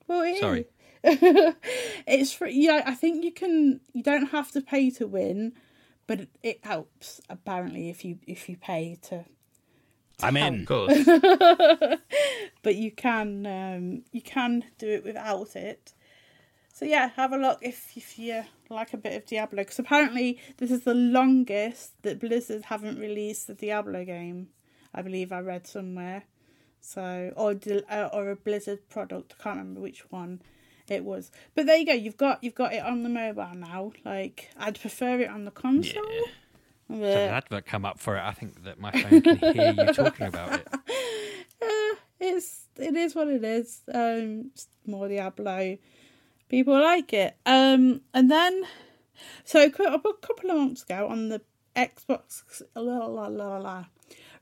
Well, 0.08 0.22
it 0.22 0.40
Sorry. 0.40 0.62
is. 0.62 0.66
it's 2.08 2.34
free. 2.34 2.54
Yeah, 2.54 2.84
I 2.86 2.96
think 2.96 3.24
you 3.24 3.32
can. 3.32 3.82
You 3.94 4.04
don't 4.04 4.28
have 4.28 4.52
to 4.52 4.62
pay 4.62 4.90
to 4.92 5.08
win, 5.08 5.54
but 6.08 6.22
it, 6.22 6.30
it 6.44 6.60
helps 6.66 7.22
apparently 7.30 7.90
if 7.90 8.06
you 8.06 8.20
if 8.28 8.48
you 8.50 8.58
pay 8.58 8.98
to. 9.04 9.26
I'm 10.22 10.38
Of 10.38 10.44
in. 10.54 10.66
course. 10.66 10.94
But 12.64 12.76
you 12.76 12.92
can 12.92 13.46
um, 13.48 14.04
you 14.12 14.22
can 14.22 14.66
do 14.78 14.88
it 14.88 15.04
without 15.04 15.56
it. 15.56 15.94
So 16.74 16.86
yeah, 16.86 17.10
have 17.16 17.34
a 17.34 17.38
look 17.38 17.60
if 17.62 17.98
if 17.98 18.20
you 18.20 18.44
like 18.70 18.94
a 18.94 18.98
bit 18.98 19.16
of 19.16 19.26
Diablo, 19.26 19.64
because 19.64 19.80
apparently 19.80 20.40
this 20.58 20.70
is 20.70 20.84
the 20.84 20.94
longest 20.94 22.02
that 22.04 22.20
Blizzard 22.20 22.66
haven't 22.66 23.00
released 23.00 23.48
the 23.48 23.56
Diablo 23.56 24.06
game. 24.06 24.50
I 24.94 25.02
believe 25.02 25.32
I 25.32 25.40
read 25.40 25.66
somewhere. 25.66 26.24
So 26.80 27.34
or 27.36 27.60
uh, 27.90 28.10
or 28.14 28.30
a 28.30 28.36
Blizzard 28.36 28.88
product. 28.90 29.34
I 29.40 29.44
can't 29.44 29.58
remember 29.58 29.82
which 29.82 30.02
one 30.12 30.42
it 30.92 31.04
was. 31.06 31.32
But 31.56 31.66
there 31.66 31.78
you 31.78 31.86
go. 31.86 31.94
You've 31.94 32.18
got 32.18 32.44
you've 32.44 32.56
got 32.56 32.74
it 32.74 32.84
on 32.84 33.04
the 33.04 33.10
mobile 33.10 33.56
now. 33.56 33.92
Like 34.06 34.50
I'd 34.58 34.80
prefer 34.80 35.20
it 35.20 35.30
on 35.30 35.46
the 35.46 35.52
console. 35.52 36.04
Had 36.90 37.00
But, 37.00 37.18
an 37.18 37.34
advert 37.34 37.66
come 37.66 37.86
up 37.86 38.00
for 38.00 38.18
it. 38.18 38.22
I 38.22 38.32
think 38.34 38.64
that 38.64 38.80
my 38.80 38.92
phone 38.92 39.22
can 39.22 39.38
hear 39.38 39.74
you 39.78 39.94
talking 39.94 40.28
about 40.28 40.60
it. 40.60 40.68
eh, 41.62 41.96
it's 42.20 42.68
it 42.78 42.96
is 42.96 43.16
what 43.16 43.28
it 43.30 43.44
is. 43.44 43.82
Um, 43.94 44.52
more 44.86 45.08
Diablo. 45.08 45.78
People 46.50 46.74
like 46.74 47.14
it. 47.14 47.38
Um, 47.46 48.02
and 48.14 48.30
then 48.30 48.64
so 49.46 49.62
a 49.62 49.66
a 49.68 49.72
couple 50.18 50.52
of 50.52 50.58
months 50.58 50.84
ago 50.84 51.08
on 51.08 51.30
the 51.30 51.42
Xbox, 51.76 52.62
la 52.76 53.06
la 53.06 53.28
la 53.28 53.58
la. 53.58 53.86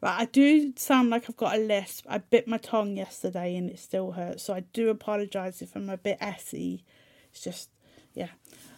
Right, 0.01 0.21
I 0.21 0.25
do 0.25 0.73
sound 0.77 1.09
like 1.09 1.25
I've 1.29 1.35
got 1.35 1.55
a 1.55 1.59
lisp. 1.59 2.05
I 2.07 2.19
bit 2.19 2.47
my 2.47 2.57
tongue 2.57 2.95
yesterday 2.95 3.55
and 3.57 3.69
it 3.69 3.79
still 3.79 4.11
hurts, 4.11 4.43
so 4.43 4.53
I 4.53 4.61
do 4.71 4.89
apologise 4.89 5.61
if 5.61 5.75
I'm 5.75 5.89
a 5.89 5.97
bit 5.97 6.17
essy. 6.21 6.85
It's 7.31 7.41
just 7.41 7.69
yeah. 8.13 8.29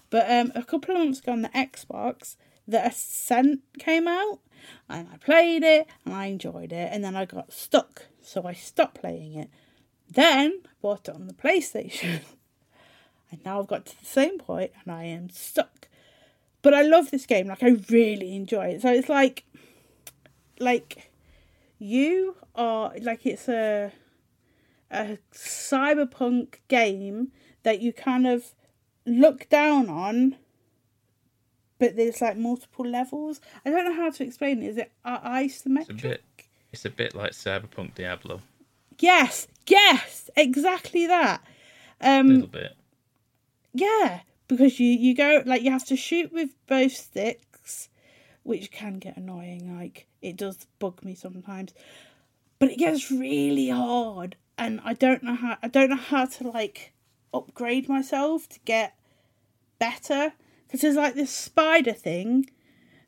But 0.10 0.30
um, 0.32 0.52
a 0.56 0.64
couple 0.64 0.96
of 0.96 1.00
months 1.02 1.20
ago 1.20 1.32
on 1.32 1.44
the 1.44 1.50
Xbox, 1.50 2.36
the 2.68 2.86
Ascent 2.86 3.62
came 3.80 4.08
out, 4.08 4.40
and 4.90 5.08
I 5.14 5.18
played 5.18 5.64
it 5.64 5.88
and 6.06 6.14
I 6.14 6.26
enjoyed 6.26 6.74
it, 6.74 6.90
and 6.92 7.04
then 7.04 7.16
I 7.16 7.26
got 7.26 7.54
stuck, 7.54 8.08
so 8.22 8.44
I 8.46 8.54
stopped 8.54 9.02
playing 9.02 9.36
it. 9.36 9.50
Then 10.10 10.62
bought 10.82 11.08
it 11.08 11.16
on 11.16 11.28
the 11.28 11.34
PlayStation, 11.34 12.22
and 13.32 13.46
now 13.46 13.60
I've 13.60 13.68
got 13.68 13.86
to 13.86 14.00
the 14.00 14.06
same 14.06 14.40
point 14.40 14.72
and 14.84 14.94
I 14.94 15.04
am 15.04 15.30
stuck. 15.30 15.88
But 16.62 16.74
I 16.74 16.82
love 16.82 17.10
this 17.12 17.26
game, 17.26 17.48
like 17.48 17.64
I 17.64 17.78
really 17.90 18.36
enjoy 18.36 18.68
it. 18.68 18.82
So 18.82 18.92
it's 18.92 19.10
like, 19.10 19.46
like, 20.60 21.11
you 21.84 22.36
are 22.54 22.94
like 23.02 23.26
it's 23.26 23.50
a 23.50 23.92
a 24.92 25.18
cyberpunk 25.34 26.56
game 26.68 27.32
that 27.64 27.80
you 27.82 27.92
kind 27.92 28.28
of 28.28 28.54
look 29.06 29.50
down 29.50 29.90
on 29.90 30.36
but 31.80 31.96
there's 31.96 32.22
like 32.22 32.38
multiple 32.38 32.86
levels 32.86 33.42
i 33.66 33.70
don't 33.72 33.84
know 33.86 33.96
how 33.96 34.12
to 34.12 34.24
explain 34.24 34.62
it 34.62 34.68
is 34.68 34.78
it 34.78 34.92
uh, 35.04 35.20
isometric 35.22 35.90
It's 35.90 36.04
a 36.04 36.08
bit. 36.08 36.22
It's 36.74 36.86
a 36.86 36.90
bit 36.90 37.16
like 37.16 37.32
Cyberpunk 37.32 37.96
Diablo. 37.96 38.42
yes 39.00 39.48
yes 39.68 40.30
exactly 40.38 41.08
that 41.08 41.42
A 42.00 42.20
um 42.20 42.28
little 42.28 42.48
bit. 42.48 42.76
yeah 43.74 44.20
because 44.48 44.80
you 44.80 44.88
you 44.90 45.16
go 45.16 45.42
like 45.48 45.64
you 45.64 45.72
have 45.72 45.86
to 45.86 45.96
shoot 45.96 46.32
with 46.32 46.50
both 46.68 46.92
sticks 46.92 47.51
which 48.44 48.72
can 48.72 49.00
get 49.00 49.18
annoying 49.18 49.78
like 49.78 50.08
it 50.22 50.36
does 50.36 50.68
bug 50.80 51.04
me 51.04 51.16
sometimes. 51.16 51.74
But 52.60 52.72
it 52.72 52.78
gets 52.78 53.10
really 53.12 53.70
hard 53.70 54.36
and 54.58 54.80
i 54.84 54.94
don't 54.94 55.24
know 55.24 55.34
how 55.34 55.58
i 55.64 55.68
don't 55.68 55.90
know 55.90 55.96
how 55.96 56.26
to 56.26 56.48
like 56.48 56.94
upgrade 57.34 57.90
myself 57.90 58.48
to 58.50 58.60
get 58.66 58.96
better. 59.80 60.34
Because 60.68 60.82
there's 60.82 60.96
like 60.96 61.16
this 61.16 61.32
spider 61.32 61.94
thing 61.94 62.50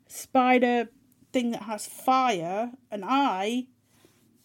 spider 0.06 0.88
thing 1.32 1.50
that 1.52 1.62
has 1.62 1.86
fire 1.86 2.72
and 2.90 3.04
i 3.06 3.66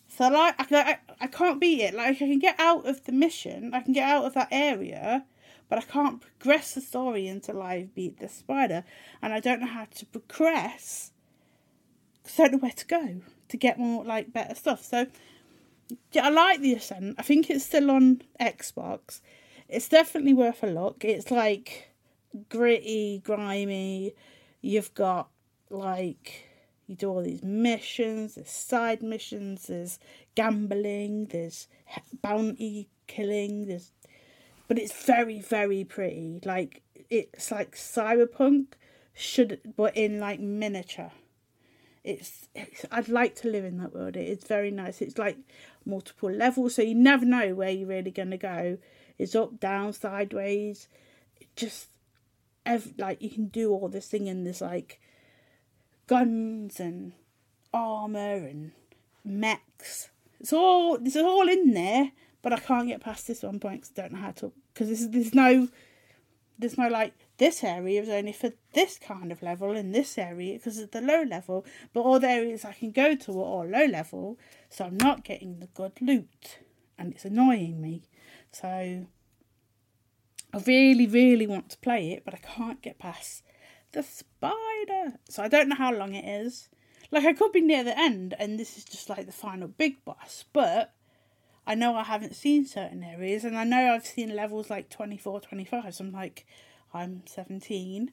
so 0.08 0.28
like 0.30 0.56
I, 0.72 0.80
I, 0.80 0.98
I 1.22 1.28
can't 1.28 1.60
beat 1.60 1.82
it. 1.82 1.94
Like 1.94 2.16
i 2.16 2.16
can 2.16 2.40
get 2.40 2.60
out 2.60 2.88
of 2.88 3.04
the 3.06 3.12
mission 3.12 3.74
i 3.74 3.82
can 3.82 3.94
get 3.94 4.08
out 4.08 4.26
of 4.26 4.34
that 4.36 4.48
area 4.52 5.26
but 5.70 5.80
I 5.80 5.84
can't 5.84 6.22
progress 6.22 6.74
the 6.74 6.82
story 6.82 7.28
until 7.28 7.62
I've 7.62 7.96
beat 7.96 8.20
the 8.20 8.28
spider, 8.28 8.84
and 9.22 9.32
I 9.32 9.40
don't 9.40 9.62
know 9.62 9.68
how 9.68 9.86
to 9.86 10.06
progress 10.06 11.12
I 12.38 12.44
don't 12.44 12.54
know 12.54 12.58
where 12.60 12.72
to 12.72 12.86
go 12.86 13.22
to 13.48 13.58
get 13.58 13.80
more 13.80 14.04
like 14.04 14.34
better 14.34 14.56
stuff. 14.56 14.84
So 14.84 15.08
yeah, 16.12 16.28
I 16.28 16.30
like 16.30 16.62
the 16.62 16.74
Ascent. 16.74 17.16
I 17.18 17.24
think 17.24 17.50
it's 17.50 17.66
still 17.66 17.90
on 17.90 18.22
Xbox. 18.40 19.22
It's 19.68 19.90
definitely 19.90 20.34
worth 20.34 20.64
a 20.64 20.68
look. 20.68 21.04
It's 21.04 21.32
like 21.32 21.92
gritty, 22.50 23.22
grimy. 23.24 24.14
You've 24.62 24.94
got 24.94 25.30
like 25.70 26.50
you 26.88 26.96
do 26.96 27.10
all 27.10 27.24
these 27.24 27.44
missions. 27.44 28.36
There's 28.36 28.50
side 28.50 29.02
missions. 29.02 29.68
There's 29.68 30.00
gambling. 30.36 31.28
There's 31.28 31.68
bounty 32.22 32.90
killing. 33.08 33.66
There's 33.68 33.92
but 34.70 34.78
it's 34.78 35.04
very 35.04 35.42
very 35.42 35.84
pretty. 35.84 36.40
Like 36.46 36.84
it's 37.10 37.52
like 37.52 37.76
cyberpunk 37.76 38.68
should 39.14 39.60
but 39.76 39.98
in 39.98 40.20
like 40.20 40.40
miniature. 40.40 41.12
It's, 42.02 42.48
it's 42.56 42.86
i'd 42.92 43.10
like 43.10 43.36
to 43.38 43.50
live 43.50 43.66
in 43.66 43.78
that 43.80 43.94
world. 43.94 44.16
It's 44.16 44.48
very 44.48 44.72
nice. 44.72 45.02
It's 45.02 45.18
like 45.18 45.38
multiple 45.86 46.32
levels 46.32 46.76
so 46.76 46.84
you 46.84 46.96
never 46.96 47.26
know 47.26 47.54
where 47.56 47.72
you're 47.72 47.90
really 47.90 48.12
going 48.12 48.30
to 48.30 48.38
go. 48.38 48.78
It's 49.18 49.36
up 49.36 49.60
down 49.60 49.92
sideways. 49.92 50.88
It 51.42 51.48
just 51.56 51.88
ev- 52.66 52.94
like 52.98 53.22
you 53.22 53.32
can 53.32 53.48
do 53.48 53.72
all 53.72 53.90
this 53.90 54.08
thing 54.08 54.30
and 54.30 54.46
there's 54.46 54.62
like 54.62 55.02
guns 56.06 56.80
and 56.80 57.14
armor 57.74 58.36
and 58.36 58.72
mechs. 59.26 60.10
It's 60.40 60.54
all 60.54 60.96
it's 61.04 61.18
all 61.18 61.50
in 61.50 61.74
there 61.74 62.12
but 62.42 62.54
I 62.54 62.60
can't 62.60 62.88
get 62.88 63.02
past 63.02 63.28
this 63.28 63.44
one 63.44 63.60
point 63.60 63.82
because 63.82 63.98
I 63.98 64.02
don't 64.02 64.14
know 64.14 64.26
how 64.26 64.32
to. 64.32 64.52
Because 64.74 65.10
there's, 65.10 65.34
no, 65.34 65.68
there's 66.58 66.78
no 66.78 66.88
like 66.88 67.14
this 67.38 67.64
area 67.64 68.02
is 68.02 68.10
only 68.10 68.34
for 68.34 68.52
this 68.74 68.98
kind 68.98 69.32
of 69.32 69.42
level 69.42 69.76
in 69.76 69.92
this 69.92 70.18
area 70.18 70.56
because 70.56 70.78
it's 70.78 70.92
the 70.92 71.02
low 71.02 71.24
level. 71.24 71.66
But 71.94 72.02
all 72.02 72.20
the 72.20 72.30
areas 72.30 72.66
I 72.66 72.74
can 72.74 72.92
go 72.92 73.16
to 73.16 73.32
are 73.40 73.46
all 73.46 73.66
low 73.66 73.86
level, 73.86 74.38
so 74.70 74.86
I'm 74.86 74.98
not 74.98 75.24
getting 75.24 75.60
the 75.60 75.68
good 75.68 75.94
loot, 76.02 76.60
and 76.98 77.14
it's 77.14 77.26
annoying 77.26 77.82
me. 77.82 78.04
So 78.52 78.68
I 80.54 80.58
really, 80.66 81.08
really 81.08 81.48
want 81.48 81.70
to 81.72 81.78
play 81.78 82.12
it, 82.12 82.24
but 82.26 82.34
I 82.34 82.38
can't 82.38 82.82
get 82.82 83.00
past 83.00 83.44
the 83.92 84.04
spider. 84.04 85.18
So 85.30 85.44
I 85.44 85.48
don't 85.48 85.70
know 85.70 85.76
how 85.76 85.94
long 85.94 86.14
it 86.14 86.26
is. 86.26 86.70
Like 87.12 87.26
I 87.26 87.34
could 87.34 87.52
be 87.52 87.62
near 87.62 87.84
the 87.84 87.98
end, 87.98 88.36
and 88.38 88.60
this 88.60 88.78
is 88.78 88.86
just 88.86 89.10
like 89.10 89.26
the 89.26 89.32
final 89.32 89.68
big 89.68 90.04
boss, 90.06 90.46
but. 90.54 90.94
I 91.66 91.76
know 91.76 91.96
I 91.96 92.04
haven't 92.04 92.36
seen 92.36 92.66
certain 92.66 93.04
areas, 93.04 93.44
and 93.44 93.58
I 93.58 93.64
know 93.64 93.94
I've 93.94 94.06
seen 94.06 94.36
levels 94.36 94.70
like 94.70 94.90
24, 94.90 95.42
25. 95.42 95.96
So 95.96 96.06
I'm 96.06 96.12
like, 96.12 96.46
I'm 96.94 97.24
17. 97.26 98.12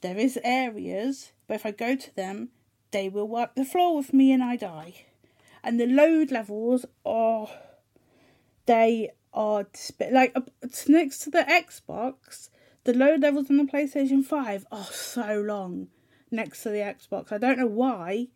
There 0.00 0.16
is 0.16 0.38
areas, 0.42 1.32
but 1.46 1.54
if 1.54 1.66
I 1.66 1.70
go 1.70 1.94
to 1.94 2.16
them, 2.16 2.48
they 2.90 3.08
will 3.08 3.28
wipe 3.28 3.54
the 3.54 3.64
floor 3.64 3.96
with 3.96 4.12
me 4.12 4.32
and 4.32 4.42
I 4.42 4.56
die. 4.56 5.06
And 5.62 5.78
the 5.78 5.86
load 5.86 6.30
levels 6.32 6.84
are, 7.06 7.48
they 8.66 9.10
are 9.32 9.66
like 10.10 10.36
it's 10.60 10.88
next 10.88 11.20
to 11.20 11.30
the 11.30 11.44
Xbox. 11.48 12.50
The 12.84 12.92
load 12.92 13.20
levels 13.20 13.48
on 13.48 13.58
the 13.58 13.64
PlayStation 13.64 14.24
5 14.24 14.66
are 14.72 14.84
so 14.84 15.40
long 15.40 15.88
next 16.32 16.64
to 16.64 16.70
the 16.70 16.78
Xbox. 16.78 17.30
I 17.30 17.38
don't 17.38 17.58
know 17.58 17.66
why 17.66 18.28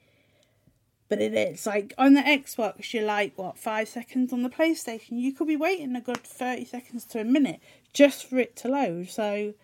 but 1.09 1.21
it 1.21 1.35
is 1.35 1.67
like 1.67 1.95
on 1.99 2.15
the 2.15 2.23
Xbox, 2.23 2.93
you're 2.93 3.05
like 3.05 3.37
what 3.37 3.59
five 3.59 3.89
seconds 3.89 4.33
on 4.33 4.43
the 4.43 4.51
PlayStation. 4.51 5.21
You 5.21 5.33
could 5.33 5.47
be 5.47 5.57
waiting 5.57 5.95
a 5.95 6.01
good 6.01 6.23
thirty 6.25 6.65
seconds 6.65 7.05
to 7.07 7.21
a 7.21 7.25
minute 7.25 7.61
just 7.93 8.29
for 8.29 8.39
it 8.39 8.57
to 8.57 8.69
load. 8.69 9.09
So 9.09 9.55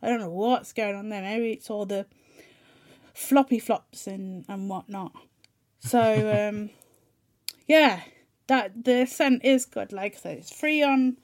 I 0.00 0.08
don't 0.08 0.20
know 0.20 0.30
what's 0.30 0.72
going 0.72 0.94
on 0.94 1.08
there. 1.08 1.22
Maybe 1.22 1.52
it's 1.52 1.70
all 1.70 1.86
the 1.86 2.06
floppy 3.14 3.58
flops 3.58 4.06
and 4.06 4.44
and 4.48 4.68
whatnot. 4.68 5.12
So 5.80 6.48
um, 6.48 6.70
yeah, 7.66 8.02
that 8.46 8.84
the 8.84 9.02
Ascent 9.02 9.44
is 9.44 9.64
good. 9.64 9.92
Like 9.92 10.14
I 10.14 10.18
said, 10.18 10.38
it's 10.38 10.54
free 10.54 10.82
on. 10.82 11.16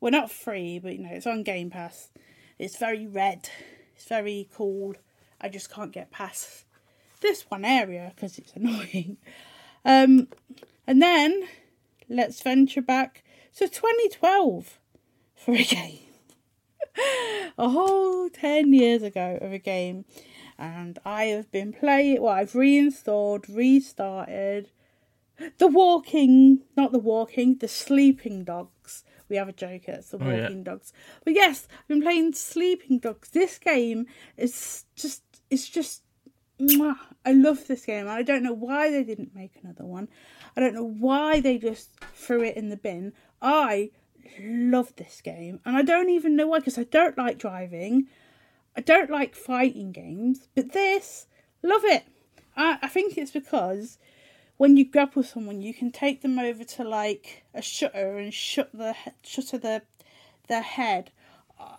Well, 0.00 0.12
not 0.12 0.30
free, 0.30 0.78
but 0.80 0.96
you 0.96 1.02
know, 1.02 1.12
it's 1.12 1.26
on 1.26 1.44
Game 1.44 1.70
Pass. 1.70 2.10
It's 2.58 2.76
very 2.76 3.06
red. 3.06 3.48
It's 3.94 4.06
very 4.06 4.48
cool. 4.52 4.94
I 5.40 5.48
just 5.48 5.70
can't 5.70 5.92
get 5.92 6.10
past 6.10 6.64
this 7.24 7.42
one 7.50 7.64
area 7.64 8.12
because 8.14 8.38
it's 8.38 8.52
annoying. 8.54 9.16
Um, 9.84 10.28
and 10.86 11.02
then 11.02 11.48
let's 12.08 12.40
venture 12.40 12.82
back 12.82 13.24
to 13.56 13.68
2012 13.68 14.78
for 15.34 15.54
a 15.54 15.64
game. 15.64 15.98
a 17.58 17.68
whole 17.68 18.30
10 18.30 18.72
years 18.72 19.02
ago 19.02 19.38
of 19.40 19.52
a 19.52 19.58
game. 19.58 20.04
And 20.56 20.98
I 21.04 21.24
have 21.24 21.50
been 21.50 21.72
playing, 21.72 22.22
well, 22.22 22.32
I've 22.32 22.54
reinstalled, 22.54 23.48
restarted. 23.48 24.70
The 25.58 25.66
Walking, 25.66 26.60
not 26.76 26.92
the 26.92 27.00
Walking, 27.00 27.56
the 27.58 27.66
Sleeping 27.66 28.44
Dogs. 28.44 29.02
We 29.28 29.34
have 29.34 29.48
a 29.48 29.52
joke, 29.52 29.88
it's 29.88 30.10
the 30.10 30.18
Oh, 30.22 30.30
yeah. 30.30 30.42
Walking 30.42 30.62
Dogs. 30.62 30.92
But 31.24 31.34
yes, 31.34 31.66
I've 31.80 31.88
been 31.88 32.02
playing 32.02 32.34
Sleeping 32.34 33.00
Dogs. 33.00 33.30
This 33.30 33.58
game 33.58 34.06
is 34.36 34.84
just, 34.94 35.22
it's 35.50 35.68
just. 35.68 36.03
I 36.60 37.32
love 37.32 37.66
this 37.66 37.84
game. 37.84 38.08
I 38.08 38.22
don't 38.22 38.42
know 38.42 38.52
why 38.52 38.90
they 38.90 39.02
didn't 39.02 39.34
make 39.34 39.52
another 39.62 39.84
one. 39.84 40.08
I 40.56 40.60
don't 40.60 40.74
know 40.74 40.84
why 40.84 41.40
they 41.40 41.58
just 41.58 41.90
threw 42.14 42.42
it 42.42 42.56
in 42.56 42.68
the 42.68 42.76
bin. 42.76 43.12
I 43.42 43.90
love 44.40 44.94
this 44.96 45.20
game, 45.20 45.60
and 45.64 45.76
I 45.76 45.82
don't 45.82 46.10
even 46.10 46.36
know 46.36 46.46
why 46.46 46.58
because 46.58 46.78
I 46.78 46.84
don't 46.84 47.18
like 47.18 47.38
driving. 47.38 48.06
I 48.76 48.80
don't 48.80 49.10
like 49.10 49.34
fighting 49.34 49.92
games, 49.92 50.48
but 50.54 50.72
this, 50.72 51.26
love 51.62 51.84
it. 51.84 52.04
I, 52.56 52.78
I 52.82 52.88
think 52.88 53.16
it's 53.16 53.30
because 53.30 53.98
when 54.56 54.76
you 54.76 54.84
grapple 54.84 55.22
someone, 55.22 55.60
you 55.60 55.74
can 55.74 55.90
take 55.90 56.22
them 56.22 56.38
over 56.38 56.64
to 56.64 56.84
like 56.84 57.44
a 57.52 57.62
shutter 57.62 58.18
and 58.18 58.32
shut 58.32 58.70
the 58.72 58.94
shutter 59.22 59.58
the 59.58 59.82
their 60.46 60.62
head 60.62 61.10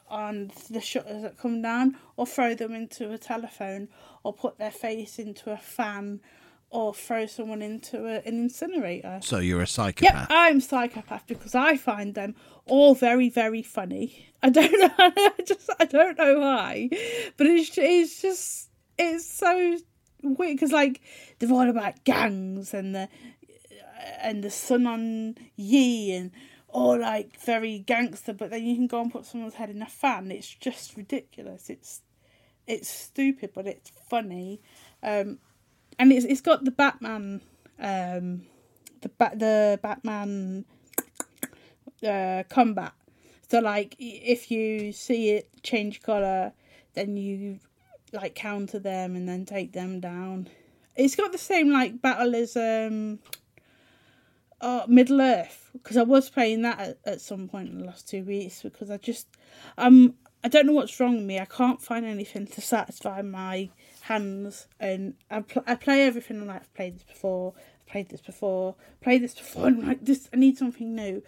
on 0.09 0.51
the 0.69 0.82
shutters 0.82 1.21
that 1.23 1.38
come 1.38 1.61
down, 1.61 1.97
or 2.17 2.26
throw 2.26 2.53
them 2.55 2.73
into 2.73 3.11
a 3.11 3.17
telephone, 3.17 3.88
or 4.23 4.34
put 4.34 4.57
their 4.57 4.71
face 4.71 5.19
into 5.19 5.51
a 5.51 5.57
fan, 5.57 6.21
or 6.69 6.93
throw 6.93 7.26
someone 7.26 7.61
into 7.61 8.05
a, 8.05 8.15
an 8.28 8.36
incinerator. 8.39 9.19
So 9.21 9.39
you're 9.39 9.57
a 9.59 9.61
Yep, 9.61 9.69
psychopath. 9.69 10.28
I'm 10.30 10.59
psychopath 10.61 11.28
because 11.28 11.55
I 11.55 11.78
find 11.78 12.15
them 12.15 12.36
all 12.65 12.95
very, 12.95 13.30
very 13.30 13.61
funny. 13.61 14.28
I 14.43 14.49
don't 14.49 14.71
know, 14.80 14.89
I 14.97 15.32
just 15.45 15.69
I 15.80 15.86
don't 15.86 16.17
know 16.17 16.39
why, 16.39 16.89
but 17.38 17.47
it's 17.47 17.78
it's 17.78 18.21
just 18.21 18.69
it's 18.97 19.26
so 19.30 19.78
weird 20.23 20.55
because 20.55 20.71
like 20.71 21.01
they're 21.39 21.51
all 21.51 21.69
about 21.69 22.03
gangs 22.03 22.73
and 22.73 22.95
the 22.95 23.09
and 24.21 24.43
the 24.43 24.51
Sun 24.51 24.86
On 24.88 25.36
Yee 25.55 26.11
and 26.13 26.32
all 26.76 26.99
like 26.99 27.39
very 27.39 27.80
gangster, 27.80 28.34
but 28.34 28.49
then 28.49 28.65
you 28.65 28.76
can 28.76 28.88
go 28.88 28.99
and 28.99 29.11
put 29.11 29.26
someone's 29.26 29.53
head 29.53 29.69
in 29.69 29.82
a 29.82 29.88
fan. 29.88 30.30
It's 30.30 30.53
just 30.53 30.97
ridiculous. 30.97 31.69
It's 31.69 32.01
it's 32.67 32.89
stupid, 32.89 33.51
but 33.55 33.65
it's 33.65 33.91
funny, 34.09 34.61
um, 35.01 35.39
and 35.97 36.11
it's 36.11 36.26
it's 36.26 36.41
got 36.41 36.65
the 36.65 36.71
Batman. 36.71 37.41
Um, 37.80 38.43
the 39.01 39.09
bat 39.09 39.39
the 39.39 39.80
Batman 39.82 40.65
uh, 42.05 42.43
combat. 42.49 42.91
So 43.49 43.59
like 43.59 43.95
if 43.97 44.51
you 44.51 44.91
see 44.91 45.30
it 45.30 45.49
change 45.63 46.01
color, 46.01 46.51
then 46.93 47.15
you 47.15 47.59
like 48.11 48.36
counter 48.36 48.80
them 48.80 49.15
and 49.15 49.30
then 49.30 49.45
take 49.45 49.71
them 49.71 50.01
down. 50.01 50.49
It's 50.97 51.15
got 51.15 51.32
the 51.32 51.38
same 51.38 51.71
like 51.71 52.01
battle 52.01 52.36
as 52.36 52.57
um 52.57 53.19
uh, 54.66 54.84
Middle 54.88 55.22
Earth 55.22 55.70
because 55.74 55.95
I 55.95 56.01
was 56.01 56.28
playing 56.28 56.63
that 56.63 56.80
at, 56.80 56.97
at 57.05 57.22
some 57.22 57.47
point 57.47 57.70
in 57.70 57.78
the 57.78 57.86
last 57.86 58.09
two 58.09 58.24
weeks 58.24 58.63
because 58.63 58.89
I 58.89 58.97
just 58.97 59.28
um 59.78 60.16
I 60.43 60.47
don't 60.47 60.66
know 60.66 60.74
what's 60.74 60.99
wrong 60.99 61.18
with 61.18 61.26
me. 61.26 61.39
I 61.39 61.45
can't 61.45 61.82
find 61.82 62.03
anything 62.05 62.47
to 62.47 62.61
satisfy 62.61 63.22
my 63.22 63.70
hands, 64.01 64.68
and 64.80 65.13
I 65.30 65.41
pl- 65.41 65.63
I 65.68 65.76
play 65.76 66.01
everything. 66.01 66.41
I'm 66.41 66.47
like 66.47 66.61
I've 66.61 66.74
played 66.74 66.95
this 66.95 67.03
before. 67.03 67.53
I've 67.57 67.86
played 67.91 68.09
this 68.09 68.22
before. 68.22 68.76
Played 69.01 69.24
this 69.24 69.36
before. 69.36 69.68
And 69.68 69.82
I'm 69.82 69.88
like 69.88 70.03
this. 70.03 70.30
I 70.34 70.38
need 70.38 70.57
something 70.57 70.95
new. 70.95 71.22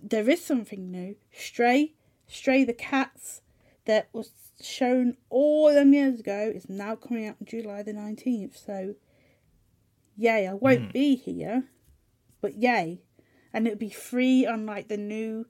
There 0.00 0.28
is 0.30 0.44
something 0.44 0.90
new. 0.90 1.16
Stray, 1.32 1.94
Stray 2.28 2.62
the 2.62 2.72
cats 2.72 3.42
that 3.86 4.08
was 4.12 4.30
shown 4.60 5.16
all 5.30 5.74
them 5.74 5.92
years 5.92 6.20
ago 6.20 6.52
is 6.54 6.68
now 6.68 6.94
coming 6.94 7.26
out 7.26 7.36
on 7.40 7.46
July 7.46 7.82
the 7.82 7.92
nineteenth. 7.92 8.56
So, 8.56 8.94
yay! 10.16 10.46
I 10.46 10.54
won't 10.54 10.92
be 10.92 11.16
here, 11.16 11.64
but 12.44 12.58
yay, 12.58 13.00
and 13.54 13.66
it'll 13.66 13.78
be 13.78 13.88
free 13.88 14.44
on 14.44 14.66
like 14.66 14.88
the 14.88 14.98
new 14.98 15.46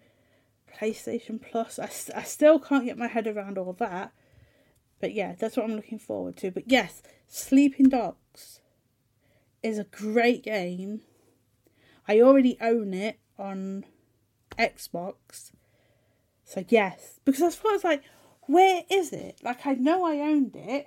PlayStation 0.72 1.42
Plus. 1.42 1.76
I, 1.80 1.90
I 2.16 2.22
still 2.22 2.60
can't 2.60 2.84
get 2.84 2.96
my 2.96 3.08
head 3.08 3.26
around 3.26 3.58
all 3.58 3.72
that. 3.72 4.12
But 5.00 5.12
yeah, 5.12 5.34
that's 5.36 5.56
what 5.56 5.64
I'm 5.64 5.74
looking 5.74 5.98
forward 5.98 6.36
to. 6.36 6.52
But 6.52 6.70
yes, 6.70 7.02
Sleeping 7.26 7.88
Dogs 7.88 8.60
is 9.60 9.76
a 9.76 9.82
great 9.82 10.44
game. 10.44 11.00
I 12.06 12.20
already 12.20 12.56
own 12.60 12.94
it 12.94 13.18
on 13.40 13.86
Xbox. 14.56 15.50
So 16.44 16.64
yes, 16.68 17.18
because 17.24 17.42
I 17.42 17.72
was 17.72 17.82
like, 17.82 18.04
where 18.42 18.82
is 18.88 19.12
it? 19.12 19.40
Like 19.42 19.66
I 19.66 19.74
know 19.74 20.06
I 20.06 20.18
owned 20.20 20.54
it. 20.54 20.86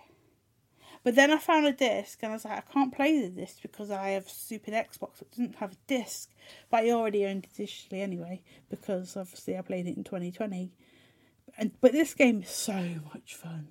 But 1.07 1.15
then 1.15 1.31
I 1.31 1.37
found 1.37 1.65
a 1.65 1.71
disc 1.71 2.19
and 2.21 2.33
I 2.33 2.35
was 2.35 2.43
like, 2.43 2.57
I 2.57 2.73
can't 2.73 2.93
play 2.93 3.21
the 3.21 3.29
disc 3.29 3.61
because 3.61 3.91
I 3.91 4.09
have 4.09 4.25
a 4.25 4.27
Xbox 4.27 5.19
that 5.19 5.31
doesn't 5.31 5.55
have 5.55 5.71
a 5.71 5.77
disc. 5.87 6.31
But 6.69 6.83
I 6.83 6.91
already 6.91 7.25
owned 7.25 7.45
it 7.45 7.63
digitally 7.63 8.01
anyway 8.01 8.41
because 8.69 9.15
obviously 9.15 9.57
I 9.57 9.61
played 9.61 9.87
it 9.87 9.95
in 9.95 10.03
2020. 10.03 10.69
And 11.57 11.71
but 11.79 11.93
this 11.93 12.13
game 12.13 12.41
is 12.41 12.49
so 12.49 12.73
much 13.13 13.35
fun. 13.35 13.69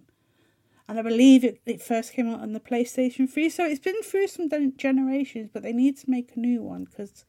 And 0.89 0.99
I 0.99 1.03
believe 1.03 1.45
it, 1.45 1.61
it 1.67 1.83
first 1.83 2.15
came 2.15 2.33
out 2.33 2.41
on 2.41 2.55
the 2.55 2.59
PlayStation 2.59 3.29
3, 3.29 3.51
so 3.51 3.67
it's 3.67 3.81
been 3.81 4.03
through 4.03 4.29
some 4.29 4.49
generations, 4.79 5.51
but 5.53 5.63
they 5.63 5.75
need 5.75 5.99
to 5.99 6.11
make 6.11 6.35
a 6.37 6.41
new 6.41 6.63
one 6.63 6.85
because 6.85 7.27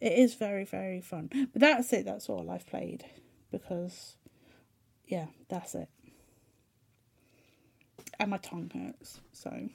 it 0.00 0.14
is 0.14 0.32
very, 0.32 0.64
very 0.64 1.02
fun. 1.02 1.28
But 1.52 1.60
that's 1.60 1.92
it, 1.92 2.06
that's 2.06 2.30
all 2.30 2.50
I've 2.50 2.66
played 2.66 3.04
because, 3.50 4.16
yeah, 5.06 5.26
that's 5.50 5.74
it. 5.74 5.90
And 8.22 8.30
my 8.30 8.36
tongue 8.36 8.70
hurts, 8.72 9.20
so 9.32 9.50
I'm 9.50 9.70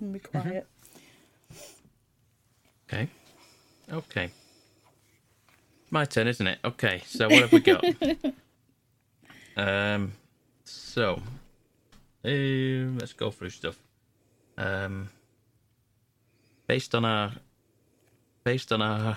gonna 0.00 0.12
be 0.14 0.18
quiet. 0.18 0.66
Okay. 2.88 3.08
Okay. 3.88 4.30
My 5.90 6.04
turn, 6.04 6.26
isn't 6.26 6.44
it? 6.44 6.58
Okay, 6.64 7.02
so 7.06 7.28
what 7.28 7.42
have 7.42 7.52
we 7.52 7.60
got? 7.60 7.84
um 9.56 10.12
so 10.64 11.22
um, 12.24 12.98
let's 12.98 13.12
go 13.12 13.30
through 13.30 13.50
stuff. 13.50 13.78
Um 14.58 15.08
based 16.66 16.96
on 16.96 17.04
our 17.04 17.30
based 18.42 18.72
on 18.72 18.82
our 18.82 19.16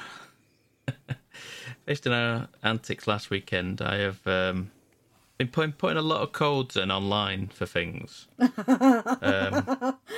based 1.88 2.06
on 2.06 2.14
our 2.14 2.48
antics 2.62 3.08
last 3.08 3.32
weekend, 3.32 3.82
I 3.82 3.96
have 3.96 4.28
um 4.28 4.70
been 5.38 5.48
putting 5.50 5.74
putting 5.74 5.98
a 5.98 6.02
lot 6.02 6.22
of 6.22 6.32
codes 6.32 6.76
in 6.76 6.92
online 6.92 7.48
for 7.48 7.66
things. 7.66 8.28
Um 8.40 8.50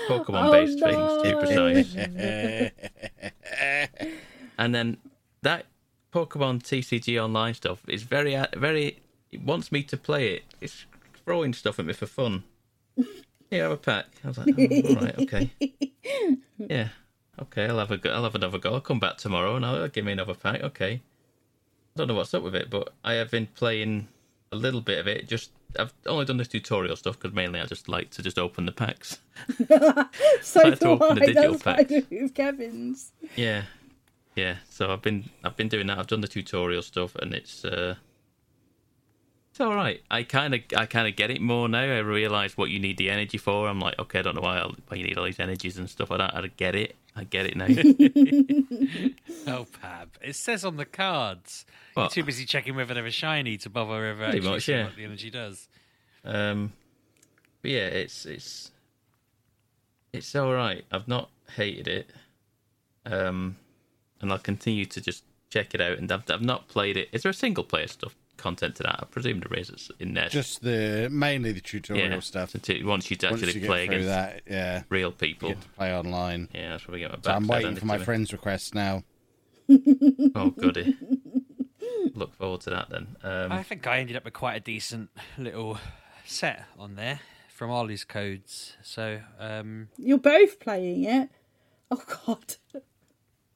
Pokemon 0.07 0.51
based 0.51 0.80
things 0.80 1.13
to 1.13 1.24
be 1.24 1.34
precise. 1.34 1.95
and 4.57 4.76
then 4.76 4.97
that 5.41 5.65
Pokemon 6.13 6.63
TCG 6.63 7.24
Online 7.24 7.53
stuff 7.53 7.88
is 7.88 8.03
very, 8.03 8.36
uh, 8.36 8.47
very. 8.55 8.99
It 9.32 9.43
wants 9.43 9.72
me 9.72 9.84
to 9.84 9.97
play 9.97 10.34
it. 10.34 10.43
It's 10.59 10.86
throwing 11.24 11.53
stuff 11.53 11.80
at 11.80 11.86
me 11.86 11.93
for 11.93 12.07
fun. 12.07 12.43
Here, 13.49 13.63
have 13.63 13.72
a 13.72 13.78
pack. 13.78 14.05
I 14.24 14.28
was 14.28 14.38
like, 14.38 14.47
oh, 14.47 14.61
all 14.61 15.05
right, 15.05 15.20
okay, 15.20 15.51
yeah, 16.57 16.89
okay. 17.41 17.65
I'll 17.67 17.80
have 17.80 17.91
a 17.91 17.97
go. 17.97 18.11
I'll 18.11 18.24
have 18.24 18.36
another 18.36 18.59
go. 18.59 18.74
I'll 18.74 18.82
come 18.82 18.99
back 18.99 19.17
tomorrow 19.17 19.55
and 19.55 19.65
I'll 19.65 19.88
give 19.88 20.05
me 20.05 20.11
another 20.11 20.36
pack. 20.36 20.61
Okay. 20.61 21.01
I 21.95 21.98
don't 21.98 22.07
know 22.07 22.14
what's 22.15 22.34
up 22.34 22.43
with 22.43 22.56
it, 22.56 22.69
but 22.69 22.93
I 23.03 23.14
have 23.14 23.31
been 23.31 23.48
playing 23.48 24.07
a 24.51 24.55
little 24.55 24.81
bit 24.81 24.99
of 24.99 25.07
it. 25.07 25.27
Just 25.27 25.51
I've 25.77 25.93
only 26.05 26.26
done 26.26 26.38
this 26.38 26.47
tutorial 26.47 26.95
stuff 26.95 27.19
because 27.19 27.35
mainly 27.35 27.59
I 27.59 27.65
just 27.65 27.88
like 27.88 28.09
to 28.11 28.23
just 28.23 28.39
open 28.39 28.65
the 28.65 28.71
packs. 28.71 29.19
So 30.41 30.61
I 30.65 30.69
do 30.71 30.93
I, 31.01 31.34
that's 31.34 31.65
what 31.65 31.80
I 31.80 31.84
do 31.84 32.05
with 32.09 32.34
Kevin's. 32.34 33.11
Yeah, 33.35 33.63
yeah. 34.35 34.57
So 34.69 34.91
I've 34.91 35.01
been 35.01 35.30
I've 35.43 35.55
been 35.55 35.69
doing 35.69 35.88
that. 35.88 35.97
I've 35.97 36.07
done 36.07 36.21
the 36.21 36.27
tutorial 36.27 36.81
stuff, 36.81 37.15
and 37.15 37.34
it's 37.34 37.63
uh, 37.63 37.95
it's 39.51 39.61
all 39.61 39.76
right. 39.76 40.01
I 40.09 40.23
kind 40.23 40.55
of 40.55 40.61
I 40.76 40.85
kind 40.85 41.07
of 41.07 41.15
get 41.15 41.30
it 41.30 41.41
more 41.41 41.69
now. 41.69 41.81
I 41.81 41.99
realise 41.99 42.57
what 42.57 42.69
you 42.69 42.80
need 42.80 42.97
the 42.97 43.09
energy 43.09 43.38
for. 43.38 43.67
I'm 43.69 43.80
like, 43.80 43.99
okay, 43.99 44.19
I 44.19 44.21
don't 44.21 44.35
know 44.35 44.41
why, 44.41 44.57
I'll, 44.57 44.76
why 44.88 44.97
you 44.97 45.03
need 45.03 45.17
all 45.17 45.26
these 45.26 45.39
energies 45.39 45.77
and 45.77 45.89
stuff 45.89 46.09
like 46.09 46.19
that. 46.19 46.35
I 46.35 46.47
get 46.47 46.76
it. 46.76 46.95
I 47.15 47.23
get 47.23 47.45
it 47.48 47.56
now. 47.56 47.65
Oh, 49.48 49.65
Pab. 49.81 50.10
It 50.22 50.36
says 50.36 50.64
on 50.64 50.77
the 50.77 50.86
cards. 50.86 51.65
What? 51.94 52.03
You're 52.03 52.10
too 52.10 52.23
busy 52.26 52.45
checking 52.45 52.76
whether 52.76 52.94
they're 52.94 53.06
a 53.06 53.11
shiny 53.11 53.57
to 53.57 53.69
bother 53.69 54.06
ever 54.06 54.23
Pretty 54.26 54.38
actually 54.38 54.52
much, 54.52 54.68
yeah. 54.68 54.84
what 54.86 54.95
the 54.95 55.03
energy 55.06 55.30
does. 55.31 55.68
um, 56.23 56.72
but 57.61 57.72
yeah, 57.72 57.88
it's 57.88 58.26
it's 58.26 58.72
it's 60.14 60.36
all 60.36 60.53
right. 60.53 60.86
I've 60.91 61.07
not 61.07 61.30
hated 61.56 61.88
it. 61.88 62.10
Um, 63.06 63.56
and 64.22 64.31
I'll 64.31 64.38
continue 64.40 64.86
to 64.86 65.02
just 65.02 65.23
check 65.49 65.73
it 65.73 65.81
out. 65.81 65.98
And 65.98 66.11
I've 66.11 66.23
I've 66.30 66.41
not 66.41 66.68
played 66.68 66.95
it. 66.95 67.10
Is 67.11 67.23
there 67.23 67.31
a 67.31 67.34
single 67.34 67.64
player 67.64 67.88
stuff 67.88 68.15
content 68.40 68.76
to 68.78 68.84
that? 68.84 68.99
I 69.02 69.06
presume 69.06 69.41
there 69.41 69.60
is 69.60 69.70
it's 69.70 69.91
in 69.99 70.14
there. 70.14 70.30
Just 70.30 70.61
the 70.64 71.10
mainly 71.11 71.52
the 71.52 71.61
tutorial 71.61 72.10
yeah, 72.10 72.20
stuff. 72.20 72.52
so 72.52 72.60
to- 72.60 72.84
once 72.84 73.10
you 73.11 73.18
Once 73.22 73.44
actually 73.44 73.61
you 73.61 73.68
play 73.68 73.84
against 73.86 74.07
that, 74.07 74.41
yeah, 74.49 74.84
real 74.90 75.10
you 75.10 75.16
people. 75.16 75.49
get 75.49 75.61
to 75.61 75.70
play 75.70 75.95
online. 75.95 76.49
Yeah, 76.53 76.70
that's 76.70 76.84
probably 76.84 77.02
get 77.02 77.11
my 77.11 77.16
back. 77.18 77.26
So 77.26 77.32
I'm 77.32 77.48
waiting 77.48 77.76
for 77.76 77.86
my 77.86 77.98
friends' 77.98 78.32
requests 78.32 78.74
now. 78.74 79.03
Oh, 80.36 80.49
goody. 80.49 80.98
Look 82.16 82.34
forward 82.34 82.49
forward 82.60 82.61
to 82.61 82.70
that 82.72 82.90
then. 82.90 83.16
Um, 83.24 83.52
I 83.52 83.64
think 83.64 83.86
I 83.86 83.99
ended 83.99 84.16
up 84.16 84.26
with 84.26 84.34
quite 84.34 84.56
a 84.56 84.60
decent 84.60 85.10
little 85.38 85.78
set 86.26 86.66
on 86.78 86.95
there 86.95 87.20
from 87.48 87.70
all 87.70 87.86
these 87.86 88.03
codes. 88.03 88.78
So 88.82 89.22
um, 89.40 89.90
You're 89.98 90.18
both 90.18 90.60
playing 90.60 91.03
it. 91.03 91.30
Oh 91.91 92.02
God. 92.26 92.56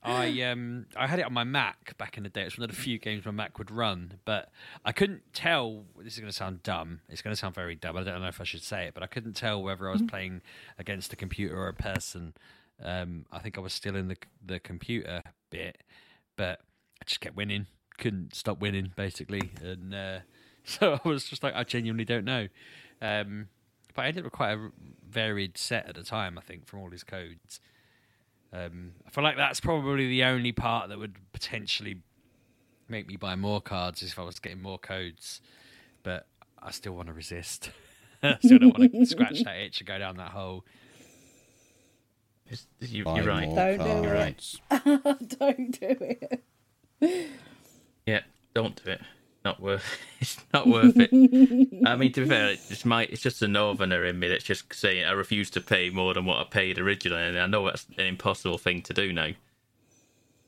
I 0.04 0.42
um 0.42 0.88
I 0.96 1.08
had 1.08 1.20
it 1.20 1.26
on 1.26 1.34
my 1.34 1.44
Mac 1.44 1.98
back 1.98 2.18
in 2.18 2.24
the 2.24 2.30
day. 2.30 2.42
It 2.42 2.46
was 2.46 2.58
one 2.58 2.70
of 2.70 2.76
the 2.76 2.82
few 2.82 3.00
games 3.00 3.26
my 3.26 3.32
Mac 3.32 3.58
would 3.58 3.72
run, 3.72 4.20
but 4.26 4.52
I 4.84 4.92
couldn't 4.92 5.22
tell. 5.34 5.86
This 5.98 6.14
is 6.14 6.20
going 6.20 6.30
to 6.30 6.36
sound 6.36 6.62
dumb. 6.62 7.00
It's 7.10 7.22
going 7.22 7.34
to 7.34 7.40
sound 7.40 7.56
very 7.56 7.76
dumb. 7.76 7.96
I 7.96 8.04
don't 8.04 8.22
know 8.22 8.28
if 8.28 8.42
I 8.42 8.44
should 8.44 8.64
say 8.64 8.88
it, 8.88 8.94
but 8.94 9.02
I 9.02 9.08
couldn't 9.08 9.34
tell 9.34 9.64
whether 9.64 9.88
I 9.88 9.94
was 9.94 10.02
playing 10.02 10.42
against 10.78 11.14
a 11.14 11.16
computer 11.16 11.58
or 11.58 11.68
a 11.68 11.74
person. 11.74 12.34
Um, 12.84 13.26
I 13.32 13.40
think 13.40 13.58
I 13.58 13.62
was 13.62 13.72
still 13.72 13.96
in 13.96 14.10
the 14.10 14.18
the 14.46 14.60
computer 14.60 15.22
bit, 15.50 15.84
but 16.36 16.60
I 17.02 17.06
just 17.06 17.22
kept 17.22 17.36
winning. 17.36 17.68
Couldn't 17.98 18.36
stop 18.36 18.60
winning 18.60 18.92
basically, 18.96 19.52
and 19.62 19.94
uh, 19.94 20.20
so 20.66 21.00
I 21.04 21.08
was 21.08 21.26
just 21.26 21.44
like, 21.44 21.56
I 21.56 21.64
genuinely 21.64 22.06
don't 22.06 22.26
know. 22.26 22.48
Um, 23.02 23.48
but 23.96 24.04
I 24.04 24.08
ended 24.08 24.22
up 24.22 24.26
with 24.26 24.34
quite 24.34 24.54
a 24.54 24.70
varied 25.08 25.58
set 25.58 25.88
at 25.88 25.96
the 25.96 26.04
time. 26.04 26.38
I 26.38 26.42
think 26.42 26.66
from 26.66 26.80
all 26.80 26.90
his 26.90 27.04
codes. 27.04 27.60
Um, 28.54 28.92
I 29.06 29.10
feel 29.10 29.24
like 29.24 29.36
that's 29.36 29.60
probably 29.60 30.08
the 30.08 30.24
only 30.26 30.52
part 30.52 30.90
that 30.90 31.00
would 31.00 31.16
potentially 31.34 31.98
make 32.88 33.08
me 33.08 33.16
buy 33.16 33.36
more 33.36 33.60
cards 33.60 34.04
is 34.04 34.12
if 34.12 34.20
I 34.20 34.24
was 34.24 34.40
getting 34.40 34.62
more 34.62 34.78
codes. 34.78 35.42
But 36.04 36.28
I 36.62 36.72
still 36.72 36.94
want 36.94 37.08
to 37.08 37.14
resist. 37.14 37.72
I 38.24 38.38
still 38.44 38.60
don't 38.60 38.78
want 38.78 38.94
to 38.94 39.06
scratch 39.08 39.44
that 39.44 39.58
itch 39.58 39.80
and 39.80 39.88
go 39.88 39.98
down 39.98 40.18
that 40.18 40.32
hole. 40.32 40.64
You, 42.80 43.04
you're 43.16 43.24
right. 43.26 43.50
Don't 43.54 43.78
do 43.80 44.08
You're 44.08 44.16
it. 44.16 44.36
cards. 44.70 45.30
Don't 45.40 45.80
do 45.80 46.16
it. 47.02 47.30
Yeah, 48.06 48.20
don't 48.54 48.84
do 48.84 48.92
it. 48.92 49.02
Not 49.46 49.60
worth. 49.60 49.84
It's 50.22 50.38
not 50.54 50.68
worth 50.68 50.94
it. 50.96 51.10
I 51.86 51.98
mean, 51.98 52.14
to 52.14 52.22
be 52.22 52.30
fair, 52.30 52.48
it's 52.52 52.70
just 52.70 52.86
my. 52.86 53.04
It's 53.04 53.22
just 53.22 53.42
a 53.42 53.48
northerner 53.48 54.06
in 54.06 54.18
me 54.20 54.30
that's 54.30 54.46
just 54.46 54.74
saying 54.74 55.04
I 55.04 55.12
refuse 55.12 55.50
to 55.50 55.60
pay 55.60 55.90
more 55.90 56.14
than 56.14 56.24
what 56.24 56.38
I 56.38 56.46
paid 56.46 56.80
originally, 56.80 57.22
and 57.24 57.38
I 57.38 57.46
know 57.48 57.66
that's 57.66 57.86
an 57.98 58.06
impossible 58.06 58.58
thing 58.58 58.82
to 58.84 58.94
do 58.94 59.12
now. 59.12 59.32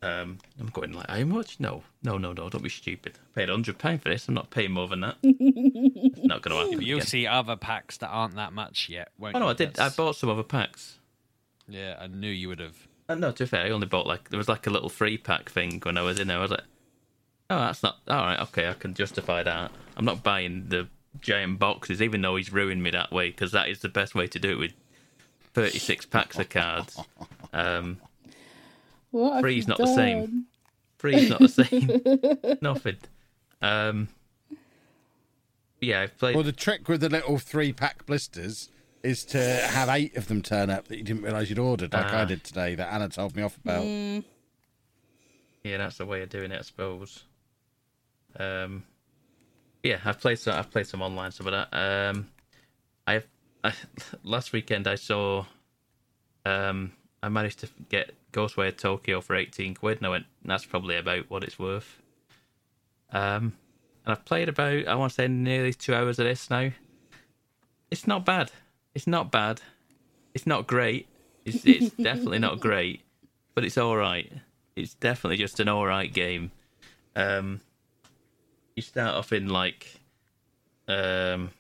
Um, 0.02 0.38
I'm 0.60 0.68
going 0.68 0.94
like, 0.94 1.10
how 1.10 1.24
much? 1.26 1.60
No, 1.60 1.84
no, 2.04 2.18
no, 2.18 2.32
no. 2.32 2.48
Don't 2.48 2.64
be 2.64 2.70
stupid. 2.70 3.18
I 3.36 3.40
paid 3.42 3.50
hundred 3.50 3.80
pound 3.80 4.02
for 4.02 4.08
this. 4.10 4.30
I'm 4.30 4.34
not 4.36 4.50
paying 4.50 4.72
more 4.72 4.88
than 4.88 5.02
that. 5.02 5.18
it's 5.24 6.20
not 6.24 6.42
going 6.42 6.56
to 6.56 6.64
happen. 6.72 6.86
You'll 6.86 7.00
again. 7.00 7.08
see 7.08 7.28
other 7.28 7.58
packs 7.58 7.98
that 7.98 8.08
aren't 8.10 8.36
that 8.36 8.54
much 8.54 8.88
yet. 8.88 9.10
Won't 9.18 9.36
Oh 9.36 9.40
no, 9.40 9.46
you? 9.48 9.52
I 9.52 9.56
did. 9.56 9.78
I 9.78 9.90
bought 9.90 10.16
some 10.16 10.30
other 10.30 10.44
packs. 10.44 11.00
Yeah, 11.68 11.98
I 12.00 12.08
knew 12.08 12.30
you 12.30 12.48
would 12.50 12.60
have. 12.60 12.78
Uh, 13.10 13.16
no, 13.16 13.32
to 13.34 13.44
be 13.44 13.48
fair, 13.48 13.66
I 13.66 13.72
only 13.72 13.88
bought 13.88 14.08
like 14.08 14.30
there 14.30 14.38
was 14.38 14.48
like 14.48 14.68
a 14.68 14.70
little 14.70 14.90
free 14.90 15.18
pack 15.18 15.50
thing 15.50 15.82
when 15.84 15.98
I 15.98 16.02
was 16.02 16.18
in 16.20 16.28
there. 16.28 16.38
I 16.38 16.42
was 16.42 16.52
like, 16.52 16.64
oh, 17.50 17.60
that's 17.60 17.84
not 17.84 17.98
all 18.08 18.18
right. 18.26 18.40
Okay, 18.42 18.68
I 18.70 18.74
can 18.74 18.94
justify 18.94 19.44
that. 19.44 19.72
I'm 19.98 20.06
not 20.06 20.24
buying 20.24 20.66
the 20.70 20.88
giant 21.22 21.60
boxes, 21.60 22.02
even 22.02 22.22
though 22.22 22.36
he's 22.36 22.52
ruined 22.52 22.84
me 22.84 22.92
that 22.92 23.12
way, 23.12 23.30
because 23.30 23.52
that 23.54 23.70
is 23.70 23.80
the 23.80 23.90
best 23.90 24.16
way 24.16 24.28
to 24.28 24.40
do 24.40 24.52
it 24.52 24.58
with 24.58 24.74
36 25.54 26.06
packs 26.08 26.38
of 26.40 26.50
cards. 26.50 27.00
Um, 27.54 28.02
What 29.12 29.40
Three's 29.40 29.64
you 29.64 29.70
not 29.70 29.78
the 29.78 29.88
same. 29.96 30.20
done? 30.26 30.46
three's 31.00 31.30
not 31.30 31.40
the 31.40 31.48
same. 31.48 32.58
Nothing. 32.62 32.98
Um, 33.62 34.10
yeah, 35.80 36.02
I've 36.02 36.18
played. 36.18 36.36
Well, 36.36 36.44
the 36.44 36.52
trick 36.52 36.90
with 36.90 37.00
the 37.00 37.08
little 37.08 37.38
three 37.38 37.72
pack 37.72 38.06
blisters 38.06 38.70
is 39.04 39.24
to 39.26 39.38
have 39.42 39.88
eight 39.88 40.18
of 40.18 40.28
them 40.28 40.42
turn 40.42 40.70
up 40.70 40.90
that 40.90 40.98
you 40.98 41.04
didn't 41.04 41.22
realise 41.22 41.48
you'd 41.48 41.60
ordered, 41.60 41.94
like 41.94 42.08
I 42.12 42.24
Ah. 42.24 42.26
did 42.26 42.44
today, 42.44 42.76
that 42.76 42.92
Anna 42.92 43.08
told 43.08 43.36
me 43.38 43.44
off 43.44 43.56
about. 43.64 43.86
Yeah, 45.64 45.78
that's 45.78 45.98
the 45.98 46.06
way 46.06 46.22
of 46.24 46.30
doing 46.30 46.52
it, 46.52 46.60
I 46.60 46.64
suppose. 46.64 47.24
Um, 48.40 48.84
yeah, 49.84 50.00
I've 50.04 50.20
played 50.20 50.40
some. 50.40 50.56
I've 50.56 50.72
played 50.72 50.88
some 50.88 51.02
online 51.02 51.32
some 51.32 51.48
of 51.48 51.54
that. 51.54 51.70
Um, 51.72 52.28
I've 53.06 53.28
I, 53.64 53.74
last 54.24 54.54
weekend 54.54 54.88
I 54.88 54.96
saw. 54.96 55.46
Um, 56.46 56.92
I 57.24 57.30
managed 57.30 57.60
to 57.60 57.70
get 57.90 58.14
Ghostwire 58.34 58.76
Tokyo 58.76 59.22
for 59.22 59.36
eighteen 59.36 59.76
quid, 59.76 59.98
and 59.98 60.08
I 60.08 60.10
went, 60.10 60.26
"That's 60.44 60.66
probably 60.66 60.98
about 60.98 61.30
what 61.30 61.44
it's 61.44 61.60
worth." 61.60 62.02
Um, 63.12 63.54
and 64.06 64.12
I've 64.12 64.26
played 64.26 64.50
about 64.50 64.88
I 64.88 64.96
want 64.96 65.12
to 65.12 65.16
say 65.16 65.28
nearly 65.28 65.74
two 65.74 65.96
hours 65.96 66.20
of 66.20 66.26
this 66.26 66.50
now. 66.50 66.72
It's 67.92 68.08
not 68.08 68.26
bad. 68.26 68.52
It's 68.94 69.08
not 69.08 69.32
bad. 69.32 69.62
It's 70.34 70.48
not 70.48 70.68
great. 70.68 71.08
It's 71.46 71.66
it's 71.66 71.90
definitely 72.02 72.40
not 72.40 72.60
great, 72.60 73.02
but 73.54 73.64
it's 73.64 73.78
all 73.78 73.96
right. 73.96 74.32
It's 74.76 74.94
definitely 74.94 75.38
just 75.38 75.60
an 75.60 75.70
all 75.70 75.86
right 75.86 76.12
game. 76.12 76.52
Um, 77.16 77.62
you 78.76 78.82
start 78.82 79.16
off 79.16 79.32
in 79.32 79.50
like 79.50 80.00
um, 80.88 81.52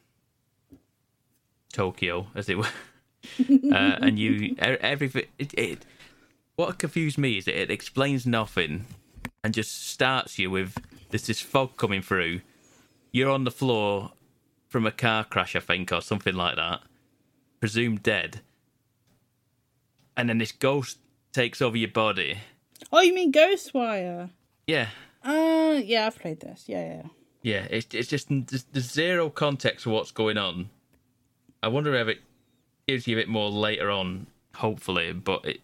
Tokyo, 1.73 2.27
as 2.35 2.49
it 2.49 2.57
were, 2.57 2.65
uh, 3.39 3.97
and 4.01 4.19
you 4.19 4.55
everything. 4.59 5.25
It, 5.37 5.53
it 5.53 5.85
what 6.55 6.77
confused 6.77 7.17
me 7.17 7.37
is 7.37 7.45
that 7.45 7.59
it 7.59 7.71
explains 7.71 8.25
nothing 8.25 8.85
and 9.43 9.53
just 9.53 9.87
starts 9.87 10.39
you 10.39 10.49
with 10.49 10.77
there's 11.09 11.27
this 11.27 11.41
fog 11.41 11.77
coming 11.77 12.01
through. 12.01 12.41
You're 13.11 13.29
on 13.29 13.45
the 13.45 13.51
floor 13.51 14.11
from 14.67 14.85
a 14.85 14.91
car 14.91 15.23
crash, 15.23 15.55
I 15.55 15.59
think, 15.59 15.91
or 15.91 16.01
something 16.01 16.35
like 16.35 16.57
that, 16.57 16.81
presumed 17.59 18.03
dead. 18.03 18.41
And 20.17 20.27
then 20.29 20.37
this 20.37 20.51
ghost 20.51 20.97
takes 21.31 21.61
over 21.61 21.77
your 21.77 21.91
body. 21.91 22.39
Oh, 22.91 23.01
you 23.01 23.13
mean 23.13 23.31
Ghostwire? 23.31 24.29
Yeah, 24.67 24.87
Uh, 25.25 25.81
yeah, 25.83 26.05
I've 26.07 26.19
played 26.19 26.39
this. 26.39 26.65
Yeah, 26.67 26.85
yeah. 26.85 27.01
yeah. 27.41 27.67
It's 27.69 27.93
it's 27.93 28.07
just 28.07 28.27
there's, 28.29 28.63
there's 28.71 28.91
zero 28.91 29.29
context 29.29 29.83
for 29.83 29.89
what's 29.89 30.11
going 30.11 30.37
on. 30.37 30.69
I 31.63 31.67
wonder 31.67 31.93
if 31.95 32.07
it 32.07 32.19
gives 32.87 33.07
you 33.07 33.17
a 33.17 33.19
bit 33.21 33.27
more 33.29 33.49
later 33.49 33.89
on, 33.89 34.27
hopefully, 34.55 35.11
but 35.13 35.43
it 35.45 35.61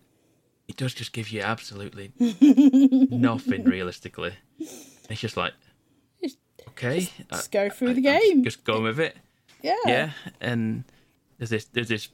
it 0.67 0.77
does 0.77 0.93
just 0.93 1.13
give 1.13 1.29
you 1.29 1.41
absolutely 1.41 2.11
nothing 2.19 3.63
realistically. 3.65 4.33
It's 4.59 5.19
just 5.21 5.37
like 5.37 5.53
okay, 6.69 7.09
Just 7.31 7.51
go 7.51 7.69
through 7.69 7.89
I- 7.89 7.93
the 7.93 8.07
I'm 8.09 8.13
just- 8.19 8.29
game. 8.31 8.43
just 8.43 8.63
going 8.63 8.83
with 8.83 8.99
it. 8.99 9.15
Yeah. 9.61 9.75
yeah 9.85 10.09
and 10.39 10.83
there's 11.37 11.51
this 11.51 11.65
there's 11.65 11.89
this 11.89 12.09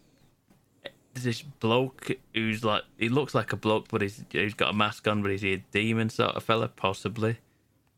this 1.23 1.41
bloke 1.41 2.11
who's 2.34 2.64
like 2.64 2.84
he 2.98 3.10
looks 3.10 3.35
like 3.35 3.53
a 3.53 3.56
bloke 3.56 3.88
but 3.89 4.02
he's 4.02 4.23
he's 4.31 4.53
got 4.53 4.69
a 4.69 4.73
mask 4.73 5.07
on 5.07 5.22
but 5.22 5.31
he's 5.31 5.44
a 5.44 5.57
demon 5.72 6.10
sort 6.10 6.35
of 6.35 6.44
fella 6.44 6.68
possibly. 6.68 7.38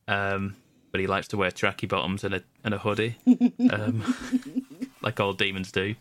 Um 0.08 0.56
but 0.92 1.00
he 1.00 1.08
likes 1.08 1.28
to 1.30 1.38
wear 1.38 1.52
tracky 1.52 1.88
bottoms 1.88 2.24
and 2.24 2.36
a 2.36 2.44
and 2.64 2.74
a 2.74 2.80
hoodie. 2.80 3.18
Um 3.72 4.16
like 5.02 5.20
all 5.20 5.34
demons 5.34 5.72
do. 5.72 5.96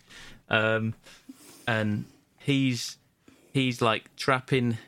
Um 0.49 0.95
and 1.67 2.07
he's 2.39 2.97
he's 3.53 3.83
like 3.83 4.15
trapping 4.17 4.79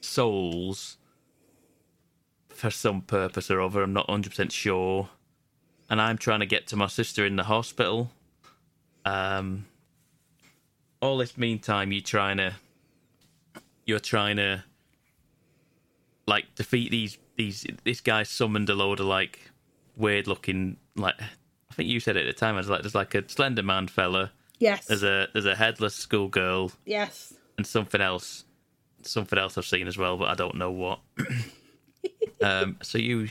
souls 0.00 0.96
for 2.48 2.70
some 2.70 3.00
purpose 3.00 3.50
or 3.50 3.60
other. 3.60 3.82
I'm 3.82 3.92
not 3.92 4.06
100% 4.06 4.52
sure. 4.52 5.08
And 5.88 6.00
I'm 6.00 6.18
trying 6.18 6.40
to 6.40 6.46
get 6.46 6.66
to 6.68 6.76
my 6.76 6.86
sister 6.86 7.24
in 7.24 7.36
the 7.36 7.44
hospital. 7.44 8.10
Um, 9.04 9.66
all 11.00 11.18
this 11.18 11.36
meantime, 11.36 11.92
you're 11.92 12.02
trying 12.02 12.36
to, 12.38 12.54
you're 13.86 13.98
trying 13.98 14.36
to, 14.36 14.64
like 16.26 16.54
defeat 16.54 16.90
these 16.90 17.18
these. 17.36 17.66
This 17.84 18.00
guy 18.00 18.22
summoned 18.22 18.70
a 18.70 18.74
load 18.74 19.00
of 19.00 19.06
like 19.06 19.50
weird 19.96 20.26
looking 20.26 20.76
like. 20.96 21.14
I 21.18 21.74
think 21.74 21.88
you 21.88 22.00
said 22.00 22.16
it 22.16 22.26
at 22.26 22.34
the 22.34 22.38
time. 22.38 22.54
I 22.54 22.58
was 22.58 22.68
like, 22.68 22.82
there's 22.82 22.94
like 22.94 23.14
a 23.14 23.28
Slender 23.28 23.62
Man 23.62 23.88
fella. 23.88 24.32
Yes. 24.60 24.86
There's 24.86 25.02
a 25.02 25.28
there's 25.32 25.46
a 25.46 25.56
headless 25.56 25.96
schoolgirl 25.96 26.70
yes. 26.84 27.34
and 27.56 27.66
something 27.66 28.00
else, 28.00 28.44
something 29.02 29.38
else 29.38 29.58
I've 29.58 29.64
seen 29.64 29.88
as 29.88 29.98
well, 29.98 30.16
but 30.18 30.28
I 30.28 30.34
don't 30.34 30.54
know 30.54 30.70
what. 30.70 31.00
um, 32.42 32.76
so 32.82 32.98
you, 32.98 33.28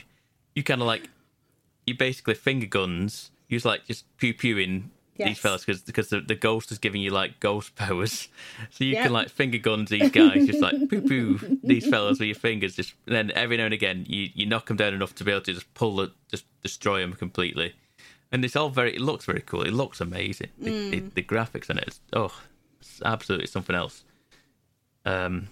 you 0.54 0.64
kind 0.64 0.80
of 0.80 0.88
like, 0.88 1.08
you 1.86 1.96
basically 1.96 2.34
finger 2.34 2.66
guns. 2.66 3.30
You 3.48 3.56
just 3.56 3.64
like 3.64 3.86
just 3.86 4.04
pew 4.16 4.34
pewing 4.34 4.90
these 5.24 5.36
Yes. 5.36 5.38
fellas 5.38 5.64
because 5.64 5.82
because 5.82 6.08
the, 6.08 6.20
the 6.20 6.34
ghost 6.34 6.72
is 6.72 6.78
giving 6.78 7.00
you 7.00 7.10
like 7.10 7.40
ghost 7.40 7.74
powers, 7.76 8.28
so 8.70 8.84
you 8.84 8.92
Yep. 8.94 9.02
can 9.04 9.12
like 9.12 9.28
finger 9.28 9.58
guns 9.58 9.90
these 9.90 10.10
guys, 10.20 10.46
just 10.46 10.60
like 10.60 10.88
poo 10.88 11.00
poo 11.02 11.38
these 11.62 11.86
fellas 11.86 12.18
with 12.18 12.26
your 12.28 12.34
fingers. 12.34 12.76
Just 12.76 12.94
and 13.06 13.14
then 13.14 13.30
every 13.34 13.56
now 13.56 13.64
and 13.66 13.74
again 13.74 14.04
you 14.08 14.28
you 14.34 14.46
knock 14.46 14.66
them 14.66 14.76
down 14.76 14.94
enough 14.94 15.14
to 15.16 15.24
be 15.24 15.30
able 15.30 15.42
to 15.42 15.52
just 15.52 15.72
pull 15.74 16.00
it, 16.00 16.10
just 16.28 16.44
destroy 16.62 17.00
them 17.00 17.12
completely. 17.12 17.74
And 18.32 18.44
it's 18.44 18.54
all 18.54 18.70
very. 18.70 18.94
It 18.94 19.00
looks 19.00 19.24
very 19.24 19.40
cool. 19.40 19.62
It 19.62 19.72
looks 19.72 20.00
amazing. 20.00 20.50
The, 20.58 20.70
the, 20.90 21.02
the 21.16 21.22
graphics 21.22 21.68
on 21.68 21.78
it. 21.78 21.88
Is, 21.88 22.00
oh, 22.12 22.32
it's 22.80 23.02
absolutely 23.04 23.48
something 23.48 23.74
else. 23.74 24.04
Um, 25.04 25.48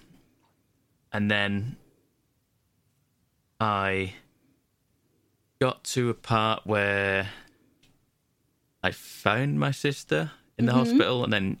and 1.11 1.29
then 1.29 1.75
I 3.59 4.13
got 5.59 5.83
to 5.83 6.09
a 6.09 6.13
part 6.13 6.65
where 6.65 7.29
I 8.83 8.91
found 8.91 9.59
my 9.59 9.71
sister 9.71 10.31
in 10.57 10.65
the 10.65 10.73
hospital, 10.73 11.23
and 11.23 11.33
then 11.33 11.57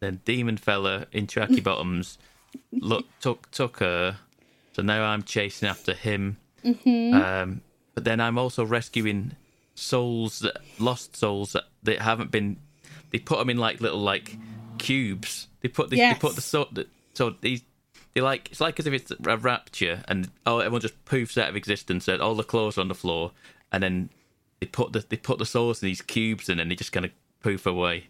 then 0.00 0.20
demon 0.24 0.56
fella 0.56 1.06
in 1.12 1.26
tracky 1.26 1.62
bottoms 1.62 2.18
look 2.72 3.06
took 3.20 3.50
took 3.50 3.78
her. 3.78 4.18
So 4.72 4.82
now 4.82 5.04
I'm 5.04 5.22
chasing 5.22 5.68
after 5.68 5.94
him. 5.94 6.38
Um, 7.14 7.60
but 7.94 8.04
then 8.04 8.20
I'm 8.20 8.38
also 8.38 8.64
rescuing 8.64 9.36
souls 9.74 10.40
that 10.40 10.56
lost 10.78 11.16
souls 11.16 11.52
that, 11.52 11.64
that 11.84 12.00
haven't 12.00 12.30
been. 12.30 12.56
They 13.12 13.18
put 13.18 13.38
them 13.38 13.50
in 13.50 13.58
like 13.58 13.80
little 13.80 14.00
like 14.00 14.36
cubes. 14.78 15.46
They 15.60 15.68
put 15.68 15.90
the, 15.90 15.96
they 15.96 16.14
put 16.14 16.34
the 16.34 16.42
Yes. 16.42 16.66
The, 16.72 16.86
so 17.14 17.30
these 17.40 17.62
they 18.14 18.20
like 18.20 18.50
it's 18.50 18.60
like 18.60 18.78
as 18.78 18.86
if 18.86 18.92
it's 18.92 19.10
a 19.10 19.36
rapture 19.36 20.02
and 20.08 20.30
oh 20.46 20.58
everyone 20.60 20.80
just 20.80 21.04
poofs 21.04 21.36
out 21.36 21.48
of 21.48 21.56
existence 21.56 22.08
and 22.08 22.22
all 22.22 22.34
the 22.34 22.44
clothes 22.44 22.78
are 22.78 22.80
on 22.80 22.88
the 22.88 22.94
floor 22.94 23.32
and 23.72 23.82
then 23.82 24.08
they 24.64 24.70
put 24.70 24.92
the 24.92 25.04
they 25.08 25.16
put 25.16 25.38
the 25.38 25.46
souls 25.46 25.82
in 25.82 25.88
these 25.88 26.00
cubes 26.00 26.48
and 26.48 26.58
then 26.58 26.68
they 26.68 26.74
just 26.74 26.92
kind 26.92 27.04
of 27.04 27.12
poof 27.42 27.66
away. 27.66 28.06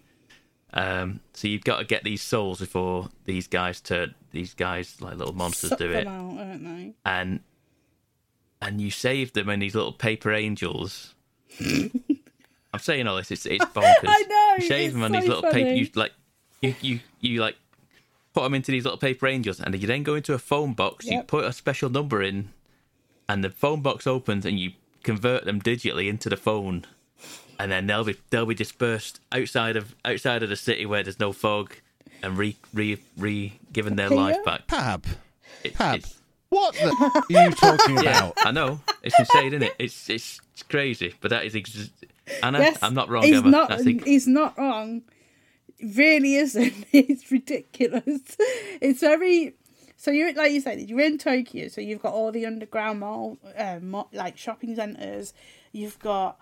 Um, 0.73 1.21
so 1.33 1.49
you've 1.49 1.65
got 1.65 1.79
to 1.79 1.85
get 1.85 2.03
these 2.05 2.23
souls 2.23 2.59
before 2.61 3.09
these 3.25 3.47
guys 3.47 3.81
turn 3.81 4.15
these 4.33 4.55
guys 4.55 5.01
like 5.01 5.17
little 5.17 5.35
monsters 5.35 5.71
Suck 5.71 5.79
do 5.79 5.93
it 5.93 6.07
out, 6.07 6.95
and 7.05 7.41
and 8.61 8.81
you 8.81 8.91
save 8.91 9.33
them 9.33 9.49
in 9.51 9.61
these 9.61 9.75
little 9.75 9.93
paper 9.93 10.33
angels. 10.33 11.15
I'm 11.61 12.81
saying 12.81 13.07
all 13.07 13.17
this, 13.17 13.31
it's 13.31 13.47
it's 13.47 13.65
bonkers. 13.67 14.05
I 14.07 14.25
know, 14.29 14.55
You 14.59 14.69
save 14.69 14.93
them 14.93 15.03
on 15.03 15.13
so 15.13 15.21
these 15.21 15.29
little 15.29 15.51
paper. 15.51 15.71
You 15.71 15.89
like 15.95 16.13
you 16.61 16.75
you 16.81 17.01
you 17.21 17.41
like 17.41 17.57
put 18.33 18.43
them 18.43 18.55
into 18.55 18.73
these 18.73 18.85
little 18.85 18.99
paper 18.99 19.27
angels, 19.27 19.61
and 19.61 19.81
you 19.81 19.87
then 19.87 20.03
go 20.03 20.15
into 20.15 20.35
a 20.35 20.39
phone 20.39 20.73
box. 20.73 21.07
You 21.07 21.23
put 21.23 21.45
a 21.45 21.53
special 21.53 21.89
number 21.91 22.21
in, 22.23 22.51
and 23.29 23.45
the 23.45 23.51
phone 23.51 23.81
box 23.81 24.07
opens, 24.09 24.45
and 24.45 24.59
you 24.59 24.73
convert 25.05 25.45
them 25.45 25.61
digitally 25.61 26.09
into 26.09 26.29
the 26.29 26.37
phone, 26.37 26.85
and 27.59 27.71
then 27.71 27.87
they'll 27.87 28.05
be 28.05 28.17
they'll 28.31 28.47
be 28.47 28.55
dispersed 28.55 29.21
outside 29.31 29.77
of 29.77 29.95
outside 30.05 30.43
of 30.43 30.49
the 30.49 30.57
city 30.57 30.85
where 30.87 31.03
there's 31.05 31.21
no 31.21 31.33
fog, 31.33 31.75
and 32.23 32.37
re 32.37 32.57
re 32.73 32.99
re 33.17 33.59
given 33.73 33.95
their 33.97 34.11
life 34.11 34.45
back. 34.45 34.67
Pab, 34.67 35.05
It- 35.63 35.75
Pab, 35.75 35.97
it's- 35.99 36.19
what 36.55 36.75
the 36.75 37.37
are 37.37 37.45
you 37.49 37.51
talking 37.53 37.97
yeah, 38.03 38.19
about? 38.29 38.35
I 38.47 38.51
know. 38.53 38.81
It's 39.03 39.19
insane, 39.19 39.49
isn't 39.49 39.63
it? 39.65 39.75
It's 39.79 40.09
it's, 40.11 40.41
it's 40.53 40.63
crazy, 40.63 41.15
but 41.21 41.31
that 41.31 41.45
is 41.45 41.55
ex- 41.57 41.91
Anna. 42.43 42.59
Yes, 42.61 42.79
I'm 42.83 42.95
not 42.95 43.09
wrong, 43.09 43.25
He's 43.25 43.39
Emma. 43.39 43.51
not. 43.51 43.69
That's 43.71 43.87
ex- 43.87 44.05
He's 44.05 44.27
not 44.29 44.57
wrong. 44.57 45.03
It 45.79 45.97
really 45.97 46.37
isn't. 46.37 46.73
It's 46.93 47.31
ridiculous. 47.33 48.21
It's 48.81 49.01
very. 49.01 49.55
So 50.05 50.11
you're 50.11 50.35
like 50.35 50.53
you 50.53 50.61
said, 50.61 50.81
you're 50.81 51.01
in 51.01 51.17
Tokyo, 51.17 51.69
so 51.69 51.81
you've 51.81 52.03
got 52.03 52.13
all 52.13 52.31
the 52.31 52.45
underground 52.45 53.01
mall, 53.01 53.39
um, 53.57 53.89
mo- 53.91 54.09
like 54.13 54.37
shopping 54.37 54.77
centers. 54.77 55.33
You've 55.73 55.99
got 55.99 56.39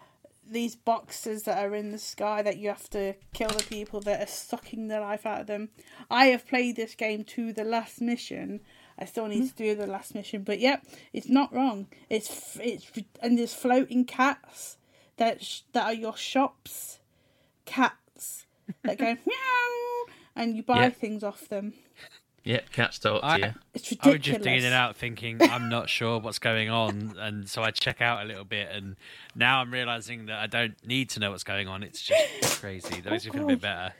these 0.51 0.75
boxes 0.75 1.45
that 1.45 1.65
are 1.65 1.73
in 1.73 1.93
the 1.93 1.99
sky 1.99 2.43
that 2.43 2.57
you 2.59 2.71
have 2.71 2.91
to 2.91 3.15
kill 3.33 3.51
the 3.51 3.63
people 3.63 4.01
that 4.01 4.21
are 4.21 4.27
sucking 4.27 4.89
the 4.89 4.99
life 4.99 5.25
out 5.25 5.43
of 5.43 5.47
them. 5.47 5.69
I 6.11 6.25
have 6.27 6.45
played 6.49 6.75
this 6.75 6.97
game 6.97 7.23
to 7.23 7.53
the 7.53 7.63
last 7.63 8.01
mission. 8.01 8.63
I 8.99 9.05
still 9.05 9.27
need 9.29 9.49
to 9.51 9.55
do 9.55 9.77
the 9.77 9.87
last 9.87 10.13
mission, 10.13 10.43
but 10.43 10.59
yep, 10.59 10.85
it's 11.13 11.29
not 11.29 11.55
wrong. 11.55 11.87
It's 12.11 12.59
it's 12.61 12.91
and 13.21 13.39
there's 13.39 13.55
floating 13.55 14.05
cats 14.05 14.77
that 15.19 15.41
sh- 15.45 15.61
that 15.73 15.85
are 15.87 15.95
your 15.95 16.17
shops 16.17 16.99
cats 17.65 18.45
that 18.83 18.99
go 18.99 19.15
meow 19.25 20.13
and 20.35 20.57
you 20.57 20.65
buy 20.65 20.83
Yeah. 20.87 20.91
things 20.91 21.23
off 21.23 21.49
them. 21.49 21.75
Yeah, 22.45 22.61
cats 22.73 22.99
talk 22.99 23.21
to 23.21 23.27
I- 23.27 23.37
you. 23.37 23.45
It's 23.75 23.93
I 23.93 24.09
was 24.09 24.15
ridiculous. 24.15 24.23
just 24.25 24.43
digging 24.43 24.65
it 24.65 24.73
out, 24.73 24.97
thinking 24.97 25.39
I'm 25.43 25.69
not 25.69 25.89
sure 25.89 26.19
what's 26.19 26.39
going 26.39 26.69
on, 26.71 27.15
and 27.19 27.49
so 27.49 27.63
I 27.63 27.71
check 27.71 28.01
out 28.01 28.23
a 28.23 28.27
little 28.27 28.45
bit, 28.45 28.69
and 28.73 28.97
now 29.35 29.61
I'm 29.61 29.73
realizing 29.73 30.27
that 30.27 30.39
I 30.41 30.47
don't 30.47 30.75
need 30.87 31.11
to 31.11 31.21
know 31.21 31.31
what's 31.31 31.45
going 31.45 31.69
on. 31.69 31.83
It's 31.83 32.03
just 32.03 32.61
crazy. 32.61 32.95
Oh, 32.99 33.01
that 33.03 33.11
makes 33.11 33.25
me 33.25 33.33
feel 33.33 33.45
a 33.45 33.47
bit 33.49 33.61
better. 33.61 33.93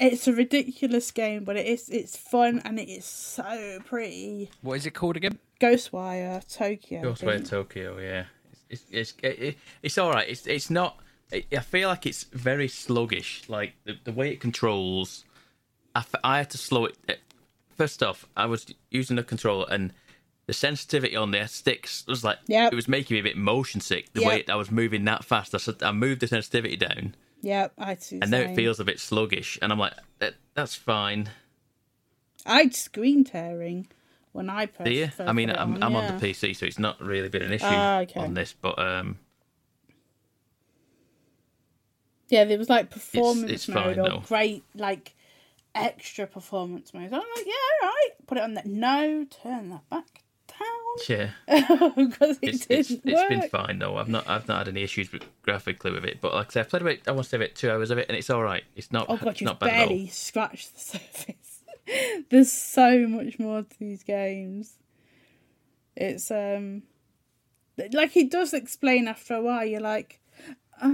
It's 0.00 0.26
a 0.26 0.32
ridiculous 0.32 1.10
game, 1.12 1.44
but 1.44 1.56
it 1.56 1.66
is 1.66 1.88
it's 1.88 2.16
fun 2.16 2.60
and 2.64 2.78
it 2.80 2.88
is 2.88 3.04
so 3.04 3.78
pretty. 3.84 4.50
What 4.60 4.74
is 4.74 4.86
it 4.86 4.90
called 4.94 5.16
again? 5.16 5.38
Ghostwire 5.60 6.42
Tokyo. 6.52 7.00
I 7.00 7.04
Ghostwire. 7.04 7.48
Tokyo, 7.48 7.98
yeah. 8.00 8.24
It's 8.68 8.84
it's 8.90 9.14
it's, 9.22 9.40
it, 9.40 9.56
it's 9.82 9.96
all 9.98 10.10
right. 10.10 10.28
It's 10.28 10.46
it's 10.46 10.68
not. 10.68 10.98
It, 11.30 11.46
I 11.52 11.60
feel 11.60 11.88
like 11.88 12.06
it's 12.06 12.24
very 12.24 12.66
sluggish. 12.68 13.42
Like 13.48 13.74
the, 13.84 13.94
the 14.02 14.12
way 14.12 14.30
it 14.30 14.40
controls, 14.40 15.24
I, 15.94 16.00
f- 16.00 16.14
I 16.24 16.38
had 16.38 16.50
to 16.50 16.58
slow 16.58 16.86
it. 16.86 16.96
Eh, 17.74 17.76
First 17.76 18.02
off, 18.02 18.26
I 18.36 18.46
was 18.46 18.66
using 18.90 19.16
the 19.16 19.22
controller 19.22 19.66
and 19.70 19.92
the 20.46 20.52
sensitivity 20.52 21.16
on 21.16 21.30
the 21.30 21.46
sticks 21.46 22.04
was 22.06 22.22
like 22.22 22.38
Yep. 22.48 22.72
it 22.72 22.76
was 22.76 22.86
making 22.88 23.14
me 23.14 23.20
a 23.20 23.22
bit 23.22 23.36
motion 23.36 23.80
sick. 23.80 24.12
The 24.12 24.24
way 24.24 24.44
I 24.48 24.54
was 24.56 24.70
moving 24.70 25.04
that 25.06 25.24
fast, 25.24 25.54
I, 25.54 25.58
said- 25.58 25.82
I 25.82 25.92
moved 25.92 26.20
the 26.20 26.26
sensitivity 26.28 26.76
down, 26.76 27.14
Yeah, 27.40 27.68
I 27.78 27.94
see. 27.96 28.18
and 28.20 28.30
now 28.30 28.38
it 28.40 28.54
feels 28.54 28.78
a 28.80 28.84
bit 28.84 29.00
sluggish. 29.00 29.58
And 29.62 29.72
I'm 29.72 29.78
like, 29.78 29.94
that, 30.18 30.34
that's 30.54 30.74
fine. 30.74 31.30
I'd 32.46 32.74
screen 32.74 33.24
tearing 33.24 33.88
when 34.32 34.50
I 34.50 34.66
pressed. 34.66 34.84
Do 34.90 34.94
you? 34.94 35.10
I 35.18 35.32
mean, 35.32 35.48
I'm, 35.50 35.82
I'm 35.82 35.92
yeah. 35.92 35.98
on 36.10 36.18
the 36.18 36.26
PC, 36.26 36.54
so 36.54 36.66
it's 36.66 36.78
not 36.78 37.00
really 37.00 37.30
been 37.30 37.40
an 37.42 37.52
issue 37.52 37.64
Ah, 37.66 38.00
okay. 38.00 38.20
on 38.20 38.34
this. 38.34 38.52
But 38.52 38.78
um, 38.78 39.16
Yeah, 42.28 42.44
there 42.44 42.58
was 42.58 42.68
like 42.68 42.90
performance 42.90 43.50
it's 43.50 43.68
mode 43.68 43.96
fine, 43.96 44.00
or 44.00 44.08
though. 44.10 44.22
great 44.26 44.64
like 44.74 45.14
extra 45.74 46.26
performance 46.26 46.92
mode. 46.94 47.12
I'm 47.12 47.12
like, 47.12 47.46
yeah, 47.46 47.52
all 47.82 47.88
right, 47.88 48.10
put 48.26 48.38
it 48.38 48.44
on 48.44 48.54
that. 48.54 48.66
No, 48.66 49.26
turn 49.30 49.70
that 49.70 49.88
back 49.90 50.24
down 50.48 50.84
yeah. 51.08 51.30
because 51.96 52.38
it 52.42 52.48
it's, 52.48 52.66
didn't 52.66 52.80
it's, 52.80 52.90
it's 52.90 53.04
work. 53.04 53.28
been 53.28 53.48
fine 53.48 53.78
though. 53.78 53.96
I've 53.96 54.08
not 54.08 54.28
I've 54.28 54.46
not 54.48 54.58
had 54.58 54.68
any 54.68 54.82
issues 54.82 55.12
with, 55.12 55.24
graphically 55.42 55.90
with 55.90 56.04
it. 56.04 56.20
But 56.20 56.34
like 56.34 56.48
I 56.48 56.50
said, 56.50 56.66
I 56.66 56.68
played 56.68 56.82
about 56.82 56.98
I 57.06 57.12
want 57.12 57.24
to 57.24 57.30
say 57.30 57.36
about 57.36 57.54
two 57.54 57.70
hours 57.70 57.90
of 57.90 57.98
it, 57.98 58.06
and 58.08 58.16
it's 58.16 58.30
all 58.30 58.42
right. 58.42 58.64
It's 58.76 58.92
not. 58.92 59.06
Oh 59.08 59.16
god, 59.16 59.30
it's 59.30 59.40
you've 59.40 59.46
not 59.46 59.60
bad 59.60 59.70
at 59.70 59.88
barely 59.88 60.08
scratched 60.08 60.74
the 60.74 60.80
surface. 60.98 61.60
There's 62.30 62.52
so 62.52 63.06
much 63.06 63.38
more 63.38 63.62
to 63.62 63.78
these 63.78 64.02
games. 64.02 64.78
It's 65.96 66.30
um 66.30 66.82
like 67.92 68.16
it 68.16 68.30
does 68.30 68.54
explain 68.54 69.08
after 69.08 69.34
a 69.34 69.42
while. 69.42 69.64
You're 69.64 69.80
like, 69.80 70.20
ah, 70.80 70.88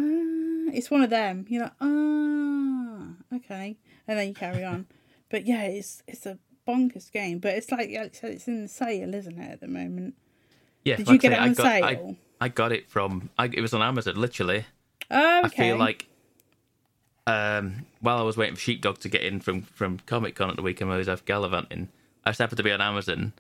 it's 0.73 0.91
one 0.91 1.03
of 1.03 1.11
them. 1.11 1.47
You're 1.49 1.65
like, 1.65 1.73
ah, 1.81 3.37
okay, 3.37 3.77
and 4.11 4.19
then 4.19 4.29
you 4.29 4.35
carry 4.35 4.65
on. 4.65 4.87
But 5.31 5.47
yeah, 5.47 5.63
it's 5.63 6.03
it's 6.07 6.27
a 6.27 6.37
bonkers 6.69 7.11
game. 7.11 7.39
But 7.39 7.55
it's 7.55 7.71
like, 7.71 7.89
I 7.91 8.11
said, 8.13 8.33
it's 8.33 8.49
in 8.49 8.63
the 8.63 8.69
sale, 8.69 9.15
isn't 9.15 9.39
it, 9.39 9.53
at 9.53 9.61
the 9.61 9.69
moment? 9.69 10.15
Yeah. 10.85 10.97
Did 10.97 11.07
like 11.07 11.15
you 11.15 11.19
get 11.21 11.33
say, 11.33 11.37
it 11.39 11.41
on 11.41 11.49
I 11.51 11.55
got, 11.55 11.63
sale? 11.65 12.17
I, 12.41 12.45
I 12.45 12.49
got 12.49 12.73
it 12.73 12.91
from. 12.91 13.31
I, 13.39 13.47
it 13.47 13.61
was 13.61 13.73
on 13.73 13.83
Amazon. 13.83 14.17
Literally, 14.17 14.67
Oh, 15.11 15.39
okay. 15.47 15.65
I 15.65 15.69
feel 15.69 15.77
like. 15.79 16.07
Um, 17.27 17.87
while 18.01 18.19
I 18.19 18.23
was 18.23 18.37
waiting 18.37 18.57
for 18.57 18.61
Sheepdog 18.61 18.99
to 19.01 19.09
get 19.09 19.23
in 19.23 19.41
from 19.41 19.63
from 19.63 19.99
Comic 20.01 20.35
Con 20.35 20.51
at 20.51 20.57
the 20.57 20.63
weekend, 20.63 20.91
I 20.91 20.97
was 20.97 21.09
off 21.09 21.25
gallivanting, 21.25 21.89
I 22.25 22.31
just 22.31 22.41
happened 22.41 22.57
to 22.57 22.63
be 22.65 22.73
on 22.73 22.81
Amazon, 22.81 23.35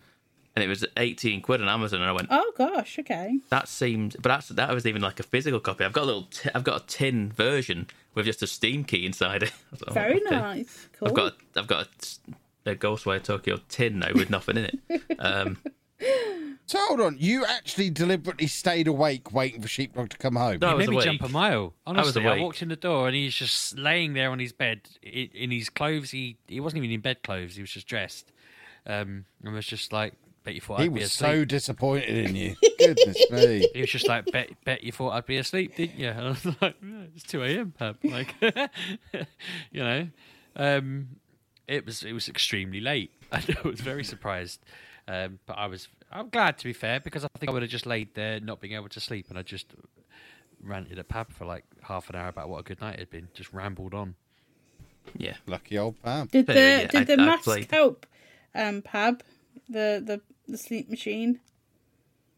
and 0.55 0.62
it 0.62 0.68
was 0.68 0.84
eighteen 0.97 1.40
quid 1.40 1.60
on 1.60 1.68
Amazon, 1.68 2.01
and 2.01 2.09
I 2.09 2.12
went, 2.12 2.28
Oh 2.30 2.52
gosh, 2.56 2.98
okay. 3.01 3.40
that 3.48 3.66
seemed 3.68 4.14
but 4.22 4.28
that's 4.28 4.48
that 4.51 4.72
was 4.72 4.86
even 4.86 5.02
like 5.02 5.18
a 5.18 5.24
physical 5.24 5.59
copy 5.59 5.84
i've 5.84 5.92
got 5.94 6.05
a 6.05 6.06
little 6.06 6.24
t- 6.30 6.51
i've 6.55 6.62
got 6.62 6.82
a 6.82 6.86
tin 6.86 7.32
version 7.32 7.88
with 8.15 8.27
just 8.27 8.43
a 8.43 8.47
steam 8.47 8.85
key 8.85 9.07
inside 9.07 9.43
it 9.45 9.53
I 9.73 9.77
like, 9.87 9.95
Very 9.95 10.16
okay. 10.27 10.37
nice. 10.37 10.89
Cool. 10.99 11.09
i've 11.09 11.15
got 11.15 11.32
a, 11.32 11.59
i've 11.61 11.66
got 11.66 11.87
a, 12.66 12.70
a 12.73 12.74
ghostwire 12.77 13.23
tokyo 13.23 13.59
tin 13.69 13.99
now 14.01 14.12
with 14.15 14.31
nothing 14.31 14.57
in 14.57 14.65
it 14.65 15.03
um 15.19 15.59
So 16.66 16.78
hold 16.87 17.01
on, 17.01 17.16
you 17.19 17.45
actually 17.45 17.91
deliberately 17.91 18.47
stayed 18.47 18.87
awake 18.87 19.32
waiting 19.35 19.61
for 19.61 19.66
Sheepdog 19.69 20.09
to 20.11 20.16
come 20.19 20.37
home. 20.37 20.59
No, 20.61 20.69
I 20.69 20.70
He 20.70 20.77
was 20.77 20.87
made 20.89 20.97
me 20.97 21.03
jump 21.03 21.23
a 21.23 21.28
mile. 21.28 21.74
Honestly, 21.85 22.24
I, 22.24 22.28
awake. 22.28 22.41
walked 22.43 22.62
in 22.62 22.69
the 22.69 22.77
door 22.77 23.09
and 23.09 23.16
he's 23.16 23.35
just 23.35 23.77
laying 23.77 24.15
there 24.15 24.31
on 24.31 24.39
his 24.39 24.53
bed 24.53 24.82
i- 25.05 25.31
in 25.35 25.51
his 25.51 25.69
clothes. 25.69 26.12
He 26.12 26.37
he 26.47 26.61
wasn't 26.61 26.78
even 26.85 26.95
in 26.95 27.01
bed 27.01 27.23
clothes. 27.24 27.57
He 27.57 27.61
was 27.61 27.73
just 27.73 27.89
dressed, 27.89 28.31
um, 28.87 29.24
and 29.45 29.53
was 29.53 29.66
just 29.66 29.93
like, 29.93 30.15
"Bet 30.45 30.55
you 30.55 30.61
thought 30.61 30.79
he 30.81 30.85
I'd 30.87 30.95
be 30.95 31.01
was 31.01 31.09
asleep." 31.12 31.31
so 31.31 31.45
disappointed 31.45 32.17
in 32.29 32.35
you. 32.37 32.57
Goodness 32.79 33.31
me. 33.31 33.69
He 33.75 33.81
was 33.83 33.91
just 33.91 34.09
like, 34.09 34.27
"Bet 34.33 34.51
bet 34.65 34.83
you 34.85 34.93
thought 34.93 35.11
I'd 35.11 35.27
be 35.27 35.37
asleep, 35.37 35.77
didn't 35.77 35.99
you?" 35.99 36.09
And 36.17 36.21
I 36.21 36.29
was 36.31 36.45
like, 36.47 36.77
"Yeah, 36.83 37.03
"It's 37.15 37.25
two 37.25 37.43
a.m. 37.43 37.73
Pab." 37.79 37.97
Like, 38.05 38.35
you 39.71 39.83
know, 39.83 40.09
um, 40.57 41.09
it 41.69 41.85
was 41.87 42.03
it 42.03 42.12
was 42.12 42.29
extremely 42.29 42.81
late. 42.81 43.12
I 43.33 43.43
was 43.65 43.81
very 43.81 44.03
surprised, 44.05 44.61
um, 45.07 45.39
but 45.47 45.55
I 45.59 45.67
was 45.67 45.89
I'm 46.11 46.29
glad 46.29 46.59
to 46.59 46.65
be 46.65 46.73
fair 46.73 47.01
because 47.01 47.25
I 47.25 47.29
think 47.39 47.51
I 47.51 47.53
would 47.53 47.62
have 47.62 47.71
just 47.71 47.87
laid 47.87 48.15
there 48.15 48.41
not 48.41 48.61
being 48.61 48.75
able 48.75 48.89
to 48.89 49.01
sleep, 49.01 49.27
and 49.31 49.39
I 49.39 49.43
just 49.43 49.67
ranted 50.62 50.99
at 50.99 51.09
Pab 51.09 51.33
for 51.33 51.45
like 51.45 51.65
half 51.83 52.11
an 52.11 52.17
hour 52.17 52.29
about 52.29 52.49
what 52.49 52.59
a 52.59 52.62
good 52.62 52.81
night 52.81 52.95
it 52.95 53.01
had 53.01 53.11
been. 53.11 53.29
Just 53.35 53.53
rambled 53.53 53.95
on. 53.95 54.15
yeah 55.17 55.35
Lucky 55.47 55.79
old 55.79 56.03
Pam. 56.03 56.27
Did 56.27 56.47
But 56.47 56.55
the 56.55 56.61
anyway, 56.61 56.83
yeah, 56.93 57.01
did 57.01 57.07
the 57.07 57.21
I- 57.23 57.25
I 57.25 57.27
mask 57.27 57.45
played- 57.45 57.71
help, 57.71 58.07
um, 58.55 58.83
Pab, 58.83 59.21
the 59.68 60.02
the 60.05 60.20
the 60.48 60.59
sleep 60.59 60.90
machine? 60.90 61.40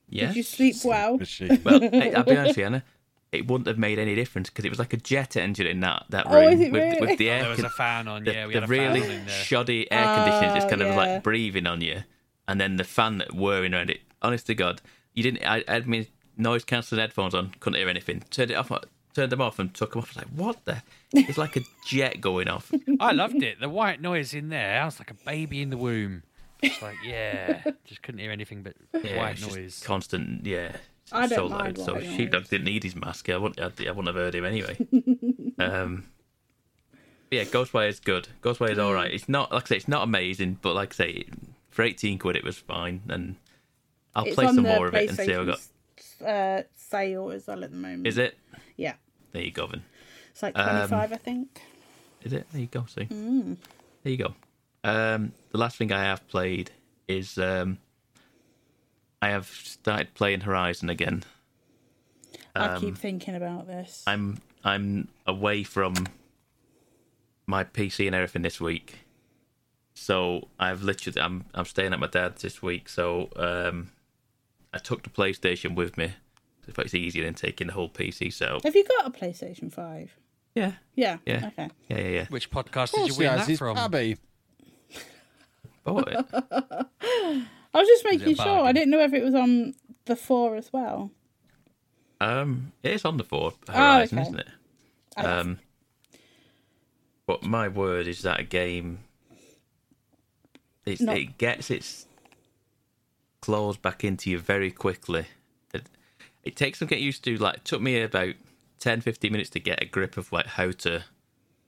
yeah 0.08 0.26
Did 0.28 0.36
you 0.36 0.42
sleep 0.42 0.76
well? 0.84 1.16
Machine. 1.18 1.60
well 1.64 1.82
I- 1.92 2.10
i'll 2.16 2.24
be 2.24 2.36
honest 2.36 2.50
with 2.50 2.58
you 2.58 2.64
Anna, 2.66 2.84
it 3.32 3.46
wouldn't 3.48 3.66
have 3.66 3.78
made 3.78 3.98
any 3.98 4.14
difference 4.14 4.50
because 4.50 4.64
it 4.64 4.68
was 4.68 4.78
like 4.78 4.92
a 4.92 4.96
jet 4.98 5.36
engine 5.36 5.66
in 5.66 5.80
that 5.80 6.04
that 6.10 6.26
Oh, 6.28 6.34
room 6.34 6.52
is 6.52 6.60
it 6.60 6.72
with, 6.72 6.82
really? 6.82 7.00
with 7.00 7.18
the 7.18 7.30
air 7.30 7.40
There 7.42 7.50
was 7.50 7.56
con- 7.58 7.66
a 7.66 7.70
fan 7.70 8.08
on. 8.08 8.24
the, 8.24 8.32
yeah, 8.32 8.46
we 8.46 8.52
the 8.52 8.60
had 8.60 8.68
a 8.68 8.72
really 8.72 9.00
fan 9.00 9.10
in 9.10 9.26
there. 9.26 9.34
shoddy 9.34 9.90
air 9.90 10.12
conditioning 10.14 10.52
just 10.52 10.66
Oh, 10.66 10.70
kind 10.70 10.82
of 10.82 10.94
like 10.96 11.22
breathing 11.22 11.66
on 11.66 11.80
you, 11.80 12.02
and 12.46 12.60
then 12.60 12.76
the 12.76 12.84
fan 12.84 13.18
that 13.18 13.32
whirring 13.34 13.72
around 13.74 13.90
it. 13.90 14.00
Honest 14.20 14.46
to 14.48 14.54
God, 14.54 14.82
you 15.14 15.22
didn't. 15.22 15.42
I, 15.44 15.64
I 15.66 15.72
had 15.72 15.86
my 15.88 16.06
noise 16.36 16.64
cancelling 16.64 17.00
headphones 17.00 17.34
on, 17.34 17.52
couldn't 17.60 17.78
hear 17.78 17.88
anything. 17.88 18.22
Turned 18.30 18.50
it 18.50 18.54
off, 18.54 18.70
uh, 18.70 18.78
turned 19.14 19.32
them 19.32 19.40
off, 19.40 19.58
and 19.58 19.72
took 19.74 19.92
them 19.92 20.00
off. 20.02 20.08
I 20.16 20.20
was 20.20 20.26
like, 20.28 20.34
what 20.36 20.64
the? 20.66 20.82
It's 21.14 21.38
like 21.38 21.56
a 21.56 21.62
jet 21.86 22.20
going 22.20 22.48
off. 22.48 22.70
I 23.00 23.12
loved 23.12 23.42
it. 23.42 23.58
The 23.60 23.68
white 23.68 24.00
noise 24.00 24.32
in 24.34 24.48
there. 24.50 24.80
I 24.80 24.84
was 24.84 24.98
like 25.00 25.10
a 25.10 25.14
baby 25.24 25.60
in 25.62 25.70
the 25.70 25.76
womb. 25.78 26.22
Just 26.62 26.82
like 26.82 26.96
yeah, 27.04 27.62
just 27.84 28.02
couldn't 28.02 28.20
hear 28.20 28.30
anything 28.30 28.62
but 28.62 28.74
Yeah, 29.04 29.18
white 29.18 29.32
it's 29.32 29.40
just 29.40 29.56
noise. 29.56 29.82
constant. 29.84 30.46
Yeah, 30.46 30.72
I 31.10 31.26
don't 31.26 31.30
so 31.30 31.48
mind 31.48 31.78
loud. 31.78 31.86
So 31.86 31.94
white 31.94 32.06
Sheepdog 32.06 32.48
didn't 32.48 32.64
need 32.66 32.84
his 32.84 32.94
mask. 32.96 33.28
I 33.28 33.36
wouldn't. 33.36 33.60
I, 33.60 33.64
I 33.86 33.90
wouldn't 33.90 34.06
have 34.08 34.16
heard 34.16 34.34
him 34.34 34.44
anyway. 34.44 34.76
um, 35.58 36.04
but 37.30 37.36
yeah, 37.36 37.44
Ghostwire 37.44 37.88
is 37.88 38.00
good. 38.00 38.28
Ghostwire 38.42 38.70
is 38.70 38.78
all 38.78 38.92
right. 38.94 39.10
It's 39.12 39.28
not 39.28 39.52
like 39.52 39.64
I 39.64 39.66
say, 39.68 39.76
it's 39.76 39.88
not 39.88 40.02
amazing, 40.04 40.58
but 40.62 40.74
like 40.74 40.92
I 40.94 40.96
say, 40.96 41.24
for 41.70 41.82
eighteen 41.82 42.18
quid, 42.18 42.36
it 42.36 42.44
was 42.44 42.58
fine, 42.58 43.02
and 43.08 43.36
I'll 44.14 44.24
It's 44.26 44.34
play 44.34 44.46
some 44.46 44.62
more 44.62 44.86
of 44.86 44.94
it 44.94 45.08
and 45.08 45.18
see 45.18 45.32
how 45.32 45.42
I 45.42 45.44
got. 45.46 45.58
PlayStation, 45.58 46.58
Uh, 46.58 46.62
sale 46.76 47.30
as 47.32 47.46
well 47.46 47.64
at 47.64 47.70
the 47.70 47.76
moment. 47.76 48.06
Is 48.06 48.18
it? 48.18 48.36
Yeah, 48.76 48.94
There 49.32 49.42
you 49.42 49.50
go, 49.50 49.66
then. 49.66 49.82
it's 50.30 50.42
like 50.42 50.56
Um, 50.56 50.68
twenty 50.68 50.88
five, 50.88 51.12
I 51.12 51.16
think. 51.16 51.60
Is 52.22 52.32
it? 52.32 52.46
There 52.52 52.60
you 52.60 52.66
go. 52.68 52.84
See. 52.86 53.02
Mm. 53.06 53.56
There 54.04 54.10
you 54.12 54.16
go. 54.18 54.34
Um, 54.84 55.32
the 55.50 55.58
last 55.58 55.76
thing 55.76 55.92
I 55.92 56.02
have 56.02 56.26
played 56.28 56.70
is 57.08 57.38
um, 57.38 57.78
I 59.20 59.28
have 59.28 59.46
started 59.46 60.14
playing 60.14 60.40
Horizon 60.40 60.90
again. 60.90 61.24
I 62.54 62.78
keep 62.78 62.98
thinking 62.98 63.34
about 63.34 63.66
this. 63.66 64.04
um, 64.06 64.38
I'm 64.64 64.72
I'm 64.72 65.08
away 65.26 65.62
from 65.62 65.94
my 67.46 67.64
PC 67.64 68.06
and 68.06 68.14
everything 68.14 68.42
this 68.42 68.60
week, 68.60 68.98
so 69.94 70.48
I've 70.58 70.82
literally 70.82 71.20
I'm 71.20 71.44
I'm 71.54 71.64
staying 71.64 71.92
at 71.92 72.00
my 72.00 72.08
dad's 72.08 72.42
this 72.42 72.60
week. 72.62 72.88
So 72.88 73.28
um, 73.36 73.90
I 74.74 74.78
took 74.78 75.02
the 75.02 75.10
PlayStation 75.10 75.74
with 75.74 75.96
me. 75.96 76.12
If 76.68 76.78
it's 76.78 76.94
easier 76.94 77.24
than 77.24 77.34
taking 77.34 77.66
the 77.68 77.72
whole 77.72 77.88
PC 77.88 78.32
So 78.32 78.60
Have 78.62 78.76
you 78.76 78.84
got 78.84 79.06
a 79.06 79.10
PlayStation 79.10 79.72
Five? 79.72 80.14
Yeah, 80.54 80.72
Yeah. 80.94 81.16
yeah, 81.26 81.46
Okay. 81.48 81.70
yeah, 81.88 81.98
yeah, 81.98 82.08
yeah. 82.08 82.26
Which 82.28 82.50
podcast 82.50 82.92
did 82.92 83.08
you 83.08 83.14
course 83.14 83.18
win 83.18 83.36
that 83.36 83.58
from? 83.58 83.76
Pabby. 83.76 84.16
Bought 85.84 86.08
it. 86.12 86.26
I 87.74 87.78
was 87.78 87.88
just 87.88 88.04
making 88.04 88.34
sure. 88.36 88.64
I 88.64 88.72
didn't 88.72 88.90
know 88.90 89.00
if 89.00 89.12
it 89.12 89.22
was 89.22 89.34
on 89.34 89.74
the 90.04 90.16
four 90.16 90.56
as 90.56 90.72
well. 90.72 91.10
Um, 92.20 92.72
it 92.82 92.92
is 92.92 93.04
on 93.04 93.16
the 93.16 93.24
four 93.24 93.52
Horizon, 93.68 94.18
okay. 94.18 94.28
isn't 94.28 94.40
it? 94.40 94.48
Um, 95.16 95.58
but 97.26 97.42
my 97.42 97.68
word 97.68 98.06
is 98.06 98.22
that 98.22 98.40
a 98.40 98.44
game. 98.44 99.00
It's, 100.84 101.00
No. 101.00 101.12
It 101.12 101.38
gets 101.38 101.70
its 101.70 102.06
claws 103.40 103.76
back 103.76 104.04
into 104.04 104.30
you 104.30 104.38
very 104.38 104.70
quickly. 104.70 105.26
It, 105.72 105.88
it 106.44 106.56
takes 106.56 106.78
some 106.78 106.88
get 106.88 107.00
used 107.00 107.24
to. 107.24 107.36
Like, 107.36 107.58
it 107.58 107.64
took 107.64 107.80
me 107.80 108.00
about 108.00 108.34
10, 108.80 109.00
15 109.00 109.32
minutes 109.32 109.50
to 109.50 109.60
get 109.60 109.82
a 109.82 109.86
grip 109.86 110.16
of 110.16 110.32
like 110.32 110.46
how 110.46 110.70
to 110.72 111.04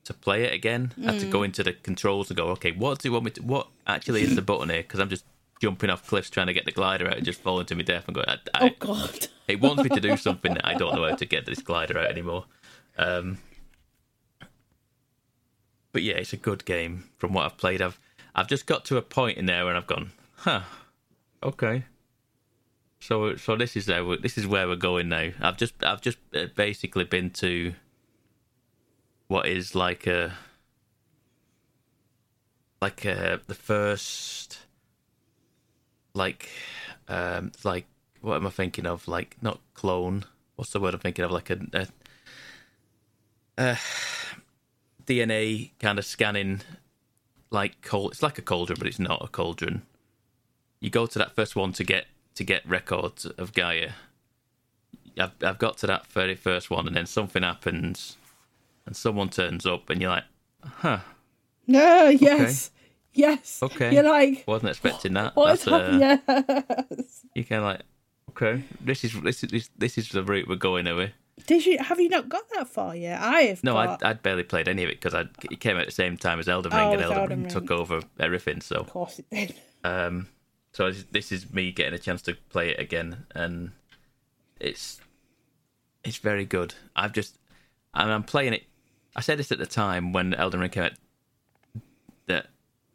to 0.05 0.15
play 0.15 0.45
it 0.45 0.53
again. 0.53 0.93
I 1.03 1.13
had 1.13 1.21
to 1.21 1.27
go 1.31 1.43
into 1.43 1.63
the 1.63 1.73
controls 1.73 2.31
and 2.31 2.37
go, 2.37 2.49
okay, 2.51 2.73
what 2.73 2.99
do 3.01 3.09
you 3.09 3.13
want 3.13 3.25
me 3.25 3.31
to? 3.33 3.43
What 3.43 3.69
actually 3.87 4.23
is 4.23 4.35
the 4.37 4.43
button 4.51 4.69
here? 4.71 4.83
Because 4.83 5.01
I'm 5.01 5.09
just 5.09 5.25
jumping 5.61 5.89
off 5.91 6.07
cliffs 6.07 6.31
trying 6.31 6.49
to 6.49 6.53
get 6.53 6.65
the 6.67 6.73
glider 6.73 7.07
out 7.07 7.17
and 7.17 7.25
just 7.25 7.41
falling 7.41 7.67
to 7.67 7.75
my 7.75 7.83
death 7.83 8.05
and 8.07 8.15
going. 8.15 8.29
I, 8.29 8.39
I, 8.55 8.69
Oh 8.69 8.71
God. 8.79 9.29
it 9.49 9.61
wants 9.61 9.83
me 9.83 9.89
to 9.91 10.01
do 10.01 10.17
something 10.19 10.55
that 10.55 10.67
I 10.67 10.75
don't 10.75 10.95
know 10.95 11.09
how 11.09 11.15
to 11.17 11.25
get 11.27 11.47
this 11.47 11.61
glider 11.61 11.99
out 11.99 12.07
anymore. 12.11 12.45
Um, 12.99 13.39
but 15.93 16.03
yeah, 16.03 16.15
it's 16.15 16.33
a 16.33 16.37
good 16.37 16.65
game 16.65 17.05
from 17.19 17.33
what 17.33 17.45
I've 17.47 17.57
played. 17.57 17.81
I've 17.81 17.99
I've 18.35 18.49
just 18.49 18.67
got 18.67 18.85
to 18.87 18.97
a 18.97 19.03
point 19.03 19.39
in 19.39 19.47
there 19.47 19.65
where 19.65 19.77
I've 19.77 19.87
gone, 19.87 20.11
huh, 20.39 20.63
okay. 21.43 21.85
So 23.01 23.37
so 23.37 23.57
this 23.57 23.77
is 23.77 23.87
we- 23.89 24.19
this 24.19 24.37
is 24.37 24.47
where 24.47 24.67
we're 24.67 24.77
going 24.77 25.09
now. 25.09 25.31
I've 25.41 25.57
just 25.57 25.75
I've 25.85 26.01
just 26.01 26.19
uh, 26.35 26.47
basically 26.57 27.05
been 27.05 27.31
to 27.31 27.75
what 29.29 29.47
is 29.47 29.75
like 29.75 30.07
a 30.07 30.35
like 32.81 33.05
a, 33.05 33.41
the 33.47 33.55
first 33.55 34.59
like 36.13 36.51
um 37.09 37.53
like 37.65 37.87
what 38.25 38.37
am 38.37 38.47
I 38.47 38.51
thinking 38.51 38.87
of? 38.87 39.07
Like 39.07 39.37
not 39.43 39.61
clone. 39.75 40.25
What's 40.57 40.73
the 40.73 40.81
word 40.81 40.95
I'm 40.95 41.01
thinking 41.01 41.25
of? 41.25 41.31
Like 41.31 41.51
a, 41.51 41.89
a, 43.59 43.77
DNA 45.07 45.71
kind 45.79 45.99
of 45.99 46.07
scanning, 46.07 46.63
like 47.51 47.83
col- 47.83 48.11
It's 48.11 48.23
like 48.23 48.39
a 48.39 48.43
cauldron, 48.43 48.79
but 48.79 48.87
it's 48.89 48.99
not 48.99 49.23
a 49.23 49.29
cauldron. 49.29 49.83
You 50.81 50.89
go 50.89 51.07
to 51.07 51.19
that 51.19 51.35
first 51.35 51.55
one 51.55 51.73
to 51.75 51.85
get 51.85 52.07
to 52.35 52.45
get 52.45 52.67
records 52.67 53.27
of 53.27 53.53
Gaia. 53.53 53.91
I've 55.19 55.33
I've 55.43 55.59
got 55.59 55.77
to 55.79 55.87
that 55.87 56.07
very 56.07 56.35
first 56.35 56.71
one, 56.71 56.87
and 56.87 56.97
then 56.97 57.07
something 57.07 57.43
happens, 57.43 58.17
and 58.87 58.97
someone 58.97 59.29
turns 59.29 59.67
up, 59.67 59.91
and 59.91 60.01
you're 60.01 60.11
like, 60.11 60.25
huh, 60.63 60.99
No. 61.67 62.09
Yes. 62.09 62.71
Yes. 63.17 63.61
okay, 63.63 63.95
You're 63.95 64.03
like, 64.03 64.43
wasn't 64.47 64.71
expecting 64.71 65.13
that. 65.15 65.37
what 65.37 65.55
is 65.55 65.65
That's, 65.65 66.27
uh. 66.29 66.85
Yes. 66.91 67.25
you 67.35 67.45
kind 67.45 67.61
of 67.61 67.65
like, 67.67 67.83
okay, 68.31 68.65
this 68.81 69.05
is 69.05 69.13
this 69.23 69.45
is 69.45 69.71
this, 69.79 69.97
is 69.99 70.09
the 70.09 70.25
route 70.25 70.49
we're 70.49 70.57
going 70.57 70.89
over. 70.89 71.13
Did 71.47 71.65
you? 71.65 71.79
Have 71.79 72.01
you 72.01 72.09
not 72.09 72.29
got 72.29 72.43
that 72.55 72.67
far 72.69 72.95
yet? 72.97 73.21
I 73.21 73.41
have. 73.43 73.63
No, 73.63 73.75
got, 73.75 74.03
I'd, 74.03 74.09
I'd 74.11 74.23
barely 74.23 74.43
played 74.43 74.67
any 74.69 74.83
of 74.83 74.91
it 74.91 75.01
because 75.01 75.15
it 75.49 75.61
came 75.61 75.77
out 75.77 75.83
at 75.83 75.87
the 75.87 75.93
same 75.93 76.17
time 76.17 76.41
as 76.41 76.49
Elden 76.49 76.73
Ring, 76.73 76.81
Oh, 76.81 76.93
and 76.93 77.03
Elden, 77.03 77.19
Elden 77.19 77.31
Ring 77.31 77.43
Ring. 77.45 77.53
took 77.53 77.71
over 77.71 78.01
everything. 78.19 78.61
So, 78.61 78.77
Of 78.77 78.91
course 78.91 79.21
it 79.21 79.27
did. 79.31 79.55
um, 79.85 80.27
so 80.73 80.91
this- 80.91 81.05
this 81.13 81.31
is 81.33 81.53
me 81.53 81.71
getting 81.71 81.95
a 81.95 81.99
chance 81.99 82.21
to 82.23 82.35
play 82.51 82.71
it 82.71 82.81
again, 82.81 83.27
and 83.33 83.71
it's 84.61 85.01
it's 86.05 86.17
very 86.19 86.45
good. 86.45 86.75
I've 86.97 87.13
just 87.13 87.39
and 87.95 88.11
I'm 88.11 88.25
playing 88.25 88.55
it. 88.55 88.65
I 89.17 89.21
said 89.21 89.39
this 89.39 89.53
at 89.53 89.59
the 89.59 89.67
time 89.67 90.13
when 90.13 90.35
Elden 90.35 90.61
Ring 90.61 90.71
came 90.71 90.85
out 90.85 90.93
that 92.27 92.47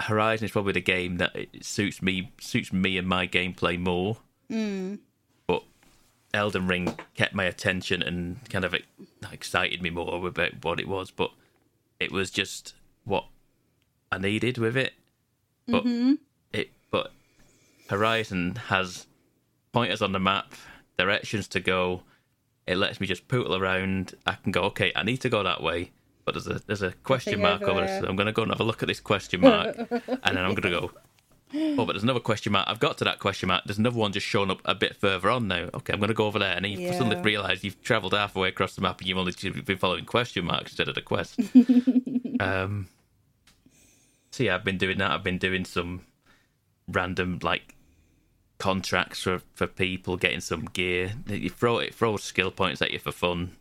Horizon 0.02 0.46
is 0.46 0.52
probably 0.52 0.74
the 0.74 0.82
game 0.82 1.18
that 1.18 1.36
it 1.36 1.64
suits 1.64 2.02
me 2.02 2.32
suits 2.40 2.74
me 2.74 2.98
and 2.98 3.08
my 3.08 3.28
gameplay 3.28 3.80
more. 3.80 4.18
Hmm. 4.50 4.96
But 5.48 5.64
Elden 6.34 6.68
Ring 6.68 6.98
kept 7.16 7.34
my 7.34 7.46
attention 7.46 8.02
and 8.02 8.38
kind 8.50 8.66
of 8.66 8.76
excited 9.32 9.82
me 9.82 9.90
more 9.90 10.28
about 10.28 10.64
what 10.64 10.80
it 10.80 10.88
was. 10.88 11.12
But 11.12 11.32
it 12.00 12.12
was 12.12 12.32
just 12.32 12.74
what 13.04 13.26
I 14.12 14.18
needed 14.18 14.58
with 14.58 14.78
it. 14.78 14.94
But 15.68 15.84
mm-hmm. 15.84 16.16
it 16.52 16.72
but 16.92 17.12
Horizon 17.90 18.56
has 18.68 19.08
pointers 19.72 20.02
on 20.02 20.12
the 20.12 20.20
map, 20.20 20.54
directions 20.98 21.48
to 21.50 21.60
go. 21.60 22.04
It 22.66 22.78
lets 22.78 23.00
me 23.00 23.08
just 23.08 23.28
poodle 23.28 23.56
around. 23.56 24.16
I 24.26 24.34
can 24.34 24.52
go, 24.52 24.62
okay, 24.64 24.92
I 24.96 25.04
need 25.04 25.22
to 25.22 25.30
go 25.30 25.44
that 25.44 25.62
way, 25.62 25.92
but 26.32 26.44
there's 26.44 26.48
a 26.48 26.62
there's 26.68 26.82
a 26.84 26.92
question 27.04 27.42
mark 27.42 27.64
over 27.64 27.82
this. 27.82 28.04
I'm 28.04 28.16
gonna 28.16 28.32
go 28.32 28.44
and 28.44 28.52
have 28.52 28.60
a 28.60 28.64
look 28.64 28.84
at 28.84 28.88
this 28.88 29.00
question 29.00 29.42
mark, 29.42 29.76
and 29.78 29.92
then 30.24 30.38
I'm 30.38 30.54
gonna 30.54 30.70
go. 30.70 30.92
Oh, 31.52 31.84
but 31.84 31.94
there's 31.94 32.04
another 32.04 32.20
question 32.20 32.52
mark. 32.52 32.68
I've 32.68 32.80
got 32.80 33.00
to 33.00 33.04
that 33.06 33.18
question 33.18 33.48
mark. 33.48 33.64
There's 33.66 33.80
another 33.80 33.98
one 33.98 34.12
just 34.12 34.28
showing 34.28 34.52
up 34.52 34.62
a 34.66 34.76
bit 34.76 34.96
further 34.98 35.32
on 35.32 35.48
now. 35.48 35.68
Okay, 35.74 35.94
I'm 35.94 36.00
going 36.00 36.10
to 36.10 36.14
go 36.14 36.28
over 36.28 36.38
there. 36.38 36.54
And 36.54 36.64
then 36.64 36.74
you 36.74 36.94
suddenly 36.94 37.20
realise 37.24 37.64
you've 37.64 37.82
travelled 37.82 38.14
halfway 38.14 38.50
across 38.50 38.76
the 38.76 38.82
map 38.82 39.00
and 39.00 39.08
you've 39.08 39.18
only 39.18 39.32
been 39.32 39.78
following 39.80 40.06
question 40.06 40.46
marks 40.46 40.74
instead 40.74 40.88
of 40.88 40.94
the 40.94 41.02
quest. 41.02 41.40
um, 42.40 42.88
so 44.30 44.44
yeah, 44.44 44.54
I've 44.54 44.64
been 44.64 44.78
doing 44.78 45.00
that. 45.00 45.10
I've 45.10 45.24
been 45.24 45.40
doing 45.40 45.66
some 45.66 46.02
random 46.88 47.40
like 47.42 47.74
contracts 48.60 49.24
for, 49.24 49.42
for 49.56 49.66
people, 49.66 50.18
getting 50.18 50.42
some 50.42 50.66
gear. 50.66 51.14
You 51.26 51.50
throw 51.50 51.80
it 51.80 51.96
throws 51.96 52.24
skill 52.24 52.52
points 52.52 52.80
at 52.84 52.92
you 52.92 53.00
for 53.00 53.12
fun. 53.12 53.54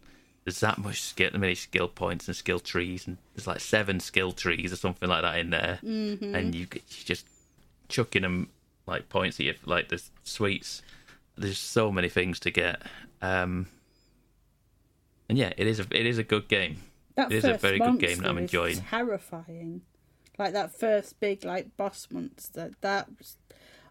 There's 0.48 0.60
that 0.60 0.78
much 0.78 1.02
skill, 1.02 1.28
many 1.34 1.54
skill 1.54 1.88
points 1.88 2.26
and 2.26 2.34
skill 2.34 2.58
trees, 2.58 3.06
and 3.06 3.18
there's 3.34 3.46
like 3.46 3.60
seven 3.60 4.00
skill 4.00 4.32
trees 4.32 4.72
or 4.72 4.76
something 4.76 5.06
like 5.06 5.20
that 5.20 5.36
in 5.38 5.50
there, 5.50 5.78
and 5.82 6.54
you 6.54 6.66
you 6.72 7.04
just 7.04 7.26
chucking 7.90 8.22
them 8.22 8.48
like 8.86 9.10
points 9.10 9.38
at 9.38 9.44
you, 9.44 9.54
like 9.66 9.90
the 9.90 10.02
sweets. 10.24 10.80
There's 11.36 11.58
so 11.58 11.92
many 11.92 12.08
things 12.08 12.40
to 12.40 12.50
get, 12.50 12.80
um, 13.20 13.66
and 15.28 15.36
yeah, 15.36 15.52
it 15.58 15.66
is 15.66 15.80
a 15.80 15.86
it 15.90 16.06
is 16.06 16.16
a 16.16 16.24
good 16.24 16.48
game. 16.48 16.78
That 17.16 17.30
It 17.30 17.36
is 17.36 17.44
a 17.44 17.58
very 17.58 17.78
good 17.78 17.98
game 17.98 18.20
that 18.20 18.30
I'm 18.30 18.38
enjoying. 18.38 18.80
Terrifying, 18.80 19.82
like 20.38 20.54
that 20.54 20.72
first 20.74 21.20
big 21.20 21.44
like 21.44 21.76
boss 21.76 22.08
monster. 22.10 22.70
That 22.80 23.06
was, 23.18 23.36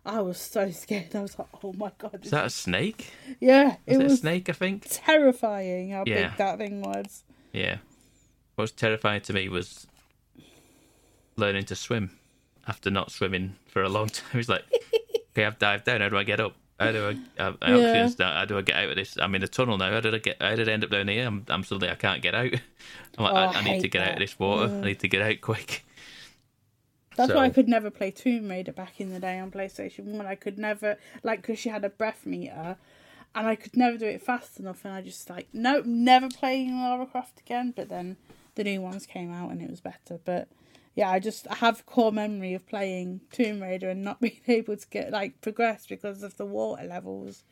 I 0.07 0.21
was 0.21 0.37
so 0.39 0.71
scared. 0.71 1.13
I 1.15 1.21
was 1.21 1.37
like, 1.37 1.49
oh 1.63 1.73
my 1.73 1.91
god. 1.97 2.19
Is 2.23 2.31
that 2.31 2.45
a 2.45 2.49
snake? 2.49 3.11
yeah, 3.39 3.75
Is 3.85 3.99
it 3.99 4.03
was 4.03 4.13
a 4.13 4.17
snake? 4.17 4.49
I 4.49 4.53
think. 4.53 4.85
terrifying 4.89 5.91
how 5.91 6.03
Yeah. 6.07 6.29
big 6.29 6.37
that 6.37 6.57
thing 6.57 6.81
was. 6.81 7.23
Yeah. 7.53 7.77
What 8.55 8.63
was 8.63 8.71
terrifying 8.71 9.21
to 9.21 9.33
me 9.33 9.49
was 9.49 9.85
learning 11.35 11.65
to 11.65 11.75
swim 11.75 12.17
after 12.67 12.89
not 12.89 13.11
swimming 13.11 13.55
for 13.67 13.83
a 13.83 13.89
long 13.89 14.07
time. 14.09 14.39
It's 14.39 14.49
like, 14.49 14.63
okay, 15.31 15.45
I've 15.45 15.59
dived 15.59 15.85
down. 15.85 16.01
How 16.01 16.09
do 16.09 16.17
I 16.17 16.23
get 16.23 16.39
up? 16.39 16.53
How 16.79 16.91
do 16.91 17.07
I? 17.39 17.43
I, 17.43 17.53
I 17.61 17.75
Yeah. 17.75 18.07
How 18.19 18.45
do 18.45 18.57
I 18.57 18.61
get 18.61 18.75
out 18.75 18.89
of 18.89 18.95
this? 18.95 19.17
I'm 19.17 19.33
in 19.35 19.43
a 19.43 19.47
tunnel 19.47 19.77
now. 19.77 19.91
How 19.91 19.99
did 19.99 20.13
I 20.13 20.19
get? 20.19 20.39
How 20.41 20.55
did 20.55 20.69
I 20.69 20.73
end 20.73 20.83
up 20.83 20.91
down 20.91 21.07
here? 21.07 21.25
I'm, 21.25 21.43
I'm 21.49 21.63
suddenly 21.63 21.89
I 21.91 21.95
can't 21.95 22.21
get 22.21 22.35
out. 22.35 22.53
I'm 23.17 23.23
like, 23.23 23.33
Oh, 23.33 23.35
I, 23.35 23.45
I 23.45 23.53
I 23.59 23.63
need 23.63 23.81
to 23.81 23.87
get 23.87 24.03
out 24.07 24.13
of 24.13 24.19
this 24.19 24.37
water. 24.37 24.71
I 24.73 24.81
need 24.81 24.99
to 24.99 25.07
get 25.07 25.21
out 25.21 25.41
quick. 25.41 25.83
That's 27.17 27.33
why 27.33 27.45
I 27.45 27.49
could 27.49 27.67
never 27.67 27.89
play 27.89 28.11
Tomb 28.11 28.47
Raider 28.47 28.71
back 28.71 29.01
in 29.01 29.11
the 29.11 29.19
day 29.19 29.39
on 29.39 29.51
PlayStation 29.51 30.05
One. 30.05 30.25
I 30.25 30.35
could 30.35 30.57
never 30.57 30.97
like 31.23 31.41
because 31.41 31.59
she 31.59 31.69
had 31.69 31.83
a 31.83 31.89
breath 31.89 32.25
meter, 32.25 32.77
and 33.35 33.47
I 33.47 33.55
could 33.55 33.75
never 33.75 33.97
do 33.97 34.05
it 34.05 34.21
fast 34.21 34.59
enough. 34.59 34.85
And 34.85 34.93
I 34.93 35.01
just 35.01 35.29
like 35.29 35.47
nope, 35.51 35.85
never 35.85 36.29
playing 36.29 36.79
Lara 36.79 37.05
Croft 37.05 37.39
again. 37.39 37.73
But 37.75 37.89
then 37.89 38.17
the 38.55 38.63
new 38.63 38.81
ones 38.81 39.05
came 39.05 39.33
out 39.33 39.51
and 39.51 39.61
it 39.61 39.69
was 39.69 39.81
better. 39.81 40.19
But 40.23 40.47
yeah, 40.95 41.09
I 41.11 41.19
just 41.19 41.47
I 41.49 41.55
have 41.55 41.85
core 41.85 42.11
memory 42.11 42.53
of 42.53 42.67
playing 42.67 43.21
Tomb 43.31 43.61
Raider 43.61 43.89
and 43.89 44.03
not 44.03 44.21
being 44.21 44.41
able 44.47 44.77
to 44.77 44.87
get 44.89 45.11
like 45.11 45.41
progress 45.41 45.85
because 45.87 46.23
of 46.23 46.37
the 46.37 46.45
water 46.45 46.83
levels. 46.85 47.43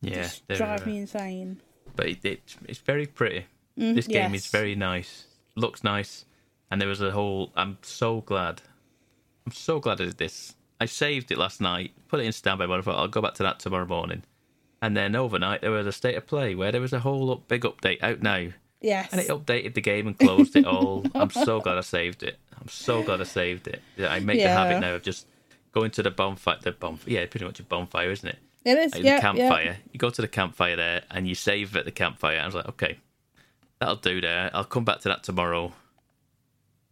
Yeah, 0.00 0.22
just 0.22 0.48
drive 0.48 0.86
me 0.86 0.98
insane. 0.98 1.60
but 1.94 2.06
it, 2.06 2.24
it 2.24 2.56
it's 2.68 2.78
very 2.78 3.06
pretty. 3.06 3.46
Mm, 3.78 3.94
this 3.94 4.06
game 4.06 4.34
is 4.34 4.46
very 4.46 4.74
nice, 4.74 5.26
looks 5.56 5.84
nice, 5.84 6.24
and 6.70 6.80
there 6.80 6.88
was 6.88 7.00
a 7.02 7.10
whole. 7.10 7.52
I'm 7.54 7.78
so 7.82 8.20
glad. 8.22 8.62
I'm 9.50 9.54
so 9.56 9.80
glad 9.80 10.00
I 10.00 10.04
did 10.04 10.18
this. 10.18 10.54
I 10.80 10.86
saved 10.86 11.32
it 11.32 11.38
last 11.38 11.60
night, 11.60 11.90
put 12.08 12.20
it 12.20 12.24
in 12.24 12.32
standby 12.32 12.66
mode. 12.66 12.78
I 12.78 12.82
thought 12.82 12.96
I'll 12.98 13.08
go 13.08 13.20
back 13.20 13.34
to 13.34 13.42
that 13.42 13.58
tomorrow 13.58 13.84
morning, 13.86 14.22
and 14.80 14.96
then 14.96 15.16
overnight 15.16 15.60
there 15.60 15.72
was 15.72 15.86
a 15.86 15.92
state 15.92 16.14
of 16.14 16.26
play 16.26 16.54
where 16.54 16.70
there 16.72 16.80
was 16.80 16.92
a 16.92 17.00
whole 17.00 17.30
up, 17.32 17.48
big 17.48 17.62
update 17.62 18.00
out 18.02 18.22
now, 18.22 18.48
Yes. 18.80 19.08
and 19.12 19.20
it 19.20 19.28
updated 19.28 19.74
the 19.74 19.80
game 19.80 20.06
and 20.06 20.16
closed 20.18 20.54
it 20.56 20.64
all. 20.66 21.04
I'm 21.14 21.30
so 21.30 21.60
glad 21.60 21.78
I 21.78 21.82
saved 21.82 22.22
it. 22.22 22.38
I'm 22.60 22.68
so 22.68 23.02
glad 23.02 23.20
I 23.20 23.24
saved 23.24 23.66
it. 23.66 23.82
Yeah, 23.96 24.12
I 24.12 24.20
make 24.20 24.38
the 24.38 24.48
habit 24.48 24.80
now 24.80 24.94
of 24.94 25.02
just 25.02 25.26
going 25.72 25.90
to 25.92 26.02
the 26.02 26.10
bonfire. 26.12 26.58
The 26.62 26.72
bonfire, 26.72 27.12
yeah, 27.12 27.26
pretty 27.26 27.44
much 27.46 27.58
a 27.60 27.64
bonfire, 27.64 28.10
isn't 28.12 28.28
it? 28.28 28.38
it 28.64 28.78
is. 28.78 28.94
Like 28.94 29.02
yeah, 29.02 29.16
the 29.16 29.20
campfire. 29.22 29.64
yeah. 29.64 29.74
You 29.92 29.98
go 29.98 30.10
to 30.10 30.22
the 30.22 30.28
campfire 30.28 30.76
there 30.76 31.02
and 31.10 31.26
you 31.26 31.34
save 31.34 31.74
at 31.76 31.84
the 31.84 31.90
campfire. 31.90 32.38
I 32.40 32.46
was 32.46 32.54
like, 32.54 32.68
okay, 32.68 32.98
that'll 33.80 33.96
do 33.96 34.20
there. 34.20 34.50
I'll 34.54 34.64
come 34.64 34.84
back 34.84 35.00
to 35.00 35.08
that 35.08 35.24
tomorrow. 35.24 35.72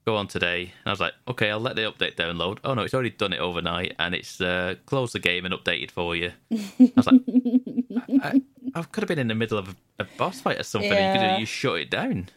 Go 0.08 0.16
on 0.16 0.26
today. 0.26 0.62
And 0.62 0.86
I 0.86 0.90
was 0.90 1.00
like, 1.00 1.12
okay, 1.28 1.50
I'll 1.50 1.60
let 1.60 1.76
the 1.76 1.82
update 1.82 2.14
download. 2.16 2.60
Oh 2.64 2.72
no, 2.72 2.80
it's 2.80 2.94
already 2.94 3.10
done 3.10 3.34
it 3.34 3.40
overnight 3.40 3.94
and 3.98 4.14
it's 4.14 4.40
uh, 4.40 4.76
closed 4.86 5.12
the 5.12 5.18
game 5.18 5.44
and 5.44 5.52
updated 5.52 5.90
for 5.90 6.16
you. 6.16 6.32
I 6.50 6.92
was 6.96 7.06
like, 7.06 7.20
I, 8.24 8.40
I 8.74 8.82
could 8.84 9.02
have 9.02 9.08
been 9.08 9.18
in 9.18 9.28
the 9.28 9.34
middle 9.34 9.58
of 9.58 9.76
a, 9.98 10.04
boss 10.16 10.40
fight 10.40 10.58
or 10.58 10.62
something. 10.62 10.90
and 10.90 11.32
You 11.34 11.40
you 11.40 11.44
shut 11.44 11.80
it 11.80 11.90
down. 11.90 12.30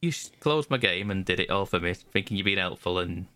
You 0.00 0.12
closed 0.38 0.70
my 0.70 0.76
game 0.76 1.10
and 1.10 1.24
did 1.24 1.40
it 1.40 1.50
all 1.50 1.66
for 1.66 1.80
me, 1.80 1.94
thinking 1.94 2.36
you'd 2.36 2.44
been 2.44 2.58
helpful 2.58 3.00
and. 3.00 3.26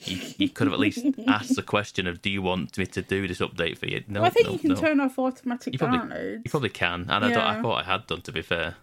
You, 0.00 0.18
you 0.38 0.48
could 0.48 0.66
have 0.66 0.74
at 0.74 0.80
least 0.80 1.06
asked 1.28 1.54
the 1.54 1.62
question 1.62 2.08
of, 2.08 2.20
"Do 2.22 2.28
you 2.28 2.42
want 2.42 2.76
me 2.76 2.86
to 2.86 3.02
do 3.02 3.28
this 3.28 3.38
update 3.38 3.78
for 3.78 3.86
you?" 3.86 4.02
No, 4.08 4.22
Well, 4.22 4.26
I 4.26 4.30
think 4.30 4.46
no, 4.48 4.52
you 4.54 4.58
can 4.58 4.70
no. 4.70 4.74
turn 4.74 4.98
off 4.98 5.16
automatic 5.16 5.72
You 5.74 5.78
probably, 5.78 5.98
downloads. 6.00 6.40
you 6.44 6.50
probably 6.50 6.70
can, 6.70 7.02
and 7.08 7.24
I, 7.24 7.30
don't, 7.30 7.38
I 7.38 7.62
thought 7.62 7.82
I 7.82 7.84
had 7.84 8.08
done 8.08 8.20
to 8.22 8.32
be 8.32 8.42
fair. 8.42 8.74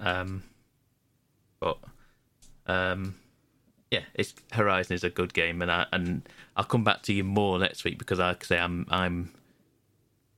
Um, 0.00 0.42
but 1.60 1.78
um, 2.66 3.16
yeah, 3.90 4.02
it's 4.14 4.34
Horizon 4.52 4.94
is 4.94 5.04
a 5.04 5.10
good 5.10 5.34
game, 5.34 5.62
and 5.62 5.70
I 5.70 5.86
and 5.92 6.28
I'll 6.56 6.64
come 6.64 6.84
back 6.84 7.02
to 7.02 7.12
you 7.12 7.24
more 7.24 7.58
next 7.58 7.84
week 7.84 7.98
because 7.98 8.18
like 8.18 8.44
I 8.44 8.46
say 8.46 8.58
I'm 8.58 8.86
I'm 8.90 9.32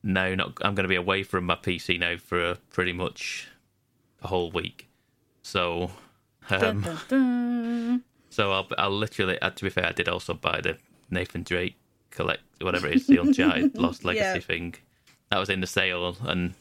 no 0.02 0.34
not 0.34 0.58
I'm 0.62 0.74
going 0.74 0.84
to 0.84 0.88
be 0.88 0.96
away 0.96 1.22
from 1.22 1.44
my 1.44 1.54
PC 1.56 1.98
now 1.98 2.16
for 2.16 2.50
a, 2.50 2.54
pretty 2.70 2.92
much 2.92 3.48
a 4.22 4.28
whole 4.28 4.50
week, 4.50 4.88
so 5.42 5.90
um, 6.50 6.82
dun, 6.82 6.98
dun. 7.08 8.04
so 8.30 8.52
I'll 8.52 8.68
I'll 8.78 8.90
literally. 8.90 9.38
Uh, 9.40 9.50
to 9.50 9.64
be 9.64 9.70
fair, 9.70 9.86
I 9.86 9.92
did 9.92 10.08
also 10.08 10.34
buy 10.34 10.60
the 10.60 10.78
Nathan 11.10 11.42
Drake 11.42 11.76
collect 12.10 12.42
whatever 12.60 12.86
it 12.86 12.94
is, 12.96 13.06
the 13.06 13.20
Uncharted 13.20 13.76
Lost 13.76 14.04
Legacy 14.04 14.38
Yeah. 14.38 14.38
thing. 14.40 14.74
That 15.30 15.38
was 15.38 15.50
in 15.50 15.60
the 15.60 15.66
sale, 15.66 16.16
and 16.22 16.54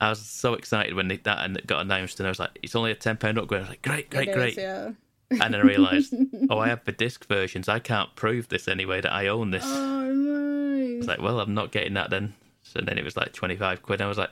I 0.00 0.10
was 0.10 0.20
so 0.20 0.54
excited 0.54 0.94
when 0.94 1.08
they, 1.08 1.16
that 1.18 1.44
and 1.44 1.56
it 1.56 1.66
got 1.66 1.80
announced, 1.80 2.20
and 2.20 2.26
I 2.26 2.30
was 2.30 2.38
like, 2.38 2.58
"It's 2.62 2.76
only 2.76 2.90
a 2.92 2.94
ten 2.94 3.16
pound 3.16 3.36
upgrade." 3.38 3.60
I 3.60 3.62
was 3.62 3.68
like, 3.70 3.82
"Great, 3.82 4.10
great, 4.10 4.28
It 4.28 4.30
is, 4.30 4.36
great!" 4.36 4.56
yeah. 4.56 4.90
And 5.30 5.52
then 5.52 5.56
I 5.56 5.64
realised, 5.64 6.14
oh, 6.50 6.58
I 6.58 6.68
have 6.68 6.84
the 6.84 6.92
disc 6.92 7.26
versions. 7.26 7.68
I 7.68 7.80
can't 7.80 8.14
prove 8.16 8.48
this 8.48 8.66
anyway 8.68 9.00
that 9.02 9.12
I 9.12 9.26
own 9.26 9.50
this. 9.50 9.64
Oh 9.66 10.10
no. 10.12 10.96
It's 10.98 11.06
like, 11.06 11.20
well, 11.20 11.40
I'm 11.40 11.52
not 11.54 11.70
getting 11.72 11.94
that 11.94 12.10
then. 12.10 12.34
So 12.62 12.80
then 12.80 12.96
it 12.96 13.04
was 13.04 13.16
like 13.16 13.32
twenty 13.32 13.56
five 13.56 13.82
quid. 13.82 14.00
I 14.00 14.06
was 14.06 14.18
like, 14.18 14.30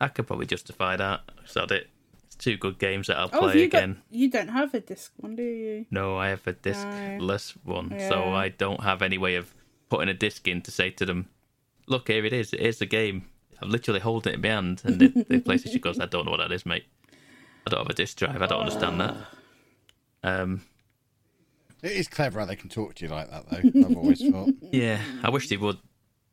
I 0.00 0.08
could 0.08 0.26
probably 0.26 0.46
justify 0.46 0.96
that. 0.96 1.22
So 1.46 1.62
I 1.62 1.66
did. 1.66 1.86
It's 2.26 2.36
two 2.36 2.56
good 2.58 2.78
games 2.78 3.06
that 3.08 3.16
I'll 3.18 3.30
Oh, 3.32 3.40
play 3.50 3.62
you 3.62 3.68
got? 3.68 3.78
again. 3.78 4.02
You 4.10 4.30
don't 4.30 4.48
have 4.48 4.74
a 4.74 4.80
disc 4.80 5.12
one, 5.16 5.34
do 5.34 5.42
you? 5.42 5.86
No, 5.90 6.16
I 6.18 6.28
have 6.28 6.46
a 6.46 6.52
disc-less 6.52 7.52
one, 7.64 7.98
so 8.08 8.32
I 8.34 8.50
don't 8.50 8.82
have 8.82 9.00
any 9.02 9.16
way 9.18 9.34
of 9.36 9.54
putting 9.88 10.08
a 10.10 10.14
disc 10.14 10.46
in 10.46 10.60
to 10.62 10.70
say 10.70 10.90
to 10.90 11.06
them, 11.06 11.28
"Look, 11.86 12.08
here 12.08 12.24
it 12.26 12.32
is. 12.34 12.50
Here's 12.50 12.78
the 12.80 12.86
game." 12.86 13.24
I'm 13.60 13.70
literally 13.70 14.00
holding 14.00 14.32
it 14.32 14.36
in 14.36 14.42
my 14.42 14.48
hand, 14.48 14.82
and 14.84 15.00
the, 15.00 15.08
the 15.08 15.40
PlayStation 15.40 15.80
goes, 15.80 15.98
"I 15.98 16.06
don't 16.06 16.24
know 16.24 16.30
what 16.32 16.38
that 16.38 16.52
is, 16.52 16.64
mate. 16.66 16.84
I 17.66 17.70
don't 17.70 17.80
have 17.80 17.90
a 17.90 17.94
disc 17.94 18.16
drive. 18.16 18.40
I 18.42 18.46
don't 18.46 18.60
understand 18.60 19.00
that." 19.00 19.16
Um, 20.22 20.62
It 21.82 21.92
is 21.92 22.08
clever 22.08 22.40
how 22.40 22.46
they 22.46 22.56
can 22.56 22.68
talk 22.68 22.94
to 22.96 23.04
you 23.04 23.10
like 23.10 23.30
that, 23.30 23.48
though. 23.50 23.86
I've 23.86 23.96
always 23.96 24.20
thought. 24.26 24.50
yeah, 24.72 25.00
I 25.22 25.30
wish 25.30 25.48
they 25.48 25.56
would 25.56 25.78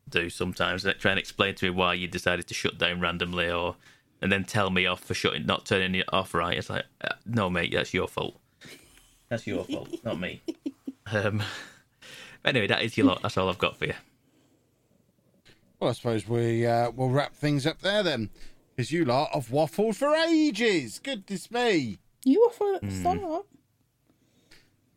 do 0.10 0.30
sometimes. 0.30 0.84
Try 1.00 1.12
and 1.12 1.20
explain 1.20 1.56
to 1.56 1.66
me 1.66 1.70
why 1.72 1.94
you 1.94 2.08
decided 2.08 2.48
to 2.48 2.54
shut 2.54 2.78
down 2.78 3.00
randomly, 3.00 3.50
or 3.50 3.76
and 4.22 4.32
then 4.32 4.44
tell 4.44 4.70
me 4.70 4.86
off 4.86 5.02
for 5.02 5.14
shutting, 5.14 5.46
not 5.46 5.66
turning 5.66 5.94
it 5.96 6.06
off 6.14 6.34
right. 6.34 6.58
It's 6.58 6.70
like, 6.70 6.86
uh, 7.02 7.14
no, 7.26 7.50
mate, 7.50 7.72
that's 7.74 7.94
your 7.94 8.08
fault. 8.08 8.40
That's 9.30 9.46
your 9.46 9.64
fault, 9.66 9.90
not 10.04 10.20
me. 10.20 10.42
Um, 11.12 11.44
anyway, 12.44 12.66
that 12.66 12.82
is 12.82 12.98
your 12.98 13.06
lot. 13.06 13.22
That's 13.22 13.38
all 13.38 13.48
I've 13.48 13.60
got 13.60 13.78
for 13.78 13.86
you. 13.86 13.94
Well, 15.86 15.92
I 15.92 15.94
suppose 15.94 16.28
we 16.28 16.66
uh, 16.66 16.90
will 16.90 17.12
wrap 17.12 17.36
things 17.36 17.68
up 17.68 17.82
there 17.82 18.02
then, 18.02 18.32
because 18.76 18.92
you 18.92 19.06
lot 19.06 19.30
have 19.36 19.50
waffled 19.50 19.94
for 19.96 20.16
ages. 20.16 20.98
Goodness 20.98 21.52
me. 21.52 22.00
You 22.24 22.42
offer 22.42 22.64
Hmm. 22.66 22.76
at 22.78 22.82
the 22.82 22.92
start. 22.92 23.46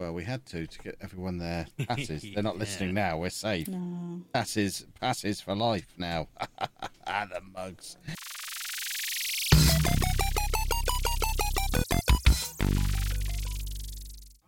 Well, 0.00 0.14
we 0.14 0.24
had 0.24 0.46
to 0.46 0.66
to 0.66 0.78
get 0.78 0.96
everyone 1.02 1.36
their 1.36 1.66
passes. 1.86 2.24
They're 2.32 2.42
not 2.42 2.56
listening 2.56 2.94
now. 2.94 3.18
We're 3.18 3.28
safe. 3.28 3.68
Passes, 4.32 4.86
passes 4.98 5.42
for 5.42 5.54
life 5.54 5.92
now. 5.98 6.28
the 7.06 7.42
mugs. 7.54 7.98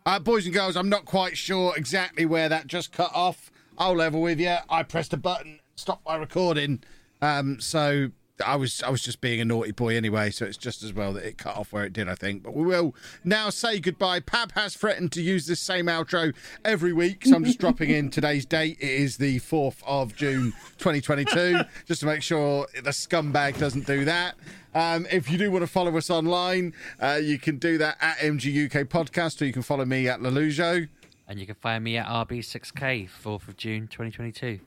Uh, 0.06 0.18
boys 0.18 0.46
and 0.46 0.54
girls, 0.54 0.76
I'm 0.76 0.88
not 0.88 1.04
quite 1.04 1.36
sure 1.36 1.74
exactly 1.76 2.24
where 2.24 2.48
that 2.48 2.66
just 2.66 2.92
cut 2.92 3.10
off. 3.14 3.50
I'll 3.78 3.94
level 3.94 4.20
with 4.22 4.40
you. 4.40 4.56
I 4.68 4.82
pressed 4.82 5.12
a 5.12 5.16
button, 5.16 5.59
stopped 5.80 6.06
my 6.06 6.16
recording. 6.16 6.82
Um, 7.22 7.60
so 7.60 8.10
I 8.44 8.56
was 8.56 8.82
I 8.82 8.90
was 8.90 9.02
just 9.02 9.20
being 9.20 9.40
a 9.40 9.44
naughty 9.44 9.72
boy 9.72 9.96
anyway. 9.96 10.30
So 10.30 10.44
it's 10.44 10.56
just 10.56 10.82
as 10.82 10.92
well 10.92 11.12
that 11.14 11.24
it 11.24 11.38
cut 11.38 11.56
off 11.56 11.72
where 11.72 11.84
it 11.84 11.92
did, 11.92 12.08
I 12.08 12.14
think. 12.14 12.42
But 12.42 12.54
we 12.54 12.64
will 12.64 12.94
now 13.24 13.50
say 13.50 13.80
goodbye. 13.80 14.20
Pab 14.20 14.52
has 14.52 14.74
threatened 14.74 15.12
to 15.12 15.22
use 15.22 15.46
this 15.46 15.60
same 15.60 15.86
outro 15.86 16.34
every 16.64 16.92
week, 16.92 17.24
so 17.24 17.36
I'm 17.36 17.44
just 17.44 17.58
dropping 17.58 17.90
in 17.90 18.10
today's 18.10 18.46
date. 18.46 18.78
It 18.80 18.90
is 18.90 19.16
the 19.16 19.38
fourth 19.40 19.82
of 19.86 20.14
June, 20.16 20.52
2022, 20.78 21.60
just 21.86 22.00
to 22.00 22.06
make 22.06 22.22
sure 22.22 22.66
the 22.74 22.90
scumbag 22.90 23.58
doesn't 23.58 23.86
do 23.86 24.04
that. 24.04 24.36
Um, 24.74 25.06
if 25.10 25.30
you 25.30 25.36
do 25.36 25.50
want 25.50 25.62
to 25.62 25.66
follow 25.66 25.96
us 25.96 26.10
online, 26.10 26.74
uh, 27.00 27.18
you 27.20 27.38
can 27.38 27.58
do 27.58 27.78
that 27.78 27.96
at 28.00 28.18
MGUK 28.18 28.84
Podcast, 28.86 29.42
or 29.42 29.44
you 29.46 29.52
can 29.52 29.62
follow 29.62 29.84
me 29.84 30.08
at 30.08 30.20
Lelujo. 30.20 30.88
And 31.26 31.38
you 31.38 31.46
can 31.46 31.56
find 31.56 31.84
me 31.84 31.96
at 31.96 32.06
RB6K, 32.06 33.08
4th 33.08 33.48
of 33.48 33.56
June 33.56 33.86
2022. 33.88 34.60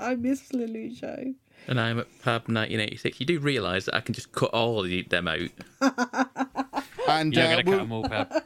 I 0.00 0.14
miss 0.16 0.50
Lelujo. 0.52 1.34
And 1.66 1.80
I'm 1.80 1.98
at 1.98 2.06
Pab 2.22 2.48
1986. 2.48 3.20
You 3.20 3.26
do 3.26 3.38
realise 3.38 3.84
that 3.84 3.94
I 3.94 4.00
can 4.00 4.14
just 4.14 4.32
cut 4.32 4.50
all 4.50 4.84
of 4.84 5.08
them 5.08 5.28
out. 5.28 5.50
And 7.08 7.34
You're 7.34 7.44
uh, 7.44 7.48
going 7.48 7.64
to 7.64 7.64
cut 7.64 7.70
we'll, 7.70 7.78
them 7.78 7.92
all, 7.92 8.04
Pab. 8.04 8.42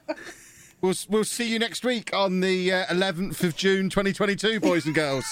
we'll 0.80 0.94
we'll 1.08 1.24
see 1.24 1.50
you 1.50 1.58
next 1.58 1.84
week 1.84 2.14
on 2.14 2.40
the 2.40 2.72
uh, 2.72 2.86
11th 2.86 3.42
of 3.44 3.56
June, 3.56 3.90
2022, 3.90 4.60
boys 4.60 4.86
and 4.86 4.94
girls. 4.94 5.26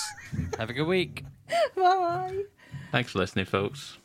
Have 0.59 0.69
a 0.69 0.73
good 0.73 0.87
week. 0.87 1.25
Bye. 1.77 2.45
Thanks 2.91 3.13
for 3.13 3.21
listening, 3.21 3.47
folks. 3.47 3.97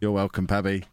You're 0.00 0.10
welcome, 0.12 0.46
Pabby. 0.46 0.84